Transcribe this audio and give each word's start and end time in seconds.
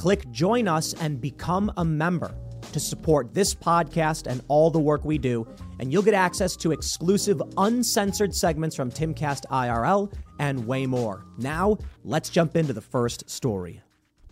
click 0.00 0.30
join 0.30 0.66
us, 0.66 0.94
and 0.94 1.20
become 1.20 1.70
a 1.76 1.84
member 1.84 2.34
to 2.72 2.80
support 2.80 3.34
this 3.34 3.54
podcast 3.54 4.26
and 4.26 4.40
all 4.48 4.70
the 4.70 4.80
work 4.80 5.04
we 5.04 5.18
do. 5.18 5.46
And 5.78 5.92
you'll 5.92 6.02
get 6.02 6.14
access 6.14 6.56
to 6.56 6.72
exclusive, 6.72 7.42
uncensored 7.58 8.34
segments 8.34 8.74
from 8.74 8.90
Timcast 8.90 9.44
IRL 9.50 10.10
and 10.38 10.66
way 10.66 10.86
more. 10.86 11.26
Now, 11.36 11.76
let's 12.02 12.30
jump 12.30 12.56
into 12.56 12.72
the 12.72 12.80
first 12.80 13.28
story. 13.28 13.82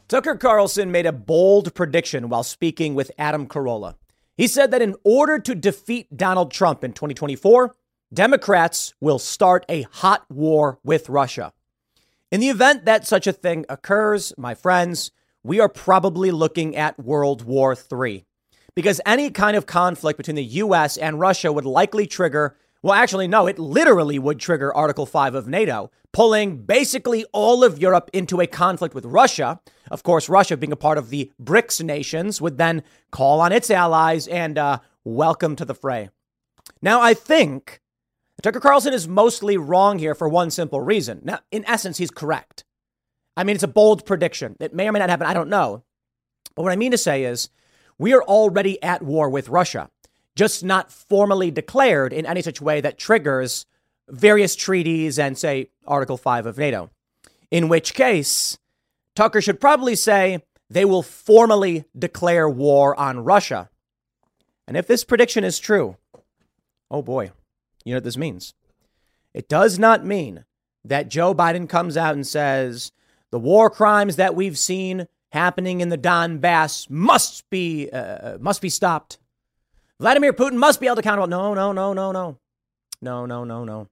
Tucker 0.09 0.37
Carlson 0.37 0.91
made 0.91 1.05
a 1.05 1.13
bold 1.13 1.75
prediction 1.75 2.31
while 2.31 2.45
speaking 2.45 2.95
with 2.95 3.13
Adam 3.19 3.47
Carolla. 3.47 3.97
He 4.39 4.47
said 4.47 4.71
that 4.71 4.81
in 4.81 4.97
order 5.05 5.39
to 5.39 5.55
defeat 5.55 6.17
Donald 6.17 6.51
Trump 6.51 6.83
in 6.83 6.95
2024, 6.95 7.75
Democrats 8.15 8.95
will 9.03 9.19
start 9.19 9.67
a 9.69 9.83
hot 9.83 10.25
war 10.31 10.79
with 10.83 11.11
Russia. 11.11 11.53
In 12.33 12.41
the 12.41 12.49
event 12.49 12.87
that 12.87 13.07
such 13.07 13.27
a 13.27 13.35
thing 13.35 13.67
occurs, 13.69 14.33
my 14.39 14.55
friends, 14.55 15.13
we 15.43 15.61
are 15.61 15.69
probably 15.69 16.31
looking 16.31 16.77
at 16.77 16.99
World 16.99 17.43
War 17.43 17.75
III. 17.75 18.25
Because 18.75 19.01
any 19.05 19.31
kind 19.31 19.57
of 19.57 19.67
conflict 19.67 20.17
between 20.17 20.37
the 20.37 20.45
US 20.45 20.97
and 20.97 21.19
Russia 21.19 21.53
would 21.53 21.65
likely 21.65 22.07
trigger, 22.07 22.57
well, 22.83 22.95
actually, 22.95 23.27
no, 23.27 23.47
it 23.47 23.59
literally 23.59 24.19
would 24.19 24.39
trigger 24.39 24.73
Article 24.73 25.05
5 25.05 25.35
of 25.35 25.49
NATO, 25.49 25.91
pulling 26.13 26.59
basically 26.59 27.25
all 27.33 27.65
of 27.65 27.79
Europe 27.79 28.09
into 28.13 28.41
a 28.41 28.47
conflict 28.47 28.95
with 28.95 29.05
Russia. 29.05 29.61
Of 29.91 30.05
course, 30.05 30.29
Russia, 30.29 30.57
being 30.57 30.73
a 30.73 30.77
part 30.77 30.97
of 30.97 31.11
the 31.11 31.33
BRICS 31.43 31.83
nations, 31.83 32.41
would 32.41 32.57
then 32.57 32.85
call 33.11 33.41
on 33.41 33.51
its 33.51 33.71
allies 33.71 34.29
and 34.29 34.57
uh, 34.57 34.79
welcome 35.03 35.57
to 35.57 35.65
the 35.65 35.75
fray. 35.75 36.11
Now, 36.81 37.01
I 37.01 37.15
think 37.15 37.81
Tucker 38.43 38.61
Carlson 38.61 38.93
is 38.93 39.09
mostly 39.09 39.57
wrong 39.57 39.99
here 39.99 40.15
for 40.15 40.29
one 40.29 40.51
simple 40.51 40.81
reason. 40.81 41.21
Now, 41.25 41.41
in 41.51 41.65
essence, 41.67 41.99
he's 41.99 42.13
correct. 42.13 42.65
I 43.39 43.45
mean, 43.45 43.55
it's 43.55 43.63
a 43.63 43.69
bold 43.69 44.05
prediction. 44.05 44.57
It 44.59 44.75
may 44.75 44.89
or 44.89 44.93
may 44.93 44.99
not 44.99 45.11
happen. 45.11 45.29
I 45.29 45.33
don't 45.33 45.49
know. 45.49 45.85
But 46.57 46.65
what 46.65 46.73
I 46.73 46.77
mean 46.77 46.91
to 46.91 46.99
say 46.99 47.23
is, 47.23 47.51
we 47.97 48.13
are 48.13 48.23
already 48.25 48.83
at 48.83 49.01
war 49.01 49.31
with 49.31 49.49
Russia, 49.49 49.91
just 50.35 50.65
not 50.65 50.91
formally 50.91 51.53
declared 51.53 52.13
in 52.13 52.27
any 52.27 52.43
such 52.43 52.61
way 52.61 52.81
that 52.81 52.99
triggers 52.99 53.65
various 54.09 54.57
treaties 54.57 55.21
and, 55.21 55.39
say, 55.39 55.71
Article 55.87 56.17
5 56.17 56.47
of 56.47 56.59
NATO. 56.59 56.91
In 57.49 57.69
which 57.69 57.95
case, 57.95 58.59
Tucker 59.15 59.41
should 59.41 59.61
probably 59.61 59.95
say 59.95 60.43
they 60.69 60.85
will 60.85 61.05
formally 61.05 61.85
declare 61.97 62.49
war 62.49 62.99
on 62.99 63.21
Russia. 63.21 63.71
And 64.67 64.77
if 64.77 64.89
this 64.89 65.05
prediction 65.05 65.45
is 65.45 65.61
true, 65.61 65.97
oh 66.91 67.03
boy, 67.03 67.31
you 67.85 67.93
know 67.93 67.99
what 67.99 68.05
this 68.05 68.17
means? 68.17 68.55
It 69.33 69.49
does 69.49 69.79
not 69.79 70.05
mean 70.05 70.45
that 70.85 71.09
Joe 71.09 71.35
Biden 71.35 71.69
comes 71.69 71.97
out 71.97 72.15
and 72.15 72.27
says 72.27 72.91
the 73.31 73.39
war 73.39 73.71
crimes 73.71 74.17
that 74.17 74.35
we've 74.35 74.59
seen 74.59 75.07
happening 75.33 75.81
in 75.81 75.91
the 75.91 75.99
Donbass 75.99 76.89
must 76.89 77.49
be 77.51 77.91
uh, 77.93 77.97
uh, 77.97 78.39
must 78.41 78.63
be 78.63 78.71
stopped. 78.71 79.19
Vladimir 80.01 80.33
Putin 80.33 80.57
must 80.57 80.81
be 80.81 80.87
held 80.87 80.99
accountable. 80.99 81.27
No, 81.27 81.55
no, 81.55 81.73
no, 81.73 81.93
no, 81.93 82.13
no. 82.13 82.39
No, 83.01 83.27
no, 83.27 83.45
no, 83.45 83.65
no. 83.65 83.89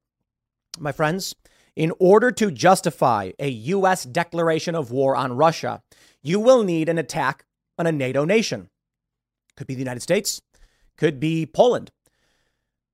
My 0.79 0.93
friends, 0.93 1.35
in 1.75 1.93
order 1.99 2.31
to 2.33 2.51
justify 2.51 3.33
a 3.39 3.49
US 3.49 4.05
declaration 4.05 4.75
of 4.75 4.91
war 4.91 5.15
on 5.15 5.37
Russia, 5.37 5.83
you 6.23 6.41
will 6.41 6.63
need 6.63 6.89
an 6.89 6.99
attack 6.99 7.45
on 7.79 7.87
a 7.87 7.93
NATO 7.93 8.25
nation. 8.25 8.69
Could 9.57 9.67
be 9.67 9.75
the 9.75 9.81
United 9.81 10.03
States, 10.03 10.41
could 10.97 11.21
be 11.21 11.47
Poland. 11.47 11.91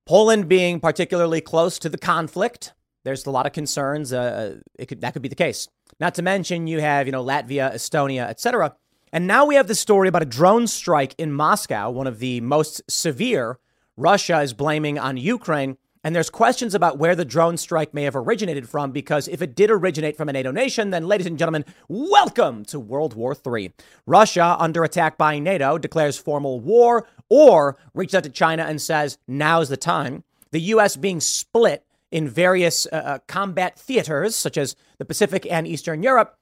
Poland 0.05 0.49
being 0.49 0.79
particularly 0.79 1.39
close 1.39 1.79
to 1.79 1.89
the 1.89 1.97
conflict, 1.97 2.73
there's 3.05 3.25
a 3.25 3.31
lot 3.31 3.45
of 3.45 3.53
concerns 3.53 4.11
uh, 4.11 4.59
it 4.77 4.87
could, 4.87 5.01
that 5.01 5.13
could 5.13 5.21
be 5.21 5.29
the 5.29 5.35
case. 5.35 5.67
Not 5.99 6.15
to 6.15 6.21
mention 6.21 6.67
you 6.67 6.79
have, 6.79 7.05
you 7.05 7.11
know, 7.11 7.23
Latvia, 7.23 7.73
Estonia, 7.73 8.27
etc. 8.27 8.75
And 9.11 9.27
now 9.27 9.45
we 9.45 9.55
have 9.55 9.67
the 9.67 9.75
story 9.75 10.07
about 10.07 10.23
a 10.23 10.25
drone 10.25 10.67
strike 10.67 11.13
in 11.17 11.31
Moscow, 11.31 11.89
one 11.91 12.07
of 12.07 12.19
the 12.19 12.41
most 12.41 12.81
severe 12.89 13.59
Russia 13.95 14.41
is 14.41 14.53
blaming 14.53 14.97
on 14.97 15.17
Ukraine. 15.17 15.77
And 16.03 16.13
there's 16.13 16.29
questions 16.29 16.75
about 16.75 16.97
where 16.97 17.15
the 17.15 17.23
drone 17.23 17.55
strike 17.55 17.93
may 17.93 18.03
have 18.03 18.15
originated 18.15 18.67
from, 18.67 18.91
because 18.91 19.29
if 19.29 19.41
it 19.41 19.55
did 19.55 19.71
originate 19.71 20.17
from 20.17 20.27
a 20.27 20.33
NATO 20.33 20.51
nation, 20.51 20.89
then, 20.89 21.07
ladies 21.07 21.27
and 21.27 21.37
gentlemen, 21.37 21.63
welcome 21.87 22.65
to 22.65 22.79
World 22.79 23.13
War 23.13 23.37
III. 23.45 23.71
Russia, 24.05 24.57
under 24.59 24.83
attack 24.83 25.17
by 25.17 25.39
NATO, 25.39 25.77
declares 25.77 26.17
formal 26.17 26.59
war 26.59 27.07
or 27.29 27.77
reaches 27.93 28.15
out 28.15 28.23
to 28.25 28.29
China 28.29 28.63
and 28.63 28.81
says, 28.81 29.17
now's 29.29 29.69
the 29.69 29.77
time. 29.77 30.25
The 30.51 30.59
U.S. 30.61 30.97
being 30.97 31.21
split 31.21 31.85
in 32.13 32.29
various 32.29 32.85
uh, 32.85 32.95
uh, 32.95 33.19
combat 33.27 33.77
theaters, 33.77 34.35
such 34.35 34.55
as 34.55 34.75
the 34.99 35.03
Pacific 35.03 35.47
and 35.49 35.67
Eastern 35.67 36.03
Europe, 36.03 36.37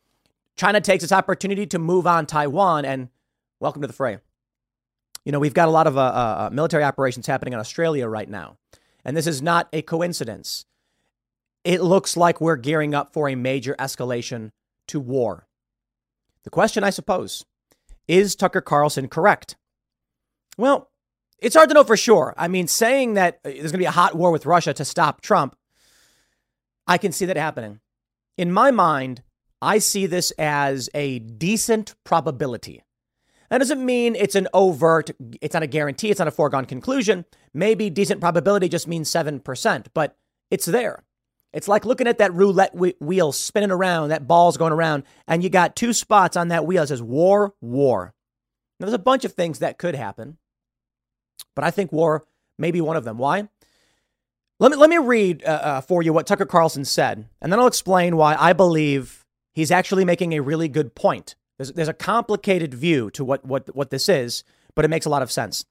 China 0.58 0.82
takes 0.82 1.02
its 1.02 1.14
opportunity 1.14 1.66
to 1.66 1.80
move 1.80 2.06
on 2.06 2.26
Taiwan 2.26 2.84
and 2.84 3.08
welcome 3.62 3.81
to 3.81 3.88
the 3.88 3.94
fray. 3.94 4.18
You 5.24 5.31
know, 5.31 5.40
we've 5.40 5.54
got 5.54 5.70
a 5.70 5.72
lot 5.72 5.88
of 5.88 5.98
uh, 5.98 6.02
uh, 6.02 6.04
uh 6.04 6.50
military 6.52 6.84
operations 6.84 7.26
happening 7.26 7.54
in 7.54 7.60
Australia 7.60 8.10
right 8.10 8.30
now. 8.30 8.58
And 9.06 9.16
this 9.16 9.26
is 9.26 9.42
not 9.42 9.70
a 9.72 9.81
coincidence. 9.81 10.66
It 11.64 11.81
looks 11.81 12.18
like 12.18 12.42
we're 12.42 12.58
gearing 12.58 12.94
up 12.94 13.14
for 13.14 13.30
a 13.30 13.36
major 13.36 13.74
escalation 13.80 14.52
to 14.90 15.00
war. 15.00 15.48
The 16.44 16.50
question, 16.50 16.84
I 16.84 16.90
suppose, 16.90 17.46
is 18.10 18.36
Tucker 18.36 18.62
Carlson 18.62 19.08
correct? 19.08 19.56
Well, 20.58 20.90
it's 21.40 21.56
hard 21.56 21.70
to 21.70 21.76
know 21.76 21.86
for 21.86 21.96
sure. 21.96 22.34
I 22.38 22.50
mean, 22.50 22.68
saying 22.68 23.14
that 23.14 23.36
uh, 23.46 23.52
there's 23.52 23.72
going 23.72 23.72
to 23.72 23.78
be 23.78 23.86
a 23.86 23.92
hot 23.92 24.16
war 24.16 24.31
with 24.31 24.46
Russia 24.46 24.74
to 24.74 24.84
stop 24.84 25.22
Trump, 25.22 25.56
I 26.91 26.97
can 26.97 27.13
see 27.13 27.24
that 27.28 27.38
happening. 27.38 27.79
In 28.38 28.52
my 28.52 28.69
mind, 28.69 29.24
I 29.62 29.78
see 29.78 30.07
this 30.07 30.31
as 30.31 30.90
a 30.94 31.19
decent 31.19 31.96
probability. 32.03 32.84
That 33.50 33.59
doesn't 33.59 33.85
mean 33.85 34.13
it's 34.18 34.35
an 34.35 34.50
overt, 34.53 35.09
it's 35.41 35.53
not 35.53 35.63
a 35.63 35.68
guarantee, 35.68 36.09
it's 36.09 36.19
not 36.19 36.28
a 36.28 36.31
foregone 36.31 36.66
conclusion. 36.66 37.24
Maybe 37.53 37.90
decent 37.90 38.19
probability 38.19 38.68
just 38.68 38.90
means 38.90 39.09
7%, 39.09 39.85
but 39.94 40.18
it's 40.50 40.66
there. 40.66 41.06
It's 41.53 41.69
like 41.69 41.85
looking 41.85 42.07
at 42.07 42.18
that 42.18 42.34
roulette 42.34 42.75
wheel 42.75 43.31
spinning 43.31 43.72
around, 43.72 44.09
that 44.09 44.28
ball's 44.28 44.57
going 44.57 44.74
around, 44.74 45.04
and 45.30 45.42
you 45.42 45.50
got 45.50 45.77
two 45.77 45.94
spots 45.94 46.36
on 46.36 46.50
that 46.50 46.66
wheel 46.66 46.83
that 46.83 46.88
says 46.88 47.01
war, 47.01 47.54
war. 47.62 48.13
Now, 48.81 48.88
there's 48.88 48.94
a 48.94 49.00
bunch 49.00 49.24
of 49.24 49.31
things 49.31 49.60
that 49.60 49.77
could 49.77 49.95
happen, 49.95 50.39
but 51.56 51.63
I 51.63 51.71
think 51.71 51.94
war 51.94 52.25
may 52.57 52.71
be 52.71 52.81
one 52.81 52.98
of 52.98 53.06
them. 53.06 53.18
Why? 53.18 53.48
Let 54.62 54.69
me, 54.69 54.78
let 54.78 54.92
me 54.92 55.00
read 55.00 55.44
uh, 55.44 55.48
uh, 55.48 55.81
for 55.81 56.04
you 56.04 56.13
what 56.13 56.28
Tucker 56.28 56.46
Carlson 56.46 56.86
said, 56.86 57.28
and 57.42 57.52
then 57.52 57.60
I'll 57.60 57.66
explain 57.66 58.16
why 58.16 58.36
I 58.36 58.54
believe 58.54 59.25
he's 59.56 59.72
actually 59.72 60.06
making 60.06 60.34
a 60.34 60.40
really 60.40 60.68
good 60.68 60.94
point. 60.94 61.34
There's, 61.58 61.72
there's 61.72 61.88
a 61.88 61.96
complicated 61.96 62.72
view 62.75 63.10
to 63.12 63.25
what, 63.25 63.44
what, 63.44 63.75
what 63.75 63.90
this 63.90 64.08
is, 64.08 64.44
but 64.75 64.86
it 64.86 64.90
makes 64.90 65.08
a 65.08 65.10
lot 65.10 65.24
of 65.24 65.31
sense. 65.31 65.66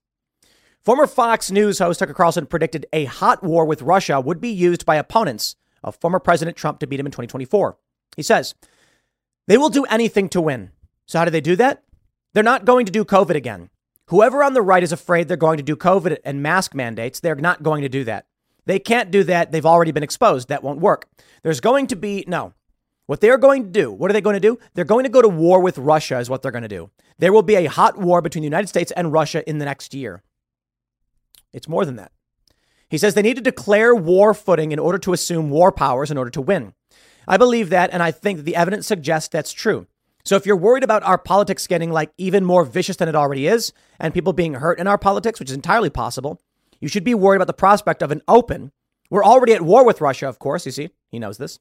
Former 0.83 1.07
Fox 1.07 1.53
News 1.53 1.79
host 1.79 2.01
Tucker 2.01 2.15
Carlson 2.15 2.47
predicted 2.47 2.85
a 2.93 3.05
hot 3.05 3.45
war 3.45 3.65
with 3.65 3.81
Russia 3.81 4.21
would 4.21 4.41
be 4.41 4.51
used 4.51 4.85
by 4.85 4.97
opponents 4.97 5.55
of 5.85 5.95
former 6.01 6.19
President 6.19 6.57
Trump 6.57 6.81
to 6.81 6.89
beat 6.89 6.99
him 6.99 7.07
in 7.07 7.13
2024. 7.13 7.79
He 8.17 8.25
says, 8.25 8.57
they 9.47 9.57
will 9.57 9.69
do 9.69 9.85
anything 9.85 10.29
to 10.31 10.41
win. 10.41 10.73
So, 11.07 11.21
how 11.21 11.25
do 11.25 11.31
they 11.31 11.41
do 11.41 11.55
that? 11.55 11.85
They're 12.35 12.43
not 12.43 12.65
going 12.65 12.87
to 12.87 12.93
do 12.93 13.05
COVID 13.05 13.37
again. 13.37 13.71
Whoever 14.07 14.43
on 14.43 14.55
the 14.55 14.63
right 14.63 14.83
is 14.83 14.91
afraid 14.91 15.29
they're 15.29 15.37
going 15.37 15.59
to 15.59 15.63
do 15.63 15.77
COVID 15.77 16.19
and 16.25 16.43
mask 16.43 16.75
mandates, 16.75 17.21
they're 17.21 17.37
not 17.37 17.63
going 17.63 17.83
to 17.83 17.89
do 17.89 18.03
that. 18.03 18.27
They 18.71 18.79
can't 18.79 19.11
do 19.11 19.25
that. 19.25 19.51
They've 19.51 19.67
already 19.67 19.91
been 19.91 20.05
exposed. 20.05 20.49
That 20.49 20.63
won't 20.63 20.79
work. 20.79 21.09
There's 21.43 21.59
going 21.59 21.89
to 21.89 21.97
be, 21.97 22.25
no, 22.29 22.53
What 23.11 23.21
they 23.21 23.31
are 23.31 23.39
going 23.39 23.65
to 23.65 23.69
do, 23.71 23.91
what 23.91 24.09
are 24.09 24.13
they 24.13 24.21
going 24.21 24.35
to 24.35 24.41
do? 24.41 24.57
They're 24.75 24.85
going 24.85 25.03
to 25.03 25.11
go 25.11 25.21
to 25.21 25.29
war 25.29 25.59
with 25.61 25.79
Russia, 25.79 26.21
is 26.21 26.31
what 26.31 26.43
they're 26.43 26.53
going 26.53 26.63
to 26.63 26.69
do. 26.69 26.91
There 27.19 27.33
will 27.33 27.43
be 27.43 27.57
a 27.57 27.65
hot 27.65 27.99
war 27.99 28.23
between 28.23 28.43
the 28.43 28.47
United 28.47 28.69
States 28.69 28.93
and 28.93 29.13
Russia 29.13 29.43
in 29.51 29.59
the 29.59 29.65
next 29.65 29.95
year. 29.95 30.23
It's 31.53 31.69
more 31.69 31.85
than 31.85 31.97
that. 31.97 32.13
He 32.89 32.99
says 32.99 33.15
they 33.15 33.23
need 33.23 33.35
to 33.35 33.43
declare 33.43 33.97
war 33.97 34.33
footing 34.33 34.71
in 34.71 34.79
order 34.79 34.99
to 34.99 35.13
assume 35.13 35.51
war 35.51 35.73
powers 35.73 36.13
in 36.13 36.19
order 36.19 36.31
to 36.31 36.41
win. 36.41 36.73
I 37.27 37.37
believe 37.37 37.71
that, 37.71 37.91
and 37.93 38.01
I 38.01 38.13
think 38.13 38.37
that 38.37 38.45
the 38.45 38.55
evidence 38.55 38.87
suggests 38.87 39.29
that's 39.29 39.53
true. 39.53 39.89
So 40.25 40.37
if 40.37 40.47
you're 40.47 40.57
worried 40.57 40.85
about 40.85 41.03
our 41.03 41.19
politics 41.19 41.67
getting 41.67 41.91
like 41.91 42.13
even 42.17 42.45
more 42.45 42.65
vicious 42.65 42.99
than 42.99 43.09
it 43.09 43.17
already 43.17 43.49
is, 43.49 43.73
and 43.99 44.15
people 44.15 44.33
being 44.33 44.55
hurt 44.55 44.79
in 44.79 44.87
our 44.87 44.99
politics, 44.99 45.41
which 45.41 45.51
is 45.51 45.57
entirely 45.57 45.91
possible, 45.91 46.41
you 46.81 46.89
should 46.89 47.05
be 47.05 47.15
worried 47.15 47.37
about 47.37 47.47
the 47.47 47.53
prospect 47.53 48.03
of 48.03 48.11
an 48.11 48.23
open. 48.27 48.73
We're 49.11 49.25
already 49.25 49.53
at 49.55 49.63
war 49.63 49.85
with 49.85 50.01
Russia, 50.01 50.29
of 50.29 50.39
course. 50.39 50.67
You 50.67 50.73
see, 50.73 50.91
he 51.09 51.19
knows 51.19 51.39
this. 51.39 51.59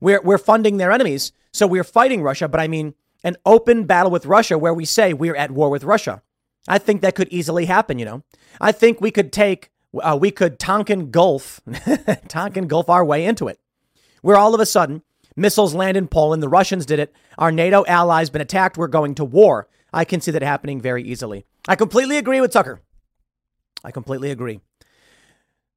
We're, 0.00 0.20
we're 0.22 0.38
funding 0.38 0.76
their 0.76 0.92
enemies. 0.92 1.32
So 1.52 1.66
we're 1.66 1.84
fighting 1.84 2.22
Russia, 2.22 2.48
but 2.48 2.60
I 2.60 2.68
mean 2.68 2.94
an 3.22 3.36
open 3.44 3.84
battle 3.84 4.10
with 4.10 4.26
Russia 4.26 4.56
where 4.58 4.74
we 4.74 4.84
say 4.84 5.12
we're 5.12 5.36
at 5.36 5.50
war 5.50 5.68
with 5.68 5.84
Russia. 5.84 6.22
I 6.68 6.78
think 6.78 7.00
that 7.00 7.14
could 7.14 7.28
easily 7.28 7.66
happen, 7.66 7.98
you 7.98 8.04
know. 8.04 8.22
I 8.60 8.72
think 8.72 9.00
we 9.00 9.10
could 9.10 9.32
take, 9.32 9.70
uh, 10.00 10.16
we 10.20 10.30
could 10.30 10.58
Tonkin 10.58 11.10
Gulf, 11.10 11.60
Tonkin 12.28 12.68
Gulf 12.68 12.88
our 12.88 13.04
way 13.04 13.24
into 13.24 13.48
it. 13.48 13.58
Where 14.22 14.36
all 14.36 14.54
of 14.54 14.60
a 14.60 14.66
sudden 14.66 15.02
missiles 15.36 15.74
land 15.74 15.96
in 15.96 16.06
Poland, 16.08 16.42
the 16.42 16.48
Russians 16.48 16.86
did 16.86 16.98
it, 16.98 17.14
our 17.38 17.50
NATO 17.50 17.84
allies 17.86 18.30
been 18.30 18.42
attacked, 18.42 18.76
we're 18.76 18.88
going 18.88 19.14
to 19.16 19.24
war. 19.24 19.68
I 19.92 20.04
can 20.04 20.20
see 20.20 20.30
that 20.30 20.42
happening 20.42 20.80
very 20.80 21.02
easily. 21.02 21.44
I 21.66 21.76
completely 21.76 22.16
agree 22.16 22.40
with 22.40 22.52
Tucker. 22.52 22.80
I 23.84 23.90
completely 23.90 24.30
agree. 24.30 24.60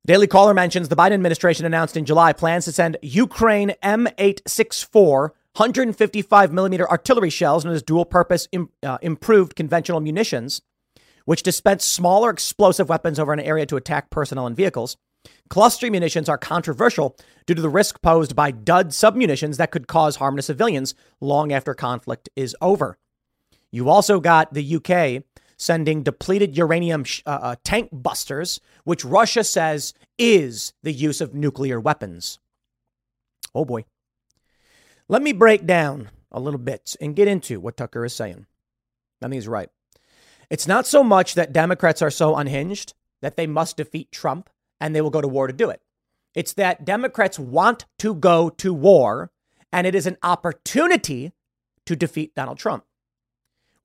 Daily 0.06 0.28
Caller 0.28 0.54
mentions 0.54 0.90
the 0.90 0.98
Biden 0.98 1.14
administration 1.14 1.66
announced 1.66 1.96
in 1.96 2.04
July 2.04 2.34
plans 2.34 2.66
to 2.66 2.74
send 2.74 2.98
Ukraine 3.02 3.74
M864 3.82 5.30
155 5.56 6.52
millimeter 6.52 6.90
artillery 6.90 7.30
shells 7.30 7.64
known 7.64 7.76
as 7.76 7.84
dual 7.84 8.06
purpose 8.06 8.48
Im, 8.52 8.70
uh, 8.82 8.98
improved 9.04 9.56
conventional 9.56 10.00
munitions, 10.00 10.62
which 11.26 11.44
dispense 11.44 11.86
smaller 11.86 12.32
explosive 12.32 12.90
weapons 12.90 13.20
over 13.20 13.32
an 13.34 13.40
area 13.40 13.66
to 13.68 13.78
attack 13.78 14.10
personnel 14.10 14.48
and 14.48 14.58
vehicles. 14.58 14.98
Cluster 15.50 15.92
munitions 15.92 16.28
are 16.28 16.38
controversial 16.38 17.16
due 17.46 17.54
to 17.54 17.62
the 17.62 17.70
risk 17.70 18.02
posed 18.02 18.36
by 18.36 18.50
dud 18.50 18.90
submunitions 18.90 19.58
that 19.58 19.72
could 19.72 19.88
cause 19.88 20.16
harm 20.16 20.36
to 20.36 20.42
civilians 20.42 20.96
long 21.22 21.54
after 21.54 21.74
conflict 21.74 22.30
is 22.36 22.56
over. 22.60 22.98
You 23.72 23.90
also 23.90 24.20
got 24.20 24.54
the 24.54 24.76
UK 24.76 25.24
sending 25.58 26.04
depleted 26.04 26.58
uranium 26.58 27.04
sh- 27.04 27.22
uh, 27.26 27.40
uh, 27.42 27.56
tank 27.64 27.90
busters, 27.92 28.60
which 28.84 29.06
Russia 29.06 29.44
says 29.44 29.94
is 30.18 30.74
the 30.84 30.92
use 30.92 31.22
of 31.22 31.34
nuclear 31.34 31.80
weapons. 31.80 32.40
Oh 33.54 33.66
boy. 33.66 33.86
Let 35.08 35.22
me 35.22 35.34
break 35.34 35.66
down 35.66 36.10
a 36.32 36.40
little 36.40 36.60
bit 36.60 36.96
and 37.00 37.16
get 37.16 37.28
into 37.28 37.60
what 37.60 37.78
Tucker 37.78 38.06
is 38.06 38.14
saying. 38.14 38.46
I 39.22 39.26
think 39.26 39.36
he's 39.36 39.48
right. 39.48 39.70
It's 40.50 40.68
not 40.68 40.88
so 40.88 41.04
much 41.04 41.36
that 41.36 41.54
Democrats 41.54 42.02
are 42.02 42.12
so 42.12 42.36
unhinged 42.36 42.94
that 43.22 43.38
they 43.38 43.48
must 43.48 43.78
defeat 43.78 44.12
Trump 44.12 44.50
and 44.80 44.96
they 44.96 45.02
will 45.02 45.10
go 45.10 45.22
to 45.22 45.28
war 45.28 45.48
to 45.48 45.54
do 45.54 45.70
it. 45.70 45.82
It's 46.36 46.54
that 46.54 46.84
Democrats 46.84 47.40
want 47.40 47.86
to 48.00 48.14
go 48.16 48.50
to 48.50 48.74
war 48.74 49.32
and 49.72 49.88
it 49.88 49.96
is 49.96 50.06
an 50.06 50.18
opportunity 50.24 51.32
to 51.86 51.96
defeat 51.96 52.36
Donald 52.36 52.58
Trump. 52.58 52.86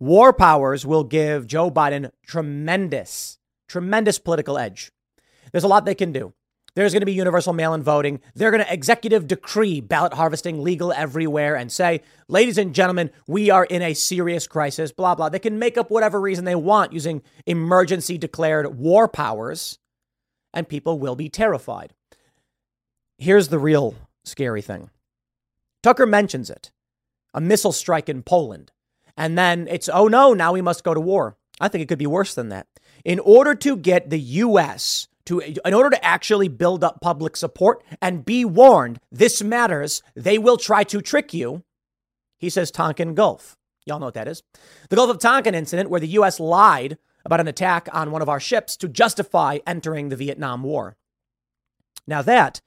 War 0.01 0.33
powers 0.33 0.87
will 0.87 1.05
give 1.05 1.47
Joe 1.47 1.71
Biden 1.71 2.11
tremendous, 2.25 3.39
tremendous 3.69 4.19
political 4.19 4.57
edge. 4.57 4.93
There's 5.51 5.65
a 5.65 5.69
lot 5.69 5.85
they 5.85 5.95
can 5.95 6.13
do. 6.13 6.35
There's 6.75 6.93
going 6.93 7.01
to 7.01 7.07
be 7.07 7.13
universal 7.13 7.53
mail 7.53 7.75
in 7.75 7.83
voting. 7.83 8.21
They're 8.37 8.53
going 8.53 8.65
to 8.65 8.73
executive 8.73 9.27
decree 9.27 9.81
ballot 9.81 10.15
harvesting 10.15 10.63
legal 10.63 10.93
everywhere 10.93 11.57
and 11.57 11.73
say, 11.73 12.03
ladies 12.29 12.59
and 12.59 12.73
gentlemen, 12.73 13.11
we 13.27 13.51
are 13.51 13.65
in 13.65 13.83
a 13.83 13.95
serious 13.95 14.47
crisis, 14.47 14.93
blah, 14.93 15.17
blah. 15.17 15.29
They 15.29 15.41
can 15.41 15.59
make 15.59 15.77
up 15.77 15.91
whatever 15.91 16.21
reason 16.21 16.45
they 16.45 16.55
want 16.55 16.93
using 16.93 17.23
emergency 17.47 18.17
declared 18.17 18.79
war 18.79 19.09
powers, 19.09 19.81
and 20.55 20.69
people 20.69 21.01
will 21.01 21.17
be 21.17 21.29
terrified. 21.29 21.95
Here's 23.17 23.49
the 23.49 23.59
real 23.59 23.97
scary 24.25 24.63
thing 24.63 24.91
Tucker 25.83 26.07
mentions 26.07 26.49
it 26.51 26.71
a 27.35 27.41
missile 27.41 27.73
strike 27.73 28.09
in 28.09 28.23
Poland. 28.23 28.71
And 29.19 29.37
then 29.37 29.67
it's, 29.69 29.89
oh 29.93 30.07
no, 30.07 30.33
now 30.33 30.53
we 30.53 30.63
must 30.63 30.85
go 30.85 30.95
to 30.95 31.01
war. 31.01 31.37
I 31.61 31.67
think 31.67 31.83
it 31.83 31.89
could 31.89 31.99
be 31.99 32.07
worse 32.07 32.35
than 32.35 32.51
that. 32.51 32.69
In 33.05 33.19
order 33.19 33.55
to 33.57 33.77
get 33.77 34.11
the 34.11 34.21
U.S. 34.21 35.09
to, 35.27 35.41
in 35.41 35.75
order 35.75 35.91
to 35.91 36.05
actually 36.05 36.47
build 36.47 36.85
up 36.85 37.01
public 37.01 37.37
support 37.37 37.83
and 38.01 38.25
be 38.25 38.45
warned, 38.45 39.01
this 39.11 39.43
matters, 39.43 40.05
they 40.15 40.39
will 40.39 40.57
try 40.57 40.85
to 40.85 41.03
trick 41.03 41.35
you. 41.35 41.65
He 42.39 42.49
says 42.49 42.71
Tonkin 42.71 43.15
Gulf. 43.15 43.57
Y'all 43.87 43.99
know 43.99 44.07
what 44.07 44.15
that 44.15 44.29
is. 44.29 44.45
The 44.89 44.97
Gulf 44.97 45.11
of 45.11 45.19
Tonkin 45.19 45.55
incident, 45.55 45.91
where 45.91 46.01
the 46.01 46.07
U.S. 46.09 46.39
lied 46.39 46.97
about 47.25 47.41
an 47.41 47.49
attack 47.49 47.89
on 47.93 48.13
one 48.13 48.23
of 48.23 48.29
our 48.29 48.39
ships 48.39 48.77
to 48.77 48.89
justify 48.89 49.59
entering 49.67 50.11
the 50.11 50.17
Vietnam 50.17 50.63
War. 50.63 50.97
Now, 52.07 52.23
that 52.23 52.61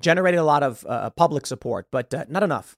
generated 0.00 0.40
a 0.40 0.44
lot 0.44 0.64
of 0.64 0.84
uh, 0.88 1.10
public 1.10 1.46
support, 1.46 1.86
but 1.92 2.12
uh, 2.12 2.24
not 2.28 2.42
enough. 2.42 2.76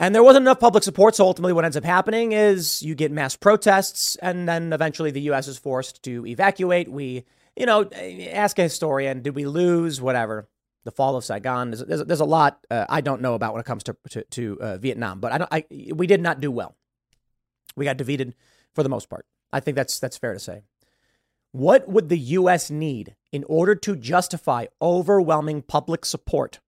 And 0.00 0.14
there 0.14 0.22
wasn't 0.22 0.44
enough 0.44 0.60
public 0.60 0.84
support. 0.84 1.16
So 1.16 1.24
ultimately, 1.24 1.52
what 1.52 1.64
ends 1.64 1.76
up 1.76 1.84
happening 1.84 2.30
is 2.30 2.82
you 2.82 2.94
get 2.94 3.10
mass 3.10 3.34
protests, 3.34 4.14
and 4.16 4.48
then 4.48 4.72
eventually 4.72 5.10
the 5.10 5.22
U.S. 5.22 5.48
is 5.48 5.58
forced 5.58 6.04
to 6.04 6.24
evacuate. 6.24 6.88
We, 6.88 7.24
you 7.56 7.66
know, 7.66 7.90
ask 8.30 8.58
a 8.60 8.62
historian, 8.62 9.22
did 9.22 9.34
we 9.34 9.44
lose? 9.44 10.00
Whatever. 10.00 10.48
The 10.84 10.92
fall 10.92 11.16
of 11.16 11.24
Saigon. 11.24 11.72
There's, 11.72 11.84
there's, 11.84 12.04
there's 12.04 12.20
a 12.20 12.24
lot 12.24 12.64
uh, 12.70 12.86
I 12.88 13.00
don't 13.00 13.20
know 13.20 13.34
about 13.34 13.52
when 13.52 13.60
it 13.60 13.66
comes 13.66 13.82
to 13.84 13.96
to, 14.10 14.22
to 14.22 14.58
uh, 14.60 14.78
Vietnam, 14.78 15.20
but 15.20 15.42
I. 15.42 15.46
I, 15.50 15.64
we 15.92 16.06
did 16.06 16.22
not 16.22 16.40
do 16.40 16.50
well. 16.50 16.76
We 17.76 17.84
got 17.84 17.96
defeated 17.96 18.34
for 18.74 18.84
the 18.84 18.88
most 18.88 19.10
part. 19.10 19.26
I 19.52 19.60
think 19.60 19.74
that's 19.74 19.98
that's 19.98 20.16
fair 20.16 20.32
to 20.32 20.38
say. 20.38 20.62
What 21.50 21.88
would 21.88 22.08
the 22.08 22.18
U.S. 22.18 22.70
need 22.70 23.16
in 23.32 23.44
order 23.48 23.74
to 23.74 23.96
justify 23.96 24.66
overwhelming 24.80 25.62
public 25.62 26.04
support 26.04 26.60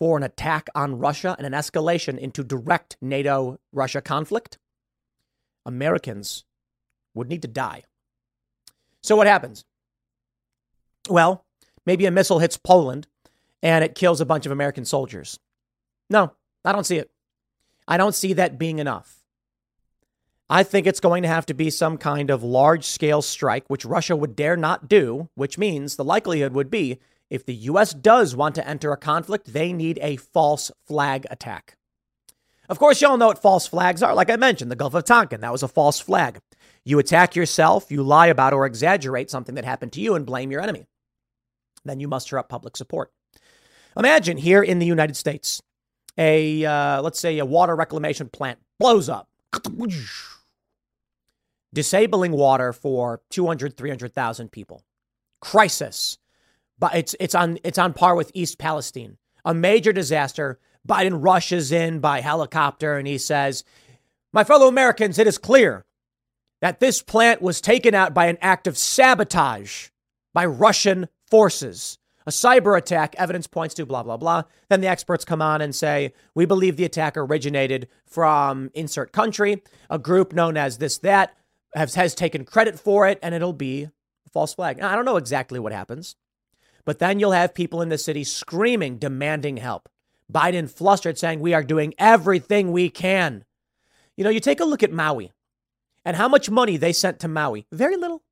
for 0.00 0.16
an 0.16 0.22
attack 0.22 0.68
on 0.74 0.98
Russia 0.98 1.36
and 1.36 1.46
an 1.46 1.52
escalation 1.52 2.16
into 2.16 2.42
direct 2.42 2.96
NATO 3.02 3.60
Russia 3.70 4.00
conflict, 4.00 4.56
Americans 5.66 6.44
would 7.14 7.28
need 7.28 7.42
to 7.42 7.48
die. 7.48 7.82
So, 9.02 9.14
what 9.14 9.26
happens? 9.26 9.66
Well, 11.10 11.44
maybe 11.84 12.06
a 12.06 12.10
missile 12.10 12.38
hits 12.38 12.56
Poland 12.56 13.08
and 13.62 13.84
it 13.84 13.94
kills 13.94 14.22
a 14.22 14.26
bunch 14.26 14.46
of 14.46 14.52
American 14.52 14.86
soldiers. 14.86 15.38
No, 16.08 16.32
I 16.64 16.72
don't 16.72 16.86
see 16.86 16.96
it. 16.96 17.10
I 17.86 17.98
don't 17.98 18.14
see 18.14 18.32
that 18.32 18.58
being 18.58 18.78
enough. 18.78 19.18
I 20.48 20.62
think 20.62 20.86
it's 20.86 20.98
going 20.98 21.22
to 21.24 21.28
have 21.28 21.44
to 21.46 21.54
be 21.54 21.68
some 21.68 21.98
kind 21.98 22.30
of 22.30 22.42
large 22.42 22.86
scale 22.86 23.20
strike, 23.20 23.68
which 23.68 23.84
Russia 23.84 24.16
would 24.16 24.34
dare 24.34 24.56
not 24.56 24.88
do, 24.88 25.28
which 25.34 25.58
means 25.58 25.96
the 25.96 26.04
likelihood 26.04 26.54
would 26.54 26.70
be 26.70 26.98
if 27.30 27.46
the 27.46 27.54
U.S. 27.54 27.94
does 27.94 28.34
want 28.34 28.56
to 28.56 28.68
enter 28.68 28.92
a 28.92 28.96
conflict, 28.96 29.52
they 29.52 29.72
need 29.72 29.98
a 30.02 30.16
false 30.16 30.70
flag 30.86 31.26
attack. 31.30 31.76
Of 32.68 32.78
course, 32.78 33.00
y'all 33.00 33.16
know 33.16 33.28
what 33.28 33.40
false 33.40 33.66
flags 33.66 34.02
are. 34.02 34.14
Like 34.14 34.30
I 34.30 34.36
mentioned, 34.36 34.70
the 34.70 34.76
Gulf 34.76 34.94
of 34.94 35.04
Tonkin, 35.04 35.40
that 35.40 35.52
was 35.52 35.62
a 35.62 35.68
false 35.68 36.00
flag. 36.00 36.40
You 36.84 36.98
attack 36.98 37.36
yourself, 37.36 37.90
you 37.90 38.02
lie 38.02 38.26
about 38.26 38.52
or 38.52 38.66
exaggerate 38.66 39.30
something 39.30 39.54
that 39.54 39.64
happened 39.64 39.92
to 39.92 40.00
you 40.00 40.14
and 40.14 40.26
blame 40.26 40.50
your 40.50 40.60
enemy. 40.60 40.86
Then 41.84 42.00
you 42.00 42.08
muster 42.08 42.38
up 42.38 42.48
public 42.48 42.76
support. 42.76 43.12
Imagine 43.96 44.36
here 44.36 44.62
in 44.62 44.78
the 44.78 44.86
United 44.86 45.16
States, 45.16 45.60
a, 46.16 46.64
uh, 46.64 47.02
let's 47.02 47.18
say, 47.18 47.38
a 47.38 47.44
water 47.44 47.74
reclamation 47.74 48.28
plant 48.28 48.58
blows 48.78 49.08
up, 49.08 49.28
disabling 51.72 52.32
water 52.32 52.72
for 52.72 53.20
200, 53.30 53.76
300,000 53.76 54.52
people. 54.52 54.84
Crisis 55.40 56.18
but 56.80 56.94
it's 56.94 57.14
it's 57.20 57.34
on 57.34 57.58
it's 57.62 57.78
on 57.78 57.92
par 57.92 58.16
with 58.16 58.32
East 58.34 58.58
Palestine. 58.58 59.18
A 59.44 59.54
major 59.54 59.92
disaster. 59.92 60.58
Biden 60.88 61.22
rushes 61.22 61.70
in 61.70 62.00
by 62.00 62.22
helicopter 62.22 62.96
and 62.96 63.06
he 63.06 63.18
says, 63.18 63.64
"My 64.32 64.44
fellow 64.44 64.66
Americans, 64.66 65.18
it 65.18 65.26
is 65.26 65.38
clear 65.38 65.84
that 66.62 66.80
this 66.80 67.02
plant 67.02 67.42
was 67.42 67.60
taken 67.60 67.94
out 67.94 68.14
by 68.14 68.26
an 68.26 68.38
act 68.40 68.66
of 68.66 68.78
sabotage 68.78 69.88
by 70.32 70.46
Russian 70.46 71.08
forces." 71.30 71.98
A 72.26 72.30
cyber 72.30 72.76
attack, 72.76 73.14
evidence 73.16 73.46
points 73.46 73.74
to 73.74 73.86
blah, 73.86 74.02
blah, 74.02 74.18
blah. 74.18 74.42
Then 74.68 74.82
the 74.82 74.88
experts 74.88 75.24
come 75.24 75.40
on 75.40 75.62
and 75.62 75.74
say, 75.74 76.12
we 76.34 76.44
believe 76.44 76.76
the 76.76 76.84
attack 76.84 77.16
originated 77.16 77.88
from 78.06 78.70
insert 78.74 79.10
country. 79.10 79.62
A 79.88 79.98
group 79.98 80.34
known 80.34 80.58
as 80.58 80.78
this, 80.78 80.98
that 80.98 81.34
has, 81.74 81.94
has 81.94 82.14
taken 82.14 82.44
credit 82.44 82.78
for 82.78 83.08
it, 83.08 83.18
and 83.22 83.34
it'll 83.34 83.54
be 83.54 83.84
a 83.84 84.30
false 84.32 84.52
flag. 84.52 84.76
Now, 84.76 84.92
I 84.92 84.96
don't 84.96 85.06
know 85.06 85.16
exactly 85.16 85.58
what 85.58 85.72
happens. 85.72 86.14
But 86.84 86.98
then 86.98 87.20
you'll 87.20 87.32
have 87.32 87.54
people 87.54 87.82
in 87.82 87.88
the 87.88 87.98
city 87.98 88.24
screaming, 88.24 88.98
demanding 88.98 89.58
help. 89.58 89.88
Biden 90.32 90.70
flustered, 90.70 91.18
saying, 91.18 91.40
We 91.40 91.54
are 91.54 91.62
doing 91.62 91.94
everything 91.98 92.72
we 92.72 92.88
can. 92.88 93.44
You 94.16 94.24
know, 94.24 94.30
you 94.30 94.40
take 94.40 94.60
a 94.60 94.64
look 94.64 94.82
at 94.82 94.92
Maui 94.92 95.32
and 96.04 96.16
how 96.16 96.28
much 96.28 96.50
money 96.50 96.76
they 96.76 96.92
sent 96.92 97.18
to 97.20 97.28
Maui. 97.28 97.66
Very 97.72 97.96
little. 97.96 98.22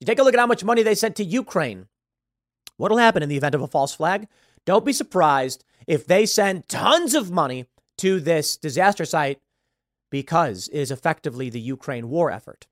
You 0.00 0.06
take 0.06 0.18
a 0.18 0.22
look 0.22 0.34
at 0.34 0.40
how 0.40 0.46
much 0.46 0.64
money 0.64 0.82
they 0.82 0.94
sent 0.94 1.16
to 1.16 1.24
Ukraine. 1.24 1.86
What'll 2.76 2.98
happen 2.98 3.22
in 3.22 3.28
the 3.28 3.36
event 3.36 3.54
of 3.54 3.62
a 3.62 3.66
false 3.66 3.94
flag? 3.94 4.28
Don't 4.64 4.84
be 4.84 4.92
surprised 4.92 5.64
if 5.86 6.06
they 6.06 6.26
send 6.26 6.68
tons 6.68 7.14
of 7.14 7.30
money 7.30 7.66
to 7.98 8.20
this 8.20 8.56
disaster 8.56 9.04
site 9.04 9.40
because 10.10 10.68
it 10.68 10.78
is 10.78 10.90
effectively 10.90 11.50
the 11.50 11.60
Ukraine 11.60 12.08
war 12.08 12.30
effort. 12.30 12.66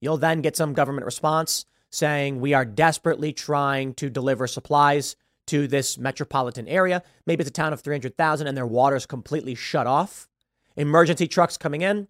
You'll 0.00 0.16
then 0.16 0.40
get 0.40 0.56
some 0.56 0.72
government 0.72 1.04
response 1.04 1.66
saying 1.90 2.40
we 2.40 2.54
are 2.54 2.64
desperately 2.64 3.32
trying 3.32 3.94
to 3.94 4.10
deliver 4.10 4.46
supplies 4.46 5.16
to 5.46 5.66
this 5.66 5.96
metropolitan 5.98 6.68
area. 6.68 7.02
Maybe 7.26 7.40
it's 7.40 7.50
a 7.50 7.52
town 7.52 7.72
of 7.72 7.80
300,000 7.80 8.46
and 8.46 8.56
their 8.56 8.66
water's 8.66 9.06
completely 9.06 9.54
shut 9.54 9.86
off. 9.86 10.28
Emergency 10.76 11.26
trucks 11.26 11.56
coming 11.56 11.80
in. 11.80 12.08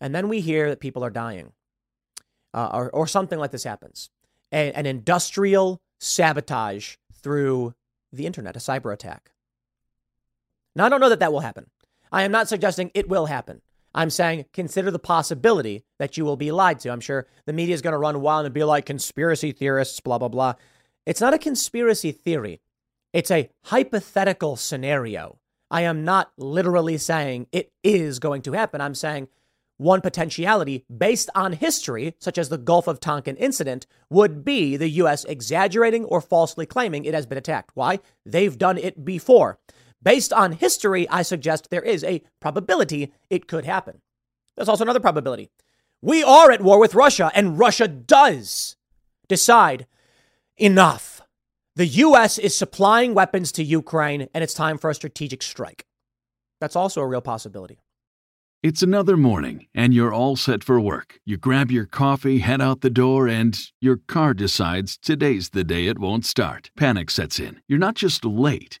And 0.00 0.14
then 0.14 0.28
we 0.28 0.40
hear 0.40 0.68
that 0.68 0.80
people 0.80 1.04
are 1.04 1.10
dying 1.10 1.52
uh, 2.52 2.70
or, 2.72 2.90
or 2.90 3.06
something 3.06 3.38
like 3.38 3.52
this 3.52 3.64
happens. 3.64 4.10
A, 4.52 4.72
an 4.72 4.86
industrial 4.86 5.80
sabotage 5.98 6.96
through 7.12 7.74
the 8.12 8.26
internet, 8.26 8.56
a 8.56 8.60
cyber 8.60 8.92
attack. 8.92 9.30
Now, 10.74 10.86
I 10.86 10.88
don't 10.88 11.00
know 11.00 11.08
that 11.08 11.20
that 11.20 11.32
will 11.32 11.40
happen. 11.40 11.70
I 12.12 12.22
am 12.22 12.32
not 12.32 12.48
suggesting 12.48 12.90
it 12.94 13.08
will 13.08 13.26
happen. 13.26 13.62
I'm 13.96 14.10
saying 14.10 14.44
consider 14.52 14.90
the 14.90 14.98
possibility 14.98 15.84
that 15.98 16.16
you 16.16 16.24
will 16.24 16.36
be 16.36 16.52
lied 16.52 16.78
to. 16.80 16.90
I'm 16.90 17.00
sure 17.00 17.26
the 17.46 17.52
media 17.52 17.74
is 17.74 17.82
going 17.82 17.92
to 17.92 17.98
run 17.98 18.20
wild 18.20 18.44
and 18.44 18.54
be 18.54 18.62
like 18.62 18.84
conspiracy 18.84 19.52
theorists, 19.52 20.00
blah, 20.00 20.18
blah, 20.18 20.28
blah. 20.28 20.54
It's 21.06 21.20
not 21.20 21.34
a 21.34 21.38
conspiracy 21.38 22.12
theory, 22.12 22.60
it's 23.12 23.30
a 23.30 23.48
hypothetical 23.64 24.56
scenario. 24.56 25.38
I 25.70 25.82
am 25.82 26.04
not 26.04 26.30
literally 26.36 26.98
saying 26.98 27.48
it 27.50 27.72
is 27.82 28.20
going 28.20 28.42
to 28.42 28.52
happen. 28.52 28.80
I'm 28.80 28.94
saying 28.94 29.28
one 29.78 30.00
potentiality 30.00 30.84
based 30.94 31.28
on 31.34 31.52
history, 31.52 32.14
such 32.18 32.38
as 32.38 32.48
the 32.48 32.58
Gulf 32.58 32.86
of 32.86 33.00
Tonkin 33.00 33.36
incident, 33.36 33.86
would 34.10 34.44
be 34.44 34.76
the 34.76 34.88
U.S. 34.90 35.24
exaggerating 35.24 36.04
or 36.04 36.20
falsely 36.20 36.66
claiming 36.66 37.04
it 37.04 37.14
has 37.14 37.26
been 37.26 37.38
attacked. 37.38 37.72
Why? 37.74 38.00
They've 38.24 38.56
done 38.56 38.78
it 38.78 39.04
before. 39.04 39.58
Based 40.02 40.32
on 40.32 40.52
history, 40.52 41.08
I 41.08 41.22
suggest 41.22 41.70
there 41.70 41.82
is 41.82 42.04
a 42.04 42.22
probability 42.40 43.12
it 43.30 43.48
could 43.48 43.64
happen. 43.64 44.00
There's 44.56 44.68
also 44.68 44.84
another 44.84 45.00
probability. 45.00 45.50
We 46.02 46.22
are 46.22 46.50
at 46.50 46.62
war 46.62 46.78
with 46.78 46.94
Russia, 46.94 47.30
and 47.34 47.58
Russia 47.58 47.88
does 47.88 48.76
decide 49.28 49.86
enough. 50.56 51.22
The 51.74 51.86
U.S. 51.86 52.38
is 52.38 52.56
supplying 52.56 53.14
weapons 53.14 53.52
to 53.52 53.64
Ukraine, 53.64 54.28
and 54.32 54.42
it's 54.42 54.54
time 54.54 54.78
for 54.78 54.88
a 54.90 54.94
strategic 54.94 55.42
strike. 55.42 55.86
That's 56.60 56.76
also 56.76 57.00
a 57.00 57.06
real 57.06 57.20
possibility. 57.20 57.78
It's 58.62 58.82
another 58.82 59.16
morning, 59.16 59.66
and 59.74 59.92
you're 59.92 60.12
all 60.12 60.34
set 60.34 60.64
for 60.64 60.80
work. 60.80 61.20
You 61.24 61.36
grab 61.36 61.70
your 61.70 61.84
coffee, 61.84 62.38
head 62.38 62.60
out 62.60 62.80
the 62.80 62.90
door, 62.90 63.28
and 63.28 63.56
your 63.80 63.98
car 64.08 64.32
decides 64.32 64.96
today's 64.96 65.50
the 65.50 65.62
day 65.62 65.86
it 65.86 65.98
won't 65.98 66.24
start. 66.24 66.70
Panic 66.76 67.10
sets 67.10 67.38
in. 67.38 67.60
You're 67.68 67.78
not 67.78 67.94
just 67.94 68.24
late, 68.24 68.80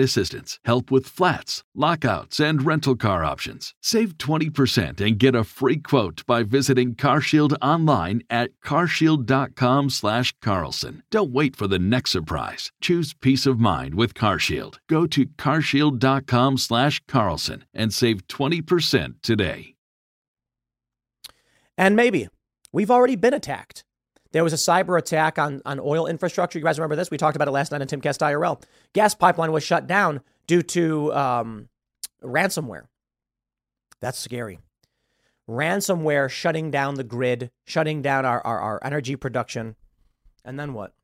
assistance, 0.00 0.60
help 0.64 0.92
with 0.92 1.06
flats, 1.06 1.64
lockouts, 1.74 2.38
and 2.38 2.64
rental 2.64 2.94
car 2.94 3.24
options. 3.24 3.74
Save 3.80 4.16
20% 4.16 5.00
and 5.00 5.18
get 5.18 5.34
a 5.34 5.40
a 5.40 5.44
free 5.44 5.78
quote 5.78 6.24
by 6.26 6.42
visiting 6.42 6.94
CarShield 6.94 7.56
online 7.62 8.20
at 8.28 8.50
carshield.com/carlson. 8.60 11.02
Don't 11.10 11.32
wait 11.32 11.56
for 11.56 11.66
the 11.66 11.78
next 11.78 12.10
surprise. 12.10 12.70
Choose 12.80 13.14
peace 13.14 13.46
of 13.46 13.58
mind 13.58 13.94
with 13.94 14.12
CarShield. 14.14 14.76
Go 14.88 15.06
to 15.06 15.24
carshield.com/carlson 15.26 17.64
and 17.74 17.94
save 17.94 18.28
20% 18.28 19.22
today. 19.22 19.74
And 21.78 21.94
maybe 21.96 22.28
we've 22.72 22.90
already 22.90 23.16
been 23.16 23.34
attacked. 23.34 23.84
There 24.32 24.44
was 24.44 24.52
a 24.52 24.56
cyber 24.56 24.98
attack 24.98 25.38
on, 25.38 25.60
on 25.66 25.80
oil 25.80 26.06
infrastructure. 26.06 26.58
You 26.58 26.64
guys 26.64 26.78
remember 26.78 26.96
this? 26.96 27.10
We 27.10 27.16
talked 27.16 27.36
about 27.36 27.48
it 27.48 27.52
last 27.52 27.72
night 27.72 27.80
on 27.80 27.86
Timcast 27.88 28.18
IRL. 28.18 28.62
Gas 28.92 29.14
pipeline 29.14 29.52
was 29.52 29.64
shut 29.64 29.86
down 29.86 30.20
due 30.46 30.62
to 30.62 31.12
um, 31.14 31.68
ransomware. 32.22 32.84
That's 34.00 34.18
scary 34.18 34.60
ransomware 35.50 36.30
shutting 36.30 36.70
down 36.70 36.94
the 36.94 37.04
grid, 37.04 37.50
shutting 37.64 38.02
down 38.02 38.24
our, 38.24 38.40
our, 38.46 38.60
our 38.60 38.80
energy 38.84 39.16
production. 39.16 39.74
And 40.44 40.58
then 40.58 40.72
what? 40.72 40.94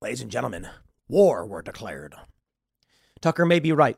Ladies 0.00 0.20
and 0.20 0.30
gentlemen, 0.30 0.68
war 1.08 1.46
were 1.46 1.62
declared. 1.62 2.14
Tucker 3.20 3.46
may 3.46 3.60
be 3.60 3.72
right. 3.72 3.96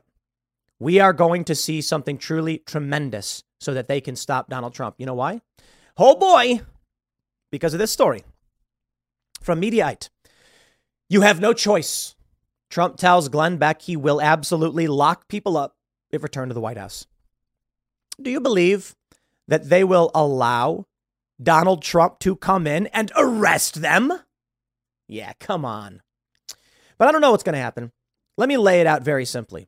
We 0.79 0.99
are 1.01 1.11
going 1.11 1.43
to 1.45 1.55
see 1.55 1.81
something 1.81 2.17
truly 2.17 2.59
tremendous 2.59 3.43
so 3.59 3.73
that 3.73 3.89
they 3.89 3.99
can 3.99 4.15
stop 4.15 4.49
Donald 4.49 4.73
Trump. 4.73 4.95
You 4.97 5.05
know 5.05 5.13
why? 5.13 5.41
Oh 5.97 6.15
boy, 6.15 6.61
because 7.51 7.73
of 7.73 7.79
this 7.79 7.91
story 7.91 8.23
from 9.41 9.61
Mediaite. 9.61 10.09
You 11.09 11.21
have 11.21 11.39
no 11.39 11.53
choice. 11.53 12.15
Trump 12.69 12.97
tells 12.97 13.29
Glenn 13.29 13.57
Beck 13.57 13.81
he 13.81 13.97
will 13.97 14.21
absolutely 14.21 14.87
lock 14.87 15.27
people 15.27 15.57
up 15.57 15.75
if 16.11 16.23
returned 16.23 16.51
to 16.51 16.53
the 16.53 16.61
White 16.61 16.77
House. 16.77 17.07
Do 18.21 18.29
you 18.29 18.39
believe 18.39 18.95
that 19.47 19.69
they 19.69 19.83
will 19.83 20.11
allow 20.13 20.85
Donald 21.41 21.81
Trump 21.81 22.19
to 22.19 22.35
come 22.35 22.67
in 22.67 22.87
and 22.87 23.11
arrest 23.15 23.81
them? 23.81 24.13
Yeah, 25.07 25.33
come 25.39 25.65
on. 25.65 26.01
But 26.97 27.07
I 27.07 27.11
don't 27.11 27.21
know 27.21 27.31
what's 27.31 27.43
going 27.43 27.53
to 27.53 27.59
happen. 27.59 27.91
Let 28.37 28.49
me 28.49 28.57
lay 28.57 28.81
it 28.81 28.87
out 28.87 29.03
very 29.03 29.25
simply. 29.25 29.67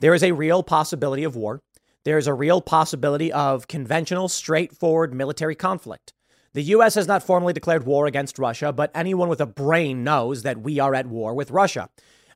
There 0.00 0.14
is 0.14 0.22
a 0.22 0.32
real 0.32 0.62
possibility 0.62 1.24
of 1.24 1.36
war. 1.36 1.60
There 2.04 2.18
is 2.18 2.26
a 2.26 2.34
real 2.34 2.60
possibility 2.60 3.30
of 3.32 3.68
conventional, 3.68 4.28
straightforward 4.28 5.12
military 5.14 5.54
conflict. 5.54 6.14
The 6.52 6.62
U.S. 6.62 6.94
has 6.94 7.06
not 7.06 7.22
formally 7.22 7.52
declared 7.52 7.86
war 7.86 8.06
against 8.06 8.38
Russia, 8.38 8.72
but 8.72 8.90
anyone 8.94 9.28
with 9.28 9.40
a 9.40 9.46
brain 9.46 10.02
knows 10.02 10.42
that 10.42 10.60
we 10.60 10.80
are 10.80 10.94
at 10.94 11.06
war 11.06 11.32
with 11.34 11.50
Russia. 11.50 11.88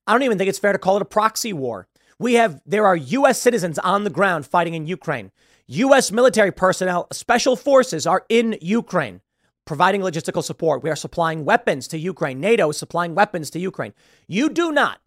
I 0.06 0.12
don't 0.12 0.22
even 0.22 0.38
think 0.38 0.48
it's 0.48 0.58
fair 0.58 0.72
to 0.72 0.78
call 0.78 0.96
it 0.96 1.02
a 1.02 1.06
proxy 1.06 1.52
war. 1.52 1.88
We 2.18 2.34
have, 2.34 2.60
there 2.64 2.86
are 2.86 2.94
U.S. 2.96 3.40
citizens 3.40 3.78
on 3.80 4.04
the 4.04 4.10
ground 4.10 4.46
fighting 4.46 4.74
in 4.74 4.86
Ukraine. 4.86 5.32
U.S. 5.66 6.12
military 6.12 6.52
personnel, 6.52 7.08
special 7.12 7.56
forces 7.56 8.06
are 8.06 8.24
in 8.28 8.56
Ukraine 8.60 9.20
providing 9.64 10.02
logistical 10.02 10.44
support. 10.44 10.82
We 10.82 10.90
are 10.90 10.96
supplying 10.96 11.44
weapons 11.44 11.88
to 11.88 11.98
Ukraine. 11.98 12.40
NATO 12.40 12.70
is 12.70 12.76
supplying 12.76 13.14
weapons 13.14 13.50
to 13.50 13.58
Ukraine. 13.58 13.94
You 14.28 14.50
do 14.50 14.72
not 14.72 15.00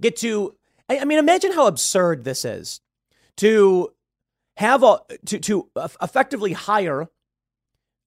get 0.00 0.16
to, 0.18 0.54
I 0.88 1.04
mean, 1.04 1.18
imagine 1.18 1.52
how 1.52 1.66
absurd 1.66 2.24
this 2.24 2.44
is 2.44 2.80
to 3.38 3.92
have 4.56 4.82
a, 4.82 5.00
to, 5.26 5.38
to 5.40 5.68
effectively 6.00 6.52
hire 6.52 7.08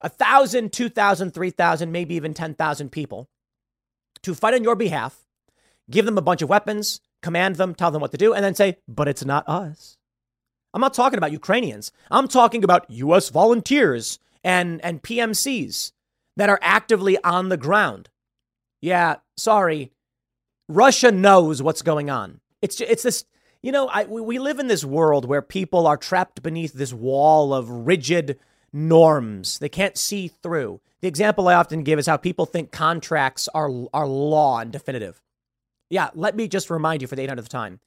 a 0.02 0.10
thousand, 0.10 0.72
two 0.72 0.90
thousand, 0.90 1.32
three 1.32 1.50
thousand, 1.50 1.92
maybe 1.92 2.16
even 2.16 2.34
10,000 2.34 2.92
people 2.92 3.30
to 4.24 4.36
fight 4.36 4.54
on 4.54 4.64
your 4.64 4.76
behalf, 4.76 5.26
give 5.90 6.06
them 6.06 6.18
a 6.18 6.22
bunch 6.22 6.42
of 6.42 6.50
weapons, 6.50 7.02
command 7.22 7.56
them, 7.56 7.76
tell 7.76 7.92
them 7.92 8.02
what 8.02 8.12
to 8.12 8.18
do, 8.18 8.34
and 8.34 8.44
then 8.44 8.56
say, 8.56 8.78
but 8.88 9.08
it's 9.08 9.26
not 9.26 9.48
us. 9.48 9.98
I'm 10.74 10.82
not 10.82 10.94
talking 10.94 11.18
about 11.18 11.32
Ukrainians. 11.32 11.92
I'm 12.12 12.28
talking 12.28 12.64
about 12.64 12.90
US 12.90 13.30
volunteers 13.30 14.20
and, 14.44 14.84
and 14.84 15.02
PMCs 15.02 15.92
that 16.38 16.50
are 16.50 16.60
actively 16.62 17.22
on 17.24 17.50
the 17.50 17.58
ground. 17.58 18.10
Yeah, 18.82 19.18
sorry. 19.36 19.92
Russia 20.68 21.12
knows 21.12 21.62
what's 21.62 21.82
going 21.82 22.10
on. 22.10 22.40
It's 22.62 22.80
it's 22.80 23.04
this, 23.04 23.26
you 23.64 23.72
know, 23.72 23.88
I, 23.88 24.06
we 24.06 24.38
live 24.38 24.60
in 24.60 24.68
this 24.68 24.86
world 24.86 25.26
where 25.26 25.42
people 25.42 25.88
are 25.88 25.98
trapped 25.98 26.44
beneath 26.44 26.74
this 26.74 26.94
wall 26.94 27.54
of 27.54 27.70
rigid 27.70 28.38
norms. 28.72 29.60
They 29.60 29.70
can't 29.70 29.98
see 29.98 30.28
through. 30.28 30.82
The 31.02 31.08
example 31.08 31.48
I 31.48 31.56
often 31.56 31.84
give 31.84 32.00
is 32.00 32.08
how 32.08 32.18
people 32.18 32.46
think 32.46 32.72
contracts 32.72 33.48
are 33.54 33.70
are 33.94 34.08
law 34.08 34.60
and 34.60 34.72
definitive. 34.72 35.22
Yeah, 35.90 36.10
let 36.14 36.36
me 36.36 36.48
just 36.48 36.70
remind 36.70 37.02
you 37.02 37.08
for 37.08 37.16
the 37.16 37.26
800th 37.26 37.48
time. 37.48 37.80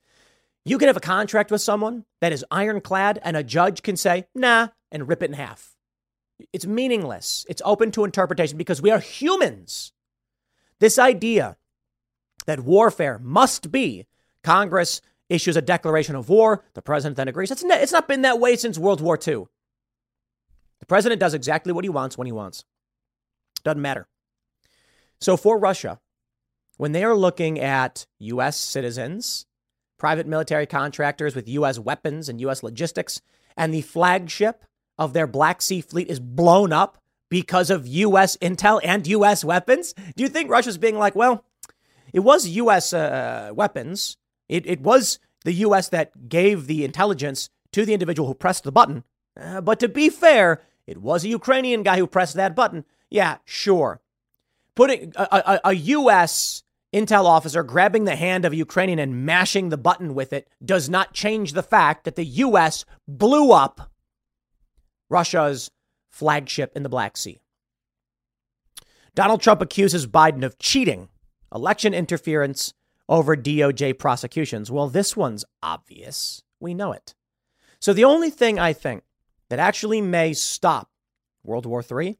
You 0.65 0.79
can 0.79 0.89
have 0.89 0.97
a 0.97 1.01
contract 1.01 1.51
with 1.51 1.61
someone 1.61 2.05
that 2.21 2.33
is 2.33 2.45
ironclad, 2.51 3.21
and 3.23 3.37
a 3.37 3.43
judge 3.43 3.83
can 3.83 3.97
say, 3.97 4.27
nah, 4.35 4.69
and 4.91 5.09
rip 5.09 5.23
it 5.23 5.31
in 5.31 5.35
half. 5.35 5.77
It's 6.53 6.67
meaningless. 6.67 7.47
It's 7.49 7.63
open 7.65 7.91
to 7.93 8.05
interpretation 8.05 8.59
because 8.59 8.83
we 8.83 8.91
are 8.91 8.99
humans. 8.99 9.93
This 10.81 10.99
idea 10.99 11.57
that 12.47 12.61
warfare 12.61 13.21
must 13.23 13.71
be 13.71 14.07
Congress 14.43 15.01
issues 15.29 15.57
a 15.57 15.63
declaration 15.63 16.15
of 16.15 16.29
war, 16.29 16.65
the 16.75 16.83
president 16.83 17.17
then 17.17 17.29
agrees. 17.29 17.51
It's, 17.51 17.63
it's 17.65 17.93
not 17.93 18.09
been 18.09 18.23
that 18.23 18.41
way 18.41 18.57
since 18.57 18.79
World 18.79 19.01
War 19.01 19.19
II. 19.27 19.47
The 20.83 20.87
president 20.87 21.21
does 21.21 21.33
exactly 21.33 21.73
what 21.73 21.85
he 21.85 21.89
wants 21.89 22.19
when 22.19 22.27
he 22.27 22.33
wants. 22.33 22.65
Doesn't 23.63 23.81
matter. 23.81 24.09
So 25.21 25.37
for 25.37 25.57
Russia, 25.59 26.01
when 26.77 26.91
they 26.91 27.05
are 27.05 27.15
looking 27.15 27.61
at 27.61 28.07
U.S. 28.19 28.57
citizens 28.57 29.47
private 30.03 30.27
military 30.27 30.67
contractors 30.67 31.37
with 31.37 31.49
U.S. 31.49 31.79
weapons 31.79 32.29
and 32.29 32.41
U.S. 32.41 32.65
logistics, 32.65 33.21
and 33.57 33.73
the 33.73 33.83
flagship 33.83 34.65
of 34.99 35.13
their 35.13 35.29
Black 35.29 35.63
Sea 35.63 35.81
fleet 35.81 36.09
is 36.09 36.19
blown 36.19 36.73
up 36.73 36.99
because 37.31 37.71
of 37.71 37.87
U.S. 37.87 38.37
intel 38.39 38.81
and 38.83 39.07
U.S. 39.07 39.45
weapons? 39.45 39.95
Do 40.17 40.25
you 40.25 40.29
think 40.29 40.51
Russia's 40.51 40.77
being 40.77 40.99
like, 40.99 41.15
well, 41.15 41.45
it 42.13 42.19
was 42.19 42.49
U.S. 42.49 42.93
Uh, 42.93 43.53
weapons. 43.55 44.17
It, 44.49 44.67
it 44.67 44.81
was 44.81 45.21
the 45.45 45.53
U.S. 45.53 45.89
that 45.91 46.29
gave 46.29 46.67
the 46.67 46.85
intelligence 46.85 47.49
to 47.71 47.87
the 47.87 47.93
individual 47.93 48.27
who 48.27 48.35
pressed 48.35 48.65
the 48.65 48.73
button. 48.73 49.05
Uh, 49.41 49.61
but 49.61 49.79
to 49.79 49.89
be 49.89 50.09
fair, 50.09 50.63
it 50.93 50.99
was 50.99 51.25
a 51.25 51.29
Ukrainian 51.29 51.83
guy 51.83 51.99
who 51.99 52.07
pressed 52.07 52.37
that 52.37 52.55
button. 52.55 52.85
Yeah, 53.11 53.39
sure. 53.45 54.01
Putting 54.75 55.13
a, 55.17 55.27
a, 55.31 55.61
a 55.71 55.73
U.S. 55.73 56.63
intel 56.93 57.25
officer 57.25 57.63
grabbing 57.63 58.05
the 58.05 58.17
hand 58.17 58.45
of 58.45 58.53
a 58.53 58.57
Ukrainian 58.57 58.99
and 58.99 59.27
mashing 59.27 59.71
the 59.71 59.79
button 59.79 60.15
with 60.15 60.33
it 60.33 60.49
does 60.65 60.89
not 60.89 61.15
change 61.15 61.53
the 61.53 61.63
fact 61.63 62.05
that 62.05 62.17
the 62.17 62.25
U.S. 62.25 62.85
blew 63.09 63.53
up 63.53 63.91
Russia's 65.09 65.71
flagship 66.11 66.73
in 66.77 66.83
the 66.83 66.89
Black 66.89 67.17
Sea. 67.17 67.41
Donald 69.15 69.41
Trump 69.41 69.61
accuses 69.61 70.07
Biden 70.07 70.45
of 70.45 70.59
cheating, 70.59 71.09
election 71.55 71.93
interference 71.95 72.75
over 73.09 73.37
DOJ 73.37 73.99
prosecutions. 73.99 74.71
Well, 74.71 74.89
this 74.89 75.17
one's 75.17 75.45
obvious. 75.63 76.43
We 76.61 76.75
know 76.75 76.93
it. 76.93 77.15
So 77.81 77.93
the 77.93 78.05
only 78.05 78.31
thing 78.31 78.59
I 78.59 78.73
think 78.73 79.05
that 79.53 79.59
actually 79.59 80.01
may 80.01 80.33
stop 80.33 80.89
World 81.45 81.67
War 81.67 81.85
III, 81.85 82.19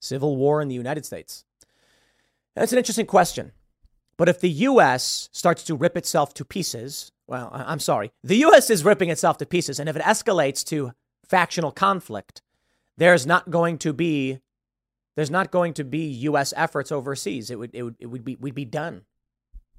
civil 0.00 0.36
war 0.36 0.60
in 0.60 0.66
the 0.66 0.74
United 0.74 1.06
States. 1.06 1.44
That's 2.56 2.72
an 2.72 2.78
interesting 2.78 3.06
question. 3.06 3.52
But 4.16 4.28
if 4.28 4.40
the 4.40 4.50
U.S. 4.50 5.28
starts 5.30 5.62
to 5.62 5.76
rip 5.76 5.96
itself 5.96 6.34
to 6.34 6.44
pieces, 6.44 7.12
well, 7.28 7.52
I'm 7.54 7.78
sorry, 7.78 8.10
the 8.24 8.38
U.S. 8.38 8.68
is 8.68 8.84
ripping 8.84 9.10
itself 9.10 9.38
to 9.38 9.46
pieces. 9.46 9.78
And 9.78 9.88
if 9.88 9.94
it 9.94 10.02
escalates 10.02 10.64
to 10.64 10.90
factional 11.24 11.70
conflict, 11.70 12.42
there's 12.96 13.28
not 13.28 13.50
going 13.50 13.78
to 13.78 13.92
be 13.92 14.40
there's 15.14 15.30
not 15.30 15.52
going 15.52 15.72
to 15.74 15.84
be 15.84 16.00
U.S. 16.30 16.52
efforts 16.56 16.90
overseas. 16.90 17.52
It 17.52 17.60
would 17.60 17.70
it 17.72 17.84
would 17.84 17.96
it 18.00 18.06
would 18.06 18.24
be 18.24 18.34
we'd 18.40 18.56
be 18.56 18.64
done. 18.64 19.02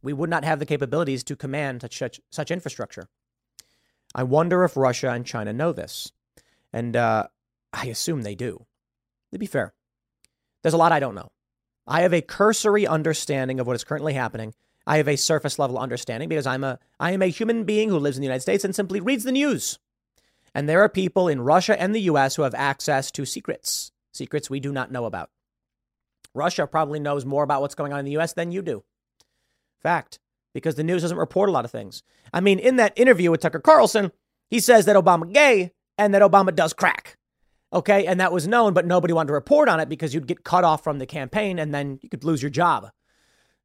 We 0.01 0.13
would 0.13 0.29
not 0.29 0.45
have 0.45 0.59
the 0.59 0.65
capabilities 0.65 1.21
to 1.25 1.35
command 1.35 1.81
such 1.81 2.21
such 2.29 2.49
infrastructure. 2.49 3.09
I 4.15 4.23
wonder 4.23 4.63
if 4.63 4.77
Russia 4.77 5.09
and 5.09 5.25
China 5.25 5.51
know 5.51 5.73
this. 5.73 6.13
And 6.73 6.95
uh, 6.95 7.27
I 7.73 7.87
assume 7.87 8.21
they 8.21 8.35
do. 8.35 8.65
To 9.31 9.39
be 9.39 9.45
fair, 9.45 9.73
there's 10.61 10.73
a 10.73 10.77
lot 10.77 10.91
I 10.91 10.99
don't 10.99 11.15
know. 11.15 11.31
I 11.87 12.01
have 12.01 12.13
a 12.13 12.21
cursory 12.21 12.85
understanding 12.85 13.59
of 13.59 13.67
what 13.67 13.75
is 13.75 13.83
currently 13.83 14.13
happening. 14.13 14.53
I 14.85 14.97
have 14.97 15.07
a 15.07 15.15
surface 15.15 15.59
level 15.59 15.77
understanding 15.77 16.29
because 16.29 16.47
I'm 16.47 16.63
a 16.63 16.79
I 16.99 17.11
am 17.11 17.21
a 17.21 17.27
human 17.27 17.63
being 17.63 17.89
who 17.89 17.97
lives 17.97 18.17
in 18.17 18.21
the 18.21 18.27
United 18.27 18.41
States 18.41 18.63
and 18.63 18.75
simply 18.75 18.99
reads 18.99 19.23
the 19.23 19.31
news. 19.31 19.79
And 20.53 20.67
there 20.67 20.81
are 20.81 20.89
people 20.89 21.27
in 21.27 21.41
Russia 21.41 21.79
and 21.79 21.95
the 21.95 22.01
US 22.01 22.35
who 22.35 22.43
have 22.43 22.55
access 22.55 23.11
to 23.11 23.25
secrets, 23.25 23.91
secrets 24.11 24.49
we 24.49 24.59
do 24.59 24.71
not 24.71 24.91
know 24.91 25.05
about. 25.05 25.29
Russia 26.33 26.67
probably 26.67 26.99
knows 26.99 27.25
more 27.25 27.43
about 27.43 27.61
what's 27.61 27.75
going 27.75 27.93
on 27.93 27.99
in 27.99 28.05
the 28.05 28.17
US 28.17 28.33
than 28.33 28.51
you 28.51 28.61
do. 28.61 28.83
Fact, 29.81 30.19
because 30.53 30.75
the 30.75 30.83
news 30.83 31.01
doesn't 31.01 31.17
report 31.17 31.49
a 31.49 31.51
lot 31.51 31.65
of 31.65 31.71
things. 31.71 32.03
I 32.33 32.41
mean, 32.41 32.59
in 32.59 32.75
that 32.77 32.93
interview 32.97 33.31
with 33.31 33.41
Tucker 33.41 33.59
Carlson, 33.59 34.11
he 34.49 34.59
says 34.59 34.85
that 34.85 34.95
Obama 34.95 35.31
gay 35.31 35.71
and 36.01 36.13
that 36.15 36.21
Obama 36.23 36.53
does 36.53 36.73
crack. 36.73 37.17
Okay. 37.71 38.05
And 38.05 38.19
that 38.19 38.33
was 38.33 38.47
known, 38.47 38.73
but 38.73 38.85
nobody 38.85 39.13
wanted 39.13 39.27
to 39.27 39.33
report 39.33 39.69
on 39.69 39.79
it 39.79 39.87
because 39.87 40.13
you'd 40.13 40.27
get 40.27 40.43
cut 40.43 40.63
off 40.63 40.83
from 40.83 40.99
the 40.99 41.05
campaign 41.05 41.59
and 41.59 41.73
then 41.73 41.99
you 42.01 42.09
could 42.09 42.23
lose 42.23 42.41
your 42.41 42.49
job. 42.49 42.89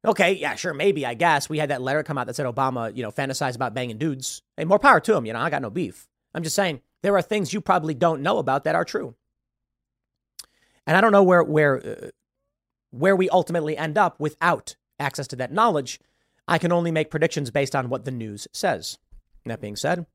Okay. 0.05 0.33
Yeah, 0.33 0.55
sure. 0.55 0.73
Maybe, 0.73 1.05
I 1.05 1.15
guess. 1.15 1.49
We 1.49 1.57
had 1.57 1.71
that 1.71 1.81
letter 1.81 2.03
come 2.03 2.17
out 2.17 2.27
that 2.27 2.35
said 2.35 2.45
Obama, 2.45 2.95
you 2.95 3.03
know, 3.03 3.11
fantasized 3.11 3.55
about 3.55 3.73
banging 3.73 3.97
dudes. 3.97 4.43
Hey, 4.55 4.65
more 4.65 4.79
power 4.79 4.99
to 5.01 5.15
him. 5.15 5.25
You 5.25 5.33
know, 5.33 5.39
I 5.39 5.49
got 5.49 5.61
no 5.61 5.69
beef. 5.69 6.07
I'm 6.33 6.43
just 6.43 6.55
saying 6.55 6.81
there 7.01 7.15
are 7.17 7.21
things 7.21 7.53
you 7.53 7.59
probably 7.59 7.93
don't 7.93 8.21
know 8.21 8.37
about 8.37 8.63
that 8.63 8.75
are 8.75 8.85
true. 8.85 9.15
And 10.85 10.95
I 10.95 11.01
don't 11.01 11.11
know 11.11 11.23
where, 11.23 11.43
where, 11.43 11.85
uh, 11.85 12.09
where 12.91 13.15
we 13.15 13.29
ultimately 13.29 13.75
end 13.75 13.97
up 13.97 14.19
without 14.19 14.75
access 14.99 15.27
to 15.27 15.35
that 15.37 15.51
knowledge. 15.51 15.99
I 16.47 16.59
can 16.59 16.71
only 16.71 16.91
make 16.91 17.11
predictions 17.11 17.51
based 17.51 17.75
on 17.75 17.89
what 17.89 18.05
the 18.05 18.11
news 18.11 18.47
says. 18.53 18.99
That 19.45 19.61
being 19.61 19.75
said, 19.75 20.05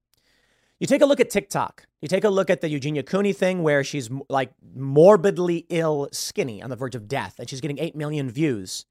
you 0.83 0.89
take 0.89 1.01
a 1.01 1.07
look 1.07 1.21
at 1.21 1.31
TikTok. 1.31 1.87
You 2.01 2.09
take 2.09 2.25
a 2.25 2.29
look 2.29 2.51
at 2.51 2.61
the 2.61 2.69
Eugenia 2.69 3.05
Cooney 3.05 3.33
thing 3.33 3.63
where 3.63 3.85
she's 3.85 4.11
like 4.29 4.51
morbidly 4.75 5.65
ill, 5.69 6.09
skinny, 6.11 6.61
on 6.61 6.71
the 6.71 6.77
verge 6.77 6.97
of 6.97 7.07
death, 7.07 7.37
and 7.39 7.49
she's 7.49 7.61
getting 7.61 7.79
8 7.79 7.95
million 7.95 8.29
views. 8.29 8.85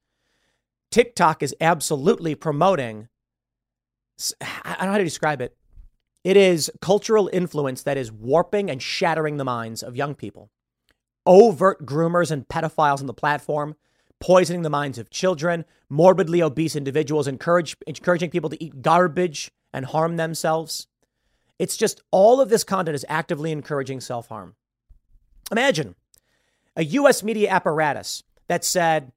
TikTok 0.90 1.44
is 1.44 1.54
absolutely 1.60 2.34
promoting, 2.34 3.10
I 4.42 4.76
don't 4.78 4.86
know 4.86 4.92
how 4.94 4.98
to 5.00 5.04
describe 5.04 5.42
it. 5.42 5.58
It 6.24 6.38
is 6.38 6.72
cultural 6.80 7.30
influence 7.34 7.84
that 7.84 7.98
is 7.98 8.10
warping 8.10 8.72
and 8.72 8.82
shattering 8.82 9.36
the 9.36 9.44
minds 9.44 9.84
of 9.84 9.98
young 9.98 10.16
people. 10.16 10.50
Overt 11.26 11.86
groomers 11.86 12.32
and 12.32 12.48
pedophiles 12.48 13.02
on 13.02 13.08
the 13.08 13.14
platform, 13.14 13.76
poisoning 14.22 14.62
the 14.62 14.70
minds 14.70 14.98
of 14.98 15.10
children, 15.10 15.66
morbidly 15.90 16.42
obese 16.42 16.78
individuals, 16.78 17.28
encourage, 17.28 17.76
encouraging 17.86 18.30
people 18.30 18.50
to 18.50 18.64
eat 18.64 18.82
garbage 18.82 19.52
and 19.74 19.88
harm 19.88 20.16
themselves. 20.16 20.88
It's 21.62 21.78
just 21.78 22.02
all 22.10 22.42
of 22.42 22.50
this 22.50 22.64
content 22.64 22.96
is 22.96 23.06
actively 23.08 23.52
encouraging 23.52 24.02
self 24.02 24.30
harm. 24.30 24.56
Imagine 25.52 25.94
a 26.76 26.84
US 26.84 27.22
media 27.22 27.52
apparatus 27.52 28.24
that 28.48 28.66
said, 28.66 29.12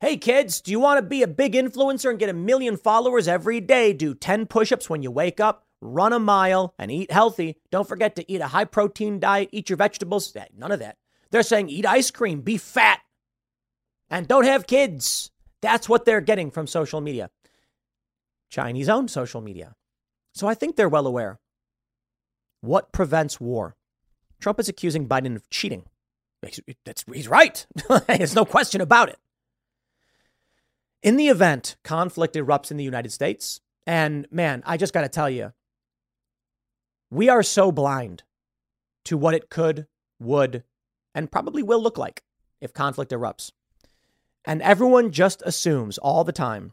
Hey 0.00 0.16
kids, 0.16 0.62
do 0.62 0.70
you 0.70 0.80
want 0.80 0.96
to 0.96 1.02
be 1.02 1.22
a 1.22 1.28
big 1.28 1.52
influencer 1.52 2.08
and 2.08 2.18
get 2.18 2.30
a 2.30 2.32
million 2.32 2.78
followers 2.78 3.28
every 3.28 3.60
day? 3.60 3.92
Do 3.92 4.14
10 4.14 4.46
push 4.46 4.72
ups 4.72 4.88
when 4.88 5.02
you 5.02 5.10
wake 5.10 5.40
up, 5.40 5.66
run 5.82 6.14
a 6.14 6.18
mile, 6.18 6.72
and 6.78 6.90
eat 6.90 7.12
healthy. 7.12 7.58
Don't 7.70 7.86
forget 7.86 8.16
to 8.16 8.32
eat 8.32 8.40
a 8.40 8.46
high 8.46 8.64
protein 8.64 9.20
diet, 9.20 9.50
eat 9.52 9.68
your 9.68 9.76
vegetables. 9.76 10.34
Eh, 10.34 10.46
none 10.56 10.72
of 10.72 10.78
that. 10.78 10.96
They're 11.30 11.42
saying 11.42 11.68
eat 11.68 11.84
ice 11.84 12.10
cream, 12.10 12.40
be 12.40 12.56
fat, 12.56 13.00
and 14.08 14.26
don't 14.26 14.46
have 14.46 14.66
kids. 14.66 15.32
That's 15.60 15.86
what 15.86 16.06
they're 16.06 16.22
getting 16.22 16.50
from 16.50 16.66
social 16.66 17.02
media. 17.02 17.28
Chinese 18.48 18.88
owned 18.88 19.10
social 19.10 19.42
media. 19.42 19.74
So 20.32 20.48
I 20.48 20.54
think 20.54 20.76
they're 20.76 20.88
well 20.88 21.06
aware. 21.06 21.38
What 22.60 22.92
prevents 22.92 23.40
war? 23.40 23.76
Trump 24.40 24.58
is 24.60 24.68
accusing 24.68 25.08
Biden 25.08 25.36
of 25.36 25.48
cheating. 25.50 25.84
That's, 26.84 27.04
he's 27.12 27.28
right. 27.28 27.66
There's 28.08 28.34
no 28.34 28.44
question 28.44 28.80
about 28.80 29.10
it. 29.10 29.18
In 31.02 31.16
the 31.16 31.28
event 31.28 31.76
conflict 31.84 32.34
erupts 32.34 32.70
in 32.70 32.76
the 32.76 32.84
United 32.84 33.12
States, 33.12 33.60
and 33.86 34.26
man, 34.30 34.62
I 34.66 34.76
just 34.76 34.92
got 34.92 35.02
to 35.02 35.08
tell 35.08 35.30
you, 35.30 35.52
we 37.10 37.28
are 37.28 37.42
so 37.42 37.72
blind 37.72 38.22
to 39.04 39.16
what 39.16 39.34
it 39.34 39.50
could, 39.50 39.86
would, 40.18 40.64
and 41.14 41.32
probably 41.32 41.62
will 41.62 41.82
look 41.82 41.98
like 41.98 42.22
if 42.60 42.72
conflict 42.72 43.12
erupts. 43.12 43.52
And 44.44 44.62
everyone 44.62 45.10
just 45.10 45.42
assumes 45.44 45.98
all 45.98 46.24
the 46.24 46.32
time 46.32 46.72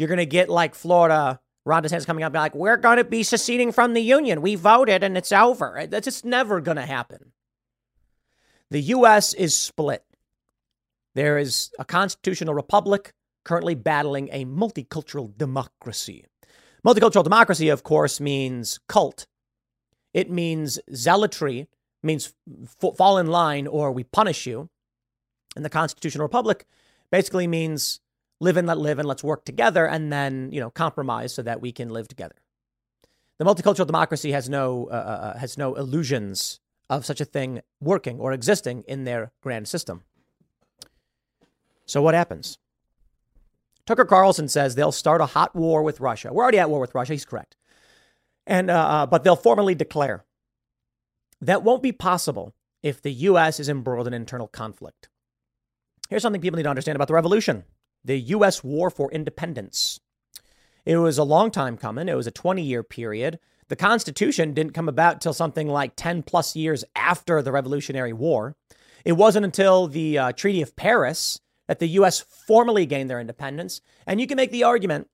you're 0.00 0.08
going 0.08 0.18
to 0.18 0.26
get 0.26 0.48
like 0.48 0.74
Florida 0.74 1.40
Ron 1.70 1.84
DeSantis 1.84 2.06
coming 2.06 2.24
up 2.24 2.32
be 2.32 2.38
like, 2.38 2.54
we're 2.54 2.76
going 2.76 2.96
to 2.96 3.04
be 3.04 3.22
seceding 3.22 3.70
from 3.70 3.94
the 3.94 4.02
union. 4.02 4.42
We 4.42 4.56
voted 4.56 5.04
and 5.04 5.16
it's 5.16 5.30
over. 5.30 5.86
That's 5.88 6.04
just 6.04 6.24
never 6.24 6.60
going 6.60 6.76
to 6.76 6.86
happen. 6.86 7.32
The 8.70 8.80
U.S. 8.80 9.34
is 9.34 9.56
split. 9.56 10.04
There 11.14 11.38
is 11.38 11.70
a 11.78 11.84
constitutional 11.84 12.54
republic 12.54 13.12
currently 13.44 13.74
battling 13.74 14.28
a 14.32 14.44
multicultural 14.44 15.36
democracy. 15.36 16.24
Multicultural 16.86 17.24
democracy, 17.24 17.68
of 17.68 17.82
course, 17.82 18.20
means 18.20 18.80
cult. 18.88 19.26
It 20.12 20.30
means 20.30 20.80
zealotry, 20.92 21.68
means 22.02 22.34
f- 22.82 22.96
fall 22.96 23.18
in 23.18 23.28
line 23.28 23.66
or 23.66 23.92
we 23.92 24.04
punish 24.04 24.46
you. 24.46 24.68
And 25.54 25.64
the 25.64 25.70
constitutional 25.70 26.24
republic 26.24 26.66
basically 27.10 27.46
means 27.46 28.00
live 28.40 28.56
and 28.56 28.66
let 28.66 28.78
live 28.78 28.98
and 28.98 29.06
let's 29.06 29.22
work 29.22 29.44
together 29.44 29.86
and 29.86 30.12
then, 30.12 30.50
you 30.52 30.60
know, 30.60 30.70
compromise 30.70 31.32
so 31.34 31.42
that 31.42 31.60
we 31.60 31.72
can 31.72 31.90
live 31.90 32.08
together. 32.08 32.34
The 33.38 33.44
multicultural 33.44 33.86
democracy 33.86 34.32
has 34.32 34.48
no, 34.48 34.88
uh, 34.90 34.94
uh, 34.94 34.96
uh, 34.96 35.38
has 35.38 35.56
no 35.56 35.74
illusions 35.74 36.60
of 36.88 37.06
such 37.06 37.20
a 37.20 37.24
thing 37.24 37.60
working 37.80 38.18
or 38.18 38.32
existing 38.32 38.82
in 38.88 39.04
their 39.04 39.32
grand 39.42 39.68
system. 39.68 40.02
So 41.86 42.02
what 42.02 42.14
happens? 42.14 42.58
Tucker 43.86 44.04
Carlson 44.04 44.48
says 44.48 44.74
they'll 44.74 44.92
start 44.92 45.20
a 45.20 45.26
hot 45.26 45.54
war 45.54 45.82
with 45.82 46.00
Russia. 46.00 46.32
We're 46.32 46.42
already 46.42 46.58
at 46.58 46.70
war 46.70 46.80
with 46.80 46.94
Russia. 46.94 47.12
He's 47.12 47.24
correct. 47.24 47.56
And, 48.46 48.70
uh, 48.70 48.74
uh 48.74 49.06
but 49.06 49.24
they'll 49.24 49.36
formally 49.36 49.74
declare. 49.74 50.24
That 51.40 51.62
won't 51.62 51.82
be 51.82 51.92
possible 51.92 52.54
if 52.82 53.00
the 53.00 53.12
U.S. 53.12 53.58
is 53.58 53.68
embroiled 53.68 54.06
in 54.06 54.12
internal 54.12 54.46
conflict. 54.46 55.08
Here's 56.10 56.22
something 56.22 56.42
people 56.42 56.58
need 56.58 56.64
to 56.64 56.70
understand 56.70 56.96
about 56.96 57.08
the 57.08 57.14
revolution 57.14 57.64
the 58.04 58.18
U.S. 58.18 58.64
War 58.64 58.90
for 58.90 59.10
Independence. 59.12 60.00
It 60.84 60.96
was 60.96 61.18
a 61.18 61.24
long 61.24 61.50
time 61.50 61.76
coming, 61.76 62.08
it 62.08 62.14
was 62.14 62.26
a 62.26 62.32
20 62.32 62.62
year 62.62 62.82
period. 62.82 63.38
The 63.68 63.76
Constitution 63.76 64.52
didn't 64.52 64.72
come 64.72 64.88
about 64.88 65.20
till 65.20 65.32
something 65.32 65.68
like 65.68 65.94
10 65.94 66.24
plus 66.24 66.56
years 66.56 66.84
after 66.96 67.40
the 67.40 67.52
Revolutionary 67.52 68.12
War. 68.12 68.56
It 69.04 69.12
wasn't 69.12 69.44
until 69.44 69.86
the 69.86 70.18
uh, 70.18 70.32
Treaty 70.32 70.60
of 70.60 70.74
Paris 70.74 71.38
that 71.68 71.78
the 71.78 71.86
U.S. 71.90 72.18
formally 72.18 72.84
gained 72.84 73.08
their 73.08 73.20
independence. 73.20 73.80
And 74.06 74.20
you 74.20 74.26
can 74.26 74.36
make 74.36 74.50
the 74.50 74.64
argument 74.64 75.06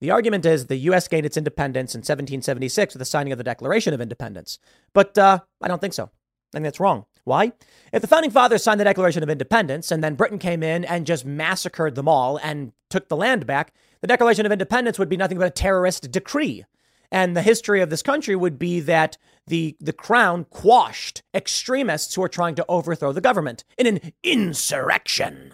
The 0.00 0.10
argument 0.10 0.44
is 0.44 0.66
the 0.66 0.76
U.S. 0.76 1.08
gained 1.08 1.24
its 1.24 1.38
independence 1.38 1.94
in 1.94 2.00
1776 2.00 2.94
with 2.94 2.98
the 2.98 3.06
signing 3.06 3.32
of 3.32 3.38
the 3.38 3.44
Declaration 3.44 3.94
of 3.94 4.02
Independence. 4.02 4.58
But 4.92 5.16
uh, 5.16 5.38
I 5.62 5.68
don't 5.68 5.80
think 5.80 5.94
so. 5.94 6.04
I 6.04 6.08
think 6.52 6.64
that's 6.64 6.80
wrong. 6.80 7.06
Why? 7.26 7.50
If 7.92 8.02
the 8.02 8.06
founding 8.06 8.30
fathers 8.30 8.62
signed 8.62 8.78
the 8.78 8.84
Declaration 8.84 9.24
of 9.24 9.28
Independence 9.28 9.90
and 9.90 10.02
then 10.02 10.14
Britain 10.14 10.38
came 10.38 10.62
in 10.62 10.84
and 10.84 11.04
just 11.04 11.26
massacred 11.26 11.96
them 11.96 12.06
all 12.06 12.36
and 12.36 12.70
took 12.88 13.08
the 13.08 13.16
land 13.16 13.48
back, 13.48 13.74
the 14.00 14.06
Declaration 14.06 14.46
of 14.46 14.52
Independence 14.52 14.96
would 14.96 15.08
be 15.08 15.16
nothing 15.16 15.36
but 15.36 15.48
a 15.48 15.50
terrorist 15.50 16.12
decree. 16.12 16.64
And 17.10 17.36
the 17.36 17.42
history 17.42 17.80
of 17.80 17.90
this 17.90 18.02
country 18.02 18.36
would 18.36 18.60
be 18.60 18.78
that 18.78 19.18
the, 19.48 19.76
the 19.80 19.92
crown 19.92 20.44
quashed 20.44 21.24
extremists 21.34 22.14
who 22.14 22.20
were 22.20 22.28
trying 22.28 22.54
to 22.54 22.64
overthrow 22.68 23.10
the 23.10 23.20
government 23.20 23.64
in 23.76 23.88
an 23.88 24.12
insurrection. 24.22 25.52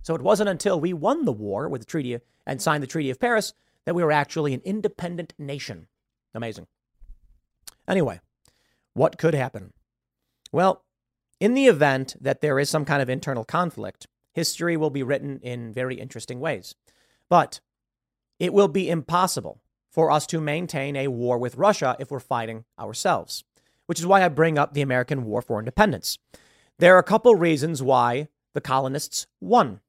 So 0.00 0.14
it 0.14 0.22
wasn't 0.22 0.48
until 0.48 0.80
we 0.80 0.94
won 0.94 1.26
the 1.26 1.32
war 1.32 1.68
with 1.68 1.82
the 1.82 1.86
treaty 1.86 2.18
and 2.46 2.62
signed 2.62 2.82
the 2.82 2.86
Treaty 2.86 3.10
of 3.10 3.20
Paris 3.20 3.52
that 3.84 3.94
we 3.94 4.02
were 4.02 4.12
actually 4.12 4.54
an 4.54 4.62
independent 4.64 5.34
nation. 5.38 5.88
Amazing. 6.34 6.68
Anyway, 7.86 8.20
what 8.94 9.18
could 9.18 9.34
happen? 9.34 9.74
Well, 10.52 10.84
in 11.40 11.54
the 11.54 11.66
event 11.66 12.16
that 12.20 12.40
there 12.40 12.58
is 12.58 12.68
some 12.68 12.84
kind 12.84 13.02
of 13.02 13.08
internal 13.08 13.44
conflict, 13.44 14.06
history 14.32 14.76
will 14.76 14.90
be 14.90 15.02
written 15.02 15.40
in 15.40 15.72
very 15.72 15.96
interesting 15.96 16.40
ways. 16.40 16.74
But 17.28 17.60
it 18.38 18.52
will 18.52 18.68
be 18.68 18.88
impossible 18.88 19.60
for 19.90 20.10
us 20.10 20.26
to 20.28 20.40
maintain 20.40 20.96
a 20.96 21.08
war 21.08 21.38
with 21.38 21.56
Russia 21.56 21.96
if 21.98 22.10
we're 22.10 22.20
fighting 22.20 22.64
ourselves, 22.78 23.44
which 23.86 23.98
is 23.98 24.06
why 24.06 24.24
I 24.24 24.28
bring 24.28 24.58
up 24.58 24.74
the 24.74 24.82
American 24.82 25.24
War 25.24 25.42
for 25.42 25.58
Independence. 25.58 26.18
There 26.78 26.94
are 26.94 27.00
a 27.00 27.04
couple 27.04 27.34
reasons 27.34 27.82
why 27.82 28.28
the 28.54 28.60
colonists 28.60 29.26
won. 29.40 29.80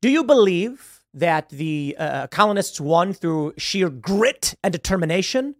Do 0.00 0.08
you 0.08 0.22
believe 0.22 1.00
that 1.12 1.48
the 1.48 1.96
uh, 1.98 2.26
colonists 2.28 2.80
won 2.80 3.12
through 3.12 3.54
sheer 3.56 3.88
grit 3.90 4.54
and 4.62 4.72
determination, 4.72 5.56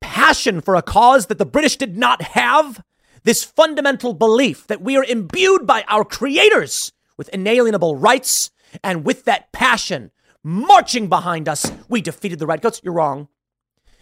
passion 0.00 0.60
for 0.60 0.76
a 0.76 0.82
cause 0.82 1.26
that 1.26 1.38
the 1.38 1.44
British 1.44 1.76
did 1.76 1.98
not 1.98 2.22
have? 2.22 2.82
This 3.24 3.44
fundamental 3.44 4.14
belief 4.14 4.66
that 4.68 4.80
we 4.80 4.96
are 4.96 5.04
imbued 5.04 5.66
by 5.66 5.84
our 5.88 6.04
creators 6.04 6.92
with 7.16 7.28
inalienable 7.30 7.96
rights, 7.96 8.50
and 8.82 9.04
with 9.04 9.24
that 9.24 9.52
passion 9.52 10.10
marching 10.42 11.08
behind 11.08 11.48
us, 11.48 11.70
we 11.88 12.00
defeated 12.00 12.38
the 12.38 12.46
Redcoats. 12.46 12.80
You're 12.82 12.94
wrong. 12.94 13.28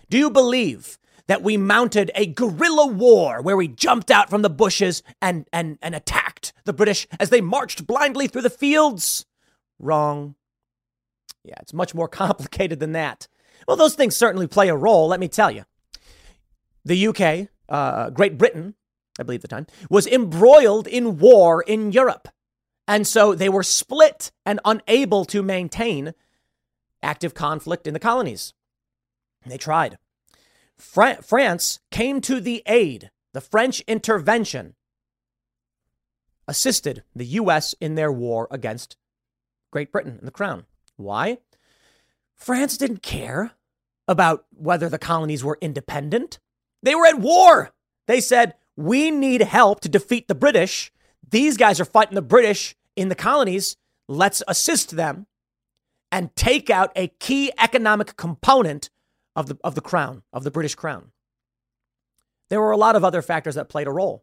Do 0.09 0.19
you 0.19 0.31
believe 0.31 0.99
that 1.27 1.43
we 1.43 1.57
mounted 1.57 2.11
a 2.15 2.27
guerrilla 2.27 2.87
war 2.87 3.43
where 3.43 3.57
we 3.57 3.69
jumped 3.69 4.11
out 4.11 4.31
from 4.31 4.43
the 4.43 4.51
bushes 4.51 5.03
and, 5.21 5.47
and, 5.53 5.79
and 5.83 5.95
attacked 5.95 6.53
the 6.65 6.73
British 6.73 7.07
as 7.19 7.31
they 7.31 7.41
marched 7.41 7.87
blindly 7.87 8.29
through 8.29 8.43
the 8.43 8.51
fields? 8.51 9.27
Wrong. 9.79 10.35
Yeah, 11.45 11.57
it's 11.61 11.75
much 11.75 11.95
more 11.95 12.09
complicated 12.09 12.81
than 12.81 12.93
that. 12.93 13.29
Well, 13.67 13.77
those 13.77 13.95
things 13.95 14.17
certainly 14.17 14.47
play 14.47 14.69
a 14.69 14.77
role, 14.77 15.09
let 15.09 15.21
me 15.21 15.29
tell 15.29 15.51
you. 15.51 15.65
The 16.85 17.09
UK, 17.09 17.49
uh, 17.69 18.11
Great 18.11 18.39
Britain, 18.39 18.75
I 19.19 19.23
believe 19.23 19.43
the 19.43 19.49
time, 19.49 19.67
was 19.91 20.07
embroiled 20.07 20.87
in 20.87 21.19
war 21.19 21.63
in 21.63 21.93
Europe. 21.93 22.29
And 22.87 23.07
so 23.07 23.35
they 23.35 23.49
were 23.49 23.63
split 23.63 24.31
and 24.47 24.61
unable 24.65 25.25
to 25.27 25.43
maintain 25.43 26.15
active 27.03 27.35
conflict 27.35 27.87
in 27.87 27.95
the 27.95 28.01
colonies. 28.01 28.55
They 29.45 29.59
tried. 29.59 29.99
Fra- 30.77 31.23
France 31.23 31.81
came 31.91 32.21
to 32.23 32.41
the 32.41 32.63
aid. 32.67 33.11
The 33.35 33.41
French 33.41 33.81
intervention 33.81 34.75
assisted 36.47 37.03
the 37.15 37.27
U.S. 37.27 37.75
in 37.81 37.95
their 37.95 38.11
war 38.11 38.49
against 38.51 38.97
Great 39.71 39.93
Britain 39.93 40.17
and 40.19 40.27
the 40.27 40.33
Crown. 40.33 40.65
Why? 40.97 41.39
France 42.35 42.79
didn't 42.79 43.03
care 43.03 43.53
about 44.07 44.47
whether 44.51 44.89
the 44.89 44.99
colonies 44.99 45.45
were 45.45 45.59
independent. 45.61 46.39
They 46.83 46.95
were 46.95 47.07
at 47.07 47.19
war. 47.19 47.73
They 48.07 48.21
said, 48.21 48.55
We 48.79 49.11
need 49.11 49.41
help 49.41 49.81
to 49.81 49.89
defeat 49.89 50.29
the 50.29 50.37
British. 50.37 50.93
These 51.29 51.57
guys 51.57 51.81
are 51.81 51.85
fighting 51.85 52.15
the 52.15 52.23
British 52.23 52.77
in 52.95 53.09
the 53.09 53.17
colonies. 53.17 53.77
Let's 54.07 54.41
assist 54.47 54.93
them 54.93 55.27
and 56.13 56.35
take 56.37 56.71
out 56.71 56.93
a 56.95 57.09
key 57.19 57.51
economic 57.59 58.17
component 58.17 58.89
of 59.35 59.49
the, 59.49 59.59
of 59.65 59.75
the 59.75 59.81
crown, 59.81 60.23
of 60.33 60.45
the 60.45 60.53
British 60.53 60.77
crown. 60.77 61.11
There 62.51 62.61
were 62.61 62.71
a 62.71 62.77
lot 62.77 62.95
of 62.95 63.03
other 63.03 63.21
factors 63.21 63.57
that 63.57 63.69
played 63.69 63.89
a 63.89 63.91
role. 63.91 64.23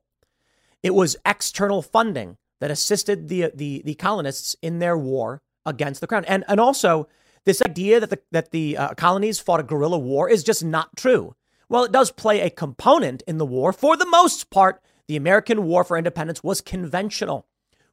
It 0.81 0.95
was 0.95 1.17
external 1.25 1.81
funding 1.81 2.37
that 2.61 2.71
assisted 2.71 3.27
the, 3.27 3.51
the, 3.53 3.81
the 3.83 3.95
colonists 3.95 4.55
in 4.61 4.79
their 4.79 4.97
war 4.97 5.41
against 5.65 5.99
the 5.99 6.07
crown. 6.07 6.23
And, 6.29 6.45
and 6.47 6.61
also, 6.61 7.09
this 7.43 7.61
idea 7.61 7.99
that 7.99 8.09
the, 8.09 8.21
that 8.31 8.51
the 8.51 8.77
uh, 8.77 8.93
colonies 8.93 9.37
fought 9.37 9.59
a 9.59 9.63
guerrilla 9.63 9.99
war 9.99 10.29
is 10.29 10.45
just 10.45 10.63
not 10.63 10.95
true. 10.95 11.35
Well, 11.69 11.83
it 11.83 11.91
does 11.91 12.11
play 12.11 12.41
a 12.41 12.49
component 12.49 13.23
in 13.27 13.37
the 13.37 13.45
war. 13.45 13.73
For 13.73 13.97
the 13.97 14.05
most 14.05 14.49
part, 14.49 14.81
the 15.07 15.15
American 15.15 15.63
War 15.63 15.83
for 15.83 15.97
Independence 15.97 16.43
was 16.43 16.61
conventional, 16.61 17.47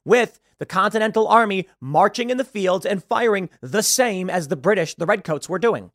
with 0.05 0.39
the 0.59 0.65
Continental 0.65 1.27
Army 1.27 1.67
marching 1.81 2.29
in 2.29 2.37
the 2.37 2.43
fields 2.43 2.85
and 2.85 3.03
firing 3.03 3.49
the 3.61 3.83
same 3.83 4.29
as 4.29 4.47
the 4.47 4.55
British, 4.55 4.95
the 4.95 5.05
Redcoats, 5.05 5.49
were 5.49 5.59
doing. 5.59 5.91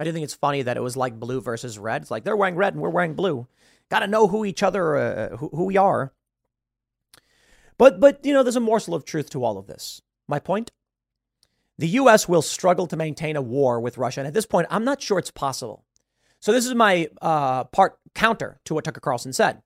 I 0.00 0.04
do 0.04 0.12
think 0.12 0.24
it's 0.24 0.34
funny 0.34 0.62
that 0.62 0.76
it 0.76 0.82
was 0.82 0.96
like 0.96 1.18
blue 1.18 1.40
versus 1.40 1.78
red. 1.78 2.02
It's 2.02 2.10
like 2.10 2.24
they're 2.24 2.36
wearing 2.36 2.56
red 2.56 2.74
and 2.74 2.82
we're 2.82 2.90
wearing 2.90 3.14
blue. 3.14 3.46
Got 3.90 4.00
to 4.00 4.06
know 4.06 4.28
who 4.28 4.44
each 4.44 4.62
other, 4.62 4.96
uh, 4.96 5.36
who, 5.36 5.48
who 5.48 5.64
we 5.64 5.76
are. 5.76 6.12
But, 7.78 8.00
but, 8.00 8.24
you 8.24 8.34
know, 8.34 8.42
there's 8.42 8.56
a 8.56 8.60
morsel 8.60 8.94
of 8.94 9.04
truth 9.04 9.30
to 9.30 9.44
all 9.44 9.56
of 9.56 9.66
this. 9.66 10.02
My 10.28 10.38
point? 10.38 10.70
The 11.78 11.88
U.S. 11.88 12.28
will 12.28 12.42
struggle 12.42 12.86
to 12.88 12.96
maintain 12.96 13.36
a 13.36 13.42
war 13.42 13.80
with 13.80 13.98
Russia. 13.98 14.20
And 14.20 14.26
at 14.26 14.34
this 14.34 14.46
point, 14.46 14.66
I'm 14.68 14.84
not 14.84 15.00
sure 15.00 15.18
it's 15.18 15.30
possible. 15.30 15.84
So 16.40 16.52
this 16.52 16.66
is 16.66 16.74
my 16.74 17.08
uh, 17.20 17.64
part 17.64 17.98
counter 18.14 18.60
to 18.64 18.74
what 18.74 18.84
Tucker 18.84 19.00
Carlson 19.00 19.32
said. 19.32 19.62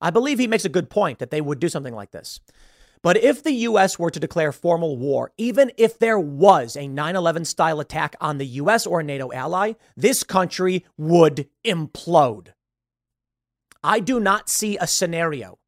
I 0.00 0.10
believe 0.10 0.38
he 0.38 0.46
makes 0.46 0.64
a 0.64 0.70
good 0.70 0.90
point 0.90 1.18
that 1.18 1.30
they 1.30 1.40
would 1.40 1.58
do 1.58 1.68
something 1.68 1.94
like 1.94 2.10
this. 2.10 2.40
But 3.02 3.16
if 3.16 3.42
the 3.42 3.52
U.S. 3.52 3.98
were 3.98 4.10
to 4.10 4.20
declare 4.20 4.50
formal 4.50 4.96
war, 4.96 5.32
even 5.36 5.70
if 5.76 5.98
there 5.98 6.18
was 6.18 6.76
a 6.76 6.88
9 6.88 7.16
11 7.16 7.44
style 7.44 7.80
attack 7.80 8.16
on 8.20 8.38
the 8.38 8.46
U.S. 8.46 8.86
or 8.86 9.00
a 9.00 9.04
NATO 9.04 9.32
ally, 9.32 9.74
this 9.96 10.24
country 10.24 10.84
would 10.96 11.48
implode. 11.64 12.48
I 13.82 14.00
do 14.00 14.18
not 14.18 14.48
see 14.48 14.76
a 14.76 14.86
scenario 14.86 15.58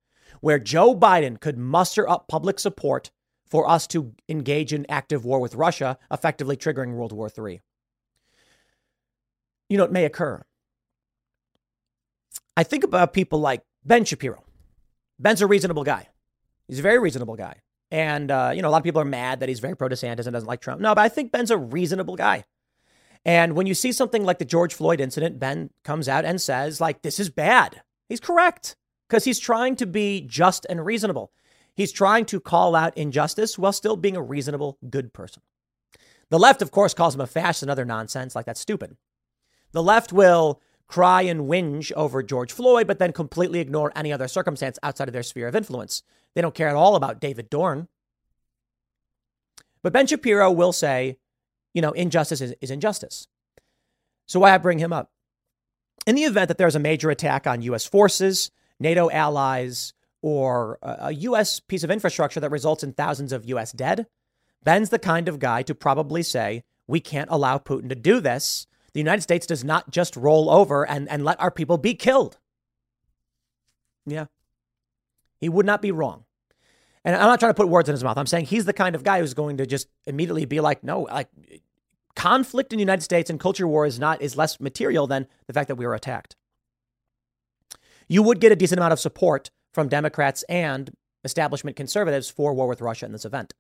where 0.41 0.59
Joe 0.59 0.97
Biden 0.97 1.39
could 1.39 1.59
muster 1.59 2.09
up 2.09 2.27
public 2.27 2.59
support 2.59 3.11
for 3.47 3.69
us 3.69 3.87
to 3.89 4.15
engage 4.29 4.73
in 4.73 4.87
active 4.89 5.25
war 5.25 5.41
with 5.41 5.55
Russia, 5.55 5.99
effectively 6.11 6.57
triggering 6.57 6.95
World 6.95 7.13
War 7.13 7.31
III. 7.37 7.61
You 9.71 9.79
know, 9.79 9.85
it 9.85 9.93
may 9.93 10.05
occur. 10.05 10.43
I 12.57 12.65
think 12.65 12.85
about 12.85 13.15
people 13.15 13.41
like 13.41 13.63
Ben 13.85 14.05
Shapiro. 14.05 14.45
Ben's 15.19 15.41
a 15.41 15.47
reasonable 15.47 15.85
guy. 15.85 16.09
He's 16.67 16.81
a 16.81 16.83
very 16.83 16.99
reasonable 16.99 17.37
guy. 17.37 17.63
And, 17.91 18.31
uh, 18.31 18.53
you 18.55 18.63
know, 18.63 18.69
a 18.69 18.71
lot 18.71 18.79
of 18.79 18.85
people 18.85 19.01
are 19.01 19.07
mad 19.07 19.41
that 19.41 19.49
he's 19.49 19.61
very 19.61 19.77
pro 19.77 19.89
DeSantis 19.89 20.27
and 20.27 20.33
doesn't 20.33 20.49
like 20.49 20.61
Trump. 20.61 20.81
No, 20.81 20.95
but 20.95 21.03
I 21.03 21.09
think 21.09 21.33
Ben's 21.33 21.51
a 21.51 21.57
reasonable 21.57 22.17
guy. 22.17 22.45
And 23.25 23.55
when 23.55 23.67
you 23.67 23.75
see 23.75 23.93
something 23.93 24.25
like 24.25 24.39
the 24.39 24.45
George 24.45 24.75
Floyd 24.75 25.01
incident, 25.01 25.39
Ben 25.39 25.71
comes 25.85 26.09
out 26.09 26.25
and 26.25 26.41
says, 26.41 26.81
like, 26.81 27.03
this 27.03 27.21
is 27.21 27.31
bad. 27.31 27.83
He's 28.09 28.21
correct 28.21 28.77
because 29.09 29.25
he's 29.25 29.39
trying 29.39 29.77
to 29.77 29.87
be 29.87 30.21
just 30.21 30.67
and 30.69 30.85
reasonable. 30.85 31.33
He's 31.77 31.93
trying 31.93 32.25
to 32.27 32.41
call 32.41 32.75
out 32.75 32.97
injustice 32.97 33.59
while 33.59 33.73
still 33.73 33.97
being 33.97 34.17
a 34.17 34.23
reasonable, 34.23 34.79
good 34.89 35.13
person. 35.13 35.43
The 36.31 36.39
left, 36.39 36.63
of 36.63 36.71
course, 36.71 36.95
calls 36.95 37.15
him 37.15 37.21
a 37.21 37.27
fascist 37.27 37.63
and 37.63 37.71
other 37.71 37.85
nonsense, 37.85 38.35
like 38.35 38.47
that's 38.47 38.61
stupid. 38.61 38.97
The 39.73 39.83
left 39.83 40.13
will 40.13 40.61
cry 40.87 41.23
and 41.23 41.43
whinge 41.43 41.93
over 41.93 42.23
George 42.23 42.53
Floyd, 42.53 42.87
but 42.87 42.99
then 42.99 43.13
completely 43.13 43.61
ignore 43.61 43.93
any 43.95 44.13
other 44.13 44.27
circumstance 44.27 44.79
outside 44.83 45.09
of 45.09 45.13
their 45.13 45.23
sphere 45.23 45.47
of 45.47 45.55
influence. 45.55 46.03
They 46.35 46.43
don't 46.43 46.55
care 46.55 46.69
at 46.69 46.77
all 46.77 46.97
about 46.97 47.21
David 47.21 47.49
Dorn. 47.49 47.89
But 49.83 49.93
Ben 49.93 50.07
Shapiro 50.07 50.51
will 50.51 50.73
say, 50.73 51.17
you 51.73 51.81
know, 51.81 51.93
injustice 51.93 52.41
is, 52.41 52.55
is 52.61 52.71
injustice. 52.71 53.29
So 54.27 54.41
why 54.41 54.53
I 54.53 54.59
bring 54.59 54.79
him 54.79 54.93
up? 54.93 55.11
In 56.07 56.15
the 56.15 56.25
event 56.25 56.49
that 56.49 56.59
there's 56.59 56.75
a 56.75 56.81
major 56.81 57.11
attack 57.11 57.47
on 57.47 57.63
U.S. 57.63 57.87
forces, 57.87 58.51
NATO 58.79 59.11
allies, 59.11 59.93
or 60.23 60.79
a 60.83 61.13
U.S. 61.13 61.61
piece 61.61 61.85
of 61.85 61.91
infrastructure 61.91 62.41
that 62.41 62.51
results 62.51 62.83
in 62.83 62.93
thousands 62.93 63.33
of 63.33 63.45
U.S. 63.47 63.73
dead, 63.73 64.07
Ben's 64.63 64.91
the 64.91 64.99
kind 64.99 65.29
of 65.29 65.39
guy 65.39 65.63
to 65.63 65.75
probably 65.75 66.23
say, 66.23 66.65
we 66.87 67.01
can't 67.01 67.31
allow 67.31 67.59
Putin 67.59 67.89
to 67.89 67.95
do 67.95 68.21
this. 68.21 68.67
The 68.93 69.01
United 69.01 69.23
States 69.23 69.47
does 69.47 69.65
not 69.65 69.91
just 69.91 70.17
roll 70.17 70.51
over 70.51 70.87
and, 70.87 71.09
and 71.09 71.25
let 71.25 71.41
our 71.41 71.51
people 71.51 71.79
be 71.79 71.95
killed. 71.95 72.39
Yeah. 74.07 74.27
He 75.39 75.49
would 75.49 75.67
not 75.67 75.81
be 75.81 75.93
wrong. 75.93 76.25
And 77.05 77.17
I'm 77.17 77.29
not 77.29 77.41
trying 77.41 77.51
to 77.51 77.57
put 77.57 77.69
words 77.69 77.89
in 77.89 77.95
his 77.95 78.05
mouth. 78.05 78.19
I'm 78.19 78.27
saying 78.27 78.47
he's 78.47 78.67
the 78.67 78.73
kind 78.73 78.95
of 78.95 79.05
guy 79.05 79.21
who's 79.21 79.33
going 79.33 79.57
to 79.57 79.67
just 79.67 79.89
immediately 80.07 80.45
be 80.45 80.61
like, 80.61 80.85
no, 80.85 81.03
like 81.03 81.29
conflict 82.15 82.73
in 82.73 82.77
the 82.77 82.83
United 82.83 83.03
States 83.03 83.31
and 83.31 83.41
culture 83.41 83.67
war 83.67 83.87
is 83.87 83.99
not 83.99 84.21
is 84.21 84.37
less 84.37 84.61
material 84.61 85.07
than 85.07 85.27
the 85.47 85.55
fact 85.55 85.69
that 85.69 85.77
we 85.77 85.87
were 85.87 85.95
attacked. 85.95 86.37
You 88.09 88.23
would 88.23 88.41
get 88.41 88.53
a 88.53 88.57
decent 88.57 88.79
amount 88.79 88.93
of 88.93 89.01
support 89.01 89.51
from 89.73 89.89
Democrats 89.89 90.43
and 90.49 90.91
establishment 91.25 91.77
conservatives 91.77 92.29
for 92.29 92.53
war 92.53 92.67
with 92.67 92.81
Russia 92.83 93.07
in 93.07 93.13
this 93.13 93.25
event. 93.25 93.55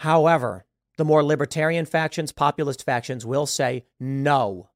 However, 0.00 0.65
the 0.96 1.04
more 1.04 1.22
libertarian 1.22 1.86
factions, 1.86 2.32
populist 2.32 2.84
factions 2.84 3.24
will 3.24 3.46
say 3.46 3.84
no. 4.00 4.70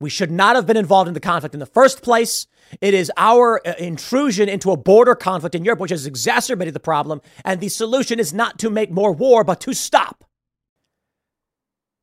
We 0.00 0.10
should 0.10 0.30
not 0.30 0.56
have 0.56 0.66
been 0.66 0.76
involved 0.76 1.08
in 1.08 1.14
the 1.14 1.20
conflict 1.20 1.54
in 1.54 1.60
the 1.60 1.66
first 1.66 2.02
place. 2.02 2.46
It 2.80 2.92
is 2.92 3.10
our 3.16 3.66
uh, 3.66 3.74
intrusion 3.78 4.48
into 4.48 4.70
a 4.70 4.76
border 4.76 5.14
conflict 5.14 5.54
in 5.54 5.64
Europe 5.64 5.80
which 5.80 5.90
has 5.90 6.06
exacerbated 6.06 6.74
the 6.74 6.80
problem, 6.80 7.22
and 7.44 7.60
the 7.60 7.68
solution 7.68 8.20
is 8.20 8.34
not 8.34 8.58
to 8.58 8.68
make 8.68 8.90
more 8.90 9.12
war, 9.12 9.42
but 9.42 9.60
to 9.62 9.72
stop. 9.72 10.24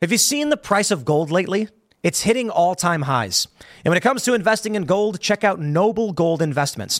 Have 0.01 0.11
you 0.11 0.17
seen 0.17 0.49
the 0.49 0.57
price 0.57 0.91
of 0.91 1.05
gold 1.05 1.31
lately? 1.31 1.69
It's 2.01 2.23
hitting 2.23 2.49
all 2.49 2.75
time 2.75 3.03
highs. 3.03 3.47
And 3.85 3.91
when 3.91 3.97
it 3.97 4.01
comes 4.01 4.23
to 4.23 4.33
investing 4.33 4.75
in 4.75 4.83
gold, 4.83 5.21
check 5.21 5.43
out 5.43 5.59
Noble 5.59 6.11
Gold 6.11 6.41
Investments. 6.41 6.99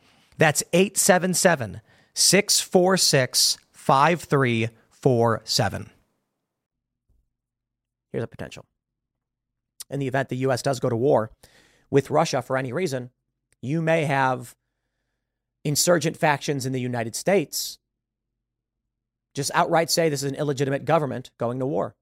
that's 0.41 0.63
877 0.73 1.81
646 2.15 3.57
5347. 3.71 5.89
Here's 8.11 8.23
a 8.23 8.27
potential. 8.27 8.65
In 9.91 9.99
the 9.99 10.07
event 10.07 10.29
the 10.29 10.37
U.S. 10.37 10.63
does 10.63 10.79
go 10.79 10.89
to 10.89 10.95
war 10.95 11.29
with 11.91 12.09
Russia 12.09 12.41
for 12.41 12.57
any 12.57 12.73
reason, 12.73 13.11
you 13.61 13.83
may 13.83 14.05
have 14.05 14.55
insurgent 15.63 16.17
factions 16.17 16.65
in 16.65 16.73
the 16.73 16.81
United 16.81 17.15
States 17.15 17.77
just 19.35 19.51
outright 19.53 19.91
say 19.91 20.09
this 20.09 20.23
is 20.23 20.31
an 20.31 20.37
illegitimate 20.37 20.85
government 20.85 21.29
going 21.37 21.59
to 21.59 21.67
war. 21.67 21.93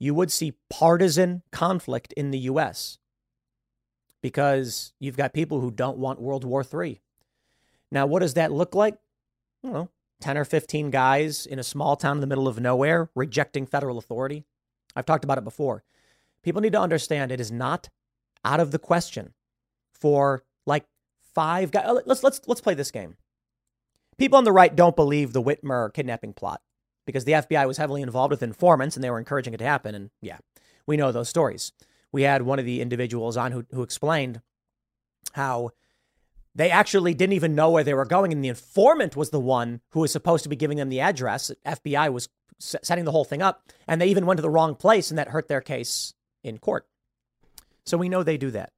You 0.00 0.12
would 0.14 0.32
see 0.32 0.54
partisan 0.68 1.44
conflict 1.52 2.12
in 2.14 2.32
the 2.32 2.40
U.S. 2.40 2.98
because 4.20 4.92
you've 4.98 5.16
got 5.16 5.32
people 5.32 5.60
who 5.60 5.70
don't 5.70 5.98
want 5.98 6.20
World 6.20 6.42
War 6.42 6.64
III. 6.64 7.00
Now, 7.90 8.06
what 8.06 8.20
does 8.20 8.34
that 8.34 8.52
look 8.52 8.74
like? 8.74 8.94
I 9.64 9.66
don't 9.66 9.72
know, 9.72 9.88
10 10.20 10.38
or 10.38 10.44
15 10.44 10.90
guys 10.90 11.46
in 11.46 11.58
a 11.58 11.64
small 11.64 11.96
town 11.96 12.16
in 12.16 12.20
the 12.20 12.26
middle 12.26 12.48
of 12.48 12.60
nowhere 12.60 13.10
rejecting 13.14 13.66
federal 13.66 13.98
authority. 13.98 14.44
I've 14.94 15.06
talked 15.06 15.24
about 15.24 15.38
it 15.38 15.44
before. 15.44 15.84
People 16.42 16.60
need 16.60 16.72
to 16.72 16.80
understand 16.80 17.30
it 17.30 17.40
is 17.40 17.52
not 17.52 17.90
out 18.44 18.60
of 18.60 18.70
the 18.70 18.78
question 18.78 19.34
for 19.92 20.42
like 20.66 20.86
five 21.34 21.70
guys. 21.70 21.98
Let's 22.06 22.22
let's 22.22 22.40
let's 22.46 22.60
play 22.60 22.74
this 22.74 22.90
game. 22.90 23.16
People 24.18 24.38
on 24.38 24.44
the 24.44 24.52
right 24.52 24.74
don't 24.74 24.96
believe 24.96 25.32
the 25.32 25.42
Whitmer 25.42 25.92
kidnapping 25.92 26.32
plot 26.32 26.60
because 27.06 27.24
the 27.24 27.32
FBI 27.32 27.66
was 27.66 27.78
heavily 27.78 28.02
involved 28.02 28.30
with 28.30 28.42
informants 28.42 28.96
and 28.96 29.04
they 29.04 29.10
were 29.10 29.18
encouraging 29.18 29.54
it 29.54 29.58
to 29.58 29.64
happen. 29.64 29.94
And 29.94 30.10
yeah, 30.20 30.38
we 30.86 30.96
know 30.96 31.12
those 31.12 31.28
stories. 31.28 31.72
We 32.12 32.22
had 32.22 32.42
one 32.42 32.58
of 32.58 32.64
the 32.64 32.80
individuals 32.80 33.36
on 33.36 33.52
who, 33.52 33.64
who 33.70 33.82
explained 33.82 34.40
how 35.32 35.70
they 36.54 36.70
actually 36.70 37.14
didn't 37.14 37.34
even 37.34 37.54
know 37.54 37.70
where 37.70 37.84
they 37.84 37.94
were 37.94 38.04
going, 38.04 38.32
and 38.32 38.44
the 38.44 38.48
informant 38.48 39.16
was 39.16 39.30
the 39.30 39.40
one 39.40 39.80
who 39.90 40.00
was 40.00 40.12
supposed 40.12 40.42
to 40.42 40.48
be 40.48 40.56
giving 40.56 40.78
them 40.78 40.88
the 40.88 41.00
address. 41.00 41.50
FBI 41.64 42.12
was 42.12 42.28
setting 42.58 43.04
the 43.04 43.12
whole 43.12 43.24
thing 43.24 43.42
up, 43.42 43.70
and 43.86 44.00
they 44.00 44.08
even 44.08 44.26
went 44.26 44.38
to 44.38 44.42
the 44.42 44.50
wrong 44.50 44.74
place, 44.74 45.10
and 45.10 45.18
that 45.18 45.28
hurt 45.28 45.48
their 45.48 45.60
case 45.60 46.14
in 46.42 46.58
court. 46.58 46.86
So 47.86 47.96
we 47.96 48.08
know 48.08 48.22
they 48.22 48.36
do 48.36 48.50
that. 48.50 48.72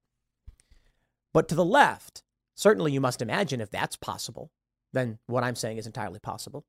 But 1.33 1.49
to 1.49 1.55
the 1.55 1.65
left, 1.65 2.23
certainly 2.55 2.93
you 2.93 3.01
must 3.01 3.23
imagine 3.23 3.61
if 3.61 3.71
that's 3.71 3.97
possible, 3.97 4.51
then 4.93 5.19
what 5.27 5.45
I'm 5.45 5.57
saying 5.57 5.79
is 5.79 5.87
entirely 5.87 6.19
possible. 6.19 6.65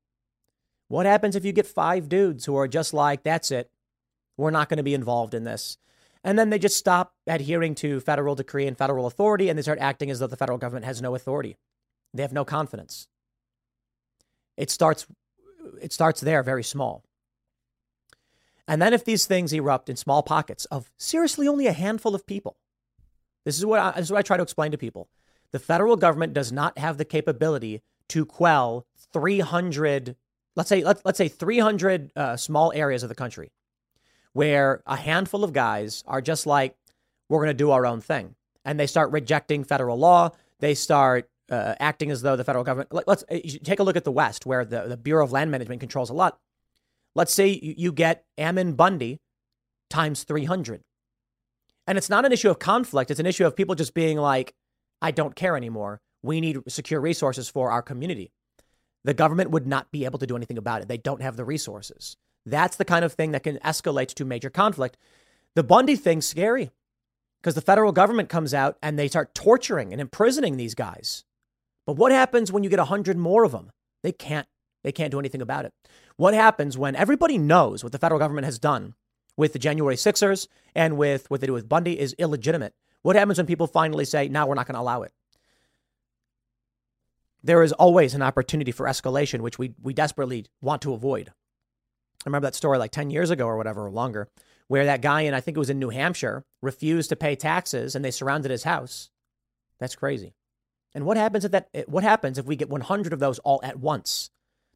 What 0.88 1.06
happens 1.06 1.36
if 1.36 1.44
you 1.44 1.52
get 1.52 1.66
five 1.66 2.08
dudes 2.08 2.44
who 2.44 2.56
are 2.56 2.68
just 2.68 2.94
like, 2.94 3.22
that's 3.22 3.50
it, 3.50 3.70
we're 4.36 4.50
not 4.50 4.68
going 4.68 4.78
to 4.78 4.82
be 4.82 4.94
involved 4.94 5.34
in 5.34 5.44
this? 5.44 5.78
And 6.24 6.38
then 6.38 6.48
they 6.48 6.58
just 6.58 6.78
stop 6.78 7.14
adhering 7.26 7.74
to 7.76 8.00
federal 8.00 8.34
decree 8.34 8.66
and 8.66 8.76
federal 8.76 9.06
authority, 9.06 9.48
and 9.50 9.58
they 9.58 9.62
start 9.62 9.78
acting 9.78 10.10
as 10.10 10.18
though 10.18 10.26
the 10.26 10.36
federal 10.36 10.58
government 10.58 10.86
has 10.86 11.02
no 11.02 11.14
authority. 11.14 11.58
They 12.14 12.22
have 12.22 12.32
no 12.32 12.44
confidence. 12.44 13.08
It 14.56 14.70
starts 14.70 15.06
it 15.80 15.92
starts 15.92 16.20
there 16.20 16.42
very 16.42 16.64
small. 16.64 17.04
And 18.66 18.80
then 18.80 18.94
if 18.94 19.04
these 19.04 19.26
things 19.26 19.52
erupt 19.52 19.90
in 19.90 19.96
small 19.96 20.22
pockets 20.22 20.64
of 20.66 20.90
seriously 20.96 21.46
only 21.46 21.66
a 21.66 21.72
handful 21.72 22.14
of 22.14 22.26
people, 22.26 22.56
this 23.44 23.58
is 23.58 23.66
what 23.66 23.80
I, 23.80 23.90
this 23.92 24.06
is 24.06 24.12
what 24.12 24.18
I 24.18 24.22
try 24.22 24.36
to 24.38 24.42
explain 24.42 24.70
to 24.70 24.78
people. 24.78 25.08
The 25.52 25.58
federal 25.58 25.96
government 25.96 26.32
does 26.32 26.50
not 26.50 26.78
have 26.78 26.96
the 26.96 27.04
capability 27.04 27.82
to 28.08 28.24
quell 28.24 28.86
300, 29.12 30.16
let's 30.56 30.68
say, 30.68 30.82
let's, 30.82 31.02
let's 31.04 31.18
say 31.18 31.28
300 31.28 32.10
uh, 32.16 32.36
small 32.36 32.72
areas 32.74 33.02
of 33.02 33.08
the 33.08 33.14
country 33.14 33.50
where 34.34 34.82
a 34.86 34.96
handful 34.96 35.42
of 35.42 35.52
guys 35.52 36.04
are 36.06 36.20
just 36.20 36.46
like, 36.46 36.76
we're 37.28 37.38
going 37.38 37.48
to 37.48 37.54
do 37.54 37.70
our 37.70 37.86
own 37.86 38.00
thing. 38.00 38.34
And 38.64 38.78
they 38.78 38.86
start 38.86 39.10
rejecting 39.12 39.64
federal 39.64 39.96
law. 39.96 40.30
They 40.60 40.74
start 40.74 41.30
uh, 41.50 41.74
acting 41.80 42.10
as 42.10 42.22
though 42.22 42.36
the 42.36 42.44
federal 42.44 42.64
government. 42.64 42.90
Let's 42.92 43.24
uh, 43.30 43.38
take 43.62 43.78
a 43.78 43.82
look 43.82 43.96
at 43.96 44.04
the 44.04 44.12
West, 44.12 44.44
where 44.44 44.64
the, 44.64 44.82
the 44.82 44.96
Bureau 44.96 45.24
of 45.24 45.32
Land 45.32 45.50
Management 45.50 45.80
controls 45.80 46.10
a 46.10 46.14
lot. 46.14 46.38
Let's 47.14 47.32
say 47.32 47.48
you 47.48 47.92
get 47.92 48.24
Ammon 48.36 48.74
Bundy 48.74 49.20
times 49.88 50.24
300. 50.24 50.82
And 51.86 51.96
it's 51.96 52.10
not 52.10 52.24
an 52.24 52.32
issue 52.32 52.50
of 52.50 52.58
conflict, 52.58 53.10
it's 53.10 53.20
an 53.20 53.26
issue 53.26 53.46
of 53.46 53.54
people 53.54 53.74
just 53.74 53.94
being 53.94 54.18
like, 54.18 54.54
I 55.00 55.10
don't 55.10 55.36
care 55.36 55.56
anymore. 55.56 56.00
We 56.22 56.40
need 56.40 56.58
secure 56.66 57.00
resources 57.00 57.48
for 57.48 57.70
our 57.70 57.82
community. 57.82 58.32
The 59.04 59.14
government 59.14 59.50
would 59.50 59.66
not 59.66 59.92
be 59.92 60.06
able 60.06 60.18
to 60.18 60.26
do 60.26 60.34
anything 60.34 60.56
about 60.56 60.80
it. 60.80 60.88
They 60.88 60.96
don't 60.96 61.20
have 61.20 61.36
the 61.36 61.44
resources. 61.44 62.16
That's 62.46 62.76
the 62.76 62.84
kind 62.84 63.04
of 63.04 63.12
thing 63.12 63.32
that 63.32 63.42
can 63.42 63.58
escalate 63.58 64.14
to 64.14 64.24
major 64.24 64.50
conflict. 64.50 64.96
The 65.54 65.62
Bundy 65.62 65.96
thing's 65.96 66.26
scary 66.26 66.70
because 67.40 67.54
the 67.54 67.60
federal 67.60 67.92
government 67.92 68.28
comes 68.28 68.52
out 68.52 68.76
and 68.82 68.98
they 68.98 69.08
start 69.08 69.34
torturing 69.34 69.92
and 69.92 70.00
imprisoning 70.00 70.56
these 70.56 70.74
guys. 70.74 71.24
But 71.86 71.96
what 71.96 72.12
happens 72.12 72.50
when 72.50 72.64
you 72.64 72.70
get 72.70 72.78
100 72.78 73.16
more 73.16 73.44
of 73.44 73.52
them? 73.52 73.70
They 74.02 74.12
can't 74.12 74.46
they 74.82 74.92
can't 74.92 75.10
do 75.10 75.18
anything 75.18 75.40
about 75.40 75.64
it. 75.64 75.72
What 76.16 76.34
happens 76.34 76.76
when 76.76 76.94
everybody 76.94 77.38
knows 77.38 77.82
what 77.82 77.92
the 77.92 77.98
federal 77.98 78.18
government 78.18 78.44
has 78.44 78.58
done 78.58 78.94
with 79.36 79.52
the 79.52 79.58
January 79.58 79.96
Sixers 79.96 80.46
and 80.74 80.98
with 80.98 81.30
what 81.30 81.40
they 81.40 81.46
do 81.46 81.54
with 81.54 81.68
Bundy 81.68 81.98
is 81.98 82.14
illegitimate? 82.18 82.74
What 83.02 83.16
happens 83.16 83.38
when 83.38 83.46
people 83.46 83.66
finally 83.66 84.04
say, 84.04 84.28
now 84.28 84.46
we're 84.46 84.54
not 84.54 84.66
going 84.66 84.74
to 84.74 84.80
allow 84.80 85.02
it? 85.02 85.12
There 87.42 87.62
is 87.62 87.72
always 87.72 88.14
an 88.14 88.22
opportunity 88.22 88.72
for 88.72 88.86
escalation, 88.86 89.40
which 89.40 89.58
we, 89.58 89.74
we 89.82 89.92
desperately 89.92 90.46
want 90.62 90.82
to 90.82 90.94
avoid. 90.94 91.32
I 92.24 92.28
remember 92.28 92.46
that 92.46 92.54
story 92.54 92.78
like 92.78 92.90
10 92.90 93.10
years 93.10 93.30
ago 93.30 93.46
or 93.46 93.56
whatever, 93.56 93.86
or 93.86 93.90
longer, 93.90 94.28
where 94.68 94.86
that 94.86 95.02
guy 95.02 95.22
in, 95.22 95.34
I 95.34 95.40
think 95.40 95.56
it 95.56 95.60
was 95.60 95.70
in 95.70 95.78
New 95.78 95.90
Hampshire, 95.90 96.44
refused 96.62 97.10
to 97.10 97.16
pay 97.16 97.36
taxes 97.36 97.94
and 97.94 98.04
they 98.04 98.10
surrounded 98.10 98.50
his 98.50 98.64
house. 98.64 99.10
That's 99.78 99.96
crazy. 99.96 100.34
And 100.94 101.04
what 101.04 101.16
happens 101.16 101.44
if 101.44 101.50
that 101.52 101.68
eh, 101.74 101.82
what 101.86 102.04
happens 102.04 102.38
if 102.38 102.46
we 102.46 102.56
get 102.56 102.70
100 102.70 103.12
of 103.12 103.18
those 103.18 103.38
all 103.40 103.60
at 103.62 103.78
once? 103.78 104.30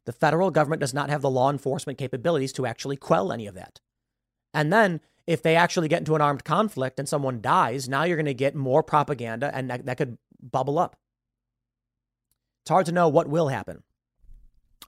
The 0.05 0.11
federal 0.11 0.51
government 0.51 0.81
does 0.81 0.93
not 0.93 1.09
have 1.09 1.21
the 1.21 1.29
law 1.29 1.49
enforcement 1.49 1.97
capabilities 1.97 2.53
to 2.53 2.65
actually 2.65 2.97
quell 2.97 3.31
any 3.31 3.47
of 3.47 3.55
that. 3.55 3.79
And 4.53 4.71
then 4.71 5.01
if 5.27 5.41
they 5.41 5.55
actually 5.55 5.87
get 5.87 5.99
into 5.99 6.15
an 6.15 6.21
armed 6.21 6.43
conflict 6.43 6.99
and 6.99 7.07
someone 7.07 7.41
dies, 7.41 7.87
now 7.87 8.03
you're 8.03 8.17
going 8.17 8.25
to 8.25 8.33
get 8.33 8.55
more 8.55 8.83
propaganda 8.83 9.51
and 9.53 9.69
that, 9.69 9.85
that 9.85 9.97
could 9.97 10.17
bubble 10.41 10.79
up. 10.79 10.95
It's 12.63 12.71
hard 12.71 12.87
to 12.87 12.91
know 12.91 13.07
what 13.07 13.27
will 13.27 13.47
happen. 13.47 13.83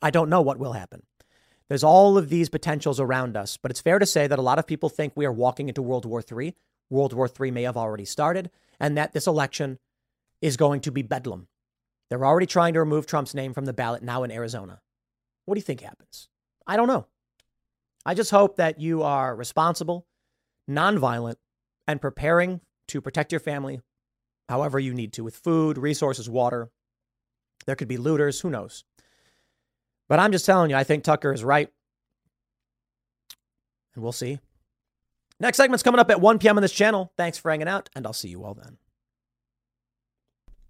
I 0.01 0.09
don't 0.09 0.29
know 0.29 0.41
what 0.41 0.57
will 0.57 0.73
happen. 0.73 1.03
There's 1.71 1.85
all 1.85 2.17
of 2.17 2.27
these 2.27 2.49
potentials 2.49 2.99
around 2.99 3.37
us, 3.37 3.55
but 3.55 3.71
it's 3.71 3.79
fair 3.79 3.97
to 3.97 4.05
say 4.05 4.27
that 4.27 4.37
a 4.37 4.41
lot 4.41 4.59
of 4.59 4.67
people 4.67 4.89
think 4.89 5.13
we 5.15 5.25
are 5.25 5.31
walking 5.31 5.69
into 5.69 5.81
World 5.81 6.03
War 6.03 6.21
III. 6.21 6.53
World 6.89 7.13
War 7.13 7.29
III 7.29 7.49
may 7.51 7.63
have 7.63 7.77
already 7.77 8.03
started, 8.03 8.51
and 8.77 8.97
that 8.97 9.13
this 9.13 9.25
election 9.25 9.79
is 10.41 10.57
going 10.57 10.81
to 10.81 10.91
be 10.91 11.01
bedlam. 11.01 11.47
They're 12.09 12.25
already 12.25 12.45
trying 12.45 12.73
to 12.73 12.81
remove 12.81 13.05
Trump's 13.05 13.33
name 13.33 13.53
from 13.53 13.63
the 13.63 13.71
ballot 13.71 14.03
now 14.03 14.23
in 14.23 14.31
Arizona. 14.31 14.81
What 15.45 15.55
do 15.55 15.59
you 15.59 15.63
think 15.63 15.79
happens? 15.79 16.27
I 16.67 16.75
don't 16.75 16.89
know. 16.89 17.07
I 18.05 18.15
just 18.15 18.31
hope 18.31 18.57
that 18.57 18.81
you 18.81 19.03
are 19.03 19.33
responsible, 19.33 20.05
nonviolent, 20.69 21.37
and 21.87 22.01
preparing 22.01 22.59
to 22.89 22.99
protect 22.99 23.31
your 23.31 23.39
family 23.39 23.79
however 24.49 24.77
you 24.77 24.93
need 24.93 25.13
to 25.13 25.23
with 25.23 25.37
food, 25.37 25.77
resources, 25.77 26.29
water. 26.29 26.69
There 27.65 27.77
could 27.77 27.87
be 27.87 27.95
looters, 27.95 28.41
who 28.41 28.49
knows? 28.49 28.83
But 30.11 30.19
I'm 30.19 30.33
just 30.33 30.45
telling 30.45 30.69
you, 30.69 30.75
I 30.75 30.83
think 30.83 31.05
Tucker 31.05 31.31
is 31.31 31.41
right. 31.41 31.69
And 33.95 34.03
we'll 34.03 34.11
see. 34.11 34.39
Next 35.39 35.55
segment's 35.55 35.83
coming 35.83 35.99
up 35.99 36.11
at 36.11 36.19
1 36.19 36.37
p.m. 36.37 36.57
on 36.57 36.61
this 36.61 36.73
channel. 36.73 37.13
Thanks 37.15 37.37
for 37.37 37.49
hanging 37.49 37.69
out, 37.69 37.89
and 37.95 38.05
I'll 38.05 38.11
see 38.11 38.27
you 38.27 38.43
all 38.43 38.53
then. 38.53 38.75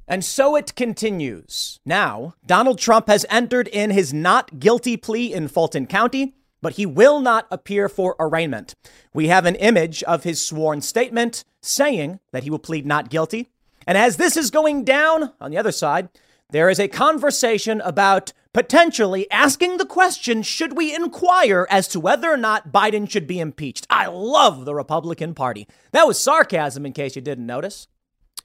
And 0.08 0.24
so 0.24 0.56
it 0.56 0.76
continues. 0.76 1.80
Now, 1.84 2.36
Donald 2.46 2.78
Trump 2.78 3.08
has 3.08 3.26
entered 3.32 3.68
in 3.70 3.90
his 3.90 4.14
not 4.14 4.60
guilty 4.60 4.96
plea 4.96 5.34
in 5.34 5.48
Fulton 5.48 5.88
County, 5.88 6.36
but 6.62 6.74
he 6.74 6.86
will 6.86 7.20
not 7.20 7.48
appear 7.50 7.90
for 7.90 8.16
arraignment. 8.20 8.76
We 9.12 9.30
have 9.30 9.48
an 9.48 9.56
image 9.56 10.04
of 10.04 10.24
his 10.24 10.46
sworn 10.46 10.82
statement 10.82 11.46
saying 11.64 12.20
that 12.32 12.44
he 12.44 12.52
will 12.52 12.60
plead 12.60 12.86
not 12.86 13.10
guilty. 13.10 13.50
And 13.88 13.98
as 13.98 14.18
this 14.18 14.38
is 14.38 14.52
going 14.52 14.84
down 14.84 15.34
on 15.42 15.50
the 15.50 15.58
other 15.58 15.72
side, 15.72 16.10
there 16.52 16.70
is 16.70 16.80
a 16.80 16.88
conversation 16.88 17.82
about 17.82 18.34
potentially 18.54 19.30
asking 19.32 19.78
the 19.78 19.86
question 19.86 20.44
should 20.44 20.76
we 20.76 20.94
inquire 20.94 21.68
as 21.70 21.88
to 21.90 22.00
whether 22.00 22.32
or 22.32 22.38
not 22.38 22.72
Biden 22.72 23.10
should 23.10 23.28
be 23.28 23.40
impeached? 23.40 23.88
I 23.90 24.08
love 24.08 24.66
the 24.66 24.76
Republican 24.76 25.34
Party. 25.34 25.68
That 25.92 26.08
was 26.08 26.20
sarcasm, 26.20 26.86
in 26.86 26.94
case 26.94 27.16
you 27.16 27.22
didn't 27.22 27.46
notice. 27.46 27.88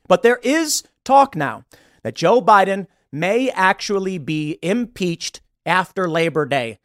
But 0.09 0.23
there 0.23 0.41
is 0.43 0.85
talk 1.05 1.35
now 1.35 1.65
that 2.03 2.15
Joe 2.15 2.41
Biden 2.41 2.87
may 3.11 3.51
actually 3.51 4.19
be 4.19 4.59
impeached 4.63 5.41
after 5.65 6.09
Labor 6.09 6.47
Day. 6.47 6.79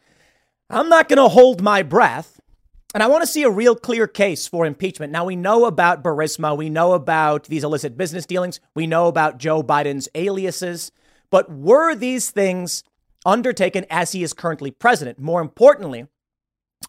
I'm 0.70 0.90
not 0.90 1.10
going 1.10 1.18
to 1.18 1.28
hold 1.28 1.62
my 1.62 1.84
breath. 1.84 2.40
And 2.94 3.02
I 3.02 3.08
want 3.08 3.22
to 3.22 3.28
see 3.28 3.44
a 3.44 3.50
real 3.50 3.76
clear 3.76 4.06
case 4.06 4.48
for 4.48 4.66
impeachment. 4.66 5.14
Now, 5.14 5.24
we 5.24 5.38
know 5.38 5.66
about 5.66 6.04
Burisma. 6.04 6.58
We 6.58 6.70
know 6.70 6.92
about 6.92 7.46
these 7.46 7.64
illicit 7.64 7.96
business 7.96 8.26
dealings. 8.26 8.60
We 8.76 8.86
know 8.86 9.08
about 9.08 9.38
Joe 9.38 9.64
Biden's 9.64 10.10
aliases. 10.14 10.92
But 11.30 11.50
were 11.50 11.96
these 11.96 12.32
things 12.32 12.84
undertaken 13.26 13.86
as 13.90 14.12
he 14.12 14.24
is 14.24 14.34
currently 14.34 14.72
president? 14.72 15.20
More 15.20 15.42
importantly, 15.42 16.08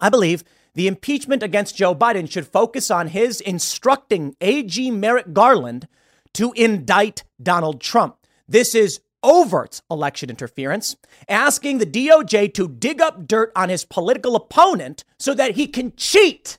I 0.01 0.09
believe 0.09 0.45
the 0.75 0.89
impeachment 0.89 1.43
against 1.43 1.77
Joe 1.77 1.95
Biden 1.95 2.31
should 2.31 2.47
focus 2.47 2.91
on 2.91 3.09
his 3.09 3.41
instructing 3.41 4.35
AG 4.41 4.91
Merrick 4.91 5.33
Garland 5.33 5.87
to 6.35 6.53
indict 6.53 7.25
Donald 7.43 7.81
Trump. 7.81 8.17
This 8.49 8.75
is 8.75 9.01
overt 9.23 9.83
election 9.91 10.31
interference, 10.31 10.97
asking 11.29 11.79
the 11.79 11.87
DOJ 11.87 12.53
to 12.55 12.69
dig 12.69 13.01
up 13.01 13.27
dirt 13.27 13.53
on 13.55 13.69
his 13.69 13.85
political 13.85 14.35
opponent 14.35 15.05
so 15.19 15.35
that 15.35 15.53
he 15.57 15.67
can 15.67 15.93
cheat 15.97 16.59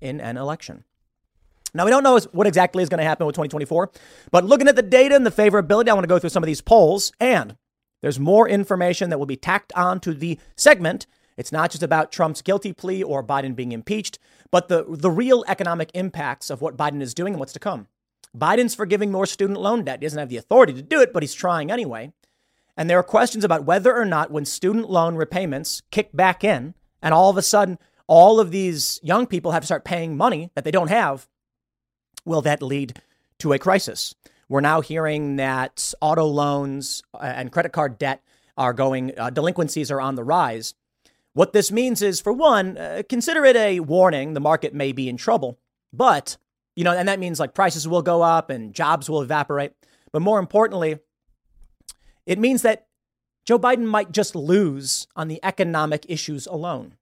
in 0.00 0.20
an 0.20 0.36
election. 0.36 0.84
Now, 1.74 1.86
we 1.86 1.90
don't 1.90 2.02
know 2.02 2.18
what 2.32 2.46
exactly 2.46 2.82
is 2.82 2.90
going 2.90 2.98
to 2.98 3.04
happen 3.04 3.26
with 3.26 3.34
2024, 3.34 3.90
but 4.30 4.44
looking 4.44 4.68
at 4.68 4.76
the 4.76 4.82
data 4.82 5.14
and 5.14 5.24
the 5.24 5.30
favorability, 5.30 5.88
I 5.88 5.94
want 5.94 6.04
to 6.04 6.08
go 6.08 6.18
through 6.18 6.30
some 6.30 6.42
of 6.42 6.46
these 6.46 6.60
polls. 6.60 7.12
And 7.18 7.56
there's 8.02 8.20
more 8.20 8.48
information 8.48 9.08
that 9.10 9.18
will 9.18 9.26
be 9.26 9.36
tacked 9.36 9.72
on 9.74 10.00
to 10.00 10.12
the 10.12 10.38
segment. 10.56 11.06
It's 11.36 11.52
not 11.52 11.70
just 11.70 11.82
about 11.82 12.12
Trump's 12.12 12.42
guilty 12.42 12.72
plea 12.72 13.02
or 13.02 13.24
Biden 13.24 13.56
being 13.56 13.72
impeached, 13.72 14.18
but 14.50 14.68
the, 14.68 14.84
the 14.86 15.10
real 15.10 15.44
economic 15.48 15.90
impacts 15.94 16.50
of 16.50 16.60
what 16.60 16.76
Biden 16.76 17.00
is 17.00 17.14
doing 17.14 17.32
and 17.34 17.40
what's 17.40 17.54
to 17.54 17.58
come. 17.58 17.86
Biden's 18.36 18.74
forgiving 18.74 19.10
more 19.10 19.26
student 19.26 19.60
loan 19.60 19.84
debt. 19.84 20.00
He 20.00 20.06
doesn't 20.06 20.18
have 20.18 20.28
the 20.28 20.36
authority 20.36 20.74
to 20.74 20.82
do 20.82 21.00
it, 21.00 21.12
but 21.12 21.22
he's 21.22 21.34
trying 21.34 21.70
anyway. 21.70 22.12
And 22.76 22.88
there 22.88 22.98
are 22.98 23.04
questions 23.04 23.44
about 23.44 23.64
whether 23.64 23.94
or 23.94 24.04
not 24.04 24.30
when 24.30 24.44
student 24.44 24.90
loan 24.90 25.16
repayments 25.16 25.82
kick 25.90 26.10
back 26.14 26.42
in, 26.42 26.74
and 27.02 27.12
all 27.14 27.30
of 27.30 27.36
a 27.36 27.42
sudden 27.42 27.78
all 28.06 28.40
of 28.40 28.50
these 28.50 28.98
young 29.02 29.26
people 29.26 29.52
have 29.52 29.62
to 29.62 29.66
start 29.66 29.84
paying 29.84 30.16
money 30.16 30.50
that 30.54 30.64
they 30.64 30.70
don't 30.70 30.88
have, 30.88 31.28
will 32.24 32.42
that 32.42 32.62
lead 32.62 33.00
to 33.38 33.52
a 33.52 33.58
crisis? 33.58 34.14
We're 34.52 34.60
now 34.60 34.82
hearing 34.82 35.36
that 35.36 35.94
auto 36.02 36.26
loans 36.26 37.02
uh, 37.14 37.20
and 37.22 37.50
credit 37.50 37.72
card 37.72 37.98
debt 37.98 38.22
are 38.58 38.74
going, 38.74 39.18
uh, 39.18 39.30
delinquencies 39.30 39.90
are 39.90 39.98
on 39.98 40.14
the 40.14 40.22
rise. 40.22 40.74
What 41.32 41.54
this 41.54 41.72
means 41.72 42.02
is, 42.02 42.20
for 42.20 42.34
one, 42.34 42.76
uh, 42.76 43.02
consider 43.08 43.46
it 43.46 43.56
a 43.56 43.80
warning 43.80 44.34
the 44.34 44.40
market 44.40 44.74
may 44.74 44.92
be 44.92 45.08
in 45.08 45.16
trouble. 45.16 45.58
But, 45.90 46.36
you 46.76 46.84
know, 46.84 46.92
and 46.92 47.08
that 47.08 47.18
means 47.18 47.40
like 47.40 47.54
prices 47.54 47.88
will 47.88 48.02
go 48.02 48.20
up 48.20 48.50
and 48.50 48.74
jobs 48.74 49.08
will 49.08 49.22
evaporate. 49.22 49.72
But 50.12 50.20
more 50.20 50.38
importantly, 50.38 50.98
it 52.26 52.38
means 52.38 52.60
that 52.60 52.88
Joe 53.46 53.58
Biden 53.58 53.86
might 53.86 54.12
just 54.12 54.36
lose 54.36 55.06
on 55.16 55.28
the 55.28 55.40
economic 55.42 56.04
issues 56.10 56.46
alone. 56.46 56.96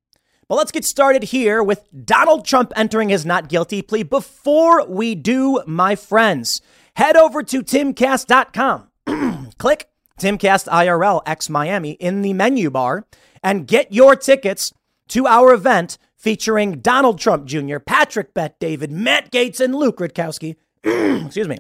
But 0.51 0.57
let's 0.57 0.73
get 0.73 0.85
started 0.85 1.23
here 1.23 1.63
with 1.63 1.87
Donald 2.05 2.45
Trump 2.45 2.73
entering 2.75 3.09
his 3.09 3.25
not 3.25 3.49
guilty 3.49 3.83
plea. 3.83 4.03
Before 4.03 4.85
we 4.85 5.15
do, 5.15 5.63
my 5.65 5.95
friends, 5.95 6.61
head 6.97 7.17
over 7.17 7.45
to 7.45 7.63
timcast.com, 7.63 8.89
click 9.59 9.89
Timcast 10.19 10.67
IRL 10.67 11.23
X 11.25 11.49
Miami 11.49 11.93
in 11.93 12.23
the 12.23 12.33
menu 12.33 12.69
bar, 12.69 13.07
and 13.45 13.69
get 13.69 13.93
your 13.93 14.17
tickets 14.17 14.73
to 15.07 15.29
our 15.29 15.55
event 15.55 15.99
featuring 16.17 16.81
Donald 16.81 17.21
Trump 17.21 17.47
Jr., 17.47 17.79
Patrick 17.79 18.35
Bet 18.35 18.59
David, 18.59 18.91
Matt 18.91 19.31
Gaetz, 19.31 19.61
and 19.61 19.73
Luke 19.73 19.99
Rudkowski. 19.99 20.57
Excuse 21.27 21.47
me. 21.47 21.59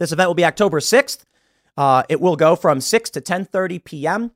This 0.00 0.10
event 0.10 0.28
will 0.28 0.34
be 0.34 0.44
October 0.44 0.80
6th. 0.80 1.20
Uh, 1.76 2.02
it 2.08 2.20
will 2.20 2.34
go 2.34 2.56
from 2.56 2.80
6 2.80 3.10
to 3.10 3.20
10:30 3.20 3.84
p.m. 3.84 4.32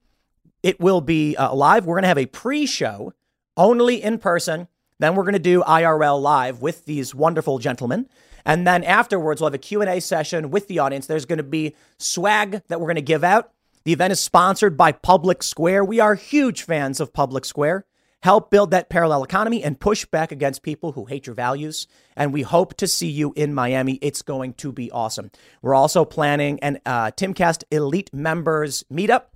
It 0.63 0.79
will 0.79 1.01
be 1.01 1.35
uh, 1.35 1.53
live. 1.53 1.85
We're 1.85 1.97
going 1.97 2.03
to 2.03 2.09
have 2.09 2.17
a 2.17 2.27
pre-show 2.27 3.13
only 3.57 4.03
in 4.03 4.19
person. 4.19 4.69
Then 4.99 5.15
we're 5.15 5.25
going 5.25 5.35
to 5.35 5.39
do 5.39 5.63
IRL 5.63 6.21
live 6.21 6.63
with 6.63 6.85
these 6.85 7.15
wonderful 7.15 7.59
gentlemen. 7.59 8.09
And 8.45 8.67
then 8.67 8.85
afterwards, 8.85 9.41
we'll 9.41 9.49
have 9.49 9.55
a 9.55 9.59
Q&A 9.59 10.01
session 10.01 10.51
with 10.51 10.69
the 10.69 10.79
audience. 10.79 11.07
There's 11.07 11.27
going 11.27 11.39
to 11.39 11.43
be 11.43 11.75
swag 11.99 12.63
that 12.69 12.81
we're 12.81 12.87
going 12.87 12.95
to 12.97 13.03
give 13.03 13.25
out. 13.25 13.53
The 13.85 13.93
event 13.93 14.13
is 14.13 14.21
sponsored 14.21 14.77
by 14.77 14.93
Public 14.93 15.43
Square. 15.43 15.85
We 15.85 16.01
are 16.01 16.15
huge 16.15 16.63
fans 16.63 17.01
of 17.01 17.13
Public 17.13 17.45
Square. 17.45 17.85
Help 18.23 18.51
build 18.51 18.71
that 18.71 18.89
parallel 18.89 19.23
economy 19.23 19.63
and 19.63 19.79
push 19.79 20.05
back 20.05 20.33
against 20.33 20.63
people 20.63 20.93
who 20.93 21.05
hate 21.05 21.27
your 21.27 21.35
values. 21.35 21.87
And 22.17 22.33
we 22.33 22.43
hope 22.43 22.75
to 22.79 22.89
see 22.89 23.09
you 23.09 23.33
in 23.37 23.55
Miami. 23.55 23.95
It's 24.03 24.23
going 24.23 24.55
to 24.55 24.73
be 24.73 24.91
awesome. 24.91 25.31
We're 25.63 25.75
also 25.75 26.05
planning 26.05 26.59
an 26.61 26.81
uh, 26.87 27.13
Timcast 27.13 27.65
Elite 27.71 28.13
Members 28.13 28.85
meetup, 28.93 29.27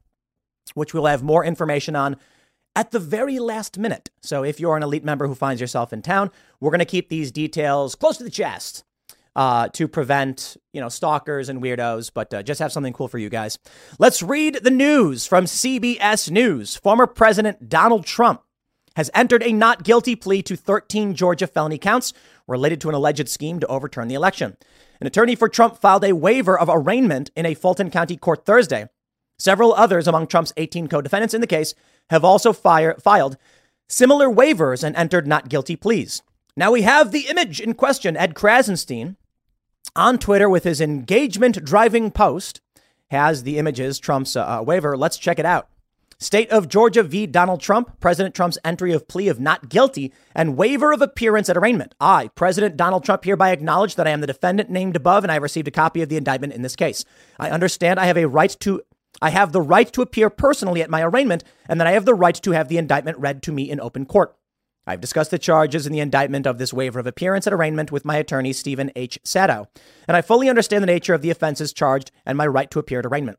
which 0.75 0.95
we'll 0.95 1.07
have 1.07 1.23
more 1.23 1.45
information 1.45 1.95
on 1.95 2.17
at 2.77 2.91
the 2.91 2.99
very 2.99 3.39
last 3.39 3.79
minute. 3.79 4.11
So 4.21 4.45
if 4.45 4.61
you're 4.61 4.77
an 4.77 4.83
elite 4.83 5.05
member 5.05 5.27
who 5.27 5.35
finds 5.35 5.61
yourself 5.61 5.93
in 5.93 6.03
town, 6.03 6.31
we're 6.61 6.71
going 6.71 6.79
to 6.81 6.85
keep 6.85 7.09
these 7.09 7.33
details 7.33 7.95
close 7.95 8.17
to 8.19 8.25
the 8.25 8.31
chest 8.31 8.85
uh, 9.37 9.69
to 9.69 9.89
prevent, 9.89 10.57
you 10.73 10.81
know, 10.81 10.89
stalkers 10.89 11.49
and 11.49 11.63
weirdos, 11.63 12.11
but 12.13 12.33
uh, 12.33 12.43
just 12.43 12.61
have 12.61 12.73
something 12.73 12.93
cool 12.93 13.09
for 13.09 13.19
you 13.19 13.29
guys. 13.29 13.59
Let's 13.99 14.23
read 14.23 14.61
the 14.63 14.71
news 14.71 15.27
from 15.27 15.45
CBS 15.45 16.31
News. 16.31 16.77
Former 16.77 17.07
President 17.07 17.69
Donald 17.69 18.07
Trump 18.07 18.43
has 18.97 19.11
entered 19.15 19.43
a 19.43 19.53
not 19.53 19.85
guilty 19.85 20.17
plea 20.17 20.43
to 20.43 20.57
13 20.57 21.15
Georgia 21.15 21.47
felony 21.47 21.79
counts 21.79 22.13
related 22.49 22.81
to 22.81 22.89
an 22.89 22.95
alleged 22.95 23.29
scheme 23.29 23.61
to 23.61 23.67
overturn 23.69 24.09
the 24.09 24.15
election. 24.15 24.57
An 25.01 25.07
attorney 25.07 25.35
for 25.35 25.49
Trump 25.49 25.79
filed 25.79 26.05
a 26.05 26.13
waiver 26.13 26.59
of 26.59 26.69
arraignment 26.69 27.31
in 27.37 27.47
a 27.47 27.55
Fulton 27.55 27.91
County 27.91 28.17
court 28.17 28.45
Thursday. 28.45 28.89
Several 29.39 29.73
others 29.73 30.07
among 30.07 30.27
Trump's 30.27 30.53
18 30.57 30.89
co 30.89 31.01
defendants 31.01 31.33
in 31.33 31.41
the 31.41 31.47
case 31.47 31.75
have 32.11 32.25
also 32.25 32.53
fire, 32.53 32.95
filed 33.03 33.37
similar 33.89 34.29
waivers 34.29 34.85
and 34.85 34.95
entered 34.97 35.27
not 35.27 35.49
guilty 35.49 35.77
pleas. 35.77 36.23
Now 36.57 36.73
we 36.73 36.83
have 36.83 37.11
the 37.11 37.29
image 37.29 37.61
in 37.61 37.75
question. 37.75 38.17
Ed 38.17 38.35
Krassenstein 38.35 39.17
on 39.97 40.19
Twitter 40.19 40.49
with 40.49 40.65
his 40.65 40.81
engagement 40.81 41.65
driving 41.65 42.11
post 42.11 42.61
has 43.11 43.43
the 43.43 43.59
images, 43.59 43.99
Trump's 43.99 44.37
uh, 44.37 44.59
uh, 44.59 44.63
waiver. 44.63 44.97
Let's 44.97 45.19
check 45.19 45.39
it 45.39 45.47
out. 45.47 45.69
State 46.19 46.51
of 46.51 46.69
Georgia 46.69 47.03
v. 47.03 47.27
Donald 47.27 47.61
Trump, 47.61 47.99
President 47.99 48.35
Trump's 48.35 48.59
entry 48.63 48.93
of 48.93 49.09
plea 49.09 49.29
of 49.29 49.41
not 49.41 49.71
guilty 49.71 50.13
and 50.35 50.57
waiver 50.57 50.93
of 50.93 51.01
appearance 51.01 51.49
at 51.49 51.57
arraignment. 51.57 51.95
I, 51.99 52.29
President 52.35 52.77
Donald 52.77 53.05
Trump, 53.05 53.25
hereby 53.25 53.53
acknowledge 53.53 53.95
that 53.95 54.07
I 54.07 54.11
am 54.11 54.21
the 54.21 54.27
defendant 54.27 54.69
named 54.69 54.97
above 54.97 55.25
and 55.25 55.31
I 55.31 55.35
have 55.35 55.43
received 55.43 55.67
a 55.67 55.73
copy 55.73 56.03
of 56.03 56.11
the 56.11 56.19
indictment 56.19 56.53
in 56.53 56.61
this 56.61 56.77
case. 56.77 57.07
I 57.39 57.49
understand 57.51 57.99
I 57.99 58.05
have 58.05 58.19
a 58.19 58.29
right 58.29 58.55
to 58.61 58.83
I 59.23 59.31
have 59.31 59.53
the 59.53 59.61
right 59.61 59.93
to 59.93 60.03
appear 60.03 60.31
personally 60.31 60.83
at 60.83 60.91
my 60.91 61.03
arraignment, 61.03 61.45
and 61.69 61.81
that 61.81 61.87
I 61.87 61.93
have 61.93 62.05
the 62.05 62.15
right 62.15 62.35
to 62.35 62.53
have 62.53 62.69
the 62.69 62.79
indictment 62.79 63.19
read 63.19 63.43
to 63.45 63.53
me 63.53 63.71
in 63.71 63.81
open 63.81 64.07
court. 64.07 64.35
I've 64.87 65.01
discussed 65.01 65.31
the 65.31 65.39
charges 65.39 65.87
in 65.87 65.93
the 65.93 66.01
indictment 66.01 66.47
of 66.47 66.59
this 66.59 66.73
waiver 66.73 66.99
of 66.99 67.07
appearance 67.07 67.47
at 67.47 67.53
arraignment 67.53 67.93
with 67.93 68.05
my 68.05 68.17
attorney, 68.17 68.53
Steven 68.53 68.91
H. 68.97 69.19
Sadow, 69.25 69.67
and 70.09 70.17
I 70.17 70.23
fully 70.23 70.49
understand 70.49 70.83
the 70.83 70.87
nature 70.87 71.15
of 71.15 71.23
the 71.23 71.31
offenses 71.31 71.73
charged 71.73 72.11
and 72.25 72.37
my 72.37 72.47
right 72.47 72.71
to 72.71 72.79
appear 72.79 73.01
at 73.01 73.07
arraignment. 73.07 73.39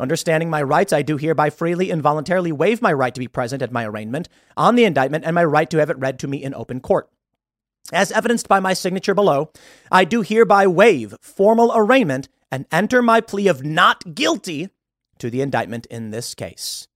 Understanding 0.00 0.50
my 0.50 0.62
rights, 0.62 0.92
I 0.92 1.02
do 1.02 1.16
hereby 1.16 1.50
freely 1.50 1.90
and 1.90 2.02
voluntarily 2.02 2.52
waive 2.52 2.82
my 2.82 2.92
right 2.92 3.14
to 3.14 3.20
be 3.20 3.28
present 3.28 3.62
at 3.62 3.72
my 3.72 3.86
arraignment 3.86 4.28
on 4.56 4.74
the 4.74 4.84
indictment 4.84 5.24
and 5.24 5.34
my 5.34 5.44
right 5.44 5.70
to 5.70 5.78
have 5.78 5.90
it 5.90 5.98
read 5.98 6.18
to 6.20 6.28
me 6.28 6.42
in 6.42 6.54
open 6.54 6.80
court. 6.80 7.08
As 7.92 8.10
evidenced 8.10 8.48
by 8.48 8.60
my 8.60 8.72
signature 8.72 9.14
below, 9.14 9.52
I 9.92 10.04
do 10.04 10.22
hereby 10.22 10.66
waive 10.66 11.14
formal 11.20 11.72
arraignment 11.74 12.28
and 12.50 12.66
enter 12.72 13.02
my 13.02 13.20
plea 13.20 13.48
of 13.48 13.64
not 13.64 14.14
guilty 14.14 14.70
to 15.20 15.30
the 15.30 15.40
indictment 15.40 15.86
in 15.86 16.10
this 16.10 16.34
case. 16.34 16.88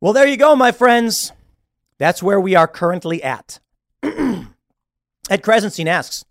Well, 0.00 0.12
there 0.12 0.26
you 0.26 0.36
go, 0.36 0.54
my 0.56 0.72
friends. 0.72 1.32
That's 1.98 2.22
where 2.22 2.40
we 2.40 2.54
are 2.54 2.66
currently 2.66 3.22
at. 3.22 3.60
Ed 4.02 4.48
Krassenstein 5.30 5.86
asks, 5.86 6.24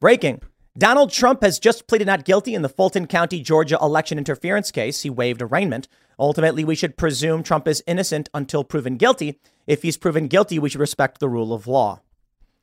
breaking. 0.00 0.40
Donald 0.78 1.10
Trump 1.10 1.42
has 1.42 1.58
just 1.58 1.86
pleaded 1.86 2.06
not 2.06 2.24
guilty 2.24 2.54
in 2.54 2.62
the 2.62 2.68
Fulton 2.68 3.06
County, 3.06 3.40
Georgia 3.42 3.78
election 3.80 4.18
interference 4.18 4.70
case. 4.70 5.02
He 5.02 5.10
waived 5.10 5.40
arraignment. 5.40 5.88
Ultimately, 6.18 6.64
we 6.64 6.74
should 6.74 6.96
presume 6.96 7.42
Trump 7.42 7.66
is 7.66 7.82
innocent 7.86 8.28
until 8.34 8.62
proven 8.62 8.96
guilty. 8.96 9.40
If 9.66 9.82
he's 9.82 9.96
proven 9.96 10.28
guilty, 10.28 10.58
we 10.58 10.68
should 10.68 10.80
respect 10.80 11.18
the 11.18 11.28
rule 11.28 11.52
of 11.52 11.66
law. 11.66 12.00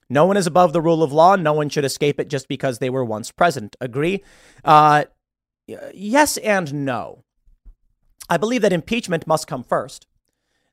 No 0.10 0.26
one 0.26 0.38
is 0.38 0.48
above 0.48 0.74
the 0.74 0.82
rule 0.82 1.02
of 1.02 1.12
law. 1.12 1.36
No 1.36 1.54
one 1.54 1.70
should 1.70 1.86
escape 1.86 2.20
it 2.20 2.30
just 2.30 2.48
because 2.48 2.80
they 2.80 2.90
were 2.90 3.04
once 3.04 3.32
president. 3.32 3.76
Agree? 3.82 4.24
Uh, 4.64 5.06
yes 5.68 6.38
and 6.38 6.86
no. 6.86 7.24
I 8.30 8.38
believe 8.38 8.62
that 8.62 8.74
impeachment 8.74 9.28
must 9.28 9.48
come 9.48 9.64
first. 9.64 10.08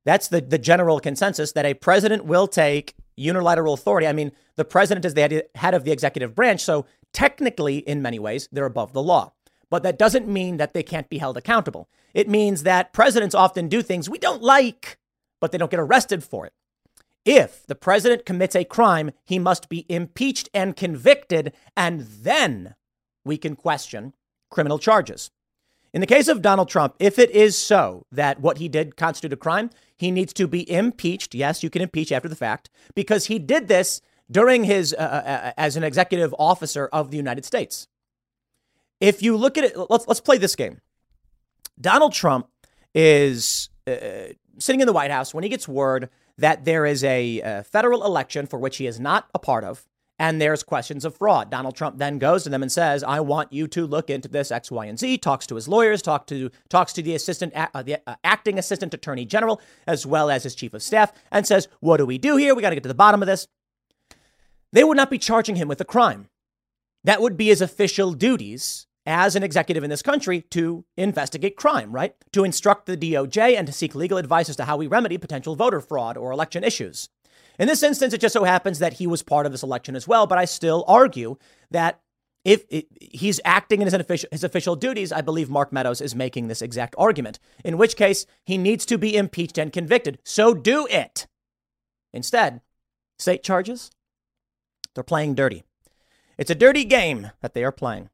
That's 0.05 0.29
the, 0.29 0.41
the 0.41 0.59
general 0.59 1.01
consensus 1.01 1.53
that 1.53 1.67
a 1.67 1.75
president 1.75 2.25
will 2.25 2.47
take 2.47 2.95
unilateral 3.17 3.75
authority. 3.75 4.07
I 4.07 4.13
mean, 4.13 4.33
the 4.57 4.65
president 4.65 5.05
is 5.05 5.15
the 5.15 5.45
head 5.55 5.75
of 5.75 5.85
the 5.85 5.93
executive 5.93 6.35
branch, 6.35 6.63
so 6.63 6.87
technically, 7.13 7.79
in 7.79 8.03
many 8.03 8.19
ways, 8.19 8.49
they're 8.51 8.65
above 8.65 8.93
the 8.93 9.03
law. 9.03 9.33
But 9.69 9.83
that 9.83 9.99
doesn't 9.99 10.27
mean 10.27 10.57
that 10.57 10.75
they 10.75 10.83
can't 10.83 11.09
be 11.09 11.19
held 11.19 11.37
accountable. 11.37 11.89
It 12.15 12.29
means 12.29 12.63
that 12.63 12.93
presidents 12.93 13.35
often 13.35 13.69
do 13.69 13.83
things 13.83 14.09
we 14.09 14.19
don't 14.19 14.43
like, 14.43 14.99
but 15.41 15.53
they 15.53 15.59
don't 15.59 15.71
get 15.71 15.81
arrested 15.81 16.25
for 16.25 16.47
it. 16.47 16.53
If 17.25 17.67
the 17.67 17.75
president 17.75 18.25
commits 18.25 18.57
a 18.57 18.65
crime, 18.65 19.11
he 19.25 19.39
must 19.39 19.69
be 19.69 19.85
impeached 19.89 20.49
and 20.55 20.75
convicted, 20.75 21.53
and 21.77 22.01
then 22.01 22.75
we 23.25 23.37
can 23.37 23.55
question 23.55 24.15
criminal 24.51 24.79
charges. 24.79 25.31
In 25.93 26.01
the 26.01 26.07
case 26.07 26.29
of 26.29 26.43
Donald 26.43 26.69
Trump, 26.69 26.95
if 26.99 27.19
it 27.19 27.31
is 27.31 27.59
so 27.59 28.07
that 28.13 28.41
what 28.41 28.59
he 28.59 28.69
did 28.69 28.97
constitute 28.97 29.33
a 29.33 29.37
crime, 29.37 29.71
he 29.97 30.11
needs 30.11 30.33
to 30.35 30.47
be 30.47 30.71
impeached. 30.71 31.35
Yes, 31.35 31.63
you 31.63 31.71
can 31.71 31.83
impeach 31.83 32.13
after 32.13 32.29
the 32.29 32.37
fact 32.37 32.71
because 32.95 33.27
he 33.27 33.39
did 33.39 33.69
this 33.69 34.01
during 34.31 34.65
his 34.65 34.95
uh, 34.95 35.03
uh, 35.03 35.31
uh, 35.31 35.53
as 35.57 35.77
an 35.77 35.83
executive 35.83 36.35
officer 36.39 36.89
of 36.93 37.11
the 37.11 37.17
United 37.17 37.45
States. 37.45 37.89
If 39.01 39.23
you 39.23 39.37
look 39.37 39.59
at 39.59 39.65
it, 39.65 39.77
let's 39.91 40.07
let's 40.07 40.21
play 40.21 40.39
this 40.39 40.55
game. 40.55 40.81
Donald 41.81 42.13
Trump 42.13 42.49
is 42.95 43.71
uh, 43.87 43.95
sitting 44.59 44.81
in 44.81 44.87
the 44.87 44.93
White 44.93 45.11
House 45.11 45.35
when 45.35 45.43
he 45.43 45.51
gets 45.51 45.67
word 45.67 46.11
that 46.39 46.65
there 46.65 46.87
is 46.87 47.03
a, 47.03 47.41
a 47.41 47.65
federal 47.65 48.05
election 48.05 48.47
for 48.47 48.59
which 48.59 48.77
he 48.77 48.87
is 48.87 49.01
not 49.01 49.29
a 49.35 49.39
part 49.39 49.65
of, 49.65 49.87
and 50.21 50.39
there's 50.39 50.63
questions 50.63 51.07
of 51.07 51.17
fraud. 51.17 51.51
Donald 51.51 51.75
Trump 51.75 51.97
then 51.97 52.19
goes 52.19 52.45
to 52.45 52.51
them 52.51 52.63
and 52.63 52.71
says, 52.71 53.03
"I 53.03 53.21
want 53.21 53.55
you 53.55 53.67
to 53.69 53.87
look 53.87 54.11
into 54.11 54.29
this 54.29 54.53
X, 54.53 54.71
Y, 54.71 54.85
and 54.85 54.99
Z." 54.99 55.17
Talks 55.19 55.47
to 55.47 55.55
his 55.55 55.67
lawyers, 55.67 56.03
talk 56.03 56.27
to 56.27 56.51
talks 56.69 56.93
to 56.93 57.03
the 57.03 57.15
assistant, 57.15 57.55
uh, 57.57 57.83
the 57.83 57.97
uh, 58.07 58.17
acting 58.23 58.59
assistant 58.59 58.93
attorney 58.93 59.25
general, 59.25 59.63
as 59.87 60.05
well 60.05 60.29
as 60.29 60.43
his 60.43 60.55
chief 60.55 60.75
of 60.75 60.83
staff, 60.83 61.11
and 61.33 61.47
says, 61.47 61.69
"What 61.81 61.97
do 61.97 62.05
we 62.05 62.19
do 62.19 62.37
here? 62.37 62.55
We 62.55 62.61
got 62.61 62.69
to 62.69 62.77
get 62.77 62.83
to 62.83 62.89
the 62.89 62.95
bottom 62.95 63.23
of 63.23 63.27
this." 63.27 63.49
They 64.73 64.85
would 64.85 64.99
not 64.99 65.11
be 65.11 65.19
charging 65.19 65.57
him 65.57 65.69
with 65.69 65.81
a 65.81 65.87
crime. 65.87 66.29
That 67.03 67.23
would 67.23 67.39
be 67.39 67.47
his 67.47 67.63
official 67.63 68.13
duties 68.13 68.87
as 69.07 69.35
an 69.35 69.43
executive 69.43 69.83
in 69.83 69.89
this 69.89 70.03
country 70.03 70.43
to 70.51 70.85
investigate 70.99 71.57
crime, 71.57 71.93
right? 71.93 72.15
To 72.33 72.45
instruct 72.45 72.85
the 72.85 72.97
DOJ 72.97 73.57
and 73.57 73.67
to 73.67 73.73
seek 73.73 73.95
legal 73.95 74.19
advice 74.19 74.51
as 74.51 74.57
to 74.57 74.67
how 74.67 74.77
we 74.77 74.87
remedy 74.87 75.17
potential 75.17 75.57
voter 75.57 75.81
fraud 75.81 76.19
or 76.19 76.31
election 76.31 76.63
issues. 76.63 77.09
In 77.61 77.69
this 77.69 77.83
instance, 77.83 78.15
it 78.15 78.23
just 78.23 78.33
so 78.33 78.45
happens 78.45 78.79
that 78.79 78.95
he 78.95 79.07
was 79.07 79.23
part 79.23 79.45
of 79.45 79.53
this 79.53 79.63
election 79.63 79.95
as 79.95 80.09
well, 80.09 80.27
but 80.27 80.39
I 80.39 80.47
still 80.47 80.83
argue 80.89 81.37
that 81.71 82.01
if 82.43 82.65
he's 83.03 83.39
acting 83.45 83.83
in 83.83 83.87
his 83.87 83.93
official, 83.93 84.31
his 84.33 84.43
official 84.43 84.77
duties, 84.77 85.13
I 85.13 85.21
believe 85.21 85.51
Mark 85.51 85.71
Meadows 85.71 86.01
is 86.01 86.15
making 86.15 86.49
this 86.49 86.63
exact 86.63 86.95
argument, 86.97 87.39
in 87.63 87.77
which 87.77 87.97
case 87.97 88.25
he 88.47 88.57
needs 88.57 88.87
to 88.87 88.97
be 88.97 89.15
impeached 89.15 89.59
and 89.59 89.75
convicted. 89.75 90.19
So 90.25 90.55
do 90.55 90.87
it. 90.91 91.27
Instead, 92.15 92.63
state 93.19 93.43
charges, 93.43 93.91
they're 94.95 95.05
playing 95.05 95.35
dirty. 95.35 95.63
It's 96.39 96.51
a 96.51 96.55
dirty 96.55 96.87
game 96.87 97.31
that 97.43 97.53
they 97.53 97.63
are 97.63 97.71
playing. 97.71 98.09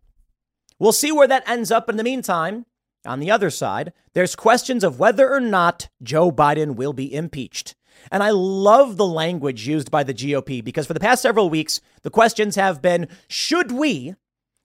We'll 0.80 0.90
see 0.90 1.12
where 1.12 1.28
that 1.28 1.48
ends 1.48 1.70
up 1.70 1.88
in 1.88 1.98
the 1.98 2.02
meantime. 2.02 2.66
On 3.06 3.20
the 3.20 3.30
other 3.30 3.50
side, 3.50 3.92
there's 4.12 4.34
questions 4.34 4.82
of 4.82 4.98
whether 4.98 5.32
or 5.32 5.38
not 5.38 5.88
Joe 6.02 6.32
Biden 6.32 6.74
will 6.74 6.92
be 6.92 7.14
impeached. 7.14 7.75
And 8.10 8.22
I 8.22 8.30
love 8.30 8.96
the 8.96 9.06
language 9.06 9.66
used 9.66 9.90
by 9.90 10.02
the 10.02 10.14
GOP 10.14 10.62
because 10.62 10.86
for 10.86 10.94
the 10.94 11.00
past 11.00 11.22
several 11.22 11.50
weeks, 11.50 11.80
the 12.02 12.10
questions 12.10 12.56
have 12.56 12.80
been 12.82 13.08
should 13.28 13.72
we 13.72 14.14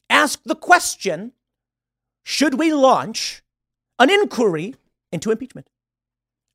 ask 0.10 0.42
the 0.44 0.56
question, 0.56 1.32
should 2.24 2.60
we 2.60 2.74
launch 2.74 3.42
an 3.98 4.10
inquiry 4.10 4.76
into 5.12 5.32
impeachment? 5.32 5.70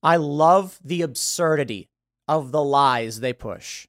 I 0.03 0.17
love 0.17 0.79
the 0.85 1.03
absurdity 1.03 1.89
of 2.29 2.53
the 2.53 2.63
lies 2.63 3.21
they 3.21 3.33
push. 3.33 3.87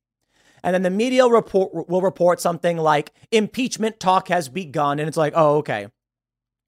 And 0.64 0.74
then 0.74 0.82
the 0.82 0.90
media 0.90 1.28
report 1.28 1.88
will 1.88 2.02
report 2.02 2.42
something 2.42 2.78
like 2.78 3.12
impeachment 3.32 4.00
talk 4.00 4.30
has 4.30 4.50
begun. 4.50 5.00
And 5.00 5.08
it's 5.08 5.18
like, 5.18 5.34
oh, 5.36 5.58
okay. 5.58 5.88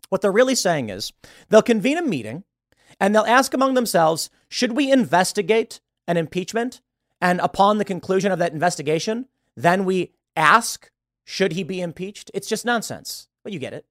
What 0.09 0.21
they're 0.21 0.32
really 0.32 0.55
saying 0.55 0.89
is 0.89 1.11
they'll 1.49 1.61
convene 1.61 1.97
a 1.97 2.03
meeting 2.03 2.43
and 2.99 3.13
they'll 3.13 3.23
ask 3.23 3.53
among 3.53 3.73
themselves, 3.73 4.30
should 4.47 4.75
we 4.75 4.91
investigate 4.91 5.80
an 6.10 6.18
impeachment? 6.18 6.82
And 7.22 7.39
upon 7.39 7.78
the 7.78 7.86
conclusion 7.86 8.32
of 8.32 8.39
that 8.39 8.51
investigation, 8.51 9.28
then 9.55 9.86
we 9.86 10.12
ask, 10.36 10.89
should 11.24 11.53
he 11.53 11.64
be 11.64 11.80
impeached? 11.80 12.32
It's 12.34 12.47
just 12.47 12.66
nonsense. 12.66 13.30
But 13.43 13.53
you 13.53 13.60
get 13.60 13.74
it. 13.74 13.86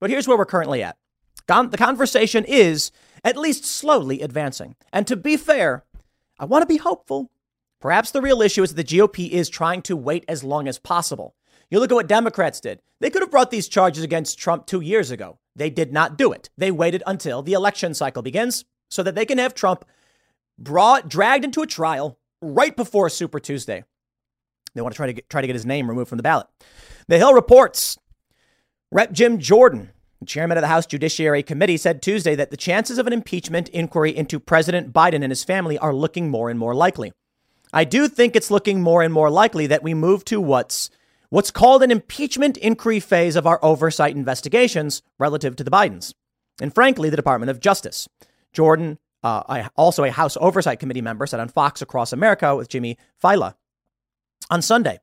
But 0.00 0.10
here's 0.10 0.28
where 0.28 0.36
we're 0.36 0.44
currently 0.44 0.82
at. 0.82 0.96
The 1.46 1.76
conversation 1.78 2.44
is 2.44 2.90
at 3.22 3.36
least 3.36 3.64
slowly 3.64 4.20
advancing. 4.20 4.76
And 4.92 5.06
to 5.06 5.16
be 5.16 5.36
fair, 5.36 5.84
I 6.38 6.44
want 6.44 6.62
to 6.62 6.66
be 6.66 6.78
hopeful. 6.78 7.30
Perhaps 7.80 8.10
the 8.10 8.22
real 8.22 8.42
issue 8.42 8.62
is 8.62 8.74
that 8.74 8.86
the 8.86 8.98
GOP 8.98 9.30
is 9.30 9.48
trying 9.48 9.82
to 9.82 9.96
wait 9.96 10.24
as 10.28 10.44
long 10.44 10.68
as 10.68 10.78
possible. 10.78 11.34
You 11.70 11.80
look 11.80 11.90
at 11.90 11.94
what 11.94 12.06
Democrats 12.06 12.60
did. 12.60 12.80
They 13.00 13.10
could 13.10 13.22
have 13.22 13.30
brought 13.30 13.50
these 13.50 13.68
charges 13.68 14.04
against 14.04 14.38
Trump 14.38 14.66
two 14.66 14.80
years 14.80 15.10
ago. 15.10 15.38
They 15.56 15.70
did 15.70 15.92
not 15.92 16.18
do 16.18 16.32
it. 16.32 16.50
They 16.56 16.70
waited 16.70 17.02
until 17.06 17.42
the 17.42 17.52
election 17.52 17.94
cycle 17.94 18.22
begins 18.22 18.64
so 18.88 19.02
that 19.02 19.14
they 19.14 19.26
can 19.26 19.38
have 19.38 19.54
Trump 19.54 19.84
brought 20.58 21.08
dragged 21.08 21.44
into 21.44 21.62
a 21.62 21.66
trial 21.66 22.18
right 22.40 22.74
before 22.76 23.08
Super 23.08 23.40
Tuesday. 23.40 23.84
They 24.74 24.80
want 24.80 24.92
to 24.92 24.96
try 24.96 25.06
to 25.06 25.12
get, 25.12 25.28
try 25.28 25.40
to 25.40 25.46
get 25.46 25.54
his 25.54 25.66
name 25.66 25.88
removed 25.88 26.08
from 26.08 26.18
the 26.18 26.22
ballot. 26.22 26.46
The 27.08 27.18
Hill 27.18 27.34
reports 27.34 27.96
Rep. 28.90 29.12
Jim 29.12 29.38
Jordan, 29.38 29.90
chairman 30.24 30.56
of 30.56 30.62
the 30.62 30.68
House 30.68 30.86
Judiciary 30.86 31.42
Committee, 31.42 31.76
said 31.76 32.00
Tuesday 32.00 32.34
that 32.34 32.50
the 32.50 32.56
chances 32.56 32.98
of 32.98 33.06
an 33.06 33.12
impeachment 33.12 33.68
inquiry 33.70 34.16
into 34.16 34.38
President 34.38 34.92
Biden 34.92 35.22
and 35.22 35.30
his 35.30 35.44
family 35.44 35.76
are 35.78 35.94
looking 35.94 36.30
more 36.30 36.48
and 36.48 36.58
more 36.58 36.74
likely. 36.74 37.12
I 37.72 37.84
do 37.84 38.06
think 38.06 38.36
it's 38.36 38.52
looking 38.52 38.80
more 38.80 39.02
and 39.02 39.12
more 39.12 39.30
likely 39.30 39.66
that 39.66 39.82
we 39.82 39.94
move 39.94 40.24
to 40.26 40.40
what's 40.40 40.90
what's 41.30 41.50
called 41.50 41.82
an 41.82 41.90
impeachment 41.90 42.56
inquiry 42.58 43.00
phase 43.00 43.34
of 43.34 43.48
our 43.48 43.58
oversight 43.64 44.14
investigations 44.14 45.02
relative 45.18 45.56
to 45.56 45.64
the 45.64 45.70
Bidens, 45.70 46.14
and 46.60 46.72
frankly, 46.72 47.10
the 47.10 47.16
Department 47.16 47.50
of 47.50 47.58
Justice. 47.58 48.08
Jordan, 48.52 48.98
uh, 49.24 49.68
also 49.74 50.04
a 50.04 50.12
House 50.12 50.36
Oversight 50.40 50.78
Committee 50.78 51.00
member, 51.00 51.26
said 51.26 51.40
on 51.40 51.48
Fox 51.48 51.82
Across 51.82 52.12
America 52.12 52.54
with 52.54 52.68
Jimmy 52.68 52.98
Failla 53.20 53.54
on 54.50 54.62
Sunday. 54.62 55.00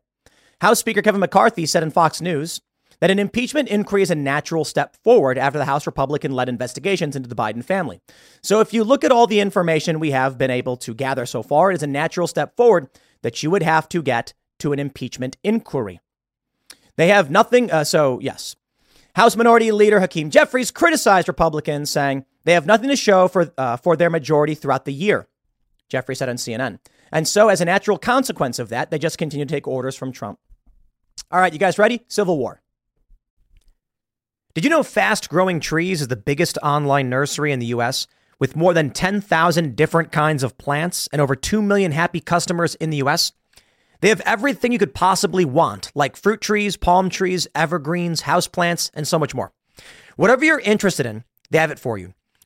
House 0.61 0.79
Speaker 0.79 1.01
Kevin 1.01 1.19
McCarthy 1.19 1.65
said 1.65 1.81
in 1.81 1.89
Fox 1.89 2.21
News 2.21 2.61
that 2.99 3.09
an 3.09 3.17
impeachment 3.17 3.67
inquiry 3.67 4.03
is 4.03 4.11
a 4.11 4.15
natural 4.15 4.63
step 4.63 4.95
forward 5.03 5.39
after 5.39 5.57
the 5.57 5.65
House 5.65 5.87
Republican 5.87 6.33
led 6.33 6.47
investigations 6.47 7.15
into 7.15 7.27
the 7.27 7.35
Biden 7.35 7.63
family. 7.63 7.99
So, 8.43 8.59
if 8.59 8.73
you 8.73 8.83
look 8.83 9.03
at 9.03 9.11
all 9.11 9.25
the 9.25 9.39
information 9.39 9.99
we 9.99 10.11
have 10.11 10.37
been 10.37 10.51
able 10.51 10.77
to 10.77 10.93
gather 10.93 11.25
so 11.25 11.41
far, 11.41 11.71
it 11.71 11.75
is 11.75 11.83
a 11.83 11.87
natural 11.87 12.27
step 12.27 12.55
forward 12.55 12.89
that 13.23 13.41
you 13.41 13.49
would 13.49 13.63
have 13.63 13.89
to 13.89 14.03
get 14.03 14.33
to 14.59 14.71
an 14.71 14.79
impeachment 14.79 15.35
inquiry. 15.43 15.99
They 16.95 17.07
have 17.07 17.31
nothing, 17.31 17.71
uh, 17.71 17.83
so 17.83 18.19
yes. 18.21 18.55
House 19.15 19.35
Minority 19.35 19.71
Leader 19.71 19.99
Hakeem 19.99 20.29
Jeffries 20.29 20.69
criticized 20.69 21.27
Republicans, 21.27 21.89
saying 21.89 22.25
they 22.43 22.53
have 22.53 22.65
nothing 22.65 22.89
to 22.89 22.95
show 22.95 23.27
for, 23.27 23.53
uh, 23.57 23.77
for 23.77 23.95
their 23.95 24.09
majority 24.09 24.55
throughout 24.55 24.85
the 24.85 24.93
year. 24.93 25.27
Jeffries 25.89 26.19
said 26.19 26.29
on 26.29 26.37
CNN. 26.37 26.79
And 27.11 27.27
so, 27.27 27.49
as 27.49 27.59
a 27.59 27.65
natural 27.65 27.97
consequence 27.97 28.57
of 28.57 28.69
that, 28.69 28.89
they 28.89 28.97
just 28.97 29.17
continue 29.17 29.45
to 29.45 29.53
take 29.53 29.67
orders 29.67 29.95
from 29.95 30.11
Trump. 30.11 30.39
All 31.29 31.39
right, 31.39 31.51
you 31.51 31.59
guys 31.59 31.77
ready? 31.77 32.03
Civil 32.07 32.37
War. 32.37 32.61
Did 34.53 34.63
you 34.63 34.69
know 34.69 34.83
Fast 34.83 35.29
Growing 35.29 35.59
Trees 35.59 36.01
is 36.01 36.07
the 36.07 36.15
biggest 36.15 36.57
online 36.61 37.09
nursery 37.09 37.51
in 37.51 37.59
the 37.59 37.67
US 37.67 38.07
with 38.39 38.55
more 38.55 38.73
than 38.73 38.89
10,000 38.89 39.75
different 39.75 40.11
kinds 40.11 40.43
of 40.43 40.57
plants 40.57 41.07
and 41.11 41.21
over 41.21 41.35
2 41.35 41.61
million 41.61 41.91
happy 41.91 42.19
customers 42.19 42.75
in 42.75 42.89
the 42.89 42.97
US? 42.97 43.33
They 44.01 44.09
have 44.09 44.21
everything 44.21 44.71
you 44.71 44.79
could 44.79 44.95
possibly 44.95 45.45
want, 45.45 45.91
like 45.93 46.17
fruit 46.17 46.41
trees, 46.41 46.75
palm 46.75 47.09
trees, 47.09 47.47
evergreens, 47.53 48.23
houseplants, 48.23 48.89
and 48.93 49.07
so 49.07 49.19
much 49.19 49.35
more. 49.35 49.53
Whatever 50.15 50.43
you're 50.43 50.59
interested 50.59 51.05
in, 51.05 51.23
they 51.49 51.59
have 51.59 51.71
it 51.71 51.79
for 51.79 51.97
you. 51.97 52.13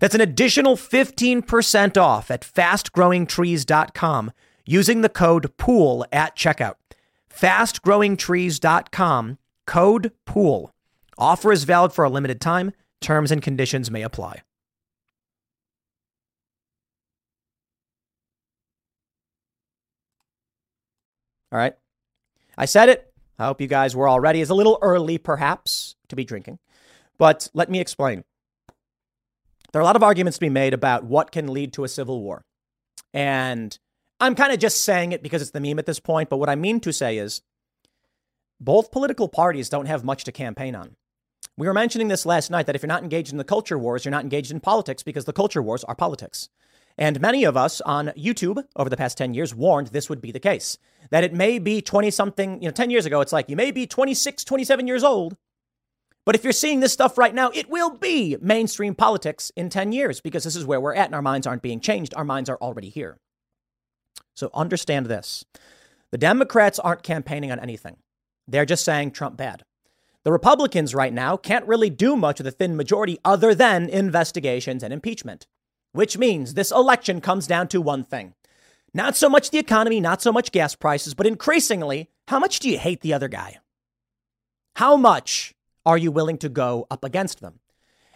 That's 0.00 0.14
an 0.14 0.20
additional 0.20 0.76
15% 0.76 1.96
off 1.96 2.30
at 2.30 2.42
fastgrowingtrees.com 2.42 4.30
using 4.64 5.00
the 5.00 5.08
code 5.08 5.56
POOL 5.56 6.06
at 6.12 6.36
checkout. 6.36 6.74
Fastgrowingtrees.com, 7.34 9.38
code 9.66 10.12
POOL. 10.24 10.70
Offer 11.18 11.52
is 11.52 11.64
valid 11.64 11.92
for 11.92 12.04
a 12.04 12.10
limited 12.10 12.40
time. 12.40 12.72
Terms 13.00 13.32
and 13.32 13.42
conditions 13.42 13.90
may 13.90 14.02
apply. 14.02 14.42
All 21.50 21.58
right. 21.58 21.74
I 22.56 22.66
said 22.66 22.88
it. 22.88 23.12
I 23.38 23.46
hope 23.46 23.60
you 23.60 23.68
guys 23.68 23.96
were 23.96 24.08
all 24.08 24.20
ready. 24.20 24.42
It's 24.42 24.50
a 24.50 24.54
little 24.54 24.78
early, 24.82 25.16
perhaps, 25.16 25.96
to 26.08 26.16
be 26.16 26.24
drinking. 26.24 26.58
But 27.16 27.48
let 27.54 27.70
me 27.70 27.80
explain. 27.80 28.24
There 29.72 29.80
are 29.80 29.82
a 29.82 29.86
lot 29.86 29.96
of 29.96 30.02
arguments 30.02 30.38
to 30.38 30.44
be 30.44 30.48
made 30.48 30.72
about 30.72 31.04
what 31.04 31.32
can 31.32 31.52
lead 31.52 31.72
to 31.74 31.84
a 31.84 31.88
civil 31.88 32.22
war. 32.22 32.42
And 33.12 33.78
I'm 34.20 34.34
kind 34.34 34.52
of 34.52 34.58
just 34.58 34.82
saying 34.82 35.12
it 35.12 35.22
because 35.22 35.42
it's 35.42 35.50
the 35.50 35.60
meme 35.60 35.78
at 35.78 35.86
this 35.86 36.00
point. 36.00 36.28
But 36.28 36.38
what 36.38 36.48
I 36.48 36.56
mean 36.56 36.80
to 36.80 36.92
say 36.92 37.18
is 37.18 37.42
both 38.60 38.90
political 38.90 39.28
parties 39.28 39.68
don't 39.68 39.86
have 39.86 40.04
much 40.04 40.24
to 40.24 40.32
campaign 40.32 40.74
on. 40.74 40.96
We 41.56 41.66
were 41.66 41.74
mentioning 41.74 42.08
this 42.08 42.26
last 42.26 42.50
night 42.50 42.66
that 42.66 42.76
if 42.76 42.82
you're 42.82 42.88
not 42.88 43.02
engaged 43.02 43.32
in 43.32 43.38
the 43.38 43.44
culture 43.44 43.78
wars, 43.78 44.04
you're 44.04 44.12
not 44.12 44.22
engaged 44.22 44.50
in 44.50 44.60
politics 44.60 45.02
because 45.02 45.24
the 45.24 45.32
culture 45.32 45.62
wars 45.62 45.84
are 45.84 45.94
politics. 45.94 46.48
And 46.96 47.20
many 47.20 47.44
of 47.44 47.56
us 47.56 47.80
on 47.82 48.08
YouTube 48.08 48.64
over 48.74 48.90
the 48.90 48.96
past 48.96 49.18
10 49.18 49.34
years 49.34 49.54
warned 49.54 49.88
this 49.88 50.08
would 50.08 50.20
be 50.20 50.32
the 50.32 50.40
case. 50.40 50.78
That 51.10 51.24
it 51.24 51.32
may 51.32 51.58
be 51.58 51.80
20 51.80 52.10
something, 52.10 52.60
you 52.60 52.68
know, 52.68 52.72
10 52.72 52.90
years 52.90 53.06
ago, 53.06 53.20
it's 53.20 53.32
like 53.32 53.48
you 53.48 53.56
may 53.56 53.70
be 53.70 53.86
26, 53.86 54.44
27 54.44 54.86
years 54.86 55.04
old. 55.04 55.36
But 56.28 56.34
if 56.34 56.44
you're 56.44 56.52
seeing 56.52 56.80
this 56.80 56.92
stuff 56.92 57.16
right 57.16 57.34
now, 57.34 57.48
it 57.54 57.70
will 57.70 57.88
be 57.88 58.36
mainstream 58.42 58.94
politics 58.94 59.50
in 59.56 59.70
10 59.70 59.92
years 59.92 60.20
because 60.20 60.44
this 60.44 60.56
is 60.56 60.66
where 60.66 60.78
we're 60.78 60.94
at 60.94 61.06
and 61.06 61.14
our 61.14 61.22
minds 61.22 61.46
aren't 61.46 61.62
being 61.62 61.80
changed. 61.80 62.12
Our 62.14 62.22
minds 62.22 62.50
are 62.50 62.58
already 62.60 62.90
here. 62.90 63.18
So 64.34 64.50
understand 64.52 65.06
this 65.06 65.46
the 66.10 66.18
Democrats 66.18 66.78
aren't 66.78 67.02
campaigning 67.02 67.50
on 67.50 67.58
anything, 67.58 67.96
they're 68.46 68.66
just 68.66 68.84
saying 68.84 69.12
Trump 69.12 69.38
bad. 69.38 69.62
The 70.24 70.30
Republicans 70.30 70.94
right 70.94 71.14
now 71.14 71.38
can't 71.38 71.66
really 71.66 71.88
do 71.88 72.14
much 72.14 72.40
with 72.40 72.46
a 72.46 72.50
thin 72.50 72.76
majority 72.76 73.18
other 73.24 73.54
than 73.54 73.88
investigations 73.88 74.82
and 74.82 74.92
impeachment 74.92 75.46
which 75.92 76.18
means 76.18 76.52
this 76.52 76.70
election 76.70 77.20
comes 77.22 77.46
down 77.46 77.68
to 77.68 77.80
one 77.80 78.04
thing. 78.04 78.34
Not 78.92 79.16
so 79.16 79.30
much 79.30 79.50
the 79.50 79.58
economy, 79.58 80.00
not 80.00 80.20
so 80.20 80.30
much 80.30 80.52
gas 80.52 80.74
prices, 80.74 81.14
but 81.14 81.26
increasingly, 81.26 82.10
how 82.28 82.38
much 82.38 82.60
do 82.60 82.68
you 82.68 82.78
hate 82.78 83.00
the 83.00 83.14
other 83.14 83.28
guy? 83.28 83.58
How 84.76 84.96
much 84.96 85.54
are 85.88 85.96
you 85.96 86.12
willing 86.12 86.36
to 86.36 86.50
go 86.50 86.86
up 86.90 87.02
against 87.02 87.40
them? 87.40 87.60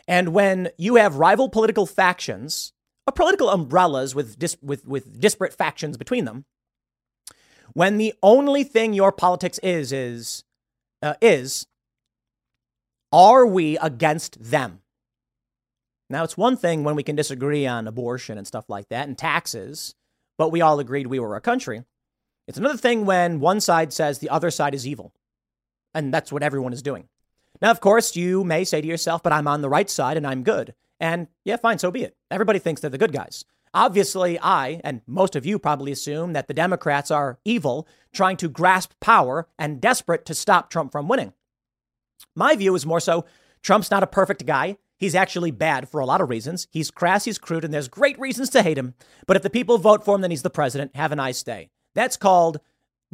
And 0.07 0.35
when 0.35 0.69
you 0.77 0.97
have 0.97 1.17
rival 1.17 1.49
political 1.49 1.87
factions, 1.87 2.75
or 3.07 3.13
political 3.15 3.49
umbrellas 3.49 4.15
with, 4.15 4.39
dis- 4.39 4.59
with, 4.61 4.87
with 4.87 5.19
disparate 5.19 5.55
factions 5.55 5.97
between 5.97 6.27
them, 6.27 6.45
when 7.73 7.97
the 7.97 8.13
only 8.23 8.63
thing 8.63 8.93
your 8.93 9.11
politics 9.11 9.59
is, 9.63 9.91
is, 9.91 10.45
uh, 11.01 11.15
is, 11.23 11.67
are 13.11 13.47
we 13.47 13.79
against 13.79 14.43
them? 14.43 14.81
Now, 16.11 16.25
it's 16.25 16.37
one 16.37 16.59
thing 16.59 16.85
when 16.85 16.95
we 16.95 17.03
can 17.03 17.17
disagree 17.17 17.67
on 17.67 17.89
abortion 17.89 18.37
and 18.37 18.47
stuff 18.47 18.69
like 18.69 18.91
that 18.91 19.09
and 19.09 19.17
taxes, 19.17 19.95
but 20.37 20.51
we 20.51 20.61
all 20.61 20.79
agreed 20.79 21.07
we 21.07 21.19
were 21.19 21.37
a 21.37 21.41
country. 21.41 21.85
It's 22.47 22.59
another 22.59 22.77
thing 22.77 23.07
when 23.07 23.41
one 23.41 23.63
side 23.63 23.95
says 23.95 24.19
the 24.19 24.29
other 24.29 24.51
side 24.51 24.75
is 24.75 24.87
evil. 24.87 25.15
And 25.95 26.13
that's 26.13 26.31
what 26.31 26.43
everyone 26.43 26.75
is 26.75 26.83
doing. 26.83 27.09
Now, 27.63 27.71
of 27.71 27.81
course, 27.81 28.17
you 28.17 28.43
may 28.43 28.65
say 28.65 28.81
to 28.81 28.89
yourself, 28.89 29.23
but 29.23 29.33
I'm 29.33 29.47
on 29.47 29.63
the 29.63 29.69
right 29.69 29.89
side 29.89 30.17
and 30.17 30.27
I'm 30.27 30.43
good. 30.43 30.75
And 30.99 31.29
yeah, 31.45 31.57
fine, 31.57 31.79
so 31.79 31.93
be 31.93 32.03
it. 32.03 32.17
Everybody 32.29 32.59
thinks 32.59 32.81
they're 32.81 32.91
the 32.91 32.99
good 32.99 33.13
guys. 33.13 33.45
Obviously, 33.73 34.39
I, 34.41 34.81
and 34.85 35.01
most 35.07 35.37
of 35.37 35.47
you 35.47 35.59
probably 35.61 35.93
assume 35.93 36.33
that 36.33 36.49
the 36.49 36.55
Democrats 36.55 37.11
are 37.11 37.39
evil, 37.45 37.87
trying 38.13 38.37
to 38.39 38.49
grasp 38.49 38.93
power 39.01 39.49
and 39.59 39.81
desperate 39.81 40.27
to 40.27 40.35
stop 40.35 40.69
Trump 40.71 40.93
from 40.93 41.09
winning. 41.09 41.33
My 42.35 42.57
view 42.57 42.75
is 42.75 42.85
more 42.85 43.01
so 43.01 43.25
Trump's 43.63 43.91
not 43.91 44.03
a 44.03 44.09
perfect 44.09 44.45
guy. 44.45 44.77
He's 44.99 45.15
actually 45.15 45.53
bad 45.53 45.89
for 45.89 46.01
a 46.01 46.07
lot 46.07 46.21
of 46.21 46.29
reasons. 46.29 46.67
He's 46.71 46.91
crass, 46.91 47.25
he's 47.25 47.39
crude, 47.39 47.65
and 47.65 47.73
there's 47.73 47.89
great 47.89 48.19
reasons 48.19 48.51
to 48.51 48.63
hate 48.63 48.79
him. 48.79 48.95
But 49.27 49.37
if 49.37 49.43
the 49.43 49.51
people 49.51 49.79
vote 49.79 50.05
for 50.05 50.15
him, 50.15 50.21
then 50.21 50.31
he's 50.31 50.43
the 50.43 50.51
president. 50.51 50.97
Have 50.97 51.13
a 51.13 51.17
nice 51.17 51.43
day. 51.43 51.71
That's 51.95 52.17
called 52.17 52.61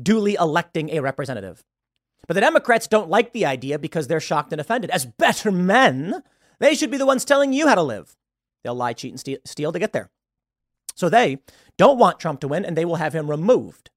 duly 0.02 0.34
electing 0.34 0.90
a 0.90 1.00
representative. 1.00 1.64
But 2.26 2.34
the 2.34 2.40
Democrats 2.40 2.86
don't 2.86 3.08
like 3.08 3.32
the 3.32 3.46
idea 3.46 3.78
because 3.78 4.06
they're 4.06 4.20
shocked 4.20 4.52
and 4.52 4.60
offended. 4.60 4.90
As 4.90 5.06
better 5.06 5.50
men, 5.50 6.22
they 6.58 6.74
should 6.74 6.90
be 6.90 6.98
the 6.98 7.06
ones 7.06 7.24
telling 7.24 7.52
you 7.52 7.68
how 7.68 7.74
to 7.74 7.82
live. 7.82 8.16
They'll 8.62 8.74
lie, 8.74 8.92
cheat, 8.92 9.12
and 9.12 9.38
steal 9.46 9.72
to 9.72 9.78
get 9.78 9.92
there. 9.92 10.10
So 10.94 11.08
they 11.08 11.38
don't 11.76 11.98
want 11.98 12.18
Trump 12.18 12.40
to 12.40 12.48
win, 12.48 12.64
and 12.64 12.76
they 12.76 12.84
will 12.84 12.96
have 12.96 13.14
him 13.14 13.30
removed. 13.30 13.90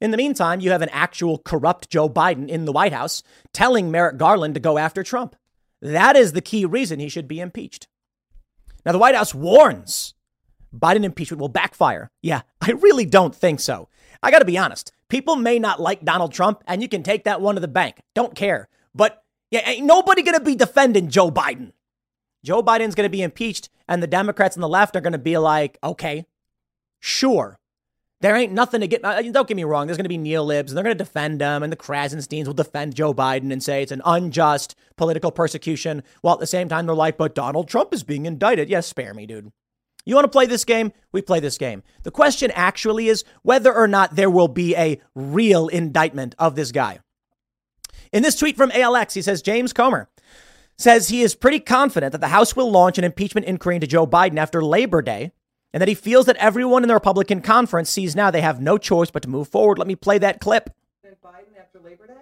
In 0.00 0.10
the 0.10 0.18
meantime, 0.18 0.60
you 0.60 0.70
have 0.70 0.82
an 0.82 0.90
actual 0.90 1.38
corrupt 1.38 1.88
Joe 1.88 2.08
Biden 2.08 2.48
in 2.48 2.66
the 2.66 2.72
White 2.72 2.92
House 2.92 3.22
telling 3.52 3.90
Merrick 3.90 4.18
Garland 4.18 4.54
to 4.54 4.60
go 4.60 4.76
after 4.76 5.02
Trump. 5.02 5.34
That 5.80 6.16
is 6.16 6.32
the 6.32 6.42
key 6.42 6.66
reason 6.66 7.00
he 7.00 7.08
should 7.08 7.26
be 7.26 7.40
impeached. 7.40 7.88
Now, 8.84 8.92
the 8.92 8.98
White 8.98 9.14
House 9.14 9.34
warns 9.34 10.14
Biden 10.74 11.04
impeachment 11.04 11.40
will 11.40 11.48
backfire. 11.48 12.10
Yeah, 12.22 12.42
I 12.60 12.72
really 12.72 13.06
don't 13.06 13.34
think 13.34 13.60
so. 13.60 13.88
I 14.22 14.30
got 14.30 14.40
to 14.40 14.44
be 14.44 14.58
honest. 14.58 14.92
People 15.08 15.36
may 15.36 15.58
not 15.58 15.80
like 15.80 16.04
Donald 16.04 16.32
Trump, 16.32 16.62
and 16.66 16.82
you 16.82 16.88
can 16.88 17.02
take 17.02 17.24
that 17.24 17.40
one 17.40 17.54
to 17.54 17.60
the 17.60 17.68
bank. 17.68 18.00
Don't 18.14 18.34
care. 18.34 18.68
But 18.94 19.22
yeah, 19.50 19.68
ain't 19.68 19.86
nobody 19.86 20.22
going 20.22 20.38
to 20.38 20.44
be 20.44 20.54
defending 20.54 21.08
Joe 21.08 21.30
Biden. 21.30 21.72
Joe 22.44 22.62
Biden's 22.62 22.94
going 22.94 23.06
to 23.06 23.10
be 23.10 23.22
impeached, 23.22 23.68
and 23.88 24.02
the 24.02 24.06
Democrats 24.06 24.56
on 24.56 24.60
the 24.60 24.68
left 24.68 24.96
are 24.96 25.00
going 25.00 25.12
to 25.12 25.18
be 25.18 25.36
like, 25.38 25.78
okay, 25.82 26.26
sure. 27.00 27.58
There 28.20 28.34
ain't 28.34 28.52
nothing 28.52 28.80
to 28.80 28.88
get. 28.88 29.04
Uh, 29.04 29.20
don't 29.22 29.46
get 29.46 29.56
me 29.56 29.64
wrong. 29.64 29.86
There's 29.86 29.98
going 29.98 30.04
to 30.04 30.08
be 30.08 30.18
neolibs, 30.18 30.68
and 30.68 30.76
they're 30.76 30.84
going 30.84 30.96
to 30.96 31.04
defend 31.04 31.40
them, 31.40 31.62
and 31.62 31.70
the 31.70 31.76
Krassensteins 31.76 32.46
will 32.46 32.54
defend 32.54 32.94
Joe 32.94 33.12
Biden 33.12 33.52
and 33.52 33.62
say 33.62 33.82
it's 33.82 33.92
an 33.92 34.00
unjust 34.06 34.74
political 34.96 35.30
persecution. 35.30 36.02
While 36.22 36.34
at 36.34 36.40
the 36.40 36.46
same 36.46 36.68
time, 36.68 36.86
they're 36.86 36.94
like, 36.94 37.18
"But 37.18 37.34
Donald 37.34 37.68
Trump 37.68 37.92
is 37.92 38.04
being 38.04 38.24
indicted." 38.24 38.70
Yes, 38.70 38.86
spare 38.86 39.12
me, 39.12 39.26
dude. 39.26 39.52
You 40.06 40.14
want 40.14 40.24
to 40.24 40.30
play 40.30 40.46
this 40.46 40.64
game? 40.64 40.92
We 41.12 41.20
play 41.20 41.40
this 41.40 41.58
game. 41.58 41.82
The 42.04 42.12
question 42.12 42.52
actually 42.52 43.08
is 43.08 43.24
whether 43.42 43.74
or 43.74 43.88
not 43.88 44.14
there 44.14 44.30
will 44.30 44.48
be 44.48 44.74
a 44.76 45.00
real 45.14 45.66
indictment 45.68 46.34
of 46.38 46.54
this 46.54 46.72
guy. 46.72 47.00
In 48.12 48.22
this 48.22 48.36
tweet 48.36 48.56
from 48.56 48.70
ALX, 48.70 49.12
he 49.12 49.20
says 49.20 49.42
James 49.42 49.72
Comer 49.72 50.08
says 50.78 51.08
he 51.08 51.22
is 51.22 51.34
pretty 51.34 51.58
confident 51.58 52.12
that 52.12 52.20
the 52.20 52.28
House 52.28 52.54
will 52.54 52.70
launch 52.70 52.98
an 52.98 53.04
impeachment 53.04 53.46
inquiry 53.46 53.76
into 53.76 53.86
Joe 53.86 54.06
Biden 54.06 54.38
after 54.38 54.62
Labor 54.62 55.02
Day 55.02 55.32
and 55.72 55.80
that 55.80 55.88
he 55.88 55.94
feels 55.94 56.26
that 56.26 56.36
everyone 56.36 56.84
in 56.84 56.88
the 56.88 56.94
Republican 56.94 57.40
conference 57.40 57.90
sees 57.90 58.14
now 58.14 58.30
they 58.30 58.42
have 58.42 58.60
no 58.60 58.78
choice 58.78 59.10
but 59.10 59.22
to 59.22 59.28
move 59.28 59.48
forward. 59.48 59.78
Let 59.78 59.88
me 59.88 59.96
play 59.96 60.18
that 60.18 60.40
clip. 60.40 60.70
Biden 61.24 61.58
after 61.58 61.80
Labor 61.80 62.06
Day? 62.06 62.12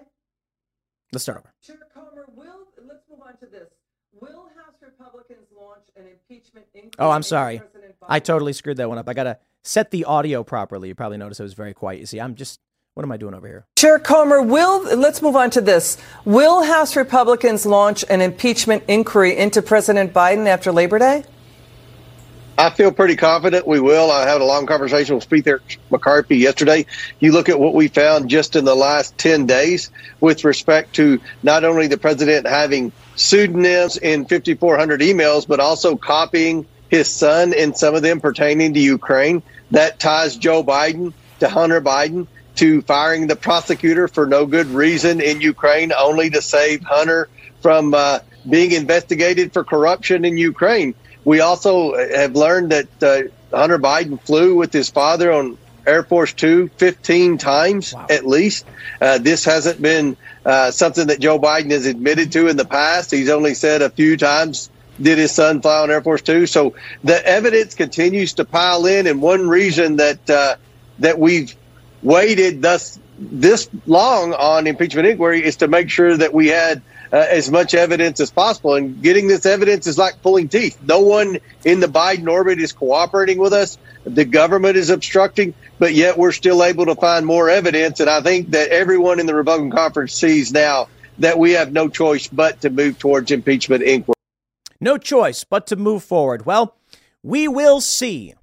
Let's 1.13 1.25
start 1.25 1.39
over. 1.39 1.53
Chair 1.63 1.77
Comer, 1.93 2.27
will, 2.35 2.69
let's 2.87 3.05
move 3.11 3.21
on 3.27 3.37
to 3.39 3.47
this. 3.47 3.69
Will 4.19 4.49
House 4.85 4.93
Republicans 4.99 5.47
launch 5.57 5.85
an 5.97 6.07
impeachment 6.07 6.67
inquiry? 6.75 6.93
Oh, 6.99 7.11
I'm 7.11 7.23
sorry. 7.23 7.63
I 8.07 8.21
totally 8.21 8.53
screwed 8.53 8.77
that 8.79 8.89
one 8.89 8.99
up. 8.99 9.09
I 9.09 9.15
got 9.15 9.25
to 9.25 9.39
set 9.63 9.91
the 9.91 10.05
audio 10.05 10.43
properly. 10.45 10.89
You 10.89 10.95
probably 10.95 11.17
noticed 11.17 11.41
it 11.41 11.45
was 11.45 11.55
very 11.55 11.75
quiet. 11.75 12.01
You 12.01 12.07
see, 12.07 12.21
I'm 12.21 12.35
just, 12.35 12.61
what 12.95 13.03
am 13.03 13.13
I 13.13 13.17
doing 13.17 13.35
over 13.35 13.47
here? 13.47 13.67
Chair 13.77 13.99
Comer, 13.99 14.43
will, 14.43 14.83
let's 14.97 15.23
move 15.23 15.37
on 15.37 15.51
to 15.51 15.61
this. 15.61 15.97
Will 16.25 16.65
House 16.65 16.97
Republicans 16.97 17.65
launch 17.65 18.05
an 18.11 18.21
impeachment 18.21 18.85
inquiry 18.89 19.37
into 19.37 19.63
President 19.63 20.13
Biden 20.13 20.47
after 20.47 20.71
Labor 20.71 20.99
Day? 20.99 21.25
I 22.57 22.71
feel 22.71 22.93
pretty 22.93 23.17
confident 23.17 23.67
we 23.67 23.81
will. 23.81 24.13
I 24.13 24.29
had 24.29 24.41
a 24.41 24.45
long 24.45 24.67
conversation 24.67 25.17
with 25.17 25.25
Speaker 25.25 25.61
McCarthy 25.91 26.37
yesterday. 26.37 26.87
You 27.19 27.33
look 27.33 27.49
at 27.49 27.59
what 27.59 27.75
we 27.75 27.89
found 27.89 28.31
just 28.31 28.55
in 28.55 28.65
the 28.65 28.77
last 28.77 29.17
10 29.19 29.47
days 29.47 29.91
with 30.21 30.45
respect 30.45 30.95
to 30.97 31.21
not 31.43 31.65
only 31.65 31.89
the 31.89 31.99
president 31.99 32.47
having 32.47 32.93
pseudonyms 33.17 33.97
in 33.97 34.25
5,400 34.25 35.01
emails, 35.01 35.47
but 35.47 35.61
also 35.61 35.97
copying 35.97 36.67
his 36.89 37.09
son 37.09 37.53
in 37.53 37.75
some 37.75 37.95
of 37.95 38.03
them 38.03 38.21
pertaining 38.21 38.75
to 38.75 38.81
Ukraine. 38.81 39.43
That 39.71 39.99
ties 39.99 40.37
Joe 40.37 40.63
Biden 40.63 41.13
to 41.41 41.49
Hunter 41.49 41.81
Biden 41.81 42.27
to 42.57 42.83
firing 42.83 43.27
the 43.27 43.37
prosecutor 43.37 44.07
for 44.09 44.27
no 44.27 44.47
good 44.47 44.69
reason 44.69 45.21
in 45.21 45.41
Ukraine, 45.41 45.93
only 45.93 46.31
to 46.31 46.41
save 46.41 46.83
Hunter 46.83 47.29
from 47.61 47.95
uh, 47.95 48.21
being 48.49 48.73
investigated 48.73 49.53
for 49.53 49.65
corruption 49.65 50.25
in 50.25 50.39
Ukraine. 50.39 50.95
We 51.25 51.41
also 51.41 51.97
have 51.97 52.37
learned 52.37 52.71
that 52.73 53.03
uh, 53.03 53.57
Hunter 53.57 53.79
Biden 53.79 54.21
flew 54.21 54.55
with 54.57 54.73
his 54.73 54.91
father 54.91 55.33
on 55.33 55.59
Air 55.87 56.03
Force 56.03 56.33
Two 56.33 56.69
15 56.77 57.39
times 57.39 57.95
wow. 57.95 58.07
at 58.09 58.27
least. 58.27 58.67
Uh, 59.01 59.19
this 59.19 59.45
hasn't 59.45 59.81
been 59.81 60.17
uh, 60.45 60.71
something 60.71 61.07
that 61.09 61.21
Joe 61.21 61.39
Biden 61.39 61.71
has 61.71 61.87
admitted 61.87 62.33
to 62.33 62.49
in 62.49 62.57
the 62.57 62.65
past. 62.65 63.11
He's 63.11 63.31
only 63.31 63.55
said 63.55 63.83
a 63.83 63.91
few 63.91 64.17
times 64.17 64.71
did 65.01 65.19
his 65.19 65.33
son 65.33 65.61
fly 65.61 65.83
on 65.83 65.91
Air 65.91 66.03
Force 66.03 66.23
Two. 66.23 66.47
So 66.47 66.75
the 67.03 67.27
evidence 67.27 67.75
continues 67.75 68.35
to 68.35 68.45
pile 68.45 68.87
in, 68.87 69.07
and 69.07 69.21
one 69.21 69.49
reason 69.49 69.97
that 69.97 70.31
uh, 70.31 70.57
that 71.01 71.19
we've 71.19 71.55
waited 72.03 72.63
thus 72.63 72.99
this 73.19 73.69
long 73.87 74.35
on 74.35 74.67
impeachment 74.67 75.07
inquiry 75.07 75.45
is 75.45 75.57
to 75.57 75.69
make 75.69 75.91
sure 75.91 76.17
that 76.17 76.35
we 76.35 76.49
had 76.49 76.83
uh, 77.15 77.27
as 77.31 77.49
much 77.49 77.75
evidence 77.75 78.19
as 78.19 78.33
possible. 78.33 78.75
And 78.75 79.01
getting 79.01 79.29
this 79.29 79.47
evidence 79.47 79.87
is 79.87 79.97
like 79.97 80.21
pulling 80.21 80.49
teeth. 80.49 80.77
No 80.83 80.99
one 80.99 81.39
in 81.65 81.79
the 81.79 81.87
Biden 81.87 82.29
orbit 82.29 82.59
is 82.59 82.73
cooperating 82.73 83.39
with 83.39 83.53
us. 83.53 83.79
The 84.03 84.25
government 84.25 84.77
is 84.77 84.91
obstructing, 84.91 85.55
but 85.79 85.95
yet 85.95 86.19
we're 86.19 86.33
still 86.33 86.65
able 86.65 86.87
to 86.87 86.97
find 86.97 87.25
more 87.25 87.49
evidence. 87.49 88.01
And 88.01 88.11
I 88.11 88.21
think 88.21 88.51
that 88.51 88.71
everyone 88.71 89.21
in 89.21 89.27
the 89.27 89.35
Republican 89.35 89.71
conference 89.71 90.13
sees 90.13 90.53
now 90.53 90.89
that 91.19 91.39
we 91.39 91.53
have 91.53 91.73
no 91.73 91.89
choice 91.89 92.27
but 92.27 92.61
to 92.63 92.71
move 92.71 92.99
towards 92.99 93.31
impeachment 93.31 93.85
inquiry. 93.85 94.17
No 94.81 94.99
choice 94.99 95.45
but 95.45 95.69
to 95.69 95.77
move 95.77 96.03
forward. 96.03 96.45
Well, 96.45 96.77
we 97.23 97.47
will 97.47 97.81
see. 97.81 98.35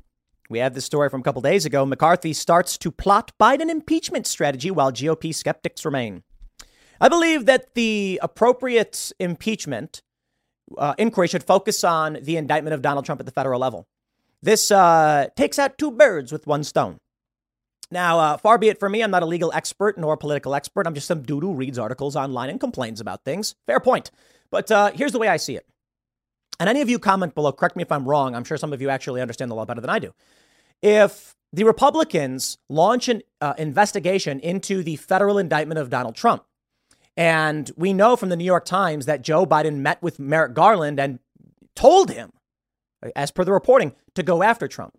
We 0.49 0.59
have 0.59 0.76
this 0.76 0.86
story 0.86 1.09
from 1.09 1.19
a 1.19 1.24
couple 1.24 1.41
days 1.41 1.65
ago. 1.65 1.86
McCarthy 1.86 2.32
starts 2.32 2.78
to 2.78 2.89
plot 2.89 3.34
Biden 3.38 3.69
impeachment 3.69 4.26
strategy 4.28 4.72
while 4.72 4.93
GOP 4.93 5.36
skeptics 5.36 5.84
remain. 5.84 6.24
I 7.01 7.09
believe 7.09 7.47
that 7.47 7.73
the 7.73 8.19
appropriate 8.21 9.11
impeachment 9.19 10.03
uh, 10.77 10.93
inquiry 10.99 11.27
should 11.27 11.43
focus 11.43 11.83
on 11.83 12.19
the 12.21 12.37
indictment 12.37 12.75
of 12.75 12.83
Donald 12.83 13.05
Trump 13.05 13.19
at 13.19 13.25
the 13.25 13.31
federal 13.31 13.59
level. 13.59 13.87
This 14.43 14.69
uh, 14.69 15.27
takes 15.35 15.57
out 15.57 15.79
two 15.79 15.89
birds 15.89 16.31
with 16.31 16.45
one 16.45 16.63
stone. 16.63 16.99
Now, 17.89 18.19
uh, 18.19 18.37
far 18.37 18.59
be 18.59 18.69
it 18.69 18.79
from 18.79 18.91
me, 18.91 19.01
I'm 19.01 19.09
not 19.09 19.23
a 19.23 19.25
legal 19.25 19.51
expert 19.51 19.97
nor 19.97 20.13
a 20.13 20.17
political 20.17 20.53
expert. 20.53 20.85
I'm 20.85 20.93
just 20.93 21.07
some 21.07 21.23
dude 21.23 21.41
who 21.41 21.55
reads 21.55 21.79
articles 21.79 22.15
online 22.15 22.51
and 22.51 22.59
complains 22.59 23.01
about 23.01 23.25
things. 23.25 23.55
Fair 23.65 23.79
point. 23.79 24.11
But 24.51 24.71
uh, 24.71 24.91
here's 24.93 25.11
the 25.11 25.19
way 25.19 25.27
I 25.27 25.37
see 25.37 25.55
it. 25.55 25.65
And 26.59 26.69
any 26.69 26.81
of 26.81 26.89
you 26.89 26.99
comment 26.99 27.33
below, 27.33 27.51
correct 27.51 27.75
me 27.75 27.81
if 27.81 27.91
I'm 27.91 28.07
wrong. 28.07 28.35
I'm 28.35 28.43
sure 28.43 28.57
some 28.57 28.73
of 28.73 28.81
you 28.81 28.89
actually 28.89 29.21
understand 29.21 29.49
the 29.49 29.55
law 29.55 29.65
better 29.65 29.81
than 29.81 29.89
I 29.89 29.97
do. 29.97 30.13
If 30.83 31.35
the 31.51 31.63
Republicans 31.63 32.59
launch 32.69 33.09
an 33.09 33.23
uh, 33.41 33.55
investigation 33.57 34.39
into 34.39 34.83
the 34.83 34.97
federal 34.97 35.39
indictment 35.39 35.79
of 35.79 35.89
Donald 35.89 36.15
Trump, 36.15 36.43
and 37.18 37.72
we 37.76 37.93
know 37.93 38.16
from 38.16 38.30
the 38.30 38.36
New 38.36 38.45
York 38.45 38.66
Times 38.66 39.05
that 39.05 39.22
Joe 39.22 39.45
Biden 39.45 39.78
met 39.78 40.01
with 40.01 40.20
Merrick 40.20 40.53
Garland 40.53 40.99
and 40.99 41.20
told 41.76 42.12
him, 42.12 42.32
as 43.16 43.32
per 43.32 43.43
the 43.43 43.51
reporting, 43.51 43.93
to 44.16 44.24
go 44.24 44.43
after 44.43 44.68
Trump. 44.68 44.97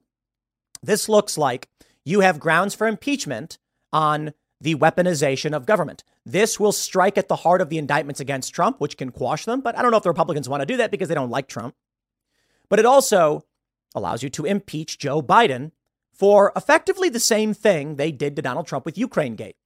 This 0.82 1.08
looks 1.08 1.38
like 1.38 1.68
you 2.04 2.20
have 2.20 2.40
grounds 2.40 2.74
for 2.74 2.86
impeachment 2.86 3.58
on 3.92 4.32
the 4.60 4.74
weaponization 4.74 5.54
of 5.54 5.66
government. 5.66 6.04
This 6.24 6.58
will 6.60 6.72
strike 6.72 7.18
at 7.18 7.28
the 7.28 7.36
heart 7.36 7.60
of 7.60 7.68
the 7.68 7.78
indictments 7.78 8.20
against 8.20 8.54
Trump, 8.54 8.80
which 8.80 8.96
can 8.96 9.10
quash 9.10 9.44
them. 9.44 9.60
But 9.60 9.76
I 9.76 9.82
don't 9.82 9.90
know 9.90 9.96
if 9.96 10.02
the 10.02 10.10
Republicans 10.10 10.48
want 10.48 10.60
to 10.60 10.66
do 10.66 10.76
that 10.76 10.90
because 10.90 11.08
they 11.08 11.14
don't 11.14 11.30
like 11.30 11.48
Trump. 11.48 11.74
But 12.68 12.78
it 12.78 12.86
also 12.86 13.44
allows 13.94 14.22
you 14.22 14.30
to 14.30 14.44
impeach 14.44 14.98
Joe 14.98 15.20
Biden 15.20 15.72
for 16.12 16.52
effectively 16.56 17.08
the 17.08 17.20
same 17.20 17.54
thing 17.54 17.96
they 17.96 18.12
did 18.12 18.36
to 18.36 18.42
Donald 18.42 18.66
Trump 18.66 18.84
with 18.84 18.98
Ukraine 18.98 19.34
Gate. 19.34 19.56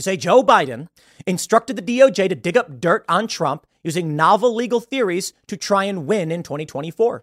You 0.00 0.02
say 0.02 0.16
Joe 0.16 0.42
Biden 0.42 0.88
instructed 1.26 1.76
the 1.76 1.82
DOJ 1.82 2.30
to 2.30 2.34
dig 2.34 2.56
up 2.56 2.80
dirt 2.80 3.04
on 3.06 3.26
Trump 3.26 3.66
using 3.84 4.16
novel 4.16 4.54
legal 4.54 4.80
theories 4.80 5.34
to 5.46 5.58
try 5.58 5.84
and 5.84 6.06
win 6.06 6.32
in 6.32 6.42
2024. 6.42 7.22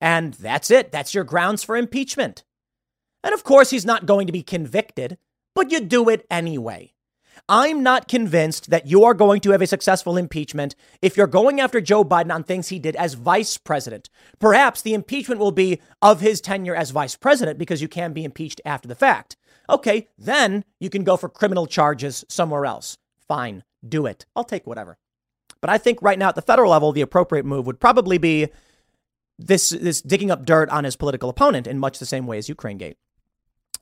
And 0.00 0.32
that's 0.32 0.70
it. 0.70 0.90
That's 0.90 1.12
your 1.12 1.24
grounds 1.24 1.62
for 1.62 1.76
impeachment. 1.76 2.44
And 3.22 3.34
of 3.34 3.44
course, 3.44 3.68
he's 3.68 3.84
not 3.84 4.06
going 4.06 4.26
to 4.26 4.32
be 4.32 4.42
convicted, 4.42 5.18
but 5.54 5.70
you 5.70 5.80
do 5.80 6.08
it 6.08 6.24
anyway. 6.30 6.94
I'm 7.46 7.82
not 7.82 8.08
convinced 8.08 8.70
that 8.70 8.86
you 8.86 9.04
are 9.04 9.12
going 9.12 9.42
to 9.42 9.50
have 9.50 9.60
a 9.60 9.66
successful 9.66 10.16
impeachment 10.16 10.74
if 11.02 11.14
you're 11.14 11.26
going 11.26 11.60
after 11.60 11.82
Joe 11.82 12.06
Biden 12.06 12.32
on 12.32 12.42
things 12.42 12.68
he 12.68 12.78
did 12.78 12.96
as 12.96 13.12
vice 13.12 13.58
president. 13.58 14.08
Perhaps 14.38 14.80
the 14.80 14.94
impeachment 14.94 15.38
will 15.38 15.52
be 15.52 15.78
of 16.00 16.22
his 16.22 16.40
tenure 16.40 16.74
as 16.74 16.90
vice 16.90 17.16
president 17.16 17.58
because 17.58 17.82
you 17.82 17.88
can 17.88 18.14
be 18.14 18.24
impeached 18.24 18.62
after 18.64 18.88
the 18.88 18.94
fact. 18.94 19.36
Okay, 19.68 20.08
then 20.18 20.64
you 20.80 20.90
can 20.90 21.04
go 21.04 21.16
for 21.16 21.28
criminal 21.28 21.66
charges 21.66 22.24
somewhere 22.28 22.66
else. 22.66 22.98
Fine, 23.26 23.64
do 23.86 24.06
it. 24.06 24.26
I'll 24.34 24.44
take 24.44 24.66
whatever. 24.66 24.98
But 25.60 25.70
I 25.70 25.78
think 25.78 26.00
right 26.02 26.18
now 26.18 26.28
at 26.28 26.34
the 26.34 26.42
federal 26.42 26.70
level, 26.70 26.92
the 26.92 27.00
appropriate 27.00 27.44
move 27.44 27.66
would 27.66 27.80
probably 27.80 28.18
be 28.18 28.48
this, 29.38 29.70
this 29.70 30.00
digging 30.00 30.30
up 30.30 30.44
dirt 30.44 30.68
on 30.70 30.84
his 30.84 30.96
political 30.96 31.28
opponent 31.28 31.66
in 31.66 31.78
much 31.78 31.98
the 31.98 32.06
same 32.06 32.26
way 32.26 32.38
as 32.38 32.48
Ukraine 32.48 32.78
Gate. 32.78 32.98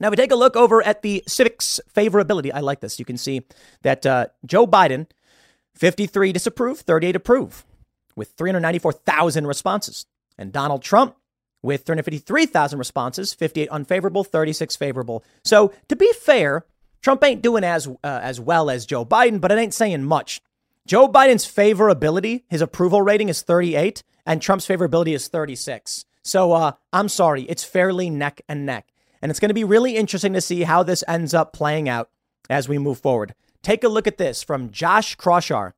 Now, 0.01 0.11
we 0.11 0.17
take 0.17 0.33
a 0.33 0.37
look 0.37 0.57
over 0.57 0.83
at 0.83 1.03
the 1.03 1.23
Civiqs 1.29 1.79
favorability. 1.95 2.51
I 2.53 2.61
like 2.61 2.81
this. 2.81 2.99
You 2.99 3.05
can 3.05 3.17
see 3.17 3.47
that 3.83 4.05
uh, 4.05 4.27
Joe 4.45 4.67
Biden, 4.67 5.07
53 5.77 6.33
disapprove, 6.33 6.81
38 6.81 7.17
approve, 7.17 7.65
with 8.17 8.33
394,000 8.37 9.47
responses. 9.47 10.07
And 10.37 10.53
Donald 10.53 10.83
Trump, 10.83 11.17
with 11.65 11.85
353,000 11.85 12.79
responses, 12.79 13.33
58 13.33 13.69
unfavorable, 13.71 14.23
36 14.23 14.77
favorable. 14.77 15.25
So 15.43 15.73
to 15.89 15.97
be 15.97 16.13
fair, 16.13 16.67
Trump 17.01 17.25
ain't 17.25 17.43
doing 17.43 17.65
as 17.65 17.87
uh, 17.87 17.95
as 18.03 18.39
well 18.39 18.71
as 18.71 18.87
Joe 18.87 19.05
Biden, 19.05 19.41
but 19.41 19.51
it 19.51 19.59
ain't 19.59 19.75
saying 19.75 20.05
much. 20.05 20.41
Joe 20.87 21.09
Biden's 21.09 21.47
favorability, 21.47 22.43
his 22.49 22.61
approval 22.61 23.01
rating 23.01 23.31
is 23.31 23.43
38, 23.43 24.03
and 24.27 24.41
Trump's 24.41 24.69
favorability 24.69 25.15
is 25.15 25.29
36. 25.29 26.05
So 26.23 26.53
uh, 26.53 26.73
I'm 26.93 27.09
sorry, 27.09 27.43
it's 27.45 27.65
fairly 27.65 28.11
neck 28.11 28.43
and 28.49 28.67
neck. 28.67 28.89
And 29.23 29.31
it's 29.31 29.41
going 29.41 29.49
to 29.49 29.55
be 29.55 29.65
really 29.65 29.97
interesting 29.97 30.35
to 30.35 30.41
see 30.43 30.63
how 30.63 30.83
this 30.83 31.03
ends 31.09 31.33
up 31.33 31.55
playing 31.55 31.89
out 31.89 32.11
as 32.51 32.69
we 32.69 32.79
move 32.79 32.99
forward. 32.99 33.35
Take 33.63 33.83
a 33.83 33.89
look 33.89 34.07
at 34.07 34.19
this 34.19 34.43
from 34.43 34.71
Josh 34.71 35.17
Kraushaar. 35.17 35.73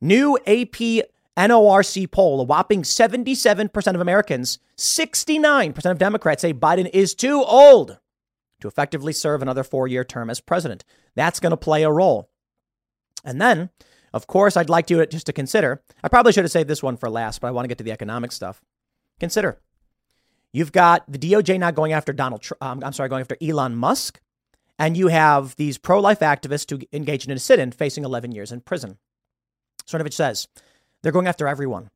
New 0.00 0.38
AP 0.46 1.06
NORC 1.36 2.10
poll, 2.10 2.40
a 2.40 2.44
whopping 2.44 2.82
77% 2.82 3.94
of 3.94 4.00
Americans, 4.00 4.58
69% 4.76 5.90
of 5.90 5.98
Democrats 5.98 6.42
say 6.42 6.54
Biden 6.54 6.88
is 6.92 7.14
too 7.14 7.42
old 7.42 7.98
to 8.60 8.68
effectively 8.68 9.12
serve 9.12 9.42
another 9.42 9.64
four 9.64 9.88
year 9.88 10.04
term 10.04 10.30
as 10.30 10.40
president. 10.40 10.84
That's 11.14 11.40
going 11.40 11.50
to 11.50 11.56
play 11.56 11.82
a 11.82 11.90
role. 11.90 12.30
And 13.24 13.40
then, 13.40 13.70
of 14.12 14.26
course, 14.26 14.56
I'd 14.56 14.68
like 14.68 14.90
you 14.90 15.04
just 15.06 15.26
to 15.26 15.32
consider. 15.32 15.82
I 16.02 16.08
probably 16.08 16.32
should 16.32 16.44
have 16.44 16.52
saved 16.52 16.68
this 16.68 16.82
one 16.82 16.96
for 16.96 17.10
last, 17.10 17.40
but 17.40 17.48
I 17.48 17.50
want 17.50 17.64
to 17.64 17.68
get 17.68 17.78
to 17.78 17.84
the 17.84 17.92
economic 17.92 18.32
stuff. 18.32 18.62
Consider 19.18 19.58
you've 20.52 20.72
got 20.72 21.04
the 21.10 21.18
DOJ 21.18 21.58
not 21.58 21.74
going 21.74 21.92
after 21.92 22.12
Donald 22.12 22.40
Trump, 22.40 22.62
um, 22.62 22.82
I'm 22.82 22.92
sorry, 22.92 23.08
going 23.08 23.20
after 23.20 23.36
Elon 23.42 23.74
Musk, 23.74 24.20
and 24.78 24.96
you 24.96 25.08
have 25.08 25.56
these 25.56 25.78
pro 25.78 26.00
life 26.00 26.20
activists 26.20 26.70
who 26.70 26.80
engaged 26.92 27.28
in 27.28 27.36
a 27.36 27.40
sit 27.40 27.58
in 27.58 27.72
facing 27.72 28.04
11 28.04 28.32
years 28.32 28.52
in 28.52 28.60
prison. 28.60 28.98
Cernovich 29.86 30.14
says, 30.14 30.48
they're 31.04 31.12
going 31.12 31.26
after 31.26 31.46
everyone. 31.46 31.90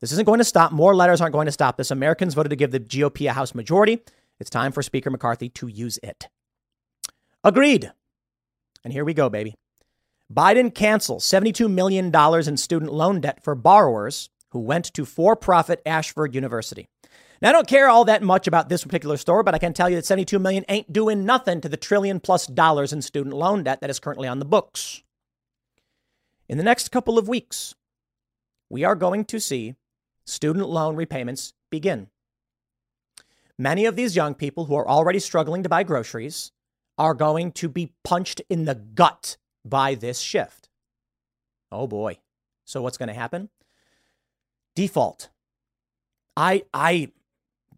This 0.00 0.12
isn't 0.12 0.26
going 0.26 0.38
to 0.38 0.44
stop. 0.44 0.70
More 0.70 0.94
letters 0.94 1.20
aren't 1.20 1.32
going 1.32 1.46
to 1.46 1.52
stop 1.52 1.78
this. 1.78 1.90
Americans 1.90 2.34
voted 2.34 2.50
to 2.50 2.56
give 2.56 2.70
the 2.70 2.78
GOP 2.78 3.28
a 3.28 3.32
House 3.32 3.54
majority. 3.54 4.00
It's 4.38 4.50
time 4.50 4.70
for 4.70 4.82
Speaker 4.82 5.10
McCarthy 5.10 5.48
to 5.48 5.66
use 5.66 5.98
it. 6.02 6.28
Agreed. 7.42 7.90
And 8.84 8.92
here 8.92 9.04
we 9.04 9.14
go, 9.14 9.30
baby. 9.30 9.54
Biden 10.32 10.74
cancels 10.74 11.24
$72 11.24 11.70
million 11.70 12.14
in 12.14 12.56
student 12.58 12.92
loan 12.92 13.20
debt 13.20 13.42
for 13.42 13.54
borrowers 13.54 14.28
who 14.50 14.60
went 14.60 14.92
to 14.92 15.06
for 15.06 15.36
profit 15.36 15.80
Ashford 15.86 16.34
University. 16.34 16.86
Now, 17.40 17.48
I 17.48 17.52
don't 17.52 17.66
care 17.66 17.88
all 17.88 18.04
that 18.04 18.22
much 18.22 18.46
about 18.46 18.68
this 18.68 18.84
particular 18.84 19.16
story, 19.16 19.42
but 19.42 19.54
I 19.54 19.58
can 19.58 19.72
tell 19.72 19.88
you 19.88 19.96
that 19.96 20.04
72 20.04 20.38
million 20.38 20.66
ain't 20.68 20.92
doing 20.92 21.24
nothing 21.24 21.62
to 21.62 21.68
the 21.70 21.78
trillion 21.78 22.20
plus 22.20 22.46
dollars 22.46 22.92
in 22.92 23.00
student 23.00 23.34
loan 23.34 23.62
debt 23.62 23.80
that 23.80 23.88
is 23.88 23.98
currently 23.98 24.28
on 24.28 24.38
the 24.38 24.44
books. 24.44 25.02
In 26.46 26.58
the 26.58 26.64
next 26.64 26.90
couple 26.90 27.18
of 27.18 27.26
weeks, 27.28 27.74
we 28.70 28.84
are 28.84 28.94
going 28.94 29.24
to 29.26 29.40
see 29.40 29.74
student 30.24 30.68
loan 30.68 30.96
repayments 30.96 31.52
begin. 31.70 32.08
Many 33.58 33.84
of 33.84 33.96
these 33.96 34.16
young 34.16 34.34
people 34.34 34.64
who 34.64 34.76
are 34.76 34.88
already 34.88 35.18
struggling 35.18 35.62
to 35.64 35.68
buy 35.68 35.82
groceries 35.82 36.52
are 36.96 37.12
going 37.12 37.52
to 37.52 37.68
be 37.68 37.92
punched 38.04 38.40
in 38.48 38.64
the 38.64 38.74
gut 38.74 39.36
by 39.64 39.94
this 39.94 40.20
shift. 40.20 40.70
Oh 41.70 41.86
boy. 41.86 42.18
So 42.64 42.80
what's 42.80 42.96
going 42.96 43.08
to 43.08 43.14
happen? 43.14 43.50
Default. 44.76 45.28
I 46.36 46.62
I 46.72 47.10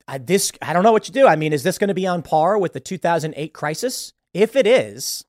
I 0.07 0.19
this 0.19 0.53
I 0.61 0.73
don't 0.73 0.83
know 0.83 0.93
what 0.93 1.09
you 1.09 1.15
do. 1.15 1.27
I 1.27 1.37
mean, 1.37 1.53
is 1.53 1.63
this 1.63 1.79
going 1.79 1.89
to 1.89 1.95
be 1.95 2.07
on 2.07 2.23
par 2.23 2.59
with 2.59 2.75
the 2.75 2.81
2008 2.81 3.53
crisis? 3.53 4.13
If 4.35 4.55
it 4.55 4.67
is, 4.67 5.25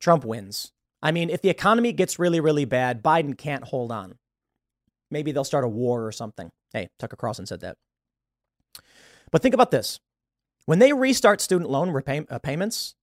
Trump 0.00 0.24
wins. 0.24 0.72
I 1.02 1.12
mean, 1.12 1.28
if 1.28 1.42
the 1.42 1.50
economy 1.50 1.92
gets 1.92 2.18
really 2.18 2.40
really 2.40 2.64
bad, 2.64 3.02
Biden 3.02 3.36
can't 3.36 3.64
hold 3.64 3.90
on. 3.90 4.16
Maybe 5.10 5.32
they'll 5.32 5.44
start 5.44 5.64
a 5.64 5.68
war 5.68 6.06
or 6.06 6.12
something. 6.12 6.50
Hey, 6.72 6.88
Tucker 6.98 7.16
Carlson 7.16 7.46
said 7.46 7.60
that. 7.60 7.76
But 9.30 9.42
think 9.42 9.54
about 9.54 9.70
this 9.70 10.00
when 10.66 10.78
they 10.78 10.92
restart 10.92 11.40
student 11.40 11.70
loan 11.70 11.90
repay- 11.90 12.26
uh, 12.30 12.38
payments, 12.38 12.94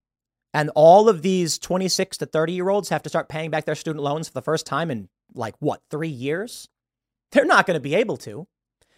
and 0.54 0.70
all 0.76 1.08
of 1.08 1.22
these 1.22 1.58
26 1.58 2.18
to 2.18 2.26
30 2.26 2.54
year 2.54 2.70
olds 2.70 2.89
have 2.89 3.04
to 3.04 3.10
start 3.10 3.30
paying 3.30 3.49
back 3.49 3.66
their 3.66 3.76
student 3.76 4.04
loans 4.04 4.28
for 4.28 4.34
the 4.34 4.41
first 4.41 4.66
time 4.66 4.91
in 4.91 5.10
like 5.34 5.56
what, 5.60 5.82
three 5.89 6.10
years? 6.10 6.68
They're 7.32 7.45
not 7.45 7.66
going 7.66 7.76
to 7.76 7.82
be 7.82 7.95
able 7.95 8.18
to. 8.18 8.47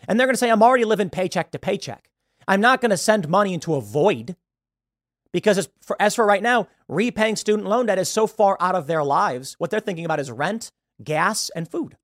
And 0.08 0.20
they're 0.20 0.28
going 0.28 0.34
to 0.34 0.40
say, 0.40 0.50
I'm 0.50 0.64
already 0.64 0.86
living 0.86 1.10
paycheck 1.10 1.52
to 1.52 1.60
paycheck. 1.60 2.10
I'm 2.48 2.62
not 2.62 2.82
going 2.82 2.90
to 2.90 2.98
send 2.98 3.30
money 3.30 3.54
into 3.54 3.76
a 3.76 3.82
void 3.82 4.36
because 5.32 5.58
as 5.58 5.70
for, 5.82 5.96
as 6.00 6.16
for 6.16 6.26
right 6.26 6.44
now, 6.44 6.68
repaying 6.88 7.36
student 7.36 7.68
loan 7.68 7.86
debt 7.86 8.00
is 8.00 8.10
so 8.10 8.28
far 8.28 8.58
out 8.60 8.76
of 8.76 8.88
their 8.88 9.04
lives. 9.04 9.56
What 9.60 9.70
they're 9.70 9.80
thinking 9.80 10.06
about 10.06 10.20
is 10.20 10.32
rent, 10.32 10.72
gas, 11.04 11.50
and 11.56 11.70
food. 11.70 11.98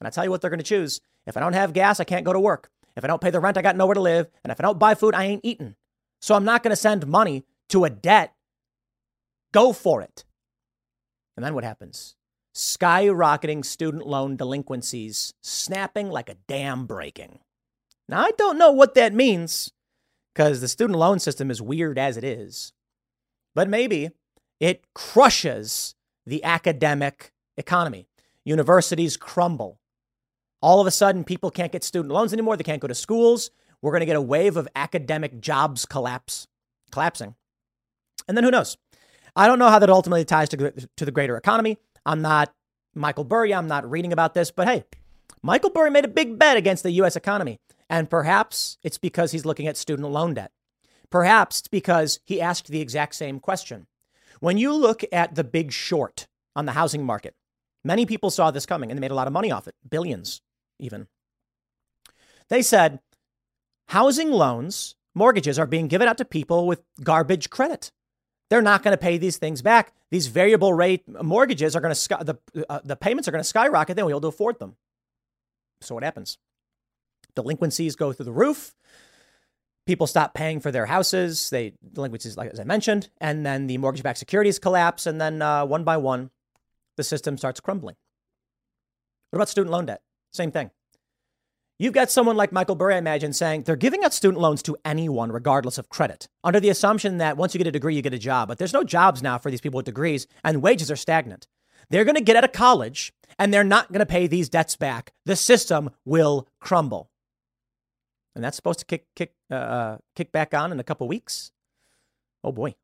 And 0.00 0.06
I 0.06 0.10
tell 0.10 0.24
you 0.24 0.30
what 0.30 0.40
they're 0.40 0.50
going 0.50 0.58
to 0.58 0.64
choose. 0.64 1.00
If 1.26 1.36
I 1.36 1.40
don't 1.40 1.54
have 1.54 1.72
gas, 1.72 2.00
I 2.00 2.04
can't 2.04 2.24
go 2.24 2.32
to 2.32 2.40
work. 2.40 2.70
If 2.96 3.04
I 3.04 3.06
don't 3.06 3.20
pay 3.20 3.30
the 3.30 3.40
rent, 3.40 3.56
I 3.56 3.62
got 3.62 3.76
nowhere 3.76 3.94
to 3.94 4.00
live. 4.00 4.28
And 4.42 4.50
if 4.50 4.60
I 4.60 4.62
don't 4.62 4.78
buy 4.78 4.94
food, 4.94 5.14
I 5.14 5.24
ain't 5.24 5.44
eating. 5.44 5.74
So 6.20 6.34
I'm 6.34 6.44
not 6.44 6.62
going 6.62 6.70
to 6.70 6.76
send 6.76 7.06
money 7.06 7.44
to 7.68 7.84
a 7.84 7.90
debt. 7.90 8.34
Go 9.52 9.72
for 9.72 10.02
it. 10.02 10.24
And 11.36 11.44
then 11.44 11.54
what 11.54 11.64
happens? 11.64 12.16
Skyrocketing 12.54 13.64
student 13.64 14.06
loan 14.06 14.36
delinquencies, 14.36 15.34
snapping 15.40 16.10
like 16.10 16.28
a 16.28 16.34
dam 16.48 16.86
breaking. 16.86 17.38
Now, 18.08 18.22
I 18.22 18.32
don't 18.32 18.58
know 18.58 18.72
what 18.72 18.94
that 18.94 19.14
means 19.14 19.70
because 20.34 20.60
the 20.60 20.68
student 20.68 20.98
loan 20.98 21.20
system 21.20 21.50
is 21.50 21.62
weird 21.62 21.98
as 21.98 22.16
it 22.16 22.24
is, 22.24 22.72
but 23.54 23.68
maybe 23.68 24.10
it 24.58 24.84
crushes 24.94 25.94
the 26.26 26.42
academic 26.42 27.32
economy. 27.56 28.08
Universities 28.44 29.16
crumble. 29.16 29.78
All 30.60 30.80
of 30.80 30.86
a 30.86 30.90
sudden, 30.90 31.24
people 31.24 31.50
can't 31.50 31.72
get 31.72 31.84
student 31.84 32.12
loans 32.12 32.32
anymore. 32.32 32.56
They 32.56 32.64
can't 32.64 32.80
go 32.80 32.88
to 32.88 32.94
schools. 32.94 33.50
We're 33.80 33.92
going 33.92 34.00
to 34.00 34.06
get 34.06 34.16
a 34.16 34.22
wave 34.22 34.56
of 34.56 34.68
academic 34.74 35.40
jobs 35.40 35.86
collapse, 35.86 36.48
collapsing. 36.90 37.36
And 38.26 38.36
then 38.36 38.44
who 38.44 38.50
knows? 38.50 38.76
I 39.36 39.46
don't 39.46 39.60
know 39.60 39.68
how 39.68 39.78
that 39.78 39.90
ultimately 39.90 40.24
ties 40.24 40.48
to, 40.50 40.72
to 40.96 41.04
the 41.04 41.12
greater 41.12 41.36
economy. 41.36 41.78
I'm 42.04 42.22
not 42.22 42.52
Michael 42.94 43.24
Burry. 43.24 43.54
I'm 43.54 43.68
not 43.68 43.88
reading 43.88 44.12
about 44.12 44.34
this, 44.34 44.50
but 44.50 44.66
hey, 44.66 44.84
Michael 45.42 45.70
Burry 45.70 45.90
made 45.90 46.04
a 46.04 46.08
big 46.08 46.38
bet 46.38 46.56
against 46.56 46.82
the 46.82 46.90
U.S. 46.92 47.14
economy. 47.14 47.60
And 47.88 48.10
perhaps 48.10 48.78
it's 48.82 48.98
because 48.98 49.30
he's 49.30 49.46
looking 49.46 49.68
at 49.68 49.76
student 49.76 50.10
loan 50.10 50.34
debt. 50.34 50.50
Perhaps 51.10 51.60
it's 51.60 51.68
because 51.68 52.18
he 52.24 52.40
asked 52.40 52.66
the 52.66 52.80
exact 52.80 53.14
same 53.14 53.38
question. 53.38 53.86
When 54.40 54.58
you 54.58 54.74
look 54.74 55.04
at 55.12 55.36
the 55.36 55.44
big 55.44 55.72
short 55.72 56.26
on 56.56 56.66
the 56.66 56.72
housing 56.72 57.04
market, 57.04 57.34
many 57.84 58.04
people 58.06 58.30
saw 58.30 58.50
this 58.50 58.66
coming 58.66 58.90
and 58.90 58.98
they 58.98 59.00
made 59.00 59.12
a 59.12 59.14
lot 59.14 59.26
of 59.26 59.32
money 59.32 59.50
off 59.50 59.68
it, 59.68 59.74
billions 59.88 60.42
even. 60.78 61.08
They 62.48 62.62
said 62.62 63.00
housing 63.88 64.30
loans, 64.30 64.96
mortgages 65.14 65.58
are 65.58 65.66
being 65.66 65.88
given 65.88 66.08
out 66.08 66.18
to 66.18 66.24
people 66.24 66.66
with 66.66 66.82
garbage 67.02 67.50
credit. 67.50 67.92
They're 68.50 68.62
not 68.62 68.82
going 68.82 68.92
to 68.92 68.98
pay 68.98 69.18
these 69.18 69.36
things 69.36 69.60
back. 69.60 69.92
These 70.10 70.28
variable 70.28 70.72
rate 70.72 71.02
mortgages 71.06 71.76
are 71.76 71.80
going 71.80 71.94
to 71.94 72.24
the 72.54 72.66
uh, 72.70 72.80
the 72.82 72.96
payments 72.96 73.28
are 73.28 73.30
going 73.30 73.44
to 73.44 73.48
skyrocket. 73.48 73.94
Then 73.94 74.06
we'll 74.06 74.12
be 74.12 74.14
able 74.14 74.30
to 74.30 74.34
afford 74.34 74.58
them. 74.58 74.76
So 75.82 75.94
what 75.94 76.04
happens? 76.04 76.38
Delinquencies 77.34 77.94
go 77.94 78.12
through 78.12 78.24
the 78.24 78.32
roof. 78.32 78.74
People 79.86 80.06
stop 80.06 80.34
paying 80.34 80.60
for 80.60 80.70
their 80.70 80.86
houses. 80.86 81.50
They 81.50 81.74
delinquencies, 81.92 82.36
like 82.36 82.50
as 82.50 82.60
I 82.60 82.64
mentioned, 82.64 83.10
and 83.20 83.44
then 83.44 83.66
the 83.66 83.78
mortgage-backed 83.78 84.18
securities 84.18 84.58
collapse, 84.58 85.06
and 85.06 85.20
then 85.20 85.40
uh, 85.40 85.64
one 85.64 85.84
by 85.84 85.98
one, 85.98 86.30
the 86.96 87.04
system 87.04 87.38
starts 87.38 87.60
crumbling. 87.60 87.96
What 89.30 89.38
about 89.38 89.48
student 89.48 89.72
loan 89.72 89.86
debt? 89.86 90.02
Same 90.32 90.50
thing. 90.50 90.70
You've 91.78 91.94
got 91.94 92.10
someone 92.10 92.36
like 92.36 92.50
Michael 92.50 92.74
Burry, 92.74 92.96
I 92.96 92.98
imagine, 92.98 93.32
saying 93.32 93.62
they're 93.62 93.76
giving 93.76 94.02
out 94.02 94.12
student 94.12 94.40
loans 94.40 94.62
to 94.62 94.76
anyone, 94.84 95.30
regardless 95.30 95.78
of 95.78 95.88
credit, 95.88 96.28
under 96.42 96.58
the 96.58 96.70
assumption 96.70 97.18
that 97.18 97.36
once 97.36 97.54
you 97.54 97.58
get 97.58 97.68
a 97.68 97.72
degree, 97.72 97.94
you 97.94 98.02
get 98.02 98.12
a 98.12 98.18
job. 98.18 98.48
But 98.48 98.58
there's 98.58 98.72
no 98.72 98.82
jobs 98.82 99.22
now 99.22 99.38
for 99.38 99.48
these 99.48 99.60
people 99.60 99.78
with 99.78 99.86
degrees, 99.86 100.26
and 100.42 100.60
wages 100.60 100.90
are 100.90 100.96
stagnant. 100.96 101.46
They're 101.88 102.04
going 102.04 102.16
to 102.16 102.20
get 102.20 102.34
out 102.34 102.42
of 102.42 102.50
college, 102.50 103.12
and 103.38 103.54
they're 103.54 103.62
not 103.62 103.92
going 103.92 104.00
to 104.00 104.06
pay 104.06 104.26
these 104.26 104.48
debts 104.48 104.74
back. 104.74 105.12
The 105.24 105.36
system 105.36 105.90
will 106.04 106.48
crumble. 106.58 107.10
And 108.34 108.42
that's 108.42 108.56
supposed 108.56 108.80
to 108.80 108.84
kick, 108.84 109.06
kick, 109.14 109.34
uh, 109.50 109.54
uh 109.54 109.98
kick 110.16 110.32
back 110.32 110.54
on 110.54 110.72
in 110.72 110.80
a 110.80 110.84
couple 110.84 111.06
weeks. 111.06 111.52
Oh 112.42 112.52
boy. 112.52 112.74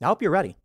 I 0.00 0.06
hope 0.06 0.22
you're 0.22 0.30
ready. 0.30 0.56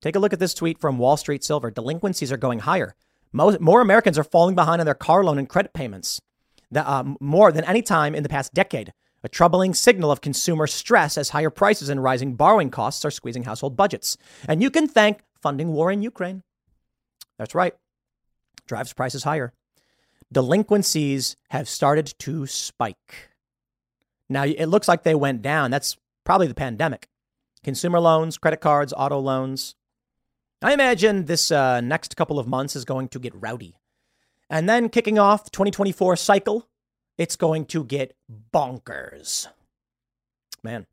Take 0.00 0.16
a 0.16 0.18
look 0.18 0.32
at 0.32 0.38
this 0.38 0.54
tweet 0.54 0.78
from 0.78 0.98
Wall 0.98 1.16
Street 1.16 1.42
Silver. 1.42 1.70
Delinquencies 1.70 2.30
are 2.30 2.36
going 2.36 2.60
higher. 2.60 2.94
Most, 3.34 3.60
more 3.60 3.80
Americans 3.80 4.16
are 4.16 4.24
falling 4.24 4.54
behind 4.54 4.80
on 4.80 4.86
their 4.86 4.94
car 4.94 5.24
loan 5.24 5.38
and 5.38 5.48
credit 5.48 5.74
payments 5.74 6.20
uh, 6.74 7.02
more 7.20 7.50
than 7.50 7.64
any 7.64 7.82
time 7.82 8.14
in 8.14 8.22
the 8.22 8.28
past 8.28 8.54
decade. 8.54 8.92
A 9.24 9.28
troubling 9.28 9.74
signal 9.74 10.12
of 10.12 10.20
consumer 10.20 10.68
stress 10.68 11.18
as 11.18 11.30
higher 11.30 11.50
prices 11.50 11.88
and 11.88 12.02
rising 12.02 12.36
borrowing 12.36 12.70
costs 12.70 13.04
are 13.04 13.10
squeezing 13.10 13.42
household 13.42 13.76
budgets. 13.76 14.16
And 14.46 14.62
you 14.62 14.70
can 14.70 14.86
thank 14.86 15.20
funding 15.42 15.72
war 15.72 15.90
in 15.90 16.00
Ukraine. 16.00 16.42
That's 17.36 17.54
right. 17.56 17.74
Drives 18.66 18.92
prices 18.92 19.24
higher. 19.24 19.52
Delinquencies 20.30 21.36
have 21.50 21.68
started 21.68 22.14
to 22.20 22.46
spike. 22.46 23.30
Now, 24.28 24.44
it 24.44 24.66
looks 24.66 24.88
like 24.88 25.02
they 25.02 25.14
went 25.14 25.42
down. 25.42 25.72
That's 25.72 25.96
probably 26.22 26.46
the 26.46 26.54
pandemic. 26.54 27.08
Consumer 27.64 27.98
loans, 27.98 28.38
credit 28.38 28.60
cards, 28.60 28.94
auto 28.96 29.18
loans. 29.18 29.74
I 30.64 30.72
imagine 30.72 31.26
this 31.26 31.50
uh, 31.50 31.82
next 31.82 32.16
couple 32.16 32.38
of 32.38 32.48
months 32.48 32.74
is 32.74 32.86
going 32.86 33.08
to 33.08 33.18
get 33.18 33.34
rowdy. 33.36 33.76
And 34.48 34.66
then 34.66 34.88
kicking 34.88 35.18
off 35.18 35.44
the 35.44 35.50
2024 35.50 36.16
cycle, 36.16 36.70
it's 37.18 37.36
going 37.36 37.66
to 37.66 37.84
get 37.84 38.16
bonkers. 38.50 39.46
Man, 40.62 40.86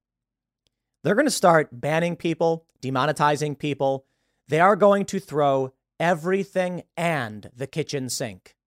they're 1.06 1.16
going 1.16 1.26
to 1.26 1.32
start 1.32 1.70
banning 1.72 2.18
people, 2.18 2.66
demonetizing 2.82 3.58
people. 3.58 4.04
They 4.50 4.60
are 4.60 4.76
going 4.76 5.06
to 5.06 5.22
throw 5.22 5.72
everything 6.02 6.84
and 6.98 7.50
the 7.56 7.66
kitchen 7.66 8.10
sink 8.10 8.58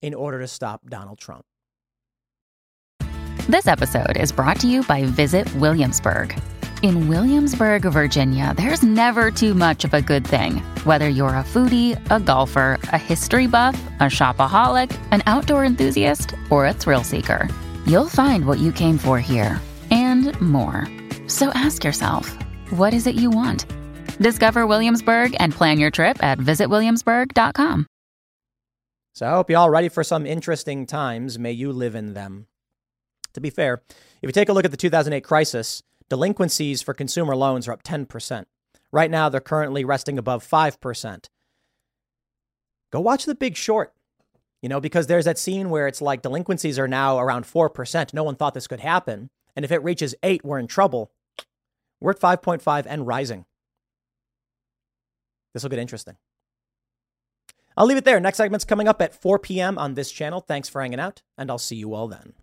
in 0.00 0.14
order 0.14 0.38
to 0.38 0.46
stop 0.46 0.88
Donald 0.88 1.18
Trump. 1.18 1.46
This 3.48 3.66
episode 3.66 4.16
is 4.16 4.30
brought 4.30 4.60
to 4.60 4.68
you 4.68 4.84
by 4.84 5.04
Visit 5.04 5.52
Williamsburg. 5.56 6.40
In 6.82 7.06
Williamsburg, 7.06 7.82
Virginia, 7.82 8.54
there's 8.56 8.82
never 8.82 9.30
too 9.30 9.54
much 9.54 9.84
of 9.84 9.94
a 9.94 10.02
good 10.02 10.26
thing. 10.26 10.56
Whether 10.82 11.08
you're 11.08 11.28
a 11.28 11.44
foodie, 11.44 11.96
a 12.10 12.18
golfer, 12.18 12.76
a 12.84 12.98
history 12.98 13.46
buff, 13.46 13.80
a 14.00 14.04
shopaholic, 14.04 14.90
an 15.12 15.22
outdoor 15.26 15.64
enthusiast, 15.64 16.34
or 16.50 16.66
a 16.66 16.72
thrill 16.72 17.04
seeker, 17.04 17.48
you'll 17.86 18.08
find 18.08 18.46
what 18.46 18.58
you 18.58 18.72
came 18.72 18.98
for 18.98 19.20
here 19.20 19.60
and 19.92 20.38
more. 20.40 20.88
So 21.28 21.50
ask 21.50 21.84
yourself, 21.84 22.36
what 22.70 22.92
is 22.92 23.06
it 23.06 23.14
you 23.14 23.30
want? 23.30 23.64
Discover 24.20 24.66
Williamsburg 24.66 25.36
and 25.38 25.52
plan 25.52 25.78
your 25.78 25.92
trip 25.92 26.20
at 26.20 26.38
visitwilliamsburg.com. 26.38 27.86
So 29.14 29.26
I 29.26 29.30
hope 29.30 29.50
you're 29.50 29.60
all 29.60 29.70
ready 29.70 29.88
for 29.88 30.02
some 30.02 30.26
interesting 30.26 30.86
times. 30.86 31.38
May 31.38 31.52
you 31.52 31.70
live 31.70 31.94
in 31.94 32.14
them. 32.14 32.48
To 33.34 33.40
be 33.40 33.50
fair, 33.50 33.82
if 34.20 34.28
you 34.28 34.32
take 34.32 34.48
a 34.48 34.52
look 34.52 34.64
at 34.64 34.72
the 34.72 34.76
2008 34.76 35.22
crisis, 35.22 35.82
Delinquencies 36.12 36.82
for 36.82 36.92
consumer 36.92 37.34
loans 37.34 37.66
are 37.66 37.72
up 37.72 37.82
10%. 37.82 38.44
Right 38.92 39.10
now, 39.10 39.30
they're 39.30 39.40
currently 39.40 39.82
resting 39.82 40.18
above 40.18 40.46
5%. 40.46 41.28
Go 42.92 43.00
watch 43.00 43.24
The 43.24 43.34
Big 43.34 43.56
Short, 43.56 43.94
you 44.60 44.68
know, 44.68 44.78
because 44.78 45.06
there's 45.06 45.24
that 45.24 45.38
scene 45.38 45.70
where 45.70 45.88
it's 45.88 46.02
like 46.02 46.20
delinquencies 46.20 46.78
are 46.78 46.86
now 46.86 47.18
around 47.18 47.46
4%. 47.46 48.12
No 48.12 48.24
one 48.24 48.36
thought 48.36 48.52
this 48.52 48.66
could 48.66 48.80
happen. 48.80 49.30
And 49.56 49.64
if 49.64 49.72
it 49.72 49.82
reaches 49.82 50.14
8, 50.22 50.44
we're 50.44 50.58
in 50.58 50.66
trouble. 50.66 51.10
We're 51.98 52.10
at 52.10 52.20
5.5 52.20 52.84
and 52.86 53.06
rising. 53.06 53.46
This 55.54 55.62
will 55.62 55.70
get 55.70 55.78
interesting. 55.78 56.18
I'll 57.74 57.86
leave 57.86 57.96
it 57.96 58.04
there. 58.04 58.20
Next 58.20 58.36
segment's 58.36 58.66
coming 58.66 58.86
up 58.86 59.00
at 59.00 59.14
4 59.14 59.38
p.m. 59.38 59.78
on 59.78 59.94
this 59.94 60.12
channel. 60.12 60.42
Thanks 60.42 60.68
for 60.68 60.82
hanging 60.82 61.00
out, 61.00 61.22
and 61.38 61.50
I'll 61.50 61.56
see 61.56 61.76
you 61.76 61.94
all 61.94 62.06
then. 62.06 62.34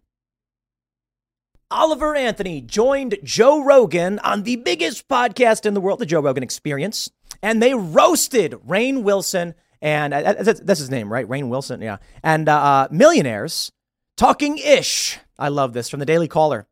Oliver 1.71 2.15
Anthony 2.15 2.61
joined 2.61 3.19
Joe 3.23 3.63
Rogan 3.63 4.17
on 4.19 4.41
the 4.41 4.55
biggest 4.55 5.07
podcast 5.07 5.67
in 5.67 5.75
the 5.75 5.81
world, 5.81 5.99
the 5.99 6.05
Joe 6.05 6.19
Rogan 6.19 6.41
Experience, 6.41 7.11
and 7.43 7.61
they 7.61 7.75
roasted 7.75 8.53
Rainn 8.67 9.03
Wilson 9.03 9.53
and 9.81 10.13
uh, 10.13 10.33
that's 10.33 10.79
his 10.79 10.89
name, 10.89 11.13
right? 11.13 11.27
Rainn 11.27 11.49
Wilson, 11.49 11.81
yeah, 11.81 11.97
and 12.23 12.49
uh, 12.49 12.57
uh, 12.57 12.87
millionaires 12.91 13.71
talking 14.17 14.57
ish. 14.57 15.19
I 15.37 15.49
love 15.49 15.73
this 15.73 15.89
from 15.89 15.99
the 15.99 16.05
Daily 16.07 16.27
Caller. 16.27 16.67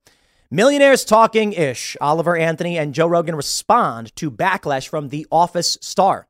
Millionaires 0.50 1.06
talking 1.06 1.54
ish. 1.54 1.96
Oliver 2.02 2.36
Anthony 2.36 2.78
and 2.78 2.94
Joe 2.94 3.08
Rogan 3.08 3.36
respond 3.36 4.16
to 4.16 4.32
backlash 4.32 4.88
from 4.88 5.10
The 5.10 5.28
Office 5.32 5.78
star. 5.80 6.28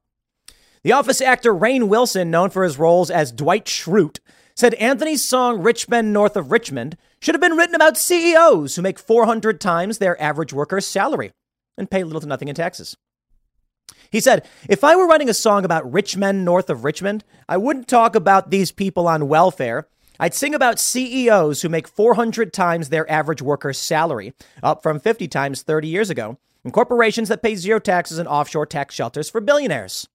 The 0.84 0.92
Office 0.92 1.22
actor 1.22 1.54
Rainn 1.54 1.88
Wilson, 1.88 2.30
known 2.30 2.50
for 2.50 2.64
his 2.64 2.78
roles 2.78 3.10
as 3.10 3.32
Dwight 3.32 3.66
Schrute, 3.66 4.20
said 4.56 4.74
Anthony's 4.76 5.24
song 5.24 5.62
Rich 5.62 5.88
Men 5.88 6.12
North 6.12 6.36
of 6.36 6.52
Richmond 6.52 6.98
should 7.20 7.36
have 7.36 7.42
been 7.42 7.58
written 7.58 7.76
about 7.76 7.98
CEOs 7.98 8.76
who 8.76 8.82
make 8.82 9.00
400 9.00 9.60
times 9.60 9.98
their 9.98 10.22
average 10.22 10.54
worker's 10.54 10.86
salary 10.86 11.32
and 11.78 11.90
pay 11.90 12.04
little 12.04 12.22
to 12.22 12.28
nothing 12.28 12.48
in 12.48 12.56
taxes. 12.56 12.98
He 14.12 14.20
said, 14.20 14.48
If 14.70 14.84
I 14.84 14.96
were 14.96 15.08
writing 15.08 15.30
a 15.30 15.34
song 15.34 15.66
about 15.66 15.92
rich 15.92 16.18
men 16.18 16.44
north 16.44 16.70
of 16.70 16.84
Richmond, 16.84 17.24
I 17.48 17.58
wouldn't 17.58 17.88
talk 17.88 18.16
about 18.16 18.50
these 18.50 18.72
people 18.72 19.08
on 19.08 19.28
welfare. 19.28 19.88
I'd 20.20 20.34
sing 20.34 20.56
about 20.56 20.80
CEOs 20.80 21.62
who 21.62 21.70
make 21.70 21.88
400 21.88 22.52
times 22.52 22.90
their 22.90 23.10
average 23.12 23.42
worker's 23.42 23.78
salary, 23.78 24.34
up 24.64 24.82
from 24.82 25.00
50 25.00 25.28
times 25.28 25.62
30 25.62 25.88
years 25.88 26.10
ago, 26.10 26.38
and 26.64 26.74
corporations 26.74 27.30
that 27.30 27.44
pay 27.44 27.56
zero 27.56 27.80
taxes 27.80 28.18
and 28.18 28.28
offshore 28.28 28.66
tax 28.66 28.96
shelters 28.96 29.30
for 29.30 29.42
billionaires. 29.42 30.08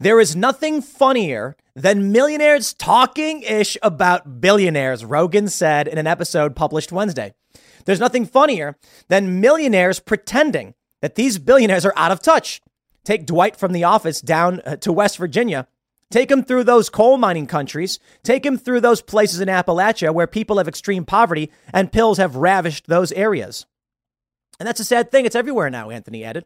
There 0.00 0.20
is 0.20 0.36
nothing 0.36 0.80
funnier 0.80 1.56
than 1.74 2.12
millionaires 2.12 2.72
talking 2.72 3.42
ish 3.42 3.76
about 3.82 4.40
billionaires, 4.40 5.04
Rogan 5.04 5.48
said 5.48 5.88
in 5.88 5.98
an 5.98 6.06
episode 6.06 6.54
published 6.54 6.92
Wednesday. 6.92 7.34
There's 7.84 7.98
nothing 7.98 8.24
funnier 8.24 8.76
than 9.08 9.40
millionaires 9.40 9.98
pretending 9.98 10.74
that 11.02 11.16
these 11.16 11.38
billionaires 11.38 11.84
are 11.84 11.94
out 11.96 12.12
of 12.12 12.20
touch. 12.20 12.60
Take 13.02 13.26
Dwight 13.26 13.56
from 13.56 13.72
the 13.72 13.82
office 13.82 14.20
down 14.20 14.60
uh, 14.64 14.76
to 14.76 14.92
West 14.92 15.18
Virginia. 15.18 15.66
Take 16.12 16.30
him 16.30 16.44
through 16.44 16.64
those 16.64 16.90
coal 16.90 17.16
mining 17.16 17.48
countries. 17.48 17.98
Take 18.22 18.46
him 18.46 18.56
through 18.56 18.82
those 18.82 19.02
places 19.02 19.40
in 19.40 19.48
Appalachia 19.48 20.14
where 20.14 20.28
people 20.28 20.58
have 20.58 20.68
extreme 20.68 21.04
poverty 21.04 21.50
and 21.72 21.90
pills 21.90 22.18
have 22.18 22.36
ravished 22.36 22.86
those 22.86 23.10
areas. 23.12 23.66
And 24.60 24.66
that's 24.66 24.80
a 24.80 24.84
sad 24.84 25.10
thing. 25.10 25.26
It's 25.26 25.36
everywhere 25.36 25.70
now, 25.70 25.90
Anthony 25.90 26.24
added. 26.24 26.44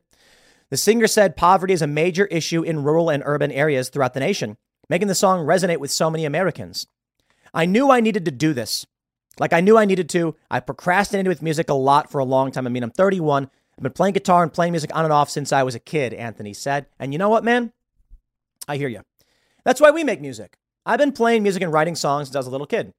The 0.73 0.79
singer 0.79 1.07
said 1.07 1.37
poverty 1.37 1.75
is 1.75 1.83
a 1.83 1.87
major 1.87 2.25
issue 2.29 2.63
in 2.63 2.83
rural 2.83 3.11
and 3.11 3.23
urban 3.27 3.53
areas 3.53 3.91
throughout 3.91 4.15
the 4.15 4.21
nation, 4.21 4.57
making 4.89 5.07
the 5.07 5.15
song 5.15 5.45
resonate 5.45 5.77
with 5.81 5.91
so 5.91 6.09
many 6.09 6.25
Americans. 6.25 6.87
I 7.53 7.67
knew 7.67 7.91
I 7.91 8.01
needed 8.01 8.25
to 8.25 8.31
do 8.31 8.55
this. 8.55 8.87
Like 9.39 9.53
I 9.53 9.61
knew 9.61 9.77
I 9.77 9.85
needed 9.85 10.09
to. 10.09 10.35
I 10.51 10.61
procrastinated 10.61 11.29
with 11.29 11.43
music 11.43 11.69
a 11.69 11.75
lot 11.75 12.11
for 12.11 12.21
a 12.21 12.25
long 12.25 12.51
time. 12.51 12.67
I 12.67 12.71
mean, 12.71 12.83
I'm 12.83 12.91
31. 12.91 13.51
I've 13.77 13.83
been 13.83 13.93
playing 13.93 14.15
guitar 14.15 14.43
and 14.43 14.51
playing 14.51 14.73
music 14.73 14.97
on 14.97 15.05
and 15.05 15.13
off 15.13 15.29
since 15.29 15.53
I 15.53 15.63
was 15.63 15.75
a 15.75 15.79
kid, 15.79 16.15
Anthony 16.15 16.55
said. 16.55 16.87
And 16.99 17.13
you 17.13 17.19
know 17.19 17.29
what, 17.29 17.45
man? 17.45 17.75
I 18.67 18.79
hear 18.79 18.89
you. 18.89 19.03
That's 19.65 19.79
why 19.83 19.91
we 19.91 20.05
make 20.05 20.23
music. 20.23 20.57
I've 20.87 20.99
been 20.99 21.13
playing 21.13 21.43
music 21.43 21.63
and 21.63 21.71
writing 21.71 21.97
songs 21.97 22.29
since 22.29 22.37
I 22.37 22.39
was 22.39 22.47
a 22.47 22.51
little 22.51 22.67
kid. 22.67 22.95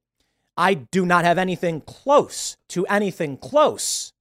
I 0.56 0.76
do 0.76 1.08
not 1.08 1.26
have 1.26 1.40
anything 1.40 1.82
close 1.82 2.56
to 2.68 2.86
anything 2.86 3.36
close 3.36 4.14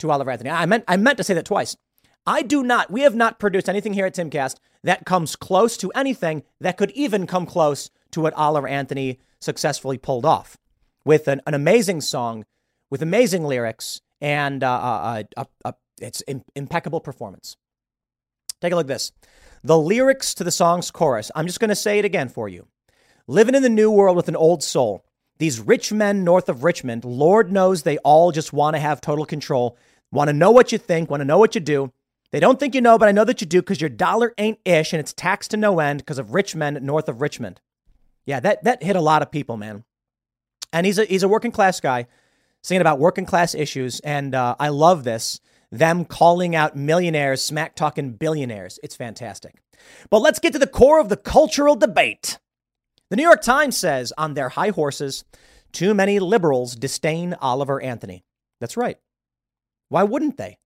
to 0.00 0.10
Oliver 0.10 0.30
Anthony. 0.30 0.50
I 0.50 0.66
meant 0.66 0.84
I 0.86 0.98
meant 0.98 1.16
to 1.16 1.24
say 1.24 1.32
that 1.32 1.46
twice. 1.46 1.74
I 2.28 2.42
do 2.42 2.62
not. 2.62 2.90
We 2.90 3.00
have 3.00 3.14
not 3.14 3.38
produced 3.38 3.70
anything 3.70 3.94
here 3.94 4.04
at 4.04 4.14
Timcast 4.14 4.56
that 4.84 5.06
comes 5.06 5.34
close 5.34 5.78
to 5.78 5.90
anything 5.92 6.42
that 6.60 6.76
could 6.76 6.90
even 6.90 7.26
come 7.26 7.46
close 7.46 7.88
to 8.10 8.20
what 8.20 8.34
Oliver 8.34 8.68
Anthony 8.68 9.18
successfully 9.40 9.96
pulled 9.96 10.26
off 10.26 10.58
with 11.06 11.26
an, 11.26 11.40
an 11.46 11.54
amazing 11.54 12.02
song, 12.02 12.44
with 12.90 13.00
amazing 13.00 13.44
lyrics, 13.44 14.02
and 14.20 14.62
uh, 14.62 14.70
uh, 14.70 15.22
uh, 15.38 15.44
uh 15.64 15.72
it's 16.02 16.22
impeccable 16.54 17.00
performance. 17.00 17.56
Take 18.60 18.74
a 18.74 18.76
look 18.76 18.84
at 18.84 18.88
this. 18.88 19.10
The 19.64 19.78
lyrics 19.78 20.34
to 20.34 20.44
the 20.44 20.52
song's 20.52 20.90
chorus, 20.90 21.30
I'm 21.34 21.46
just 21.46 21.60
going 21.60 21.70
to 21.70 21.74
say 21.74 21.98
it 21.98 22.04
again 22.04 22.28
for 22.28 22.46
you. 22.46 22.68
Living 23.26 23.54
in 23.54 23.62
the 23.62 23.70
new 23.70 23.90
world 23.90 24.16
with 24.18 24.28
an 24.28 24.36
old 24.36 24.62
soul. 24.62 25.02
These 25.38 25.60
rich 25.60 25.94
men 25.94 26.24
north 26.24 26.50
of 26.50 26.62
Richmond, 26.62 27.06
Lord 27.06 27.50
knows 27.50 27.82
they 27.82 27.96
all 27.98 28.32
just 28.32 28.52
want 28.52 28.76
to 28.76 28.80
have 28.80 29.00
total 29.00 29.24
control, 29.24 29.78
want 30.12 30.28
to 30.28 30.34
know 30.34 30.50
what 30.50 30.72
you 30.72 30.78
think, 30.78 31.08
want 31.08 31.22
to 31.22 31.24
know 31.24 31.38
what 31.38 31.54
you 31.54 31.62
do. 31.62 31.90
They 32.30 32.40
don't 32.40 32.60
think 32.60 32.74
you 32.74 32.80
know, 32.80 32.98
but 32.98 33.08
I 33.08 33.12
know 33.12 33.24
that 33.24 33.40
you 33.40 33.46
do 33.46 33.62
because 33.62 33.80
your 33.80 33.90
dollar 33.90 34.34
ain't 34.36 34.58
ish 34.64 34.92
and 34.92 35.00
it's 35.00 35.12
taxed 35.12 35.52
to 35.52 35.56
no 35.56 35.80
end 35.80 36.00
because 36.00 36.18
of 36.18 36.34
rich 36.34 36.54
men 36.54 36.78
north 36.82 37.08
of 37.08 37.20
Richmond. 37.20 37.60
Yeah, 38.26 38.40
that, 38.40 38.64
that 38.64 38.82
hit 38.82 38.96
a 38.96 39.00
lot 39.00 39.22
of 39.22 39.30
people, 39.30 39.56
man. 39.56 39.84
And 40.72 40.84
he's 40.84 40.98
a, 40.98 41.04
he's 41.06 41.22
a 41.22 41.28
working 41.28 41.52
class 41.52 41.80
guy 41.80 42.06
singing 42.62 42.82
about 42.82 42.98
working 42.98 43.24
class 43.24 43.54
issues. 43.54 44.00
And 44.00 44.34
uh, 44.34 44.56
I 44.58 44.68
love 44.68 45.04
this 45.04 45.40
them 45.70 46.04
calling 46.04 46.56
out 46.56 46.76
millionaires, 46.76 47.42
smack 47.42 47.74
talking 47.74 48.12
billionaires. 48.12 48.78
It's 48.82 48.96
fantastic. 48.96 49.56
But 50.10 50.20
let's 50.20 50.38
get 50.38 50.52
to 50.54 50.58
the 50.58 50.66
core 50.66 51.00
of 51.00 51.08
the 51.08 51.16
cultural 51.16 51.76
debate. 51.76 52.38
The 53.10 53.16
New 53.16 53.22
York 53.22 53.42
Times 53.42 53.76
says 53.76 54.12
on 54.18 54.34
their 54.34 54.50
high 54.50 54.70
horses, 54.70 55.24
too 55.72 55.94
many 55.94 56.18
liberals 56.18 56.74
disdain 56.74 57.34
Oliver 57.40 57.80
Anthony. 57.80 58.24
That's 58.60 58.76
right. 58.76 58.98
Why 59.88 60.02
wouldn't 60.02 60.36
they? 60.36 60.58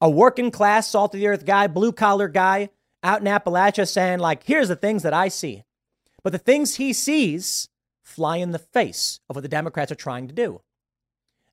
A 0.00 0.10
working 0.10 0.50
class, 0.50 0.90
salt 0.90 1.14
of 1.14 1.20
the 1.20 1.26
earth 1.26 1.46
guy, 1.46 1.66
blue 1.66 1.92
collar 1.92 2.28
guy 2.28 2.70
out 3.02 3.20
in 3.20 3.26
Appalachia 3.26 3.88
saying, 3.88 4.18
like, 4.18 4.42
here's 4.44 4.68
the 4.68 4.76
things 4.76 5.02
that 5.02 5.14
I 5.14 5.28
see. 5.28 5.64
But 6.22 6.32
the 6.32 6.38
things 6.38 6.74
he 6.74 6.92
sees 6.92 7.68
fly 8.02 8.36
in 8.36 8.50
the 8.50 8.58
face 8.58 9.20
of 9.28 9.36
what 9.36 9.42
the 9.42 9.48
Democrats 9.48 9.92
are 9.92 9.96
trying 9.96 10.28
to 10.28 10.34
do. 10.34 10.60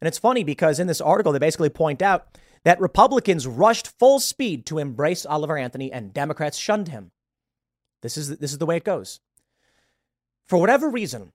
And 0.02 0.08
it's 0.08 0.18
funny 0.18 0.44
because 0.44 0.80
in 0.80 0.88
this 0.88 1.00
article, 1.00 1.32
they 1.32 1.40
basically 1.40 1.70
point 1.70 2.02
out 2.02 2.28
that 2.64 2.80
Republicans 2.82 3.48
rushed 3.48 3.98
full 4.00 4.20
speed 4.20 4.66
to 4.66 4.80
embrace 4.80 5.26
Oliver 5.26 5.58
Anthony 5.58 5.92
and 5.92 6.14
Democrats 6.14 6.58
shunned 6.58 6.90
him. 6.90 7.12
This 8.02 8.18
is, 8.18 8.38
this 8.38 8.52
is 8.52 8.58
the 8.58 8.66
way 8.66 8.78
it 8.78 8.84
goes. 8.84 9.20
For 10.48 10.58
whatever 10.58 10.90
reason, 10.90 11.32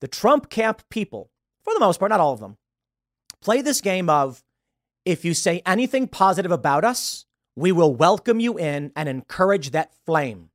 the 0.00 0.08
Trump 0.08 0.50
camp 0.50 0.82
people, 0.90 1.30
for 1.64 1.72
the 1.72 1.80
most 1.80 1.98
part, 1.98 2.10
not 2.10 2.20
all 2.20 2.32
of 2.32 2.40
them, 2.40 2.58
play 3.40 3.62
this 3.62 3.80
game 3.80 4.10
of 4.10 4.42
if 5.04 5.24
you 5.24 5.34
say 5.34 5.62
anything 5.66 6.08
positive 6.08 6.52
about 6.52 6.84
us, 6.84 7.26
we 7.54 7.72
will 7.72 7.94
welcome 7.94 8.40
you 8.40 8.58
in 8.58 8.92
and 8.96 9.08
encourage 9.08 9.70
that 9.70 9.92
flame. 10.06 10.50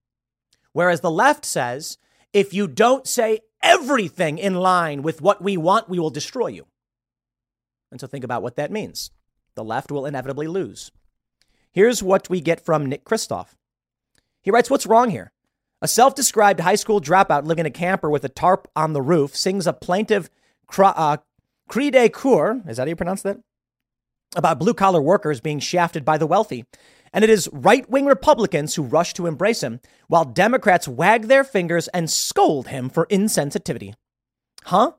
Whereas 0.72 1.02
the 1.02 1.12
left 1.12 1.46
says, 1.46 1.98
if 2.34 2.54
you 2.54 2.68
don't 2.68 3.08
say 3.08 3.40
everything 3.62 4.38
in 4.38 4.56
line 4.56 5.02
with 5.02 5.22
what 5.22 5.42
we 5.42 5.58
want, 5.58 5.90
we 5.90 6.00
will 6.00 6.10
destroy 6.10 6.48
you. 6.48 6.68
And 7.92 8.00
so 8.00 8.08
think 8.08 8.24
about 8.24 8.44
what 8.44 8.56
that 8.56 8.72
means 8.72 9.12
the 9.56 9.64
left 9.64 9.92
will 9.92 10.06
inevitably 10.06 10.48
lose. 10.48 10.92
Here's 11.72 12.04
what 12.04 12.30
we 12.30 12.42
get 12.42 12.64
from 12.64 12.86
Nick 12.86 13.04
Kristof. 13.04 13.56
He 14.42 14.52
writes, 14.52 14.70
What's 14.70 14.86
wrong 14.86 15.10
here? 15.10 15.32
A 15.82 15.88
self 15.88 16.16
described 16.16 16.60
high 16.60 16.76
school 16.76 17.02
dropout 17.02 17.46
living 17.46 17.62
in 17.62 17.66
a 17.66 17.72
camper 17.72 18.10
with 18.10 18.24
a 18.24 18.30
tarp 18.30 18.68
on 18.76 18.94
the 18.94 19.02
roof 19.02 19.36
sings 19.36 19.68
a 19.68 19.74
plaintive 19.74 20.30
uh, 20.78 21.18
cri 21.68 21.92
de 21.92 22.10
coeur, 22.10 22.62
is 22.68 22.78
that 22.78 22.84
how 22.84 22.90
you 22.90 22.96
pronounce 22.96 23.22
that? 23.24 23.40
About 24.36 24.60
blue 24.60 24.74
collar 24.74 25.02
workers 25.02 25.42
being 25.42 25.60
shafted 25.60 26.04
by 26.04 26.18
the 26.18 26.28
wealthy. 26.28 26.66
And 27.14 27.24
it 27.24 27.30
is 27.30 27.50
right 27.52 27.90
wing 27.90 28.06
Republicans 28.06 28.76
who 28.76 28.84
rush 28.84 29.14
to 29.14 29.26
embrace 29.26 29.64
him, 29.64 29.80
while 30.08 30.26
Democrats 30.26 30.88
wag 30.88 31.28
their 31.28 31.44
fingers 31.44 31.88
and 31.90 32.10
scold 32.10 32.68
him 32.68 32.90
for 32.90 33.06
insensitivity. 33.08 33.94
Huh? 34.66 34.92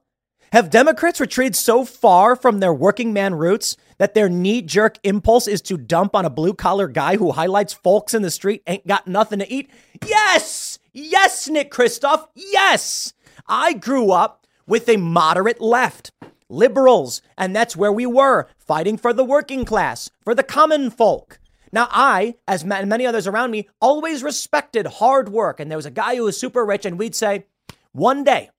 Have 0.52 0.70
Democrats 0.70 1.20
retreated 1.20 1.56
so 1.56 1.84
far 1.84 2.34
from 2.34 2.60
their 2.60 2.72
working 2.72 3.12
man 3.12 3.34
roots 3.34 3.76
that 3.98 4.14
their 4.14 4.30
knee 4.30 4.62
jerk 4.62 4.98
impulse 5.02 5.46
is 5.46 5.60
to 5.62 5.76
dump 5.76 6.14
on 6.14 6.24
a 6.24 6.30
blue 6.30 6.54
collar 6.54 6.88
guy 6.88 7.16
who 7.16 7.32
highlights 7.32 7.74
folks 7.74 8.14
in 8.14 8.22
the 8.22 8.30
street 8.30 8.62
ain't 8.66 8.86
got 8.86 9.06
nothing 9.06 9.40
to 9.40 9.52
eat? 9.52 9.70
Yes! 10.06 10.78
Yes, 10.94 11.48
Nick 11.48 11.70
Kristof. 11.70 12.28
Yes! 12.34 13.12
I 13.46 13.74
grew 13.74 14.10
up 14.10 14.46
with 14.66 14.88
a 14.88 14.96
moderate 14.96 15.60
left, 15.60 16.12
liberals, 16.49 17.22
and 17.36 17.55
that's 17.55 17.76
where 17.76 17.92
we 17.92 18.07
were, 18.07 18.49
fighting 18.59 18.96
for 18.96 19.12
the 19.12 19.24
working 19.24 19.64
class, 19.64 20.11
for 20.22 20.34
the 20.34 20.42
common 20.42 20.90
folk. 20.90 21.38
Now, 21.72 21.88
I, 21.90 22.36
as 22.46 22.64
many 22.64 23.07
others 23.07 23.26
around 23.26 23.51
me, 23.51 23.68
always 23.80 24.22
respected 24.22 24.86
hard 24.86 25.28
work. 25.28 25.61
And 25.61 25.70
there 25.70 25.78
was 25.78 25.86
a 25.86 25.90
guy 25.90 26.16
who 26.16 26.24
was 26.24 26.40
super 26.40 26.64
rich, 26.64 26.86
and 26.86 26.99
we'd 26.99 27.14
say, 27.14 27.44
one 27.92 28.24
day, 28.24 28.51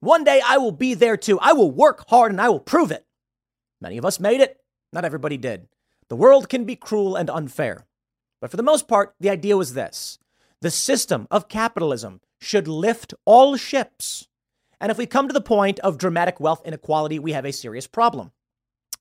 one 0.00 0.24
day 0.24 0.40
I 0.44 0.58
will 0.58 0.72
be 0.72 0.94
there 0.94 1.16
too. 1.16 1.38
I 1.40 1.52
will 1.52 1.70
work 1.70 2.04
hard 2.08 2.30
and 2.30 2.40
I 2.40 2.48
will 2.48 2.60
prove 2.60 2.90
it. 2.90 3.06
Many 3.80 3.98
of 3.98 4.04
us 4.04 4.20
made 4.20 4.40
it. 4.40 4.60
Not 4.92 5.04
everybody 5.04 5.36
did. 5.36 5.68
The 6.08 6.16
world 6.16 6.48
can 6.48 6.64
be 6.64 6.76
cruel 6.76 7.16
and 7.16 7.28
unfair. 7.28 7.86
But 8.40 8.50
for 8.50 8.56
the 8.56 8.62
most 8.62 8.86
part, 8.88 9.14
the 9.20 9.30
idea 9.30 9.56
was 9.56 9.74
this 9.74 10.18
the 10.60 10.70
system 10.70 11.26
of 11.30 11.48
capitalism 11.48 12.20
should 12.40 12.68
lift 12.68 13.14
all 13.24 13.56
ships. 13.56 14.28
And 14.80 14.90
if 14.90 14.98
we 14.98 15.06
come 15.06 15.28
to 15.28 15.34
the 15.34 15.40
point 15.40 15.80
of 15.80 15.98
dramatic 15.98 16.40
wealth 16.40 16.62
inequality, 16.64 17.18
we 17.18 17.32
have 17.32 17.44
a 17.44 17.52
serious 17.52 17.86
problem. 17.86 18.32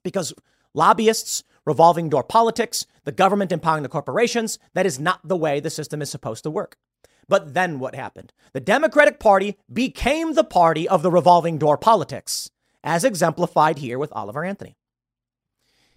Because 0.03 0.34
lobbyists, 0.73 1.43
revolving 1.65 2.09
door 2.09 2.23
politics, 2.23 2.86
the 3.03 3.11
government 3.11 3.51
empowering 3.51 3.84
the 3.84 3.89
corporations, 3.89 4.57
that 4.73 4.86
is 4.86 4.99
not 4.99 5.19
the 5.23 5.36
way 5.36 5.59
the 5.59 5.69
system 5.69 6.01
is 6.01 6.09
supposed 6.09 6.43
to 6.43 6.51
work. 6.51 6.78
But 7.28 7.53
then 7.53 7.80
what 7.80 7.93
happened? 7.93 8.32
The 8.53 8.59
Democratic 8.59 9.19
Party 9.19 9.57
became 9.71 10.34
the 10.34 10.43
party 10.43 10.88
of 10.88 11.03
the 11.03 11.11
revolving 11.11 11.57
door 11.57 11.78
politics, 11.78 12.49
as 12.84 13.03
exemplified 13.03 13.80
here 13.80 13.99
with 13.99 14.13
Oliver 14.13 14.45
Anthony. 14.45 14.78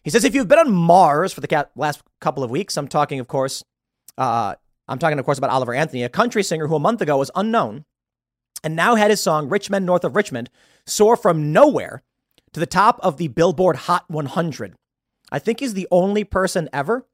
He 0.03 0.11
says, 0.11 0.25
if 0.25 0.35
you've 0.35 0.49
been 0.49 0.59
on 0.59 0.73
Mars 0.73 1.33
for 1.33 1.41
the 1.41 1.69
last 1.77 2.03
couple 2.21 2.43
of 2.43 2.51
weeks, 2.51 2.77
I'm 2.77 2.89
talking, 2.89 3.21
of 3.21 3.29
course, 3.29 3.63
uh, 4.19 4.55
I'm 4.89 4.99
talking, 4.99 5.19
of 5.19 5.25
course, 5.25 5.39
about 5.39 5.51
Oliver 5.51 5.75
Anthony, 5.75 6.03
a 6.03 6.09
country 6.09 6.43
singer 6.43 6.67
who 6.67 6.75
a 6.75 6.81
month 6.81 7.01
ago 7.01 7.19
was 7.19 7.31
unknown 7.37 7.85
and 8.63 8.77
now 8.77 8.95
had 8.95 9.11
his 9.11 9.23
song 9.23 9.49
Rich 9.49 9.71
Men 9.71 9.85
North 9.85 10.05
of 10.05 10.17
Richmond 10.17 10.51
soar 10.87 11.17
from 11.17 11.53
nowhere 11.53 12.03
to 12.53 12.61
the 12.61 12.67
top 12.67 12.99
of 13.03 13.17
the 13.17 13.29
Billboard 13.29 13.77
Hot 13.77 14.05
100. 14.09 14.75
I 15.33 15.39
think 15.39 15.61
he's 15.61 15.75
the 15.75 15.89
only 15.91 16.25
person 16.25 16.69
ever 16.73 17.07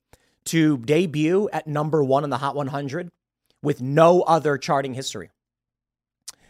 to 0.46 0.78
debut 0.78 1.48
at 1.52 1.66
number 1.66 2.02
one 2.02 2.24
in 2.24 2.30
the 2.30 2.38
Hot 2.38 2.54
100 2.54 3.10
with 3.62 3.80
no 3.80 4.22
other 4.22 4.56
charting 4.58 4.94
history. 4.94 5.30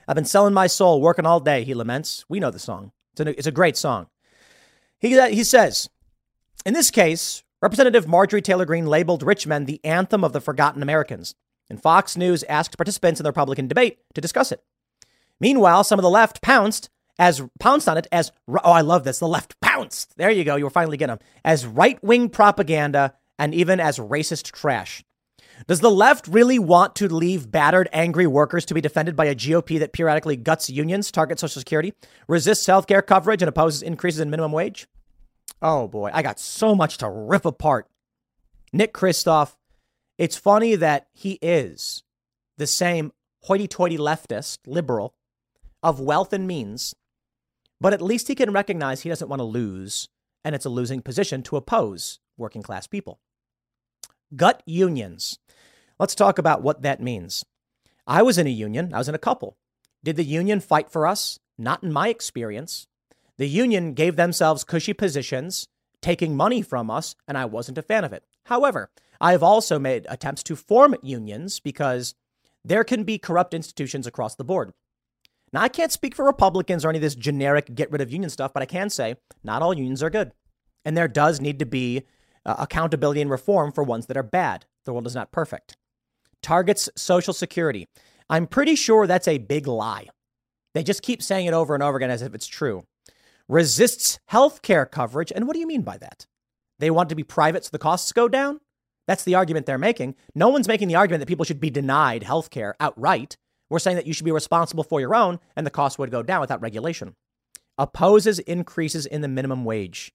I've 0.07 0.15
been 0.15 0.25
selling 0.25 0.55
my 0.55 0.69
soul, 0.69 1.01
working 1.01 1.27
all 1.27 1.41
day, 1.41 1.65
he 1.65 1.75
laments. 1.75 2.25
We 2.29 2.39
know 2.39 2.51
the 2.51 2.59
song. 2.59 2.93
It's 3.13 3.21
a, 3.21 3.39
it's 3.39 3.47
a 3.47 3.53
great 3.53 3.77
song. 3.77 4.07
He, 5.01 5.19
uh, 5.19 5.29
he 5.29 5.43
says, 5.43 5.89
in 6.65 6.75
this 6.75 6.91
case, 6.91 7.43
Representative 7.61 8.07
Marjorie 8.07 8.43
Taylor 8.43 8.65
Greene 8.65 8.87
labeled 8.87 9.23
Rich 9.23 9.47
Men 9.47 9.65
the 9.65 9.81
anthem 9.85 10.23
of 10.23 10.33
the 10.33 10.41
forgotten 10.41 10.83
Americans, 10.83 11.35
and 11.69 11.83
Fox 11.83 12.17
News 12.17 12.45
asked 12.45 12.77
participants 12.77 13.19
in 13.19 13.25
the 13.25 13.31
Republican 13.31 13.67
debate 13.67 13.99
to 14.15 14.21
discuss 14.21 14.53
it. 14.53 14.63
Meanwhile, 15.41 15.85
some 15.85 15.99
of 15.99 16.03
the 16.03 16.11
left 16.11 16.43
pounced 16.43 16.91
as 17.19 17.43
pounced 17.59 17.89
on 17.89 17.99
it 17.99 18.07
as 18.13 18.33
oh, 18.49 18.73
I 18.73 18.83
love 18.83 19.05
this. 19.05 19.19
The 19.19 19.29
left 19.29 19.59
pounced. 19.61 20.17
There 20.17 20.31
you 20.31 20.45
go. 20.45 20.57
You 20.57 20.65
were 20.65 20.71
finally 20.71 20.97
getting 20.97 21.17
them 21.17 21.27
as 21.45 21.67
right 21.67 22.03
wing 22.03 22.29
propaganda 22.29 23.15
and 23.39 23.55
even 23.55 23.81
as 23.81 23.99
racist 23.99 24.53
trash. 24.53 25.03
Does 25.67 25.81
the 25.81 25.91
left 25.91 26.29
really 26.29 26.59
want 26.59 26.95
to 26.97 27.09
leave 27.09 27.51
battered, 27.51 27.89
angry 27.93 28.27
workers 28.27 28.67
to 28.67 28.75
be 28.75 28.83
defended 28.83 29.17
by 29.17 29.25
a 29.25 29.35
GOP 29.35 29.79
that 29.79 29.93
periodically 29.93 30.37
guts 30.37 30.69
unions, 30.69 31.11
targets 31.11 31.41
Social 31.41 31.61
Security, 31.61 31.95
resists 32.29 32.67
health 32.67 32.87
care 32.87 33.01
coverage, 33.01 33.41
and 33.41 33.49
opposes 33.49 33.83
increases 33.83 34.21
in 34.21 34.29
minimum 34.29 34.53
wage? 34.53 34.87
Oh 35.63 35.89
boy, 35.89 36.11
I 36.13 36.23
got 36.23 36.39
so 36.39 36.75
much 36.75 36.99
to 36.99 37.09
rip 37.09 37.47
apart. 37.47 37.89
Nick 38.73 38.93
Kristof, 38.93 39.57
it's 40.19 40.37
funny 40.37 40.75
that 40.77 41.07
he 41.15 41.39
is 41.41 42.03
the 42.59 42.67
same 42.67 43.13
hoity 43.43 43.67
toity 43.67 43.97
leftist, 43.97 44.59
liberal, 44.67 45.15
of 45.87 46.01
wealth 46.01 46.33
and 46.33 46.49
means, 46.49 46.97
but 47.81 47.93
at 47.93 48.03
least 48.03 48.27
he 48.27 48.35
can 48.35 48.53
recognize 48.53 49.03
he 49.03 49.09
doesn't 49.09 49.29
want 49.29 49.39
to 49.39 49.45
lose, 49.45 50.09
and 50.45 50.53
it's 50.53 50.65
a 50.65 50.69
losing 50.69 51.01
position 51.01 51.45
to 51.45 51.57
oppose 51.57 52.19
working 52.37 52.61
class 52.61 52.89
people. 52.89 53.21
Gut 54.35 54.65
unions. 54.67 55.39
Let's 55.97 56.17
talk 56.17 56.41
about 56.41 56.61
what 56.61 56.83
that 56.83 57.01
means. 57.01 57.45
I 58.05 58.23
was 58.23 58.37
in 58.37 58.49
a 58.49 58.51
union, 58.51 58.93
I 58.93 58.99
was 58.99 59.09
in 59.09 59.15
a 59.15 59.19
couple. 59.19 59.59
Did 60.03 60.17
the 60.17 60.25
union 60.25 60.59
fight 60.59 60.91
for 60.91 61.07
us? 61.07 61.39
Not 61.57 61.85
in 61.85 61.93
my 61.93 62.09
experience. 62.09 62.89
The 63.39 63.47
union 63.47 63.95
gave 63.95 64.17
themselves 64.17 64.65
cushy 64.65 64.93
positions, 64.93 65.69
taking 66.03 66.37
money 66.37 66.63
from 66.63 66.91
us, 66.91 67.15
and 67.29 67.39
I 67.39 67.45
wasn't 67.45 67.79
a 67.79 67.83
fan 67.83 68.03
of 68.03 68.13
it. 68.13 68.25
However, 68.47 68.91
I 69.21 69.31
have 69.31 69.43
also 69.45 69.79
made 69.79 70.05
attempts 70.09 70.43
to 70.45 70.57
form 70.57 70.97
unions 71.01 71.61
because 71.61 72.17
there 72.65 72.83
can 72.83 73.05
be 73.05 73.19
corrupt 73.19 73.55
institutions 73.55 74.09
across 74.09 74.35
the 74.35 74.45
board. 74.45 74.73
Now, 75.57 75.63
I 75.63 75.69
can't 75.69 75.91
speak 75.91 76.15
for 76.15 76.27
Republicans 76.27 76.85
or 76.85 76.91
any 76.91 76.99
of 76.99 77.03
this 77.03 77.15
generic 77.15 77.75
get 77.75 77.91
rid 77.91 78.03
of 78.03 78.13
union 78.13 78.29
stuff, 78.29 78.53
but 78.53 78.63
I 78.63 78.67
can 78.67 78.91
say 78.91 79.15
not 79.43 79.63
all 79.63 79.73
unions 79.73 80.03
are 80.03 80.11
good. 80.11 80.33
And 80.85 80.95
there 80.95 81.09
does 81.09 81.41
need 81.41 81.59
to 81.61 81.65
be 81.65 82.03
uh, 82.45 82.57
accountability 82.59 83.23
and 83.23 83.31
reform 83.31 83.73
for 83.73 83.83
ones 83.83 84.05
that 84.05 84.19
are 84.19 84.23
bad. 84.23 84.67
The 84.85 84.93
world 84.93 85.07
is 85.07 85.15
not 85.15 85.33
perfect. 85.33 85.79
Targets 86.43 86.91
Social 86.95 87.33
Security. 87.33 87.89
I'm 88.29 88.47
pretty 88.47 88.75
sure 88.75 89.07
that's 89.07 89.27
a 89.27 89.39
big 89.39 89.67
lie. 89.67 90.09
They 90.75 90.83
just 90.83 91.01
keep 91.01 91.23
saying 91.23 91.47
it 91.47 91.55
over 91.55 91.73
and 91.73 91.83
over 91.83 91.97
again 91.97 92.11
as 92.11 92.21
if 92.21 92.35
it's 92.35 92.47
true. 92.47 92.85
Resists 93.49 94.19
health 94.27 94.61
care 94.61 94.85
coverage. 94.85 95.33
And 95.35 95.47
what 95.47 95.55
do 95.55 95.61
you 95.61 95.67
mean 95.67 95.81
by 95.81 95.97
that? 95.97 96.27
They 96.81 96.91
want 96.91 97.09
to 97.09 97.15
be 97.15 97.25
private 97.25 97.65
so 97.65 97.71
the 97.73 97.79
costs 97.79 98.13
go 98.13 98.29
down? 98.29 98.61
That's 99.07 99.25
the 99.25 99.37
argument 99.37 99.65
they're 99.65 99.79
making. 99.79 100.17
No 100.35 100.51
one's 100.51 100.69
making 100.69 100.89
the 100.89 100.97
argument 100.97 101.21
that 101.21 101.29
people 101.29 101.47
should 101.47 101.61
be 101.61 101.71
denied 101.71 102.25
health 102.25 102.51
care 102.51 102.77
outright. 102.79 103.39
We're 103.69 103.79
saying 103.79 103.97
that 103.97 104.07
you 104.07 104.13
should 104.13 104.25
be 104.25 104.33
responsible 104.33 104.85
for 104.85 105.01
your 105.01 105.15
own 105.15 105.41
and 105.57 105.67
the 105.67 105.71
cost 105.71 105.99
would 105.99 106.11
go 106.11 106.23
down 106.23 106.41
without 106.41 106.61
regulation. 106.61 107.17
Opposes 107.79 108.39
increases 108.41 109.07
in 109.07 109.21
the 109.21 109.29
minimum 109.29 109.65
wage. 109.65 110.13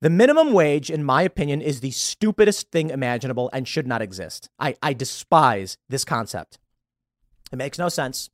The 0.00 0.10
minimum 0.10 0.52
wage, 0.52 0.90
in 0.90 1.04
my 1.04 1.22
opinion, 1.22 1.60
is 1.60 1.80
the 1.80 1.90
stupidest 1.90 2.70
thing 2.70 2.90
imaginable 2.90 3.50
and 3.52 3.66
should 3.66 3.86
not 3.86 4.02
exist. 4.02 4.50
I, 4.58 4.74
I 4.82 4.92
despise 4.92 5.78
this 5.88 6.04
concept. 6.04 6.58
It 7.52 7.56
makes 7.56 7.78
no 7.78 7.88
sense. 7.88 8.30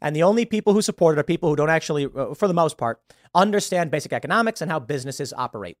And 0.00 0.14
the 0.14 0.22
only 0.22 0.44
people 0.44 0.72
who 0.72 0.82
support 0.82 1.16
it 1.16 1.20
are 1.20 1.24
people 1.24 1.48
who 1.48 1.56
don't 1.56 1.70
actually, 1.70 2.06
uh, 2.06 2.34
for 2.34 2.48
the 2.48 2.54
most 2.54 2.76
part, 2.76 3.00
understand 3.34 3.90
basic 3.90 4.12
economics 4.12 4.60
and 4.60 4.70
how 4.70 4.78
businesses 4.80 5.32
operate. 5.36 5.78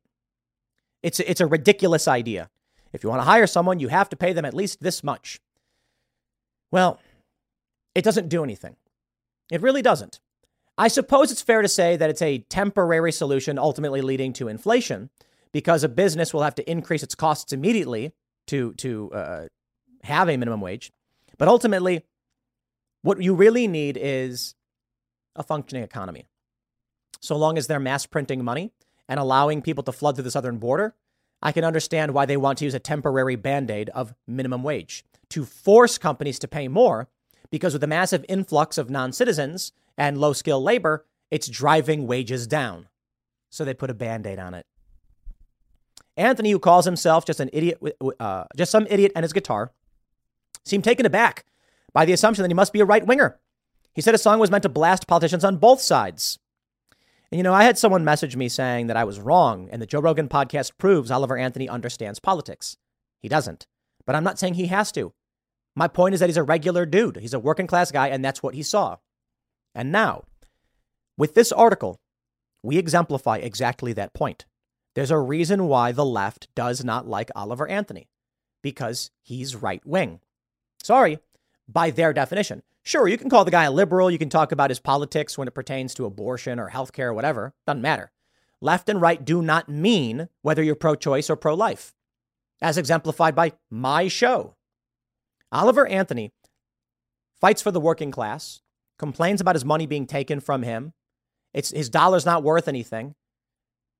It's, 1.02 1.20
it's 1.20 1.40
a 1.40 1.46
ridiculous 1.46 2.08
idea. 2.08 2.48
If 2.92 3.02
you 3.02 3.10
want 3.10 3.20
to 3.20 3.26
hire 3.26 3.46
someone, 3.46 3.80
you 3.80 3.88
have 3.88 4.08
to 4.10 4.16
pay 4.16 4.32
them 4.32 4.44
at 4.44 4.54
least 4.54 4.82
this 4.82 5.02
much. 5.02 5.40
Well, 6.70 7.00
it 7.94 8.04
doesn't 8.04 8.28
do 8.28 8.42
anything. 8.42 8.76
It 9.50 9.62
really 9.62 9.82
doesn't. 9.82 10.20
I 10.76 10.88
suppose 10.88 11.30
it's 11.30 11.42
fair 11.42 11.62
to 11.62 11.68
say 11.68 11.96
that 11.96 12.10
it's 12.10 12.22
a 12.22 12.38
temporary 12.38 13.12
solution 13.12 13.58
ultimately 13.58 14.00
leading 14.00 14.32
to 14.34 14.48
inflation 14.48 15.10
because 15.52 15.84
a 15.84 15.88
business 15.88 16.34
will 16.34 16.42
have 16.42 16.56
to 16.56 16.68
increase 16.68 17.02
its 17.02 17.14
costs 17.14 17.52
immediately 17.52 18.12
to, 18.48 18.74
to 18.74 19.12
uh, 19.12 19.46
have 20.02 20.28
a 20.28 20.36
minimum 20.36 20.60
wage. 20.60 20.90
But 21.38 21.48
ultimately, 21.48 22.04
what 23.02 23.22
you 23.22 23.34
really 23.34 23.68
need 23.68 23.96
is 24.00 24.54
a 25.36 25.42
functioning 25.42 25.84
economy. 25.84 26.26
So 27.20 27.36
long 27.36 27.56
as 27.56 27.66
they're 27.66 27.80
mass 27.80 28.06
printing 28.06 28.44
money 28.44 28.72
and 29.08 29.20
allowing 29.20 29.62
people 29.62 29.84
to 29.84 29.92
flood 29.92 30.16
through 30.16 30.24
the 30.24 30.30
southern 30.30 30.58
border, 30.58 30.94
I 31.40 31.52
can 31.52 31.64
understand 31.64 32.14
why 32.14 32.26
they 32.26 32.36
want 32.36 32.58
to 32.58 32.64
use 32.64 32.74
a 32.74 32.80
temporary 32.80 33.36
band 33.36 33.70
aid 33.70 33.90
of 33.90 34.14
minimum 34.26 34.62
wage 34.62 35.04
to 35.30 35.44
force 35.44 35.98
companies 35.98 36.38
to 36.40 36.48
pay 36.48 36.68
more 36.68 37.08
because 37.54 37.72
with 37.72 37.82
the 37.82 37.86
massive 37.86 38.24
influx 38.28 38.78
of 38.78 38.90
non 38.90 39.12
citizens 39.12 39.70
and 39.96 40.18
low 40.18 40.32
skilled 40.32 40.64
labor, 40.64 41.06
it's 41.30 41.46
driving 41.46 42.04
wages 42.04 42.48
down. 42.48 42.88
So 43.48 43.64
they 43.64 43.74
put 43.74 43.90
a 43.90 43.94
band 43.94 44.26
aid 44.26 44.40
on 44.40 44.54
it. 44.54 44.66
Anthony, 46.16 46.50
who 46.50 46.58
calls 46.58 46.84
himself 46.84 47.24
just 47.24 47.38
an 47.38 47.50
idiot, 47.52 47.78
uh, 48.18 48.46
just 48.56 48.72
some 48.72 48.88
idiot 48.90 49.12
and 49.14 49.22
his 49.22 49.32
guitar, 49.32 49.70
seemed 50.64 50.82
taken 50.82 51.06
aback 51.06 51.44
by 51.92 52.04
the 52.04 52.12
assumption 52.12 52.42
that 52.42 52.50
he 52.50 52.54
must 52.54 52.72
be 52.72 52.80
a 52.80 52.84
right 52.84 53.06
winger. 53.06 53.38
He 53.94 54.00
said 54.00 54.14
his 54.14 54.22
song 54.22 54.40
was 54.40 54.50
meant 54.50 54.64
to 54.64 54.68
blast 54.68 55.06
politicians 55.06 55.44
on 55.44 55.58
both 55.58 55.80
sides. 55.80 56.40
And 57.30 57.38
you 57.38 57.44
know, 57.44 57.54
I 57.54 57.62
had 57.62 57.78
someone 57.78 58.04
message 58.04 58.34
me 58.34 58.48
saying 58.48 58.88
that 58.88 58.96
I 58.96 59.04
was 59.04 59.20
wrong 59.20 59.68
and 59.70 59.80
the 59.80 59.86
Joe 59.86 60.00
Rogan 60.00 60.28
podcast 60.28 60.72
proves 60.76 61.12
Oliver 61.12 61.38
Anthony 61.38 61.68
understands 61.68 62.18
politics. 62.18 62.78
He 63.20 63.28
doesn't. 63.28 63.68
But 64.04 64.16
I'm 64.16 64.24
not 64.24 64.40
saying 64.40 64.54
he 64.54 64.66
has 64.66 64.90
to. 64.90 65.12
My 65.76 65.88
point 65.88 66.14
is 66.14 66.20
that 66.20 66.28
he's 66.28 66.36
a 66.36 66.42
regular 66.42 66.86
dude. 66.86 67.16
He's 67.16 67.34
a 67.34 67.38
working 67.38 67.66
class 67.66 67.90
guy, 67.90 68.08
and 68.08 68.24
that's 68.24 68.42
what 68.42 68.54
he 68.54 68.62
saw. 68.62 68.98
And 69.74 69.90
now, 69.90 70.24
with 71.16 71.34
this 71.34 71.50
article, 71.52 72.00
we 72.62 72.78
exemplify 72.78 73.38
exactly 73.38 73.92
that 73.92 74.14
point. 74.14 74.46
There's 74.94 75.10
a 75.10 75.18
reason 75.18 75.66
why 75.66 75.92
the 75.92 76.04
left 76.04 76.48
does 76.54 76.84
not 76.84 77.08
like 77.08 77.30
Oliver 77.34 77.68
Anthony 77.68 78.08
because 78.62 79.10
he's 79.22 79.56
right 79.56 79.84
wing. 79.84 80.20
Sorry, 80.82 81.18
by 81.68 81.90
their 81.90 82.12
definition. 82.12 82.62
Sure, 82.82 83.08
you 83.08 83.18
can 83.18 83.30
call 83.30 83.44
the 83.44 83.50
guy 83.50 83.64
a 83.64 83.70
liberal, 83.70 84.10
you 84.10 84.18
can 84.18 84.28
talk 84.28 84.52
about 84.52 84.70
his 84.70 84.78
politics 84.78 85.36
when 85.36 85.48
it 85.48 85.54
pertains 85.54 85.94
to 85.94 86.04
abortion 86.04 86.58
or 86.58 86.70
healthcare 86.70 87.06
or 87.06 87.14
whatever, 87.14 87.52
doesn't 87.66 87.82
matter. 87.82 88.12
Left 88.60 88.88
and 88.88 89.00
right 89.00 89.24
do 89.24 89.42
not 89.42 89.68
mean 89.68 90.28
whether 90.42 90.62
you're 90.62 90.74
pro 90.74 90.94
choice 90.94 91.28
or 91.28 91.36
pro 91.36 91.54
life, 91.54 91.94
as 92.62 92.78
exemplified 92.78 93.34
by 93.34 93.52
my 93.70 94.08
show. 94.08 94.54
Oliver 95.54 95.86
Anthony 95.86 96.32
fights 97.40 97.62
for 97.62 97.70
the 97.70 97.80
working 97.80 98.10
class, 98.10 98.60
complains 98.98 99.40
about 99.40 99.54
his 99.54 99.64
money 99.64 99.86
being 99.86 100.06
taken 100.06 100.40
from 100.40 100.62
him. 100.62 100.92
It's, 101.54 101.70
his 101.70 101.88
dollar's 101.88 102.26
not 102.26 102.42
worth 102.42 102.66
anything. 102.66 103.14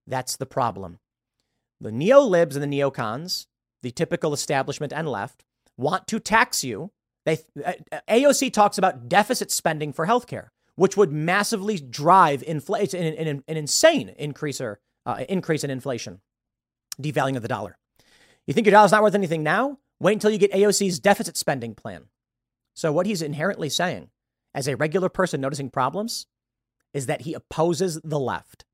That's 0.06 0.36
the 0.36 0.46
problem. 0.46 0.98
The 1.80 1.92
neo 1.92 2.20
libs 2.20 2.56
and 2.56 2.62
the 2.62 2.80
neocons, 2.80 3.46
the 3.82 3.92
typical 3.92 4.32
establishment 4.32 4.92
and 4.92 5.08
left, 5.08 5.44
want 5.76 6.08
to 6.08 6.18
tax 6.18 6.64
you. 6.64 6.90
They, 7.24 7.38
uh, 7.64 7.72
AOC 8.08 8.52
talks 8.52 8.76
about 8.76 9.08
deficit 9.08 9.50
spending 9.50 9.92
for 9.92 10.06
healthcare, 10.06 10.48
which 10.74 10.96
would 10.96 11.12
massively 11.12 11.78
drive 11.78 12.42
inflation, 12.42 13.02
an, 13.02 13.14
an, 13.14 13.44
an, 13.46 13.56
insane 13.56 14.12
increaser, 14.20 14.76
uh, 15.06 15.24
increase 15.28 15.62
in 15.62 15.70
inflation, 15.70 16.20
devaluing 17.00 17.36
of 17.36 17.42
the 17.42 17.48
dollar. 17.48 17.78
You 18.46 18.54
think 18.54 18.66
your 18.66 18.72
dollar's 18.72 18.92
not 18.92 19.02
worth 19.02 19.14
anything 19.14 19.42
now? 19.42 19.78
Wait 20.00 20.12
until 20.14 20.30
you 20.30 20.38
get 20.38 20.52
AOC's 20.52 20.98
deficit 20.98 21.36
spending 21.36 21.74
plan. 21.74 22.06
So, 22.74 22.92
what 22.92 23.06
he's 23.06 23.22
inherently 23.22 23.68
saying, 23.68 24.10
as 24.54 24.66
a 24.66 24.76
regular 24.76 25.08
person 25.08 25.40
noticing 25.40 25.70
problems, 25.70 26.26
is 26.92 27.06
that 27.06 27.22
he 27.22 27.34
opposes 27.34 28.00
the 28.04 28.18
left. 28.18 28.64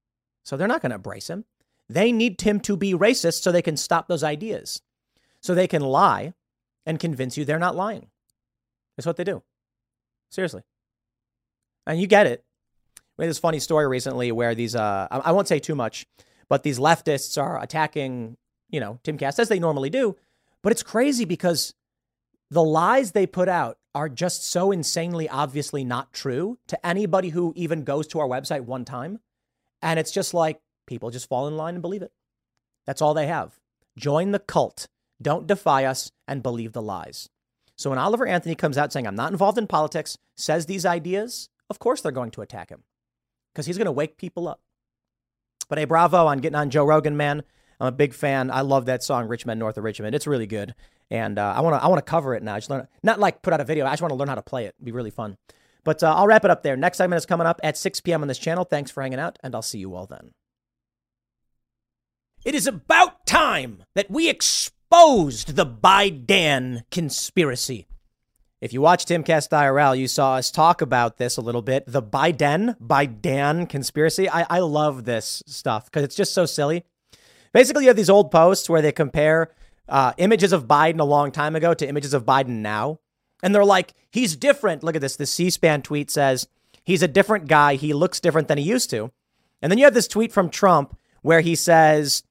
So 0.45 0.57
they're 0.57 0.69
not 0.69 0.83
going 0.83 0.91
to 0.91 0.97
embrace 0.97 1.29
him. 1.29 1.45
They 1.89 2.13
need 2.13 2.41
him 2.41 2.61
to 2.61 2.77
be 2.77 2.93
racist 2.93 3.43
so 3.43 3.51
they 3.51 3.63
can 3.63 3.77
stop 3.77 4.07
those 4.07 4.23
ideas. 4.23 4.81
So 5.41 5.55
they 5.55 5.67
can 5.67 5.83
lie 5.83 6.35
and 6.87 7.01
convince 7.01 7.37
you 7.37 7.45
they're 7.45 7.59
not 7.59 7.75
lying. 7.75 8.09
That's 8.97 9.07
what 9.07 9.17
they 9.17 9.25
do. 9.25 9.43
Seriously. 10.31 10.63
And 11.87 12.01
you 12.01 12.07
get 12.07 12.27
it. 12.27 12.45
We 13.17 13.25
had 13.25 13.31
this 13.31 13.39
funny 13.39 13.59
story 13.59 13.89
recently 13.89 14.33
where 14.33 14.55
these, 14.55 14.77
uh, 14.77 15.09
I 15.11 15.33
won't 15.33 15.49
say 15.49 15.59
too 15.59 15.75
much, 15.75 16.07
but 16.49 16.63
these 16.63 16.79
leftists 16.79 17.41
are 17.41 17.61
attacking, 17.63 18.37
you 18.71 18.81
know, 18.81 18.99
Timcast 19.03 19.39
as 19.39 19.49
they 19.49 19.59
normally 19.59 19.91
do. 19.91 20.17
But 20.63 20.73
it's 20.73 20.83
crazy 20.83 21.25
because 21.25 21.75
the 22.51 22.63
lies 22.63 23.13
they 23.13 23.27
put 23.27 23.49
out 23.49 23.79
are 23.95 24.09
just 24.09 24.47
so 24.47 24.71
insanely 24.71 25.29
obviously 25.29 25.85
not 25.85 26.13
true 26.13 26.59
to 26.69 26.87
anybody 26.87 27.31
who 27.31 27.53
even 27.57 27.85
goes 27.85 28.07
to 28.09 28.21
our 28.21 28.29
website 28.29 28.63
one 28.63 28.85
time. 28.85 29.21
And 29.83 29.99
it's 29.99 30.13
just 30.13 30.35
like 30.35 30.61
people 30.87 31.11
just 31.11 31.29
fall 31.29 31.49
in 31.49 31.57
line 31.57 31.75
and 31.75 31.83
believe 31.83 32.03
it. 32.03 32.13
That's 32.87 33.03
all 33.03 33.15
they 33.15 33.27
have. 33.27 33.59
Join 33.97 34.33
the 34.33 34.39
cult. 34.39 34.89
Don't 35.21 35.47
defy 35.47 35.85
us 35.85 36.13
and 36.27 36.43
believe 36.43 36.73
the 36.73 36.83
lies. 36.83 37.29
So 37.77 37.91
when 37.91 37.99
Oliver 37.99 38.27
Anthony 38.27 38.55
comes 38.55 38.77
out 38.77 38.93
saying, 38.93 39.07
I'm 39.07 39.17
not 39.17 39.33
involved 39.33 39.59
in 39.59 39.67
politics, 39.67 40.19
says 40.37 40.67
these 40.67 40.85
ideas, 40.85 41.49
of 41.69 41.79
course 41.79 42.01
they're 42.01 42.13
going 42.13 42.31
to 42.33 42.43
attack 42.43 42.69
him 42.69 42.85
because 43.53 43.67
he's 43.67 43.79
going 43.79 43.87
to 43.87 43.93
wake 43.93 44.17
people 44.17 44.49
up. 44.49 44.61
But 45.69 45.79
hey, 45.79 45.85
bravo 45.85 46.27
on 46.27 46.39
getting 46.39 46.57
on 46.57 46.71
Joe 46.71 46.85
Rogan, 46.85 47.17
man. 47.17 47.43
I'm 47.81 47.87
a 47.87 47.93
big 47.93 48.13
fan. 48.13 48.51
I 48.51 48.61
love 48.61 48.87
that 48.87 49.03
song, 49.03 49.27
Rich 49.27 49.47
Men 49.47 49.59
North 49.59 49.79
of 49.79 49.85
Richmond. 49.85 50.15
It's 50.15 50.27
really 50.27 50.47
good. 50.47 50.75
And 51.11 51.39
uh, 51.39 51.55
I 51.57 51.61
want 51.61 51.81
to 51.81 51.85
I 51.85 51.89
want 51.89 52.05
to 52.05 52.09
cover 52.09 52.35
it 52.35 52.43
now. 52.43 52.55
I 52.55 52.59
just 52.59 52.71
learn, 52.71 52.87
not 53.03 53.19
like 53.19 53.43
put 53.43 53.53
out 53.53 53.61
a 53.61 53.65
video. 53.65 53.87
I 53.87 53.91
just 53.91 54.03
want 54.03 54.13
to 54.13 54.17
learn 54.17 54.29
how 54.29 54.35
to 54.35 54.43
play 54.43 54.67
it. 54.67 54.75
It'd 54.79 54.85
be 54.85 54.93
really 54.93 55.11
fun. 55.11 55.37
But 55.83 56.03
uh, 56.03 56.15
I'll 56.15 56.27
wrap 56.27 56.45
it 56.45 56.51
up 56.51 56.63
there. 56.63 56.77
Next 56.77 56.99
segment 56.99 57.19
is 57.19 57.27
coming 57.27 57.47
up 57.47 57.59
at 57.63 57.77
6 57.77 58.01
p.m. 58.03 58.23
on 58.23 58.29
this 58.29 58.39
channel. 58.39 58.65
Thanks 58.65 58.91
for 58.91 59.03
hanging 59.03 59.19
out, 59.19 59.39
and 59.43 59.55
I'll 59.55 59.63
see 59.63 59.79
you 59.79 59.95
all 59.95 60.07
then. 60.07 60.33
It 62.45 62.55
is 62.55 62.67
about 62.67 63.27
time 63.27 63.85
that 63.95 64.11
we 64.11 64.29
exposed 64.29 65.57
the 65.57 65.67
Biden 65.67 66.85
conspiracy. 66.91 67.87
If 68.61 68.75
you 68.75 68.83
watched 68.83 69.09
Timcast 69.09 69.49
IRL, 69.49 69.99
you 69.99 70.07
saw 70.07 70.35
us 70.35 70.51
talk 70.51 70.83
about 70.83 71.17
this 71.17 71.39
a 71.39 71.41
little 71.41 71.63
bit. 71.63 71.85
The 71.87 72.03
Biden, 72.03 72.79
Biden 72.79 73.67
conspiracy. 73.67 74.29
I, 74.29 74.47
I 74.51 74.59
love 74.59 75.05
this 75.05 75.43
stuff 75.47 75.87
because 75.87 76.05
it's 76.05 76.15
just 76.15 76.35
so 76.35 76.45
silly. 76.45 76.85
Basically, 77.53 77.85
you 77.85 77.89
have 77.89 77.97
these 77.97 78.11
old 78.11 78.31
posts 78.31 78.69
where 78.69 78.83
they 78.83 78.93
compare 78.93 79.53
uh, 79.89 80.13
images 80.19 80.53
of 80.53 80.67
Biden 80.67 81.01
a 81.01 81.05
long 81.05 81.33
time 81.33 81.57
ago 81.57 81.75
to 81.75 81.89
images 81.89 82.15
of 82.15 82.25
Biden 82.25 82.61
now. 82.61 83.01
And 83.43 83.55
they're 83.55 83.65
like, 83.65 83.95
he's 84.11 84.37
different. 84.37 84.83
Look 84.83 84.95
at 84.95 85.01
this. 85.01 85.17
The 85.17 85.27
C 85.27 85.51
SPAN 85.51 85.83
tweet 85.83 86.11
says, 86.11 86.47
he's 86.85 87.03
a 87.03 87.09
different 87.09 87.49
guy. 87.49 87.75
He 87.75 87.93
looks 87.93 88.21
different 88.21 88.49
than 88.49 88.59
he 88.59 88.65
used 88.65 88.91
to. 88.91 89.11
And 89.63 89.71
then 89.71 89.79
you 89.79 89.85
have 89.85 89.95
this 89.95 90.09
tweet 90.09 90.33
from 90.33 90.51
Trump 90.51 90.97
where 91.23 91.41
he 91.41 91.55
says, 91.55 92.23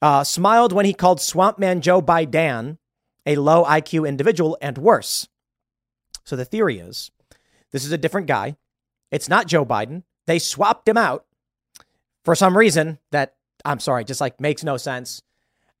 uh, 0.00 0.24
smiled 0.24 0.72
when 0.72 0.86
he 0.86 0.94
called 0.94 1.20
Swamp 1.20 1.58
Man 1.58 1.80
Joe 1.80 2.02
Biden 2.02 2.78
a 3.24 3.36
low 3.36 3.64
IQ 3.64 4.08
individual 4.08 4.58
and 4.60 4.78
worse. 4.78 5.28
So 6.24 6.36
the 6.36 6.44
theory 6.44 6.78
is 6.78 7.10
this 7.70 7.84
is 7.84 7.92
a 7.92 7.98
different 7.98 8.26
guy. 8.26 8.56
It's 9.10 9.28
not 9.28 9.46
Joe 9.46 9.64
Biden. 9.64 10.02
They 10.26 10.38
swapped 10.38 10.88
him 10.88 10.96
out 10.96 11.26
for 12.24 12.34
some 12.34 12.56
reason 12.56 12.98
that 13.10 13.34
I'm 13.64 13.80
sorry, 13.80 14.04
just 14.04 14.20
like 14.20 14.40
makes 14.40 14.64
no 14.64 14.76
sense. 14.76 15.22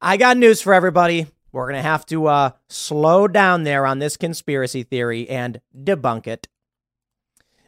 I 0.00 0.16
got 0.16 0.36
news 0.36 0.60
for 0.60 0.74
everybody. 0.74 1.26
We're 1.52 1.66
going 1.66 1.76
to 1.76 1.82
have 1.82 2.06
to 2.06 2.26
uh, 2.26 2.50
slow 2.68 3.28
down 3.28 3.64
there 3.64 3.86
on 3.86 3.98
this 3.98 4.16
conspiracy 4.16 4.82
theory 4.82 5.28
and 5.28 5.60
debunk 5.76 6.26
it. 6.26 6.48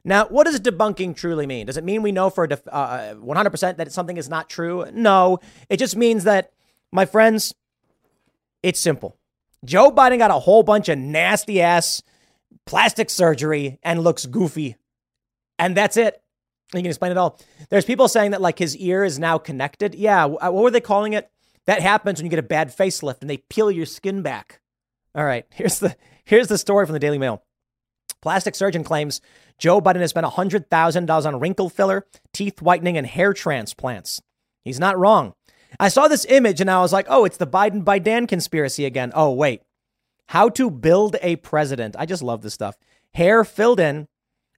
Now, 0.05 0.27
what 0.27 0.45
does 0.45 0.61
debunking 0.61 1.17
truly 1.17 1.47
mean? 1.47 1.67
Does 1.67 1.77
it 1.77 1.85
mean 1.85 2.03
we 2.03 2.13
know 2.13 2.31
for 2.31 2.47
def- 2.47 2.67
uh, 2.71 3.15
100% 3.15 3.77
that 3.77 3.93
something 3.93 4.17
is 4.17 4.29
not 4.29 4.51
true? 4.51 4.87
No. 4.93 5.39
It 5.69 5.79
just 5.79 5.97
means 5.97 6.25
that, 6.25 6.53
my 6.93 7.07
friends, 7.07 7.55
it's 8.63 8.81
simple. 8.81 9.17
Joe 9.65 9.91
Biden 9.91 10.19
got 10.19 10.31
a 10.31 10.41
whole 10.41 10.63
bunch 10.63 10.89
of 10.89 10.99
nasty 10.99 11.61
ass 11.61 12.03
plastic 12.67 13.11
surgery 13.11 13.79
and 13.83 14.03
looks 14.03 14.27
goofy. 14.27 14.77
And 15.59 15.77
that's 15.77 15.97
it. 15.97 16.23
You 16.73 16.81
can 16.81 16.87
explain 16.87 17.13
it 17.13 17.19
all. 17.19 17.39
There's 17.71 17.85
people 17.85 18.09
saying 18.09 18.33
that 18.33 18.41
like 18.41 18.59
his 18.59 18.77
ear 18.77 19.05
is 19.05 19.19
now 19.19 19.39
connected. 19.39 19.95
Yeah. 19.95 20.25
Uh, 20.25 20.51
what 20.51 20.65
were 20.65 20.71
they 20.71 20.81
calling 20.81 21.13
it? 21.13 21.31
That 21.67 21.81
happens 21.81 22.19
when 22.19 22.27
you 22.27 22.31
get 22.31 22.39
a 22.39 22.43
bad 22.43 22.75
facelift 22.75 23.21
and 23.21 23.31
they 23.31 23.39
peel 23.39 23.71
your 23.71 23.87
skin 23.87 24.23
back. 24.23 24.61
All 25.15 25.25
right. 25.25 25.47
Here's 25.53 25.79
the 25.79 25.97
here's 26.25 26.49
the 26.49 26.59
story 26.59 26.87
from 26.87 26.95
the 26.95 26.99
Daily 26.99 27.19
Mail. 27.19 27.43
Plastic 28.23 28.55
surgeon 28.55 28.85
claims 28.85 29.21
Joe 29.59 29.81
Biden 29.81 30.01
has 30.01 30.11
spent 30.11 30.27
$100,000 30.27 31.27
on 31.27 31.41
wrinkle 31.41 31.69
filler, 31.69 32.07
teeth 32.33 32.63
whitening, 32.63 32.97
and 32.97 33.07
hair 33.07 33.35
transplants. 33.35 34.23
He's 34.65 34.81
not 34.81 34.99
wrong. 34.99 35.35
I 35.79 35.89
saw 35.89 36.09
this 36.09 36.25
image 36.29 36.61
and 36.61 36.71
I 36.71 36.81
was 36.81 36.93
like, 36.93 37.07
oh, 37.09 37.25
it's 37.25 37.37
the 37.37 37.47
Biden 37.47 37.85
Biden 37.85 38.27
conspiracy 38.27 38.87
again. 38.87 39.13
Oh, 39.15 39.33
wait. 39.33 39.63
How 40.29 40.49
to 40.51 40.71
build 40.71 41.17
a 41.21 41.37
president. 41.37 41.97
I 41.99 42.07
just 42.07 42.23
love 42.23 42.43
this 42.43 42.55
stuff. 42.55 42.77
Hair 43.13 43.45
filled 43.45 43.79
in, 43.79 44.09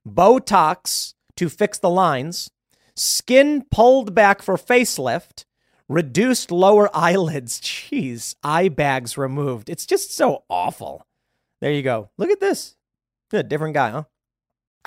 Botox 0.07 1.13
to 1.37 1.49
fix 1.49 1.77
the 1.77 1.89
lines, 1.89 2.49
skin 2.95 3.65
pulled 3.71 4.13
back 4.13 4.41
for 4.41 4.55
facelift, 4.55 5.45
reduced 5.87 6.51
lower 6.51 6.89
eyelids. 6.95 7.59
Jeez, 7.61 8.35
eye 8.43 8.69
bags 8.69 9.17
removed. 9.17 9.69
It's 9.69 9.85
just 9.85 10.15
so 10.15 10.43
awful. 10.49 11.05
There 11.61 11.71
you 11.71 11.81
go. 11.81 12.09
Look 12.17 12.29
at 12.29 12.39
this. 12.39 12.75
Good, 13.29 13.49
different 13.49 13.73
guy, 13.73 13.91
huh? 13.91 14.03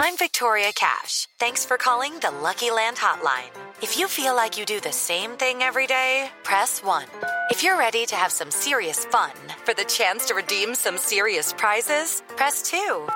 I'm 0.03 0.17
Victoria 0.17 0.73
Cash. 0.75 1.29
Thanks 1.39 1.67
for 1.67 1.77
calling 1.77 2.19
the 2.21 2.31
Lucky 2.31 2.71
Land 2.71 2.97
Hotline. 2.97 3.51
If 3.83 3.99
you 3.99 4.09
feel 4.09 4.35
like 4.35 4.59
you 4.59 4.65
do 4.65 4.81
the 4.81 4.93
same 4.93 5.33
thing 5.33 5.61
every 5.61 5.87
day, 5.87 6.31
press 6.43 6.83
1. 6.83 7.05
If 7.51 7.63
you're 7.63 7.77
ready 7.77 8.07
to 8.07 8.17
have 8.17 8.33
some 8.33 8.51
serious 8.51 9.05
fun 9.05 9.33
for 9.65 9.75
the 9.75 9.85
chance 9.85 10.25
to 10.27 10.35
redeem 10.35 10.75
some 10.75 10.97
serious 10.97 11.53
prizes, 11.53 12.23
press 12.37 12.63
2. 12.63 13.09